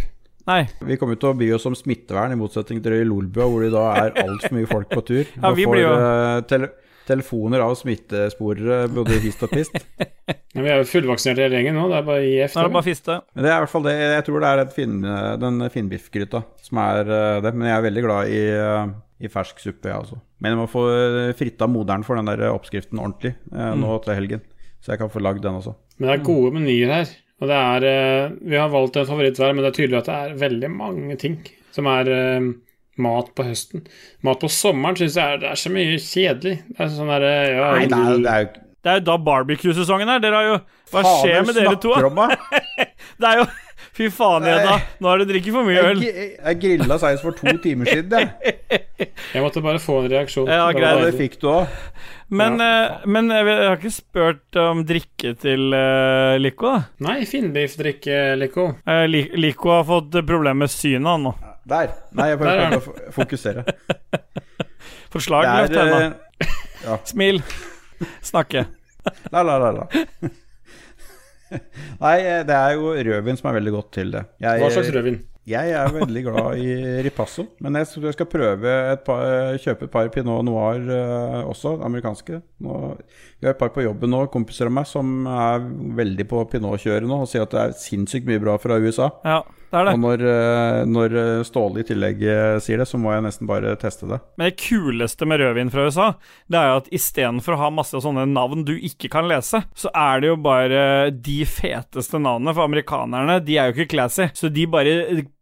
Nei. 0.49 0.64
Vi 0.82 0.97
kommer 0.97 1.18
til 1.22 1.30
å 1.30 1.38
by 1.38 1.47
oss 1.53 1.66
om 1.70 1.76
smittevern, 1.78 2.32
i 2.34 2.38
motsetning 2.39 2.82
til 2.82 2.93
i 2.99 3.05
Lolbua, 3.05 3.45
hvor 3.49 3.62
det 3.66 3.72
da 3.74 3.88
er 4.05 4.16
altfor 4.24 4.53
mye 4.57 4.70
folk 4.70 4.89
på 4.89 5.03
tur. 5.05 5.26
Ja, 5.41 5.51
vi 5.53 5.66
blir 5.70 5.84
jo- 5.84 5.97
eh, 5.97 6.41
tele 6.49 6.70
telefoner 7.10 7.62
av 7.66 7.74
smittesporere 7.74 8.84
både 8.93 9.18
hist 9.24 9.41
og 9.45 9.49
pist. 9.49 9.74
ja, 10.30 10.62
vi 10.62 10.70
er 10.70 10.78
jo 10.84 10.88
fullvaksinerte 10.89 11.41
hele 11.41 11.57
gjengen 11.57 11.74
nå. 11.80 11.88
Det 11.89 11.97
er 11.97 12.05
bare 12.05 12.22
å 12.22 12.26
gi 12.28 12.36
F. 12.45 12.53
Nå 12.53 12.62
er 12.62 12.68
det 12.70 12.76
bare 12.78 12.86
fiste. 12.86 13.16
Det 13.34 13.49
er 13.49 13.55
i 13.55 13.62
hvert 13.64 13.72
fall 13.74 13.86
det 13.88 13.95
Jeg 13.97 14.26
tror 14.28 14.43
det 14.45 14.51
er 14.53 14.74
fin 14.76 14.95
den 15.41 15.70
finnbiffgryta 15.74 16.43
som 16.66 16.82
er 16.86 16.99
eh, 17.10 17.39
det. 17.45 17.53
Men 17.57 17.72
jeg 17.72 17.78
er 17.80 17.86
veldig 17.89 18.03
glad 18.05 18.30
i, 18.30 18.43
eh, 18.53 18.93
i 19.26 19.32
fersk 19.34 19.57
suppe, 19.66 19.89
jeg 19.89 19.97
også. 20.05 20.20
Men 20.39 20.53
jeg 20.53 20.60
må 20.62 20.68
få 20.70 20.86
fritta 21.38 21.68
moderen 21.68 22.05
for 22.05 22.16
den 22.22 22.30
der 22.30 22.45
oppskriften 22.53 23.01
ordentlig 23.01 23.34
eh, 23.53 23.74
nå 23.74 23.89
Mm. 23.97 24.03
til 24.05 24.16
helgen. 24.20 24.41
Så 24.80 24.93
jeg 24.93 25.01
kan 25.01 25.11
få 25.11 25.21
lagd 25.23 25.43
den 25.43 25.59
også. 25.59 25.75
Men 25.99 26.09
det 26.09 26.15
er 26.15 26.25
gode 26.30 26.53
menyer 26.55 26.93
her. 26.93 27.11
Og 27.39 27.47
det 27.47 27.55
er 27.55 27.86
eh, 27.88 28.32
Vi 28.51 28.57
har 28.59 28.71
valgt 28.71 28.97
en 28.99 29.07
favoritt 29.07 29.38
hver, 29.39 29.53
men 29.55 29.63
det 29.63 29.71
er 29.71 29.77
tydelig 29.77 29.99
at 30.01 30.09
det 30.09 30.15
er 30.15 30.39
veldig 30.41 30.71
mange 30.75 31.17
ting 31.19 31.38
som 31.75 31.88
er 31.91 32.09
eh, 32.11 32.47
mat 32.99 33.30
på 33.36 33.45
høsten. 33.47 33.86
Mat 34.27 34.41
på 34.41 34.49
sommeren 34.51 34.97
syns 34.99 35.15
jeg 35.19 35.36
er, 35.38 35.43
det 35.43 35.51
er 35.51 35.61
så 35.61 35.71
mye 35.73 35.99
kjedelig. 36.03 36.57
Det 36.71 36.84
er 36.84 36.91
sånn 36.95 37.11
derre 37.13 37.32
ja, 37.47 37.69
Nei, 37.77 37.86
det 37.91 37.99
er, 37.99 38.19
det 38.25 38.34
er 38.34 38.43
jo 38.43 38.49
Det 38.80 38.91
er 38.91 38.99
jo 38.99 39.05
da 39.11 39.17
barbecue-sesongen 39.30 40.11
er. 40.15 40.23
Dere 40.23 40.41
har 40.41 40.49
jo 40.49 40.59
Hva 40.93 41.03
skjer 41.21 41.47
med 41.47 41.59
dere 41.59 41.75
to? 41.80 41.93
snakker 41.95 42.09
om, 42.11 42.23
da? 42.23 42.27
Det 43.19 43.27
er 43.30 43.41
jo 43.41 43.47
Fy 44.00 44.08
faen, 44.16 44.45
Edda. 44.47 44.78
Nå 45.04 45.10
har 45.12 45.20
du 45.20 45.26
drikket 45.28 45.52
for 45.52 45.68
mye 45.68 45.82
øl. 45.89 46.00
jeg, 46.06 46.28
jeg 46.39 46.60
grilla 46.62 46.95
senest 47.02 47.26
for 47.26 47.36
to 47.36 47.52
timer 47.60 47.89
siden, 47.91 48.14
jeg. 48.16 49.10
Jeg 49.34 49.43
måtte 49.43 49.60
bare 49.66 49.82
få 49.84 49.97
en 50.06 50.08
reaksjon. 50.14 50.47
Ja, 50.47 50.70
greit. 50.76 51.02
Det 51.10 51.18
fikk 51.20 51.36
du 51.41 51.50
òg. 51.52 51.74
Men, 52.32 52.60
eh, 52.62 53.02
men 53.10 53.28
jeg 53.34 53.43
jeg 53.50 53.66
har 53.68 53.76
ikke 53.80 53.91
spurt 53.91 54.60
om 54.62 54.84
drikke 54.88 55.34
til 55.41 55.74
uh, 55.76 56.38
Lico, 56.39 56.70
da. 56.78 56.82
Nei, 57.10 57.18
finnbiffdrikke, 57.28 58.20
Lico. 58.39 58.68
Uh, 58.88 59.04
Li- 59.10 59.32
Lico 59.36 59.74
har 59.74 59.84
fått 59.89 60.16
problemer 60.30 60.62
med 60.64 60.72
synet, 60.72 61.10
han 61.10 61.26
nå. 61.28 61.34
Der. 61.70 61.91
Nei, 62.16 62.30
jeg 62.32 62.38
er 62.39 62.43
prøver 62.45 62.78
å 62.78 63.14
fokusere. 63.20 63.66
Fått 65.12 65.26
slag, 65.26 65.43
Det 65.43 65.58
løft 65.66 65.76
er 65.76 65.89
henda. 65.89 66.47
eh, 66.93 67.02
Smil. 67.10 67.41
Snakke. 68.24 68.68
La, 69.34 69.41
la, 69.43 69.58
la, 69.60 69.72
la. 69.82 69.89
Nei, 72.04 72.16
eh, 72.22 72.45
det 72.47 72.56
er 72.56 72.78
jo 72.78 72.93
rødvin 72.93 73.39
som 73.39 73.50
er 73.52 73.60
veldig 73.60 73.76
godt 73.76 73.91
til 73.97 74.16
det. 74.16 74.24
Jeg, 74.41 74.64
Hva 74.64 74.72
slags 74.74 74.93
rødvin? 74.95 75.20
Jeg 75.50 75.72
er 75.74 75.89
veldig 75.89 76.22
glad 76.28 76.60
i 76.62 76.74
ripasso, 77.08 77.47
men 77.64 77.80
jeg 77.80 77.88
skal, 77.89 78.04
jeg 78.06 78.18
skal 78.20 78.28
prøve 78.30 78.74
et 78.91 79.02
par, 79.06 79.24
kjøpe 79.58 79.88
et 79.88 79.93
par 79.93 80.10
pinot 80.14 80.43
noir 80.45 80.84
uh, 80.86 81.39
også, 81.50 81.72
amerikanske. 81.88 82.41
Nå, 82.62 82.76
vi 83.39 83.47
har 83.47 83.56
et 83.56 83.62
par 83.62 83.72
på 83.74 83.82
jobben 83.82 84.14
nå, 84.14 84.28
kompiser 84.30 84.70
av 84.70 84.76
meg, 84.78 84.86
som 84.86 85.26
er 85.26 85.66
veldig 85.97 86.28
på 86.30 86.43
pinotkjøret 86.52 87.10
nå 87.10 87.24
og 87.24 87.32
sier 87.32 87.47
at 87.47 87.56
det 87.56 87.64
er 87.64 87.74
sinnssykt 87.82 88.30
mye 88.30 88.43
bra 88.43 88.60
fra 88.62 88.78
USA. 88.78 89.10
Ja, 89.26 89.39
det 89.72 89.84
det. 89.86 89.93
Og 89.95 90.01
når, 90.03 90.26
eh, 90.34 90.82
når 90.89 91.15
Ståle 91.47 91.84
i 91.84 91.88
tillegg 91.88 92.22
eh, 92.26 92.57
sier 92.63 92.82
det, 92.82 92.88
så 92.89 92.99
må 93.01 93.13
jeg 93.13 93.26
nesten 93.26 93.49
bare 93.49 93.76
teste 93.80 94.09
det. 94.09 94.20
Men 94.39 94.49
det 94.49 94.59
kuleste 94.61 95.28
med 95.30 95.41
rødvin 95.43 95.74
fra 95.74 95.88
USA, 95.88 96.11
det 96.49 96.59
er 96.59 96.70
jo 96.72 96.78
at 96.84 96.93
istedenfor 96.99 97.55
å 97.55 97.61
ha 97.63 97.72
masse 97.74 98.03
sånne 98.05 98.28
navn 98.30 98.65
du 98.67 98.76
ikke 98.76 99.11
kan 99.13 99.30
lese, 99.30 99.63
så 99.78 99.91
er 99.93 100.24
det 100.24 100.32
jo 100.32 100.38
bare 100.43 100.86
de 101.13 101.41
feteste 101.49 102.22
navnene. 102.22 102.55
For 102.55 102.65
amerikanerne, 102.70 103.39
de 103.45 103.59
er 103.59 103.70
jo 103.70 103.78
ikke 103.78 103.93
classy, 103.95 104.30
så 104.38 104.51
de 104.53 104.70
bare 104.70 104.95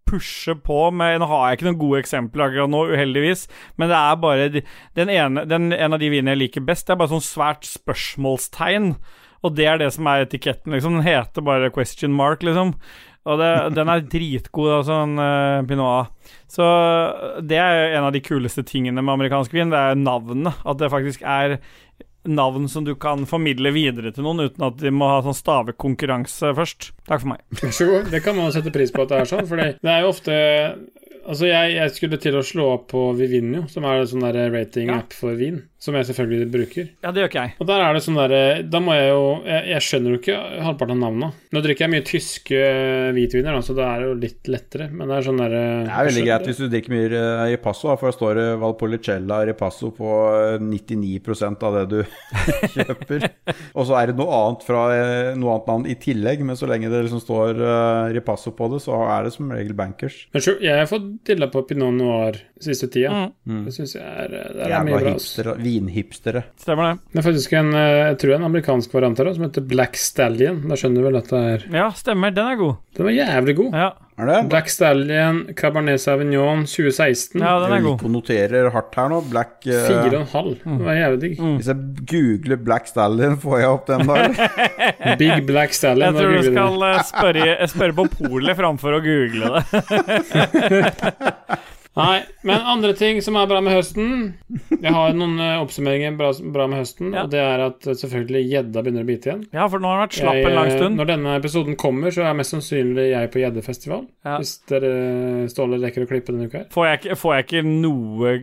pusher 0.08 0.56
på 0.64 0.88
med 0.96 1.20
Nå 1.20 1.28
har 1.30 1.48
jeg 1.50 1.60
ikke 1.60 1.70
noen 1.70 1.80
gode 1.82 2.02
eksempler 2.04 2.48
akkurat 2.48 2.72
nå, 2.72 2.84
uheldigvis, 2.94 3.46
men 3.80 3.92
det 3.92 4.00
er 4.00 4.20
bare 4.24 4.50
den 4.98 5.12
ene, 5.14 5.46
den, 5.50 5.72
En 5.76 5.96
av 5.96 6.02
de 6.02 6.12
vinene 6.14 6.36
jeg 6.36 6.46
liker 6.46 6.68
best, 6.68 6.88
det 6.88 6.96
er 6.96 7.02
bare 7.02 7.16
sånn 7.16 7.26
svært 7.26 7.68
spørsmålstegn. 7.68 8.94
Og 9.46 9.54
det 9.54 9.68
er 9.70 9.78
det 9.80 9.92
som 9.94 10.08
er 10.10 10.26
etiketten, 10.26 10.74
liksom. 10.74 10.98
Den 10.98 11.06
heter 11.06 11.46
bare 11.46 11.70
question 11.74 12.16
mark, 12.16 12.42
liksom. 12.44 12.74
Og 13.28 13.42
det, 13.42 13.52
den 13.76 13.92
er 13.92 14.06
dritgod, 14.08 14.72
altså, 14.80 15.02
sånn 15.02 15.20
uh, 15.20 15.66
Pinot. 15.68 16.14
Så 16.52 16.68
det 17.44 17.60
er 17.60 17.98
en 17.98 18.08
av 18.08 18.14
de 18.16 18.24
kuleste 18.24 18.64
tingene 18.68 19.04
med 19.04 19.18
amerikansk 19.18 19.56
vin, 19.56 19.74
det 19.74 19.82
er 19.82 20.00
navnet. 20.00 20.64
At 20.64 20.80
det 20.80 20.92
faktisk 20.94 21.26
er 21.28 21.58
navn 22.28 22.68
som 22.70 22.84
du 22.84 22.94
kan 23.00 23.24
formidle 23.28 23.72
videre 23.72 24.12
til 24.12 24.26
noen 24.26 24.48
uten 24.48 24.66
at 24.68 24.80
de 24.82 24.92
må 24.92 25.08
ha 25.12 25.22
sånn 25.24 25.38
stavekonkurranse 25.38 26.54
først. 26.58 26.92
Takk 27.08 27.24
for 27.24 27.34
meg. 27.34 27.44
Vær 27.62 27.76
så 27.76 27.88
god. 27.90 28.12
Det 28.12 28.24
kan 28.26 28.38
man 28.38 28.54
sette 28.56 28.74
pris 28.76 28.92
på 28.94 29.06
at 29.06 29.14
det 29.14 29.22
er 29.22 29.32
sånn, 29.32 29.48
for 29.50 29.64
det 29.64 29.92
er 29.94 30.06
jo 30.06 30.14
ofte 30.14 30.40
Altså, 31.28 31.50
jeg, 31.50 31.74
jeg 31.76 31.92
skulle 31.92 32.18
til 32.24 32.38
å 32.40 32.42
slå 32.46 32.66
opp 32.72 32.86
på 32.94 33.02
Vivinio, 33.18 33.66
som 33.68 33.84
er 33.84 34.00
en 34.00 34.08
sånn 34.08 34.24
rating-app 34.32 35.12
for 35.12 35.36
vin, 35.36 35.58
som 35.78 35.94
jeg 35.94 36.08
selvfølgelig 36.10 36.48
bruker. 36.54 36.88
Ja, 37.06 37.12
det 37.14 37.22
gjør 37.22 37.30
ikke 37.30 37.42
jeg. 37.46 37.52
Og 37.62 37.68
der 37.70 37.84
er 37.86 37.94
det 37.94 38.02
sånn 38.02 38.16
derre 38.18 38.40
Da 38.66 38.80
må 38.82 38.96
jeg 38.98 39.12
jo 39.12 39.26
Jeg, 39.46 39.62
jeg 39.70 39.84
skjønner 39.86 40.14
jo 40.16 40.18
ikke 40.18 40.38
halvparten 40.66 40.96
av 40.96 41.02
navnene. 41.04 41.30
Nå 41.54 41.62
drikker 41.62 41.86
jeg 41.86 41.94
mye 41.94 42.06
tyske 42.08 42.62
hvitviner, 43.14 43.54
da, 43.54 43.62
så 43.66 43.76
det 43.78 43.86
er 43.86 44.06
jo 44.08 44.16
litt 44.18 44.50
lettere, 44.52 44.88
men 44.90 45.06
det 45.12 45.20
er 45.20 45.28
sånn 45.28 45.42
derre 45.44 45.62
Det 45.86 45.94
er 45.94 46.10
veldig 46.10 46.24
greit 46.28 46.48
hvis 46.50 46.62
du 46.64 46.66
drikker 46.74 46.94
mye 46.96 47.06
eh, 47.22 47.44
Ripasso, 47.54 47.92
for 47.94 48.10
da 48.10 48.16
står 48.18 48.40
det 48.42 48.48
Valpolicella 48.64 49.40
Ripasso 49.52 49.92
på 49.98 50.12
eh, 50.34 50.58
99% 50.66 51.68
av 51.70 51.78
det 51.78 51.86
du 51.94 52.00
kjøper. 52.76 53.28
Og 53.78 53.88
så 53.88 53.98
er 54.02 54.12
det 54.12 54.18
noe 54.20 54.42
annet 54.42 54.66
fra 54.68 54.82
eh, 54.96 55.32
noe 55.38 55.56
annet 55.56 55.70
navn 55.72 55.88
i 55.94 55.98
tillegg, 56.02 56.44
men 56.48 56.58
så 56.60 56.70
lenge 56.70 56.90
det 56.92 57.04
liksom 57.06 57.22
står 57.24 57.62
eh, 57.62 58.12
Ripasso 58.18 58.54
på 58.58 58.70
det, 58.74 58.82
så 58.86 58.98
er 59.06 59.28
det 59.30 59.36
som 59.38 59.54
regel 59.54 59.78
bankers. 59.78 60.24
Men 60.34 60.44
sjø, 60.46 60.58
jeg 60.64 60.82
har 60.82 60.90
fått 60.90 61.08
dilla 61.30 61.50
på 61.54 61.64
pinot 61.70 61.94
noir 61.98 62.42
siste 62.64 62.90
tida. 62.92 63.28
Mm. 63.48 63.64
Det 63.68 63.74
syns 63.76 63.94
jeg 64.00 64.04
er 64.08 64.32
Det 64.34 64.66
er 64.66 64.72
Jævla 64.74 64.84
mye 64.90 65.02
bra. 65.04 65.14
altså. 65.14 65.56
Hipstere, 65.68 65.88
vinhipstere. 65.88 66.44
Stemmer 66.62 66.84
det. 66.90 66.98
Det 67.14 67.20
er 67.22 67.26
faktisk 67.28 67.54
en 67.58 67.72
eh, 67.76 68.08
jeg 68.12 68.18
tror 68.22 68.36
en 68.38 68.48
amerikansk 68.48 68.94
variant 68.96 69.20
her 69.22 69.34
som 69.36 69.46
heter 69.48 69.66
Black 69.68 69.98
Stallion. 70.00 70.64
Da 70.70 70.78
skjønner 70.80 71.02
du 71.02 71.08
vel 71.08 71.20
at 71.20 71.32
det 71.32 71.40
er 71.54 71.66
Ja, 71.76 71.88
stemmer. 71.96 72.34
Den 72.36 72.52
er 72.54 72.60
god. 72.60 72.76
Den 72.98 73.06
var 73.10 73.16
jævlig 73.18 73.56
god. 73.58 73.78
Ja, 73.78 73.90
Er 74.18 74.26
det? 74.26 74.38
Black 74.50 74.70
Stallion 74.74 75.44
Cabernet 75.56 76.02
Sauvignon 76.02 76.66
2016. 76.66 77.42
ja 77.42 77.54
den 77.62 77.76
er 77.78 77.82
god. 77.86 78.02
Jeg 78.02 78.12
noterer 78.16 78.70
hardt 78.74 78.96
her 78.98 79.10
nå. 79.14 79.22
Black 79.30 79.68
eh, 79.68 79.86
Fire 79.88 80.16
og 80.16 80.22
en 80.24 80.32
halv. 80.34 80.58
Det 80.64 80.88
var 80.88 81.00
jævlig 81.02 81.22
digg. 81.22 81.46
Hvis 81.60 81.72
jeg 81.72 81.78
googler 82.14 82.64
Black 82.70 82.90
Stallion, 82.90 83.38
får 83.44 83.60
jeg 83.62 83.70
opp 83.78 83.88
den 83.92 84.08
da? 84.10 84.16
Big 85.22 85.46
Black 85.48 85.78
Stallion. 85.78 86.08
Jeg 86.08 86.14
tror 86.18 86.32
du 86.34 86.52
skal 86.52 86.88
eh, 86.90 87.02
spørre, 87.12 87.58
spørre 87.76 87.98
på 88.02 88.10
polet 88.18 88.58
framfor 88.58 88.98
å 88.98 89.04
google 89.06 89.46
det. 89.54 89.62
Nei, 91.98 92.22
men 92.46 92.62
andre 92.74 92.94
ting 92.98 93.20
som 93.26 93.36
er 93.40 93.48
bra 93.50 93.58
med 93.66 93.74
høsten 93.74 94.12
Jeg 94.78 94.94
har 94.94 95.16
noen 95.18 95.40
eh, 95.42 95.56
oppsummeringer 95.64 96.14
bra, 96.20 96.30
bra 96.54 96.68
med 96.70 96.84
høsten, 96.84 97.12
Ja. 97.16 97.24
og 97.26 97.32
det 97.34 97.42
er 97.42 97.64
at 97.68 97.88
eh, 97.90 97.98
selvfølgelig 97.98 98.44
gjedda 98.52 98.84
begynner 98.86 99.06
å 99.06 99.10
bite 99.10 99.32
igjen. 99.32 99.44
Ja, 99.56 99.66
for 99.72 99.82
nå 99.82 99.90
har 99.90 100.00
den 100.02 100.06
vært 100.06 100.18
slapp 100.20 100.38
Jeg, 100.38 100.46
en 100.52 100.58
lang 100.60 100.72
eh, 100.72 100.78
stund. 100.78 101.02
Når 101.02 101.12
denne 101.12 101.36
episoden 101.42 101.80
kommer, 101.82 102.14
så 102.14 102.28
er 102.28 102.38
mest 102.38 102.54
sannsynlig 102.54 103.08
jeg 103.12 103.32
på 103.34 103.42
gjeddefestival. 103.42 104.04
Ja. 104.28 104.38
Hvis 104.42 104.56
dere 104.70 104.92
Ståle 105.52 105.80
rekker 105.82 106.06
å 106.06 106.10
klippe 106.10 106.34
denne 106.36 106.48
uka 106.52 106.64
her. 106.64 106.70
Får 106.74 106.88
jeg, 106.92 107.18
får 107.18 107.36
jeg 107.40 107.48
ikke 107.50 107.66
noe 107.68 108.38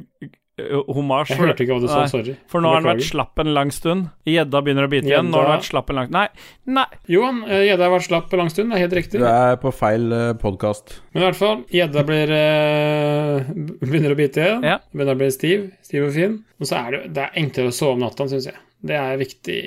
homasj? 0.57 1.33
Jeg 1.33 1.41
hørte 1.41 1.65
ikke 1.65 1.75
hva 1.75 1.83
du 1.83 1.89
sa, 1.91 2.05
sorry. 2.11 2.35
For 2.51 2.63
nå 2.63 2.71
har 2.71 2.83
den 2.85 2.91
vært 2.93 3.07
slapp 3.09 3.41
en 3.43 3.51
lang 3.57 3.73
stund. 3.75 4.09
Gjedda 4.29 4.61
begynner 4.63 4.87
å 4.87 4.91
bite 4.93 5.09
igjen. 5.11 5.31
Nå 5.33 5.41
har 5.41 5.49
den 5.49 5.57
vært 5.59 5.69
slapp 5.71 5.91
en 5.91 5.99
lang 5.99 6.13
Nei, 6.15 6.27
nei. 6.71 6.85
Johan, 7.11 7.41
eh, 7.49 7.65
gjedda 7.69 7.89
har 7.89 7.95
vært 7.97 8.07
slapp 8.07 8.33
en 8.37 8.43
lang 8.45 8.53
stund, 8.55 8.71
det 8.71 8.79
er 8.79 8.85
helt 8.85 8.97
riktig. 9.01 9.23
Du 9.23 9.27
er 9.27 9.57
på 9.63 9.73
feil 9.75 10.15
podkast. 10.43 10.99
Men 11.15 11.23
i 11.23 11.27
hvert 11.27 11.41
fall, 11.41 11.65
gjedda 11.75 12.05
blir 12.07 12.35
eh, 12.39 13.51
begynner 13.89 14.15
å 14.15 14.21
bite 14.21 14.45
igjen. 14.45 14.63
Ja. 14.71 14.79
Begynner 14.95 15.19
å 15.19 15.23
bli 15.25 15.31
stiv, 15.35 15.67
stiv 15.87 16.07
og 16.09 16.15
fin. 16.15 16.39
Og 16.61 16.71
så 16.71 16.79
er 16.85 16.97
det, 16.99 17.03
det 17.19 17.27
er 17.27 17.41
enklere 17.43 17.73
å 17.73 17.75
sove 17.75 17.97
om 17.99 18.05
natta, 18.07 18.29
syns 18.31 18.47
jeg. 18.53 18.61
Det 18.85 18.97
er 19.01 19.19
viktig, 19.21 19.61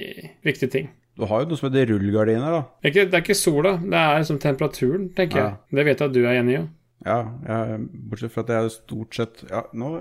viktig 0.47 0.71
ting. 0.71 0.89
Du 1.17 1.25
har 1.25 1.41
jo 1.41 1.49
noe 1.49 1.57
som 1.57 1.71
heter 1.71 1.87
rullegardiner, 1.89 2.51
da. 2.53 2.59
Det 2.77 2.85
er, 2.85 2.91
ikke, 2.93 3.05
det 3.09 3.17
er 3.17 3.23
ikke 3.25 3.35
sola, 3.39 3.71
det 3.81 3.97
er 4.03 4.19
liksom 4.21 4.37
temperaturen, 4.43 5.07
tenker 5.17 5.39
Ja. 5.41 5.45
jeg. 5.47 5.77
Det 5.79 5.85
vet 5.87 6.03
jeg 6.03 6.11
at 6.11 6.13
du 6.13 6.19
er 6.27 6.35
enig 6.37 6.59
i. 6.59 6.65
Ja, 7.07 7.17
jeg, 7.47 7.79
bortsett 8.09 8.33
fra 8.33 8.43
at 8.43 8.49
jeg 8.55 8.71
stort 8.73 9.15
sett 9.15 9.43
Ja, 9.51 9.61
nå 9.77 9.91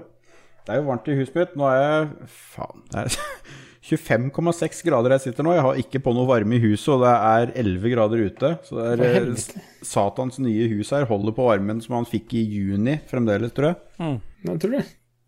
Det 0.66 0.74
er 0.74 0.80
jo 0.82 0.88
varmt 0.88 1.06
i 1.12 1.14
huset 1.20 1.36
mitt. 1.38 1.52
Nå 1.58 1.68
er 1.70 1.78
jeg 1.80 2.28
Faen. 2.56 2.82
Det 2.90 3.04
er 3.04 3.16
25,6 3.86 4.80
grader 4.88 5.12
jeg 5.14 5.22
sitter 5.28 5.46
nå. 5.46 5.52
Jeg 5.54 5.62
har 5.62 5.76
ikke 5.78 6.00
på 6.02 6.10
noe 6.16 6.26
varme 6.26 6.56
i 6.56 6.62
huset, 6.64 6.88
og 6.96 7.04
det 7.04 7.12
er 7.14 7.52
11 7.62 7.92
grader 7.94 8.22
ute. 8.26 8.50
Så 8.66 8.80
det 8.82 9.06
er 9.06 9.28
eh. 9.30 9.44
Satans 9.86 10.40
nye 10.42 10.66
hus 10.74 10.90
her 10.90 11.06
holder 11.06 11.36
på 11.36 11.46
varmen 11.46 11.78
som 11.84 11.94
han 12.00 12.08
fikk 12.10 12.34
i 12.34 12.42
juni 12.50 12.96
fremdeles, 13.10 13.54
tror 13.54 13.70
jeg. 13.70 13.78
Mm, 14.02 14.16
Jeg 14.50 14.60
tror 14.64 14.74
det. 14.74 14.84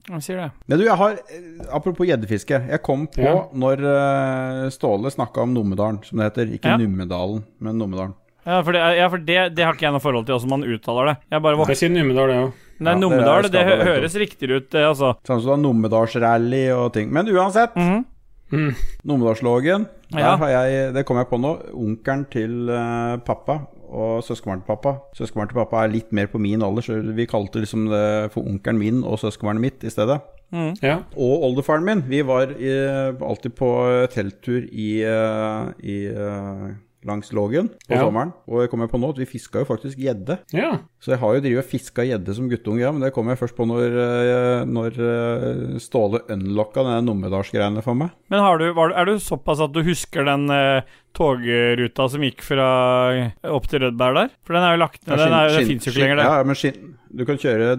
jeg 0.09 0.25
sier 0.27 0.41
det. 0.43 0.49
Men 0.67 0.79
du, 0.83 0.85
jeg 0.89 0.99
har 1.05 1.19
eh, 1.23 1.49
Apropos 1.79 2.09
gjeddefiske. 2.11 2.59
Jeg 2.75 2.83
kom 2.83 3.07
på 3.15 3.23
Ja. 3.23 3.37
når 3.55 3.85
eh, 3.95 4.69
Ståle 4.75 5.15
snakka 5.15 5.47
om 5.47 5.55
Numedalen, 5.55 6.03
som 6.03 6.19
det 6.19 6.33
heter. 6.33 6.51
Ikke 6.59 6.75
Ja. 6.75 6.81
Numedalen, 6.83 7.45
men 7.63 7.79
Numedalen. 7.79 8.17
Ja, 8.49 8.63
for, 8.65 8.73
det, 8.73 8.81
ja, 8.97 9.07
for 9.13 9.19
det, 9.23 9.39
det 9.55 9.65
har 9.67 9.75
ikke 9.77 9.85
jeg 9.87 9.93
noe 9.93 10.01
forhold 10.03 10.25
til, 10.27 10.35
hvordan 10.35 10.51
man 10.57 10.63
uttaler 10.73 11.13
det. 11.13 11.17
Jeg 11.31 11.43
bare 11.45 11.59
våkner 11.61 11.77
Jeg 11.77 11.83
sier 11.85 11.95
Numedal, 11.95 12.31
det 12.33 12.39
òg. 12.49 12.65
Nei, 12.79 12.93
Ja, 12.93 12.95
det 12.95 13.01
Numedal, 13.03 13.43
det, 13.43 13.53
det, 13.53 13.65
hø 13.67 13.77
høres 13.93 14.15
riktigere 14.15 14.61
ut, 14.61 14.71
det, 14.71 14.85
altså. 14.87 15.15
Sånn 15.27 15.41
som 15.43 15.51
da 15.51 15.57
Numedalsrally 15.69 16.65
og 16.77 16.93
ting. 16.95 17.11
Men 17.13 17.27
uansett. 17.29 17.75
Mhm. 17.77 18.05
Mm. 18.51 18.71
Numedalslågen. 19.05 19.87
Der 20.13 20.21
Ja. 20.23 20.37
har 20.41 20.49
jeg, 20.49 20.95
det 20.95 21.05
kom 21.05 21.19
jeg 21.19 21.27
på 21.29 21.37
nå. 21.41 21.51
Onkelen 21.75 22.23
til 22.33 22.71
uh, 22.71 23.19
pappa 23.21 23.59
og 23.91 24.23
søskenbarnet 24.25 24.65
til 24.65 24.71
pappa. 24.77 24.95
Søskenbarnet 25.17 25.51
til 25.53 25.59
pappa 25.61 25.83
er 25.85 25.93
litt 25.93 26.13
mer 26.13 26.27
på 26.33 26.39
min 26.41 26.63
alder, 26.63 26.81
så 26.83 26.97
vi 27.15 27.27
kalte 27.29 27.61
liksom 27.61 27.89
det 27.91 28.33
for 28.33 28.43
onkelen 28.49 28.79
min 28.81 29.03
og 29.05 29.19
søskenbarnet 29.21 29.61
mitt 29.61 29.85
i 29.85 29.91
stedet. 29.93 30.21
Ja. 30.81 31.03
Og 31.17 31.43
oldefaren 31.45 31.85
min. 31.85 32.03
Vi 32.09 32.23
var 32.25 32.49
i, 32.57 32.73
alltid 33.21 33.53
på 33.59 33.69
telttur 34.15 34.65
i, 34.73 35.03
eh, 35.05 35.69
i 35.85 36.07
eh, 36.09 36.69
langs 37.09 37.33
Lågen 37.35 37.71
på 37.89 37.97
Ja. 37.97 38.03
sommeren. 38.05 38.31
Og 38.47 38.61
jeg 38.63 38.71
kom 38.71 38.85
på 38.89 39.01
nå 39.01 39.11
at 39.15 39.19
vi 39.19 39.27
fiska 39.27 39.65
jo 39.65 39.69
faktisk 39.69 39.99
gjedde. 39.99 40.39
ja. 40.55 40.77
Så 41.01 41.13
jeg 41.15 41.21
har 41.23 41.35
jo 41.37 41.41
drevet 41.45 41.63
og 41.65 41.69
fiska 41.71 42.03
gjedde 42.03 42.35
som 42.35 42.49
guttunge, 42.51 42.81
ja, 42.83 42.91
men 42.91 43.01
det 43.05 43.13
kom 43.15 43.29
jeg 43.31 43.39
først 43.39 43.55
på 43.57 43.65
når, 43.71 43.93
eh, 44.03 44.65
når 44.67 44.97
eh, 44.99 45.79
Ståle 45.79 46.21
unlocka 46.35 46.83
denne 46.83 47.05
Numedalsgreiene 47.07 47.83
for 47.87 47.95
meg. 47.95 48.11
Men 48.29 48.41
har 48.43 48.59
du, 48.59 48.67
var, 48.75 48.91
er 48.99 49.07
du 49.07 49.19
såpass 49.23 49.61
at 49.63 49.73
du 49.73 49.83
husker 49.87 50.27
den 50.27 50.49
eh, 50.51 50.83
togruta 51.15 52.09
som 52.11 52.25
gikk 52.27 52.43
fra 52.47 52.67
eh, 53.15 53.31
opp 53.51 53.69
til 53.71 53.85
Rødberg 53.85 54.19
der? 54.19 54.35
For 54.47 54.59
den 54.59 54.67
er 54.67 54.75
jo 54.77 54.83
lagt 54.83 55.07
ned, 55.07 55.19
den, 55.23 55.37
er, 55.39 55.55
den 55.55 55.71
fins 55.71 55.87
jo 55.87 55.93
ikke 55.95 56.03
lenger, 56.05 56.21
det. 56.21 56.27
Ja, 56.29 56.43
men 56.51 56.59
skinn, 56.59 56.93
du 57.15 57.25
kan 57.29 57.39
kjøre, 57.41 57.71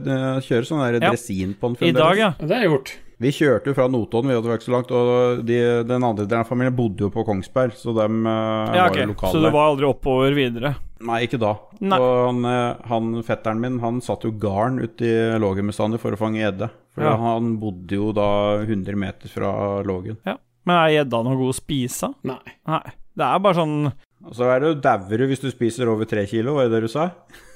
kjøre 0.47 0.65
sånn 0.71 0.83
der 0.85 0.99
Ja. 0.99 1.11
dresin 1.11 1.53
på 1.59 1.73
den 1.75 1.89
I 1.89 1.91
dag, 1.99 2.17
ja. 2.17 2.31
Det 2.39 2.55
er 2.55 2.67
gjort. 2.69 2.95
Vi 3.19 3.31
kjørte 3.35 3.67
jo 3.67 3.75
fra 3.75 3.89
Notodden, 3.91 4.29
vi 4.31 4.35
hadde 4.37 4.47
vært 4.47 4.63
så 4.63 4.71
langt, 4.71 4.91
og 4.95 5.41
de, 5.43 5.57
den 5.83 6.05
andre 6.07 6.23
delen 6.23 6.45
av 6.45 6.47
familien 6.47 6.75
bodde 6.77 7.03
jo 7.03 7.09
på 7.11 7.25
Kongsberg, 7.27 7.73
så 7.75 7.91
dem 7.97 8.21
eh, 8.23 8.77
ja 8.77 8.85
var 8.87 8.95
jo 9.01 9.07
lokale 9.11 9.33
Så 9.35 9.41
du 9.43 9.49
var 9.51 9.65
aldri 9.73 9.89
oppover 9.89 10.37
videre? 10.37 10.71
Nei, 11.03 11.17
ikke 11.27 11.39
da. 11.41 11.51
Nei. 11.83 11.99
Og 11.99 12.13
han, 12.29 12.39
eh, 12.47 12.85
han 12.87 13.09
fetteren 13.27 13.59
min, 13.63 13.81
han 13.83 13.99
satt 14.03 14.23
jo 14.27 14.31
garn 14.39 14.79
ute 14.79 15.03
i 15.03 15.17
Lågen 15.39 15.67
bestandig 15.67 15.99
for 15.99 16.15
å 16.15 16.19
fange 16.19 16.39
gjedde. 16.39 16.71
For 16.95 17.03
Ja. 17.03 17.17
han 17.19 17.57
bodde 17.59 17.99
jo 17.99 18.13
da 18.15 18.29
100 18.63 18.95
meter 18.95 19.27
fra 19.31 19.51
Lågen. 19.83 20.17
Ja. 20.27 20.37
Men 20.67 20.75
er 20.79 20.95
gjedda 21.03 21.23
noe 21.25 21.35
god 21.39 21.53
å 21.53 21.59
spise? 21.59 22.13
Nei. 22.27 22.39
Nei. 22.67 22.83
Det 23.19 23.25
er 23.27 23.39
bare 23.43 23.57
sånn 23.57 23.77
Og 24.23 24.35
så 24.35 24.47
er 24.53 24.59
det 24.61 24.67
jo 24.69 24.81
dauer 24.83 25.17
du 25.19 25.27
hvis 25.27 25.41
du 25.43 25.49
spiser 25.51 25.87
over 25.91 26.07
tre 26.07 26.25
kilo, 26.27 26.53
var 26.55 26.67
det 26.67 26.77
det 26.77 26.81
du 26.87 26.91
sa? 26.91 27.09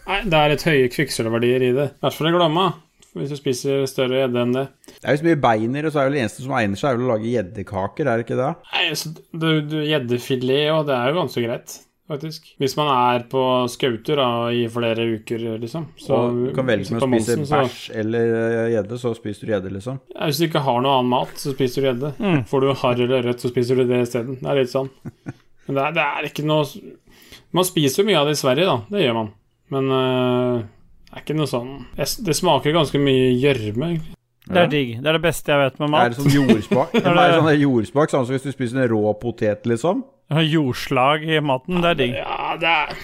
Nei, 0.08 0.22
det 0.28 0.34
er 0.40 0.50
litt 0.52 0.64
høye 0.68 0.90
kvikksølvverdier 0.92 1.64
i 1.70 1.76
det. 1.76 1.86
I 1.96 2.00
hvert 2.04 2.16
fall 2.18 2.28
i 2.28 2.32
Glomma. 2.36 2.66
Hvis 3.14 3.30
du 3.30 3.38
spiser 3.38 3.86
større 3.90 4.24
gjedde 4.24 4.42
enn 4.42 4.54
det. 4.56 4.66
Det 4.90 5.06
er 5.06 5.16
jo 5.16 5.22
så 5.22 5.28
mye 5.28 5.42
beiner, 5.44 5.86
og 5.86 5.94
så 5.94 6.02
er 6.02 6.10
det 6.14 6.22
eneste 6.24 6.46
som 6.46 6.54
egner 6.58 6.80
seg, 6.80 6.90
er 6.90 7.00
vel 7.00 7.06
å 7.06 7.14
lage 7.14 7.30
gjeddekaker, 7.30 8.10
er 8.10 8.20
det 8.20 8.26
ikke 8.26 8.38
det? 8.40 8.52
Nei, 8.74 8.86
så 8.98 9.12
du, 9.14 9.50
du 9.70 9.76
Gjeddefilet 9.84 10.72
òg, 10.74 10.86
det 10.88 10.96
er 10.98 11.12
jo 11.12 11.18
ganske 11.20 11.44
greit, 11.44 11.76
faktisk. 12.10 12.50
Hvis 12.64 12.76
man 12.80 12.90
er 12.96 13.28
på 13.30 13.44
skauter 13.70 14.24
i 14.58 14.64
flere 14.74 15.06
uker, 15.14 15.46
liksom. 15.62 15.86
Så, 16.02 16.18
og 16.18 16.42
du 16.48 16.50
kan 16.58 16.70
velge 16.72 16.96
mellom 16.96 17.14
å 17.20 17.22
spise 17.22 17.48
bæsj 17.54 17.86
eller 18.02 18.36
eh, 18.40 18.72
gjedde, 18.74 19.00
så 19.06 19.14
spiser 19.20 19.46
du 19.46 19.56
gjedde, 19.56 19.76
liksom. 19.78 20.02
Ja, 20.16 20.26
Hvis 20.26 20.42
du 20.42 20.48
ikke 20.50 20.66
har 20.66 20.82
noe 20.82 20.98
annen 20.98 21.14
mat, 21.14 21.38
så 21.38 21.54
spiser 21.54 21.86
du 21.86 21.92
gjedde. 21.92 22.14
Mm. 22.18 22.44
Får 22.50 22.66
du 22.66 22.74
harr 22.82 23.06
eller 23.08 23.28
rødt, 23.30 23.46
så 23.46 23.54
spiser 23.54 23.78
du 23.78 23.86
det 23.94 24.06
isteden. 24.08 24.42
Det 24.42 24.50
er 24.50 24.64
litt 24.64 24.74
sånn. 24.74 24.90
Men 25.68 25.78
det 25.78 25.86
er, 25.86 25.94
det 25.96 26.04
er 26.04 26.26
ikke 26.28 26.44
noe 26.44 26.66
Man 27.56 27.64
spiser 27.64 28.02
jo 28.02 28.10
mye 28.10 28.18
av 28.20 28.28
det 28.28 28.34
i 28.36 28.42
Sverige, 28.42 28.66
da. 28.68 28.80
Det 28.90 29.06
gjør 29.06 29.20
man. 29.22 29.30
Men 29.74 29.92
øh, 29.96 30.64
det 31.14 31.22
er 31.22 31.24
ikke 31.28 31.36
noe 31.38 31.48
sånn 31.50 31.72
Det 31.96 32.36
smaker 32.36 32.74
ganske 32.74 33.00
mye 33.00 33.30
gjørme, 33.38 33.90
egentlig. 33.94 34.16
Det 34.44 34.58
er 34.60 34.68
digg. 34.68 34.90
Det 35.02 35.08
er 35.08 35.14
det 35.16 35.22
beste 35.24 35.52
jeg 35.54 35.60
vet 35.62 35.78
med 35.80 35.88
Er 35.88 35.92
mat. 35.94 36.12
det 36.12 36.18
sånn 36.20 36.34
jordsmak? 36.36 36.94
Er 37.00 37.00
er 37.00 37.14
det- 37.16 37.28
det 37.32 37.38
sånn 37.40 37.62
jordsmak, 37.62 38.10
sånn 38.12 38.26
som 38.26 38.34
hvis 38.36 38.44
du 38.44 38.52
spiser 38.52 38.82
en 38.84 38.90
rå 38.92 39.14
potet, 39.22 39.64
liksom? 39.70 40.02
Jordslag 40.34 41.24
i 41.24 41.40
maten, 41.40 41.80
det 41.82 41.92
er 41.94 41.96
digg. 42.02 42.16
Ja, 42.18 42.58
det 42.60 42.68
er 42.68 42.98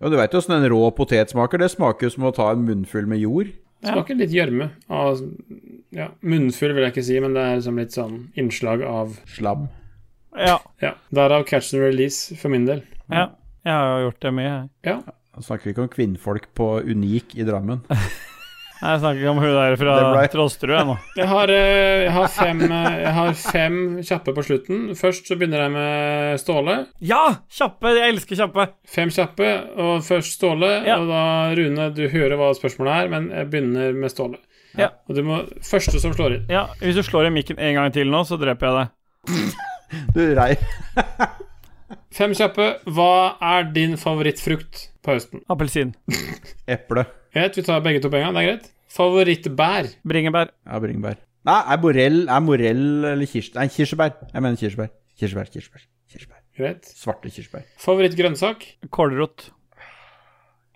Ja, 0.00 0.08
du 0.08 0.16
veit 0.16 0.32
jo 0.32 0.38
åssen 0.40 0.54
en 0.56 0.70
rå 0.70 0.90
potet 0.96 1.28
smaker. 1.34 1.58
Det 1.58 1.68
smaker 1.74 2.06
jo 2.08 2.10
som 2.14 2.24
å 2.24 2.32
ta 2.34 2.50
en 2.52 2.64
munnfull 2.64 3.04
med 3.06 3.18
jord. 3.20 3.50
Det 3.82 3.90
smaker 3.92 4.16
litt 4.16 4.30
gjørme. 4.32 4.70
Ja, 5.92 6.08
munnfull 6.22 6.72
vil 6.76 6.84
jeg 6.86 6.92
ikke 6.94 7.04
si, 7.04 7.18
men 7.20 7.34
det 7.34 7.42
er 7.42 7.56
liksom 7.58 7.76
litt 7.82 7.92
sånn 7.96 8.16
innslag 8.38 8.82
av 8.86 9.18
Slam. 9.26 9.68
Ja. 10.38 10.58
Ja. 10.80 10.94
Derav 11.12 11.44
catch 11.48 11.74
and 11.74 11.82
release, 11.82 12.34
for 12.40 12.48
min 12.48 12.64
del. 12.64 12.82
ja. 13.10 13.28
Jeg 13.60 13.74
har 13.76 13.98
jo 14.00 14.06
gjort 14.08 14.20
det 14.24 14.30
mye, 14.32 14.48
jeg. 14.48 14.68
Ja. 14.88 14.94
Da 15.40 15.46
snakker 15.46 15.64
vi 15.70 15.72
ikke 15.72 15.86
om 15.86 15.92
kvinnfolk 15.92 16.50
på 16.58 16.66
Unik 16.84 17.32
i 17.40 17.46
Drammen. 17.48 17.80
Nei, 18.80 18.90
Jeg 18.94 19.00
snakker 19.02 19.20
ikke 19.20 19.30
om 19.34 19.38
hun 19.40 19.50
der 19.56 19.74
fra 19.76 19.94
ble- 20.12 20.28
Trollsterud, 20.32 20.72
jeg. 20.76 20.96
Jeg 21.20 21.28
har, 21.28 21.50
eh, 21.52 22.02
jeg, 22.06 22.12
har 22.16 22.28
fem, 22.32 22.60
eh, 22.64 22.94
jeg 23.02 23.12
har 23.16 23.34
fem 23.36 23.74
kjappe 24.08 24.32
på 24.36 24.44
slutten. 24.44 24.78
Først 24.96 25.28
så 25.28 25.36
begynner 25.40 25.64
jeg 25.66 25.72
med 25.74 26.40
Ståle. 26.40 26.76
Ja! 27.04 27.22
Kjappe! 27.52 27.92
Jeg 27.96 28.14
elsker 28.14 28.40
kjappe. 28.40 28.66
Fem 28.88 29.12
kjappe, 29.12 29.50
og 29.84 30.04
først 30.06 30.36
Ståle. 30.38 30.70
Ja. 30.88 30.96
Og 31.00 31.08
da, 31.12 31.22
Rune, 31.60 31.90
du 31.96 32.02
hører 32.12 32.36
hva 32.40 32.52
spørsmålet 32.56 32.94
er, 33.04 33.12
men 33.16 33.28
jeg 33.36 33.50
begynner 33.52 33.96
med 34.00 34.12
Ståle. 34.12 34.40
Ja. 34.78 34.88
Og 35.08 35.16
du 35.18 35.24
må 35.28 35.42
Første 35.66 36.00
som 36.00 36.12
slår 36.16 36.38
inn. 36.38 36.48
Ja, 36.52 36.66
Hvis 36.80 36.96
du 37.00 37.04
slår 37.04 37.28
i 37.28 37.34
mikken 37.36 37.60
en 37.60 37.76
gang 37.80 37.92
til 37.96 38.08
nå, 38.12 38.24
så 38.28 38.40
dreper 38.40 38.68
jeg 38.68 38.80
deg. 38.80 39.54
Du 40.16 40.22
rei. 40.38 40.54
Fem 42.14 42.32
kjappe. 42.34 42.66
Hva 42.90 43.36
er 43.52 43.68
din 43.74 43.96
favorittfrukt 44.00 44.88
på 45.04 45.14
høsten? 45.14 45.44
Appelsin. 45.52 45.92
Eple. 46.74 47.04
Greit, 47.34 47.54
vi 47.58 47.62
tar 47.66 47.82
begge 47.84 48.02
to 48.02 48.10
på 48.10 48.18
en 48.18 48.26
gang. 48.26 48.34
Det 48.36 48.42
er 48.42 48.48
greit. 48.50 48.70
Favorittbær? 48.90 49.92
Bringebær. 50.10 50.50
Ja, 50.66 50.80
bringebær. 50.82 51.20
Nei, 51.46 51.60
er 51.72 51.78
morell, 51.80 52.18
er 52.28 52.42
morell 52.44 52.82
eller 53.14 53.30
kirsebær? 53.30 53.62
Nei, 53.62 53.70
kirsebær. 53.72 54.16
Jeg 54.34 54.42
mener 54.44 54.58
kirsebær. 54.60 54.90
Kirsebær, 55.20 55.48
kirsebær. 55.54 55.86
kirsebær. 56.10 56.42
Greit. 56.58 56.90
Svarte 56.98 57.30
kirsebær. 57.32 57.64
Favorittgrønnsak? 57.80 58.66
Kålrot. 58.92 59.46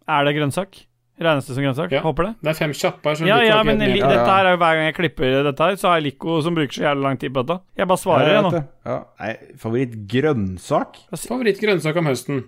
Er 0.06 0.24
det 0.28 0.36
grønnsak? 0.38 0.84
Regnes 1.14 1.46
det 1.46 1.54
som 1.54 1.62
grønnsak? 1.62 1.92
Ja. 1.94 2.00
Håper 2.02 2.26
det. 2.26 2.32
Det 2.42 2.50
er 2.50 2.56
fem 2.58 2.72
kjappe 2.74 3.12
her. 3.12 3.20
Ja, 3.28 3.36
ja, 3.46 3.58
men. 3.66 3.78
Ja, 3.78 3.90
ja. 4.00 4.08
dette 4.10 4.30
her 4.32 4.48
er 4.48 4.56
jo 4.56 4.60
hver 4.64 4.78
gang 4.78 4.88
jeg 4.88 4.96
klipper 4.96 5.36
dette 5.46 5.68
her, 5.68 5.76
så 5.78 5.92
har 5.92 6.00
jeg 6.00 6.08
Lico 6.08 6.40
som 6.42 6.56
bruker 6.56 6.74
så 6.74 6.88
jævlig 6.88 7.06
lang 7.06 7.20
tid 7.22 7.34
på 7.34 7.44
dette. 7.44 7.60
Jeg 7.78 7.90
bare 7.92 8.02
svarer, 8.02 8.30
jeg 8.32 8.46
nå. 8.46 8.62
Ja. 8.90 8.96
Nei, 9.22 9.34
favorittgrønnsak? 9.62 10.98
Favorittgrønnsak 11.14 12.00
om 12.02 12.10
høsten? 12.10 12.40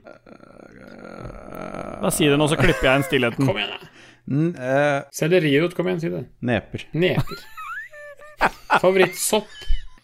Da 2.02 2.10
si 2.12 2.26
det 2.26 2.38
nå, 2.40 2.48
så 2.50 2.58
klipper 2.58 2.90
jeg 2.90 3.00
inn 3.00 3.06
stillheten. 3.06 3.46
Kom 3.46 3.60
igjen, 3.60 3.70
da. 3.76 3.92
Uh, 4.26 4.48
eh, 4.58 4.96
Sellerirot, 5.14 5.76
kom 5.78 5.86
igjen, 5.86 6.02
si 6.02 6.10
det. 6.10 6.24
neper. 6.42 6.88
Neper. 6.98 7.44
Favorittsopp? 8.82 9.54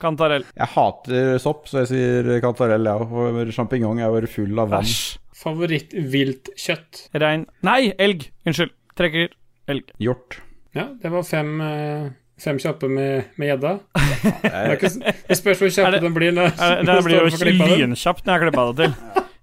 Kantarell. 0.02 0.46
Jeg 0.54 0.70
hater 0.74 1.36
sopp, 1.42 1.66
så 1.70 1.82
jeg 1.82 1.90
sier 1.92 2.30
kantarell, 2.42 2.86
jeg 2.86 3.02
òg. 3.02 3.10
For 3.10 3.52
sjampinjong 3.58 4.02
er 4.02 4.14
jo 4.22 4.30
full 4.30 4.62
av 4.62 4.70
vann. 4.72 4.86
Æsj. 4.86 5.21
Favorittviltkjøtt? 5.42 7.06
Rein 7.18 7.46
Nei, 7.66 7.92
elg. 7.98 8.28
Unnskyld. 8.46 8.72
Trekker 8.98 9.32
elg. 9.72 9.92
Hjort. 10.02 10.40
Ja, 10.76 10.88
det 11.02 11.10
var 11.12 11.24
fem, 11.28 11.54
eh, 11.60 12.10
fem 12.40 12.58
kjappe 12.60 12.88
med 12.88 13.24
med 13.40 13.50
gjedda. 13.52 13.72
Det, 14.22 14.92
det 15.28 15.36
spørs 15.38 15.58
hvor 15.60 15.72
kjappe 15.74 16.00
den 16.02 16.14
blir. 16.16 16.32
Når, 16.36 16.54
Det 16.56 16.86
det 16.86 17.02
blir 17.04 17.18
jo 17.18 17.66
lynkjapt 17.82 18.24
når 18.26 18.32
jeg 18.38 18.42
klipper 18.46 18.72
det 18.72 18.86
til. 18.86 18.94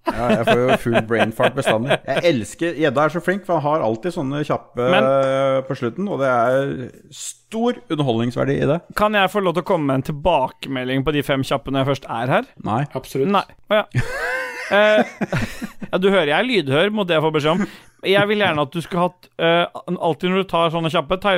ja, 0.10 0.28
jeg 0.32 0.46
får 0.48 0.60
jo 0.64 0.78
full 0.86 1.02
brain 1.10 1.32
fart 1.36 1.54
bestandig. 1.58 1.98
Jeg 2.08 2.24
elsker 2.32 2.78
Gjedda 2.82 3.04
er 3.06 3.14
så 3.14 3.22
flink, 3.22 3.44
for 3.46 3.60
han 3.60 3.66
har 3.68 3.84
alltid 3.86 4.16
sånne 4.16 4.40
kjappe 4.48 4.88
Men- 4.96 5.04
eh, 5.10 5.60
på 5.68 5.78
slutten, 5.78 6.08
og 6.10 6.20
det 6.24 6.30
er 6.32 6.90
stor 7.14 7.78
underholdningsverdi 7.90 8.56
i 8.64 8.70
det. 8.72 8.80
Kan 8.98 9.14
jeg 9.14 9.30
få 9.34 9.44
lov 9.44 9.54
til 9.58 9.64
å 9.64 9.70
komme 9.70 9.86
med 9.92 10.00
en 10.02 10.08
tilbakemelding 10.14 11.04
på 11.06 11.14
de 11.14 11.22
fem 11.26 11.44
kjappe 11.46 11.70
når 11.72 11.84
jeg 11.86 11.92
først 11.94 12.10
er 12.10 12.28
her? 12.38 12.50
Nei. 12.64 12.82
Absolutt. 12.96 13.30
Nei. 13.36 13.46
Å 13.70 13.82
ja. 13.84 13.86
Eh, 14.72 15.04
ja, 15.92 15.98
du 15.98 16.10
hører 16.12 16.30
jeg 16.30 16.38
er 16.40 16.48
lydhør 16.50 16.92
mot 16.94 17.08
det 17.10 17.16
jeg 17.18 17.24
får 17.26 17.32
beskjed 17.38 17.56
om. 17.58 17.70
Jeg 18.08 18.30
vil 18.30 18.40
gjerne 18.40 18.64
at 18.64 18.72
du 18.72 18.80
skulle 18.80 19.02
hatt 19.10 19.26
uh, 19.44 19.82
Alltid 19.92 20.32
når 20.32 20.46
du 20.46 20.48
tar 20.48 20.70
sånne 20.72 20.88
kjappe, 20.94 21.18
ta, 21.20 21.34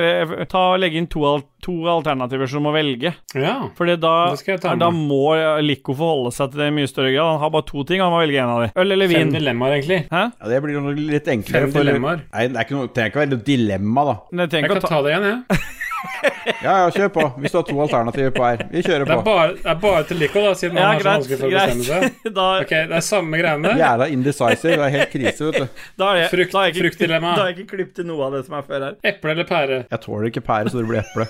ta 0.46 0.60
legge 0.78 1.00
inn 1.00 1.08
to, 1.10 1.24
to 1.64 1.74
alternativer 1.90 2.46
som 2.46 2.62
du 2.62 2.66
må 2.68 2.72
velge. 2.76 3.10
Ja. 3.34 3.56
Fordi 3.74 3.96
da, 3.98 4.12
Det 4.30 4.38
skal 4.44 4.54
jeg 4.54 4.62
ta 4.62 4.76
med. 4.76 4.84
da 4.84 4.90
må 4.94 5.24
Lico 5.66 5.96
forholde 5.98 6.30
seg 6.36 6.52
til 6.52 6.62
det 6.62 6.68
i 6.70 6.76
mye 6.78 6.90
større 6.92 7.10
grad. 7.16 7.32
Han 7.32 7.42
har 7.42 7.50
bare 7.56 7.66
to 7.72 7.82
ting, 7.88 8.04
han 8.04 8.14
må 8.14 8.22
velge 8.22 8.38
en 8.44 8.52
av 8.54 8.62
dem. 8.62 8.74
Øl 8.78 8.94
eller 8.94 9.10
Fem 9.10 9.34
dilemmaer, 9.34 9.74
egentlig. 9.80 10.00
Hæ? 10.12 10.22
Ja, 10.38 10.52
det 10.52 10.62
blir 10.68 11.02
litt 11.02 11.32
enklere. 11.34 11.64
Fem 11.66 11.74
for- 11.74 11.82
dilemmaer. 11.88 12.22
Nei, 12.30 12.46
det 12.52 12.60
er 12.62 12.68
ikke 12.68 12.78
noe, 12.78 12.86
det 12.86 12.94
trenger 13.00 13.10
ikke 13.14 13.22
være 13.24 13.32
noe 13.34 13.46
dilemma, 13.50 14.06
da. 14.12 14.18
Jeg 14.44 14.52
Jeg 14.62 14.70
kan 14.70 14.84
ta 14.86 14.92
ta 14.94 15.02
det 15.02 15.16
igjen, 15.16 15.30
jeg. 15.32 15.42
Ja, 15.50 15.81
ja, 16.66 16.72
ja, 16.82 16.86
kjør 16.94 17.10
på. 17.14 17.24
Hvis 17.42 17.52
du 17.54 17.58
har 17.58 17.66
to 17.68 17.76
alternativer 17.84 18.32
på 18.34 18.44
her. 18.46 18.62
Vi 18.72 18.82
kjører 18.82 19.04
Det 19.06 19.14
er 19.14 19.20
på. 19.20 19.26
bare, 19.28 19.52
det 19.58 19.70
er 19.72 19.78
bare 19.84 20.02
til 20.08 20.18
Lico, 20.22 20.42
da, 20.46 20.52
siden 20.58 20.76
Ja, 20.80 20.86
han 20.88 20.94
har 20.96 21.02
så 21.04 21.12
vanskelig 21.12 21.38
for 21.42 21.46
å 21.46 21.52
bestemme 21.54 21.86
seg. 21.88 22.18
Da, 22.38 22.46
Ok, 22.64 22.74
det 22.90 22.98
er 22.98 23.06
samme 23.06 23.40
greiene. 23.42 23.74
Jævla 23.82 24.08
indecisive. 24.16 24.76
Det 24.76 24.86
er 24.88 24.94
helt 24.96 25.12
krise, 25.14 25.48
vet 25.50 25.60
du. 25.62 25.84
da 26.02 26.10
er 26.14 26.20
jeg, 26.24 26.32
Frukt- 26.34 26.52
da 26.56 26.58
er 26.64 26.68
jeg 26.70 26.74
ikke, 26.76 26.84
fruktdilemma. 26.88 27.36
Da 27.36 27.44
har 27.46 27.52
jeg 27.52 27.58
ikke 27.60 27.76
klippet 27.76 27.94
til 28.00 28.10
noe 28.10 28.26
av 28.28 28.36
det 28.38 28.44
som 28.48 28.58
er 28.58 28.66
før 28.72 28.88
her. 28.88 28.98
Eple 29.12 29.36
eller 29.36 29.48
pære? 29.52 29.80
Jeg 29.94 30.04
tåler 30.08 30.28
ikke 30.32 30.44
pære, 30.50 30.72
så 30.74 30.82
det 30.82 30.90
blir 30.90 31.02
eple. 31.04 31.28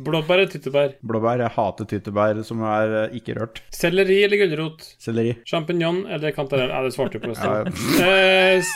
Blåbær 0.00 0.38
eller 0.38 0.48
tyttebær? 0.48 0.92
Blåbær. 1.04 1.42
Jeg 1.44 1.52
hater 1.58 1.88
tyttebær 1.90 2.38
som 2.46 2.62
er 2.64 2.92
eh, 3.02 3.16
ikke 3.18 3.34
rørt. 3.36 3.58
Selleri 3.74 4.22
eller 4.24 4.40
gulrot? 4.40 4.86
Selleri. 5.02 5.34
Sjampinjong 5.50 5.98
eller 6.14 6.32
kantarell? 6.32 6.70
Ja, 6.72 6.78
det 6.86 6.94
svarte 6.94 7.20
du 7.20 7.26
på. 7.26 7.34
Ja, 7.36 7.58
ja. 7.66 8.06
Eh. 8.06 8.70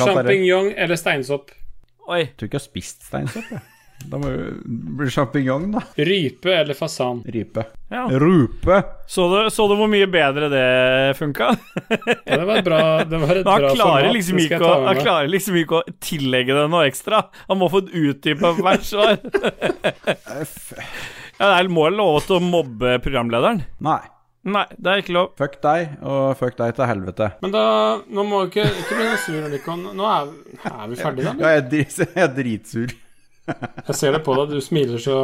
Sjampinjong 0.00 0.70
eller 0.72 0.96
steinsopp? 1.00 1.52
Oi. 2.08 2.24
tror 2.36 2.48
ikke 2.50 2.58
jeg 2.58 2.60
har 2.60 2.68
spist 2.70 3.06
steinsopp. 3.08 3.48
jeg. 3.54 3.62
Da 4.10 4.18
må 4.20 4.28
det 4.28 4.48
bli 4.98 5.06
sjampinjong, 5.08 5.68
da. 5.72 5.80
Rype 6.04 6.50
eller 6.52 6.76
fasan? 6.76 7.22
Rype. 7.30 7.62
Ja. 7.88 8.02
Rupe! 8.20 8.80
Så 9.08 9.24
du, 9.30 9.36
så 9.54 9.64
du 9.70 9.76
hvor 9.78 9.88
mye 9.88 10.08
bedre 10.10 10.50
det 10.52 10.64
funka? 11.16 11.52
Ja, 12.26 12.36
det 12.36 12.44
var 12.44 12.58
et 12.58 12.66
bra, 12.66 12.80
det 13.08 13.20
var 13.22 13.40
et 13.40 13.48
han 13.48 13.62
bra 13.62 13.70
klarer, 13.72 14.08
format. 14.10 14.16
liksom 14.18 14.42
ikke 14.42 14.58
å, 14.60 14.72
han 14.90 15.00
klarer 15.00 15.30
liksom 15.32 15.56
ikke 15.62 15.78
å 15.78 15.94
tillegge 16.04 16.58
det 16.58 16.66
noe 16.74 16.84
ekstra. 16.90 17.22
Han 17.48 17.62
må 17.62 17.70
få 17.72 17.84
et 17.86 17.94
utdypa 18.02 18.52
hvert 18.58 18.84
svar. 18.84 19.14
Ja, 21.38 21.48
det 21.48 21.54
er 21.62 21.70
må 21.72 21.86
lov 21.90 22.20
til 22.26 22.36
å 22.36 22.44
mobbe 22.44 22.98
programlederen. 23.04 23.64
Nei. 23.84 24.02
Nei, 24.44 24.64
det 24.76 24.90
er 24.92 25.00
ikke 25.00 25.14
lov. 25.16 25.30
Fuck 25.40 25.54
deg, 25.64 25.94
og 26.04 26.34
fuck 26.36 26.58
deg 26.58 26.74
til 26.76 26.88
helvete. 26.88 27.30
Men 27.40 27.54
da 27.54 27.64
Nå 28.12 28.24
må 28.28 28.42
vi 28.42 28.50
ikke 28.50 28.66
Ikke 28.82 28.98
bli 28.98 29.06
sur, 29.22 29.46
Nikon. 29.48 29.86
Nå 29.96 30.08
er, 30.10 30.32
er 30.68 30.90
vi 30.90 30.98
ferdige, 31.00 31.30
da? 31.30 31.34
Ja, 31.40 31.52
jeg 31.54 31.62
er, 31.62 31.68
drit, 31.72 32.00
jeg 32.04 32.24
er 32.26 32.34
dritsur. 32.36 32.96
Jeg 33.48 33.96
ser 33.96 34.16
det 34.16 34.20
på 34.26 34.36
deg. 34.36 34.52
Du 34.52 34.64
smiler 34.64 35.00
så, 35.00 35.18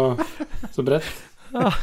så 0.72 0.84
bredt. 0.86 1.10
Har 1.52 1.76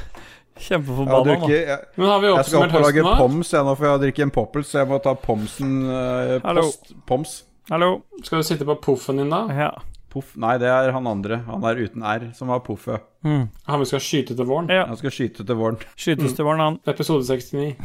Kjempeforbanna 0.57 1.35
jeg, 1.51 1.77
Men 1.97 2.07
har 2.09 2.21
vi 2.23 2.29
jeg 2.31 2.47
skal 2.47 2.63
opp 2.65 2.77
og 2.79 2.85
lage 2.87 3.03
poms 3.19 3.51
jeg 3.53 3.65
nå, 3.67 3.75
for 3.77 3.85
jeg 3.85 3.93
har 3.93 3.99
drukket 4.01 4.23
en 4.25 4.31
poppels, 4.33 4.71
så 4.71 4.79
jeg 4.81 4.89
må 4.89 4.97
ta 5.03 5.13
pomsen 5.21 5.75
eh, 5.85 6.31
Hallo. 6.45 6.63
Poms. 7.09 7.35
Hallo? 7.69 7.91
Skal 8.23 8.41
du 8.41 8.47
sitte 8.47 8.65
på 8.65 8.77
poffen 8.81 9.21
din, 9.21 9.29
da? 9.33 9.43
Ja. 9.53 9.69
Poff. 10.09 10.33
Nei, 10.39 10.55
det 10.61 10.69
er 10.71 10.91
han 10.95 11.07
andre. 11.09 11.41
Han 11.47 11.63
er 11.67 11.81
uten 11.83 12.03
R, 12.07 12.29
som 12.37 12.49
har 12.53 12.61
Poffø. 12.65 12.97
Mm. 13.27 13.47
Han 13.67 13.81
vi 13.81 13.87
skal 13.89 13.99
skyte 14.03 14.35
til 14.37 14.47
våren? 14.47 14.69
ja. 14.71 14.85
Han 14.87 14.97
skal 14.99 15.11
skyte 15.11 15.43
til 15.45 15.57
våren. 15.59 15.77
Skytes 15.99 16.33
til 16.37 16.45
våren, 16.47 16.63
han. 16.63 16.79
Episode 16.87 17.25
69. 17.27 17.75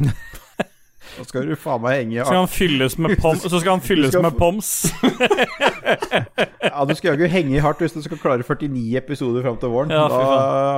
Da 1.18 1.24
skal 1.28 1.48
du 1.50 1.56
faen 1.58 1.82
meg 1.82 1.96
henge 1.98 2.22
skal 2.24 2.38
han 2.44 2.48
fylles 2.48 2.94
med 3.02 3.18
pom 3.20 3.34
Så 3.42 3.58
skal 3.58 3.74
han 3.74 3.82
fylles 3.84 4.12
skal 4.14 4.22
med 4.24 4.36
poms. 4.38 4.68
Ja, 6.62 6.84
du 6.88 6.94
skal 6.96 7.12
jaggu 7.12 7.26
henge 7.32 7.56
i 7.58 7.62
hardt 7.62 7.82
hvis 7.82 7.92
du 7.96 8.00
skal 8.04 8.20
klare 8.22 8.44
49 8.46 8.84
episoder 9.02 9.44
fram 9.44 9.58
til 9.60 9.72
våren. 9.74 9.92
Ja, 9.92 10.06
da 10.08 10.20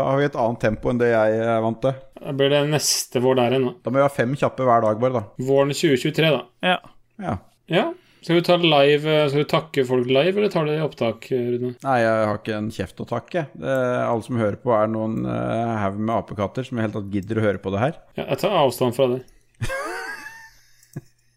har 0.09 0.19
vi 0.19 0.27
et 0.27 0.39
annet 0.41 0.63
tempo 0.65 0.91
enn 0.91 1.01
det 1.03 1.11
jeg 1.13 1.37
er 1.45 1.61
vant 1.65 1.81
til. 1.85 1.95
Da 2.25 2.33
blir 2.39 2.51
det 2.55 2.63
neste 2.73 3.21
vår 3.23 3.37
der 3.43 3.55
igjen, 3.57 3.69
da. 3.69 3.75
Da 3.85 3.93
må 3.93 4.01
vi 4.01 4.07
ha 4.07 4.13
fem 4.17 4.33
kjappe 4.41 4.67
hver 4.67 4.87
dag, 4.87 4.99
bare, 5.03 5.21
da. 5.21 5.45
Våren 5.51 5.75
2023, 5.77 6.33
da. 6.33 6.41
Ja. 6.65 6.79
Ja. 7.21 7.37
Ja. 7.71 7.85
Skal 8.25 8.39
vi 8.39 8.43
ta 8.43 8.55
live 8.57 9.15
Skal 9.29 9.43
vi 9.43 9.49
takke 9.51 9.83
folk 9.85 10.07
live, 10.09 10.33
eller 10.39 10.49
tar 10.53 10.65
du 10.65 10.73
det 10.73 10.79
i 10.79 10.85
opptak, 10.85 11.27
Rune? 11.29 11.75
Nei, 11.85 11.97
jeg 12.01 12.29
har 12.31 12.39
ikke 12.39 12.57
en 12.57 12.71
kjeft 12.73 13.03
å 13.05 13.09
takke. 13.09 13.43
Det, 13.53 13.75
alle 14.01 14.25
som 14.25 14.39
hører 14.41 14.57
på, 14.63 14.73
er 14.73 14.89
noen 14.89 15.27
uh, 15.29 15.75
haug 15.83 15.99
med 16.01 16.15
apekatter 16.17 16.65
som 16.65 16.79
i 16.79 16.81
det 16.81 16.87
hele 16.87 16.97
tatt 16.97 17.11
gidder 17.13 17.41
å 17.41 17.45
høre 17.45 17.61
på 17.61 17.75
det 17.75 17.83
her. 17.83 17.99
Ja, 18.17 18.25
jeg 18.31 18.41
tar 18.41 18.57
avstand 18.63 18.97
fra 18.97 19.11
det. 19.13 19.21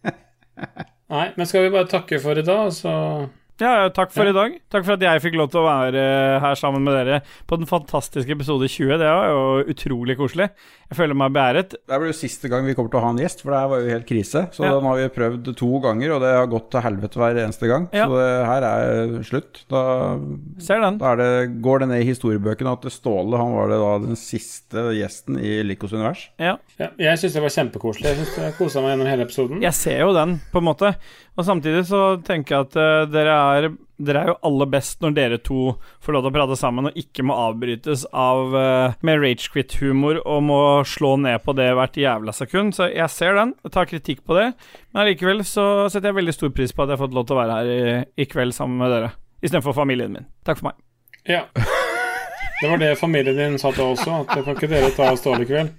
Nei, 1.17 1.25
men 1.35 1.49
skal 1.49 1.67
vi 1.67 1.73
bare 1.75 1.91
takke 1.91 2.21
for 2.23 2.39
i 2.39 2.45
dag, 2.47 2.71
så 2.75 2.93
Ja, 3.59 3.71
ja, 3.81 3.89
takk 3.89 4.11
for 4.13 4.23
Ja. 4.23 4.29
i 4.29 4.33
dag. 4.37 4.59
Takk 4.69 4.83
for 4.85 4.93
at 4.93 5.01
jeg 5.01 5.21
fikk 5.23 5.35
lov 5.39 5.49
til 5.49 5.61
å 5.63 5.65
være 5.65 5.95
eh, 5.97 6.39
her 6.43 6.53
sammen 6.59 6.83
med 6.85 6.93
dere 6.93 7.21
på 7.49 7.57
den 7.57 7.65
fantastiske 7.65 8.29
episode 8.29 8.67
20. 8.69 8.97
Det 9.01 9.07
var 9.09 9.31
jo 9.31 9.63
utrolig 9.73 10.15
koselig. 10.19 10.49
Jeg 10.87 10.95
føler 10.99 11.17
meg 11.17 11.33
beæret. 11.33 11.73
Det 11.73 11.97
blir 11.99 12.11
jo 12.13 12.15
siste 12.15 12.47
gang 12.51 12.63
vi 12.69 12.75
kommer 12.77 12.91
til 12.93 12.99
å 13.01 13.03
ha 13.03 13.09
en 13.09 13.17
gjest, 13.17 13.41
for 13.41 13.51
det 13.51 13.59
her 13.59 13.67
var 13.71 13.81
jo 13.81 13.89
helt 13.95 14.05
krise. 14.07 14.43
Så 14.53 14.63
Ja. 14.63 14.75
den 14.77 14.85
har 14.85 14.95
vi 14.95 15.07
prøvd 15.09 15.55
to 15.57 15.79
ganger, 15.81 16.11
og 16.15 16.21
det 16.21 16.31
har 16.37 16.47
gått 16.47 16.69
til 16.71 16.81
helvete 16.85 17.17
hver 17.17 17.35
eneste 17.43 17.67
gang. 17.67 17.89
Ja. 17.91 18.05
Så 18.05 18.13
det 18.21 18.45
her 18.45 18.61
er 18.61 19.23
slutt. 19.25 19.63
Da, 19.67 20.19
Ser 20.59 20.79
den. 20.79 20.97
da 20.99 21.11
er 21.13 21.17
det, 21.17 21.61
går 21.61 21.79
det 21.79 21.87
ned 21.89 22.01
i 22.05 22.13
historiebøkene 22.13 22.71
at 22.77 22.85
Ståle 22.93 23.37
han 23.41 23.53
var 23.57 23.67
det 23.73 23.79
da 23.81 23.97
den 24.05 24.15
siste 24.15 24.85
gjesten 24.95 25.41
i 25.41 25.63
Likos 25.63 25.91
univers. 25.93 26.29
Ja. 26.39 26.57
ja, 26.79 26.89
Jeg 26.97 27.17
syns 27.17 27.33
det 27.33 27.41
var 27.41 27.49
kjempekoselig. 27.57 28.03
Jeg 28.05 28.15
synes 28.21 28.37
jeg 28.37 28.53
kosa 28.57 28.81
meg 28.81 28.93
gjennom 28.95 29.07
hele 29.09 29.25
episoden. 29.25 29.61
Jeg 29.61 29.73
ser 29.73 29.99
jo 30.05 30.13
den, 30.13 30.39
på 30.53 30.59
en 30.61 30.63
måte. 30.69 30.95
Og 31.37 31.45
samtidig 31.45 31.83
så 31.89 32.17
tenker 32.25 32.55
jeg 32.55 32.67
at 32.67 32.79
uh, 32.79 33.09
dere 33.11 33.35
er 33.57 33.69
dere 33.97 34.21
er 34.21 34.29
jo 34.29 34.37
aller 34.45 34.69
best 34.69 35.01
når 35.01 35.13
dere 35.17 35.37
to 35.41 35.71
får 36.05 36.13
lov 36.13 36.23
til 36.23 36.29
å 36.29 36.35
prate 36.35 36.57
sammen 36.59 36.89
og 36.89 36.97
ikke 37.01 37.23
må 37.25 37.37
avbrytes 37.47 38.03
av 38.13 38.53
uh, 38.53 38.97
med 39.05 39.21
ragequit-humor 39.23 40.19
og 40.21 40.43
må 40.45 40.59
slå 40.85 41.15
ned 41.21 41.41
på 41.45 41.55
det 41.57 41.71
hvert 41.77 41.97
jævla 41.97 42.35
sekund. 42.35 42.75
Så 42.77 42.91
jeg 42.91 43.09
ser 43.13 43.37
den, 43.39 43.55
jeg 43.65 43.73
tar 43.73 43.89
kritikk 43.89 44.21
på 44.27 44.37
det. 44.37 44.51
Men 44.91 45.03
allikevel 45.03 45.41
så 45.47 45.87
setter 45.89 46.11
jeg 46.11 46.19
veldig 46.19 46.35
stor 46.37 46.53
pris 46.53 46.73
på 46.73 46.85
at 46.85 46.91
jeg 46.93 46.99
har 46.99 47.05
fått 47.05 47.17
lov 47.17 47.25
til 47.25 47.37
å 47.37 47.41
være 47.41 47.57
her 47.57 47.71
i, 47.73 48.01
i 48.21 48.29
kveld 48.29 48.53
sammen 48.57 48.81
med 48.83 48.93
dere. 48.93 49.13
Istedenfor 49.41 49.77
familien 49.77 50.13
min. 50.13 50.29
Takk 50.45 50.61
for 50.61 50.69
meg. 50.69 50.77
Ja. 51.27 51.45
Det 52.61 52.69
var 52.69 52.81
det 52.81 52.95
familien 52.97 53.37
din 53.37 53.57
sa 53.61 53.69
til 53.73 53.85
oss 53.85 54.01
også, 54.01 54.23
at 54.23 54.45
kan 54.45 54.55
ikke 54.55 54.69
dere 54.71 54.93
ta 54.95 55.11
Ståle 55.17 55.45
i 55.45 55.49
kveld? 55.49 55.73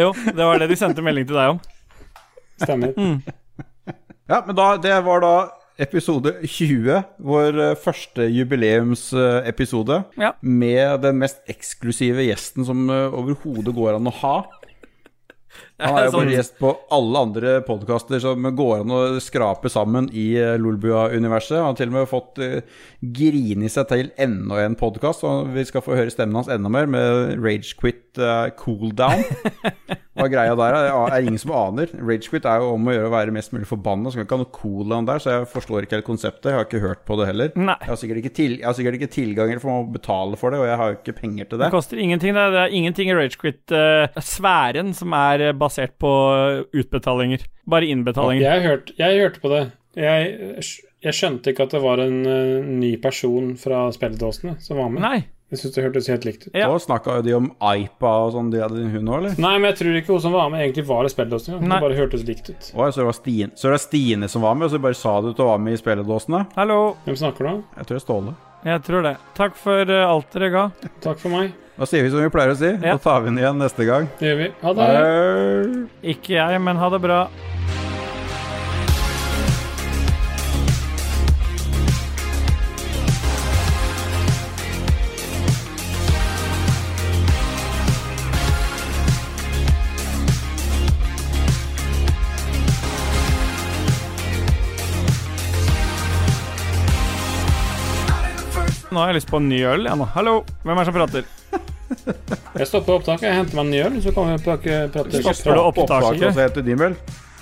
Jo, 0.00 0.12
det 0.26 0.40
var 0.40 0.60
det 0.60 0.70
de 0.72 0.76
sendte 0.78 1.04
melding 1.04 1.28
til 1.28 1.36
deg 1.36 1.54
om. 1.54 1.64
Stemmer. 2.64 2.94
Ja, 4.30 4.40
men 4.46 4.56
da, 4.56 4.74
det 4.80 4.94
var 5.04 5.20
da 5.20 5.34
episode 5.84 6.32
20, 6.46 7.02
vår 7.26 7.58
eh, 7.60 7.74
første 7.76 8.28
jubileumsepisode. 8.30 10.00
Ja. 10.20 10.32
Med 10.40 11.02
den 11.04 11.18
mest 11.20 11.42
eksklusive 11.50 12.24
gjesten 12.28 12.64
som 12.64 12.86
eh, 12.88 13.16
overhodet 13.16 13.74
går 13.76 13.98
an 13.98 14.08
å 14.08 14.14
ha. 14.22 14.36
Han 15.82 15.96
er 15.98 16.04
jo 16.06 16.12
bare 16.14 16.20
Sånn- 16.20 16.32
gjest 16.36 16.58
på 16.60 16.70
alle 16.94 17.22
andre 17.26 17.54
podkaster 17.66 18.20
som 18.22 18.46
går 18.54 18.84
an 18.84 18.92
å 18.94 19.00
skrape 19.22 19.70
sammen 19.72 20.06
i 20.14 20.28
eh, 20.38 20.54
Lolbua-universet. 20.60 21.56
Han 21.58 21.72
har 21.72 21.78
til 21.80 21.90
og 21.90 21.96
med 21.98 22.10
fått 22.10 22.38
uh, 22.38 22.60
grine 23.02 23.68
seg 23.72 23.88
til 23.90 24.12
enda 24.22 24.60
en 24.64 24.76
podkast, 24.78 25.24
og 25.26 25.50
vi 25.56 25.64
skal 25.66 25.82
få 25.84 25.96
høre 25.98 26.12
stemmen 26.14 26.38
hans 26.42 26.50
enda 26.52 26.70
mer 26.70 26.86
med 26.90 27.34
Ragequit 27.42 28.20
uh, 28.22 28.48
Cooldown. 28.60 29.24
Hva 30.14 30.28
greia 30.30 30.54
der 30.54 30.76
er, 30.78 30.92
er 31.10 31.24
ingen 31.26 31.40
som 31.42 31.50
aner. 31.58 31.90
Ragequit 31.98 32.44
er 32.46 32.60
jo 32.62 32.68
om 32.76 32.86
å 32.86 32.92
gjøre 32.94 33.08
å 33.08 33.14
være 33.16 33.32
mest 33.34 33.50
mulig 33.50 33.66
forbanna, 33.66 34.12
så 34.14 34.20
kan 34.20 34.28
ikke 34.28 34.36
ha 34.38 34.42
noe 34.44 34.52
cooldown 34.54 35.08
der, 35.08 35.18
så 35.18 35.32
jeg 35.40 35.48
forstår 35.50 35.88
ikke 35.88 35.98
helt 35.98 36.06
konseptet. 36.06 36.52
Jeg 36.52 36.58
har 36.60 36.68
ikke 36.68 36.82
hørt 36.84 37.02
på 37.08 37.16
det 37.18 37.26
heller. 37.32 37.50
Nei. 37.58 37.74
Jeg 37.82 37.90
har 37.90 37.98
sikkert 37.98 38.20
ikke, 38.22 38.30
til, 38.38 38.54
jeg 38.60 38.68
har 38.68 38.76
sikkert 38.78 39.00
ikke 39.00 39.10
tilgang, 39.10 39.50
eller 39.50 39.64
for 39.64 39.74
å 39.80 39.88
betale 39.90 40.38
for 40.38 40.54
det, 40.54 40.60
og 40.62 40.68
jeg 40.70 40.78
har 40.78 40.92
jo 40.92 40.98
ikke 41.00 41.16
penger 41.18 41.48
til 41.50 41.58
Det 41.58 41.64
det. 41.66 41.72
koster 41.74 41.98
ingenting. 42.04 42.36
Det 42.38 42.44
er, 42.46 42.54
det 42.54 42.62
er 42.62 42.76
ingenting 42.78 43.10
i 43.10 43.16
Ragequit-sfæren 43.18 44.94
som 44.94 45.16
er 45.18 45.48
eh, 45.48 45.56
basert 45.74 45.98
på 45.98 46.64
utbetalinger. 46.72 47.44
Bare 47.66 47.86
innbetalinger. 47.86 48.46
Jeg, 48.46 48.62
hørte, 48.62 48.94
jeg 48.98 49.20
hørte 49.20 49.40
på 49.40 49.50
det. 49.52 49.62
Jeg, 49.94 50.64
jeg 51.02 51.14
skjønte 51.14 51.52
ikke 51.52 51.68
at 51.68 51.74
det 51.74 51.82
var 51.82 52.02
en 52.02 52.24
uh, 52.26 52.64
ny 52.66 52.96
person 53.02 53.54
fra 53.58 53.88
spilledåsene 53.94 54.58
som 54.62 54.78
var 54.78 54.90
med. 54.90 55.02
Nei. 55.02 55.20
Jeg 55.52 55.60
syns 55.60 55.74
det 55.76 55.82
hørtes 55.84 56.06
helt 56.10 56.24
likt 56.26 56.46
ut. 56.48 56.54
Ja. 56.56 56.66
Da 56.72 56.78
snakka 56.82 57.20
de 57.22 57.34
om 57.36 57.50
Aipa 57.62 58.10
og 58.24 58.32
sånn, 58.34 58.48
de 58.50 58.62
hadde 58.62 58.86
hun 58.90 59.10
òg, 59.10 59.18
eller? 59.20 59.36
Nei, 59.38 59.52
men 59.60 59.68
jeg 59.70 59.78
tror 59.82 59.98
ikke 60.00 60.14
hun 60.16 60.22
som 60.24 60.34
var 60.34 60.48
med, 60.50 60.64
egentlig 60.64 60.86
var 60.88 61.06
i 61.06 61.12
spilledåsene. 61.12 61.60
Det 61.62 61.80
bare 61.84 61.98
hørtes 61.98 62.24
likt 62.26 62.48
ut. 62.50 62.70
Oi, 62.74 62.88
så 62.88 63.02
det 63.02 63.06
var 63.10 63.18
Stine, 63.20 63.50
så 63.54 63.68
det 63.68 63.76
var 63.76 63.82
Stine 63.84 64.30
som 64.32 64.46
var 64.46 64.56
med, 64.58 64.66
og 64.66 64.74
så 64.74 64.82
bare 64.82 64.98
sa 64.98 65.14
du 65.22 65.30
at 65.30 65.38
du 65.38 65.44
var 65.46 65.62
med 65.62 65.76
i 65.76 65.82
spilledåsene? 65.82 66.46
Hallo. 66.56 66.80
Hvem 67.06 67.20
snakker 67.22 67.46
du 67.46 67.52
om? 67.52 67.60
Jeg 67.76 67.86
tror 67.86 67.94
det 67.94 68.00
er 68.00 68.06
Ståle. 68.08 68.34
Jeg 68.64 68.86
tror 68.88 69.06
det. 69.06 69.14
Takk 69.36 69.60
for 69.60 69.94
eh, 69.98 70.08
alt 70.08 70.34
dere 70.34 70.50
ga. 70.56 70.64
Takk 71.04 71.20
for 71.20 71.36
meg. 71.36 71.52
Da 71.74 71.86
sier 71.90 72.04
vi 72.06 72.10
som 72.12 72.22
vi 72.22 72.30
pleier 72.30 72.52
å 72.52 72.58
si. 72.58 72.68
Ja. 72.70 72.94
Da 72.94 73.00
tar 73.02 73.24
vi 73.24 73.32
den 73.32 73.40
igjen 73.42 73.58
neste 73.58 73.86
gang. 73.88 74.06
Det 74.20 74.28
gjør 74.30 74.36
vi. 74.44 74.50
Ha 74.62 74.74
det. 74.78 74.90
Ikke 76.14 76.36
jeg, 76.36 76.60
men 76.62 76.78
ha 76.78 76.90
det 76.94 77.00
bra. 77.02 77.24
Nå 98.94 99.02
har 99.02 99.10
jeg 99.10 99.16
lyst 99.18 99.30
på 99.32 99.40
en 99.42 99.48
ny 99.50 99.58
øl, 99.66 99.88
igjen. 99.88 100.02
Hallo, 100.14 100.34
hvem 100.62 100.78
er 100.78 100.84
det 100.84 100.86
som 100.86 100.94
prater? 100.94 101.24
Jeg 102.54 102.66
stopper 102.70 102.94
opptaket. 102.94 103.24
Jeg 103.26 103.38
henter 103.40 103.58
meg 103.58 103.64
en 103.64 103.72
ny 103.72 103.80
øl, 103.82 103.96
så 104.04 104.12
kan 104.14 104.28
vi 104.30 104.36
prate. 104.44 104.76
prate. 104.94 105.22
Stopper 105.24 105.58
du 105.58 105.62
opptaket? 105.64 106.22
og 106.28 106.36
så 106.36 106.44
heter 106.44 106.62
er 106.62 106.94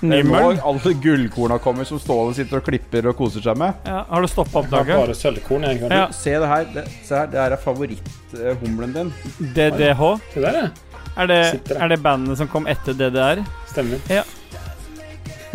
nå 0.02 0.16
Nimmel? 0.16 0.56
alle 0.66 0.92
gullkorna 0.98 1.58
kommer 1.62 1.86
som 1.86 2.00
Ståle 2.02 2.32
sitter 2.34 2.58
og 2.58 2.64
klipper 2.66 3.06
og 3.06 3.14
koser 3.20 3.44
seg 3.44 3.60
med. 3.60 3.84
Ja, 3.86 4.00
har 4.08 4.24
du 4.24 4.30
stoppa 4.32 4.64
opptaket? 4.64 4.96
bare 4.96 5.14
sølvkorn. 5.14 5.68
Ja. 5.92 6.08
Se 6.16 6.32
det 6.32 6.48
her. 6.54 6.66
Det, 6.72 6.86
se 7.04 7.20
her, 7.20 7.28
det 7.30 7.42
her 7.42 7.54
er 7.54 7.62
favoritthumlen 7.62 8.96
din. 8.96 9.12
DDH? 9.52 10.02
Det 10.32 10.42
der, 10.42 10.58
ja. 10.58 10.98
Er 11.12 11.28
det, 11.28 11.40
er 11.76 11.88
det 11.92 12.00
bandet 12.02 12.40
som 12.40 12.48
kom 12.48 12.66
etter 12.66 12.96
DDR? 12.96 13.44
Stemmer. 13.70 14.00
Jeg 14.08 14.24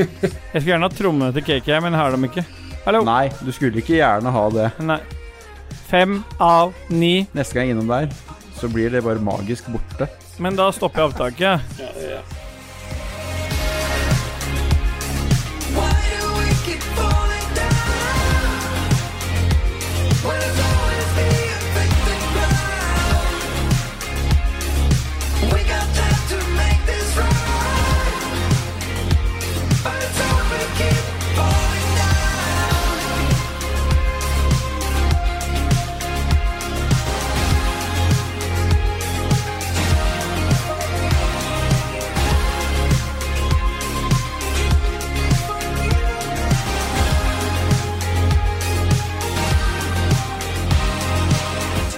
skulle 0.05 0.69
gjerne 0.69 0.85
ha 0.85 0.93
trommene 0.93 1.33
til 1.33 1.43
KK, 1.49 1.73
men 1.81 1.97
jeg 1.97 2.03
har 2.05 2.13
dem 2.13 2.29
ikke. 2.29 2.45
Hallo? 2.85 3.01
Nei, 3.09 3.23
du 3.41 3.49
skulle 3.51 3.81
ikke 3.81 3.97
gjerne 3.97 4.31
ha 4.31 4.49
det. 4.53 4.75
Nei. 4.85 5.01
Fem 5.87 6.19
av 6.43 6.73
ni. 6.91 7.27
Neste 7.31 7.55
gang 7.55 7.71
innom 7.71 7.87
der, 7.87 8.09
så 8.59 8.67
blir 8.67 8.91
det 8.91 9.05
bare 9.05 9.23
magisk 9.23 9.69
borte. 9.71 10.09
Men 10.43 10.57
da 10.59 10.67
stopper 10.75 11.05
jeg 11.05 11.13
opptaket. 11.13 11.77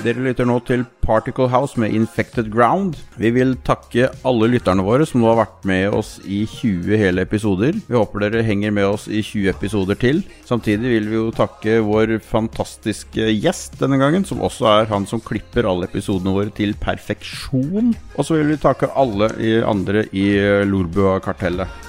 Dere 0.09 0.23
lytter 0.25 0.47
nå 0.49 0.55
til 0.65 0.81
Particle 1.05 1.45
House 1.53 1.77
med 1.77 1.93
Infected 1.93 2.47
Ground. 2.49 2.95
Vi 3.21 3.29
vil 3.35 3.51
takke 3.67 4.07
alle 4.25 4.47
lytterne 4.49 4.81
våre 4.81 5.05
som 5.05 5.21
nå 5.21 5.27
har 5.29 5.37
vært 5.43 5.67
med 5.69 5.93
oss 5.93 6.15
i 6.25 6.39
20 6.49 6.97
hele 6.97 7.21
episoder. 7.27 7.77
Vi 7.85 7.93
håper 7.93 8.23
dere 8.23 8.41
henger 8.47 8.73
med 8.73 8.87
oss 8.89 9.05
i 9.05 9.21
20 9.21 9.51
episoder 9.51 9.99
til. 10.01 10.23
Samtidig 10.49 10.95
vil 10.95 11.11
vi 11.11 11.19
jo 11.19 11.27
takke 11.35 11.75
vår 11.85 12.15
fantastiske 12.25 13.27
gjest 13.35 13.77
denne 13.83 13.99
gangen, 14.01 14.25
som 14.25 14.41
også 14.41 14.71
er 14.71 14.89
han 14.89 15.05
som 15.05 15.21
klipper 15.21 15.69
alle 15.69 15.85
episodene 15.85 16.33
våre 16.33 16.55
til 16.57 16.73
perfeksjon. 16.81 17.93
Og 18.15 18.25
så 18.25 18.39
vil 18.39 18.49
vi 18.55 18.57
takke 18.65 18.89
alle 18.97 19.29
andre 19.69 20.07
i 20.09 20.25
Lorbua-kartellet. 20.65 21.88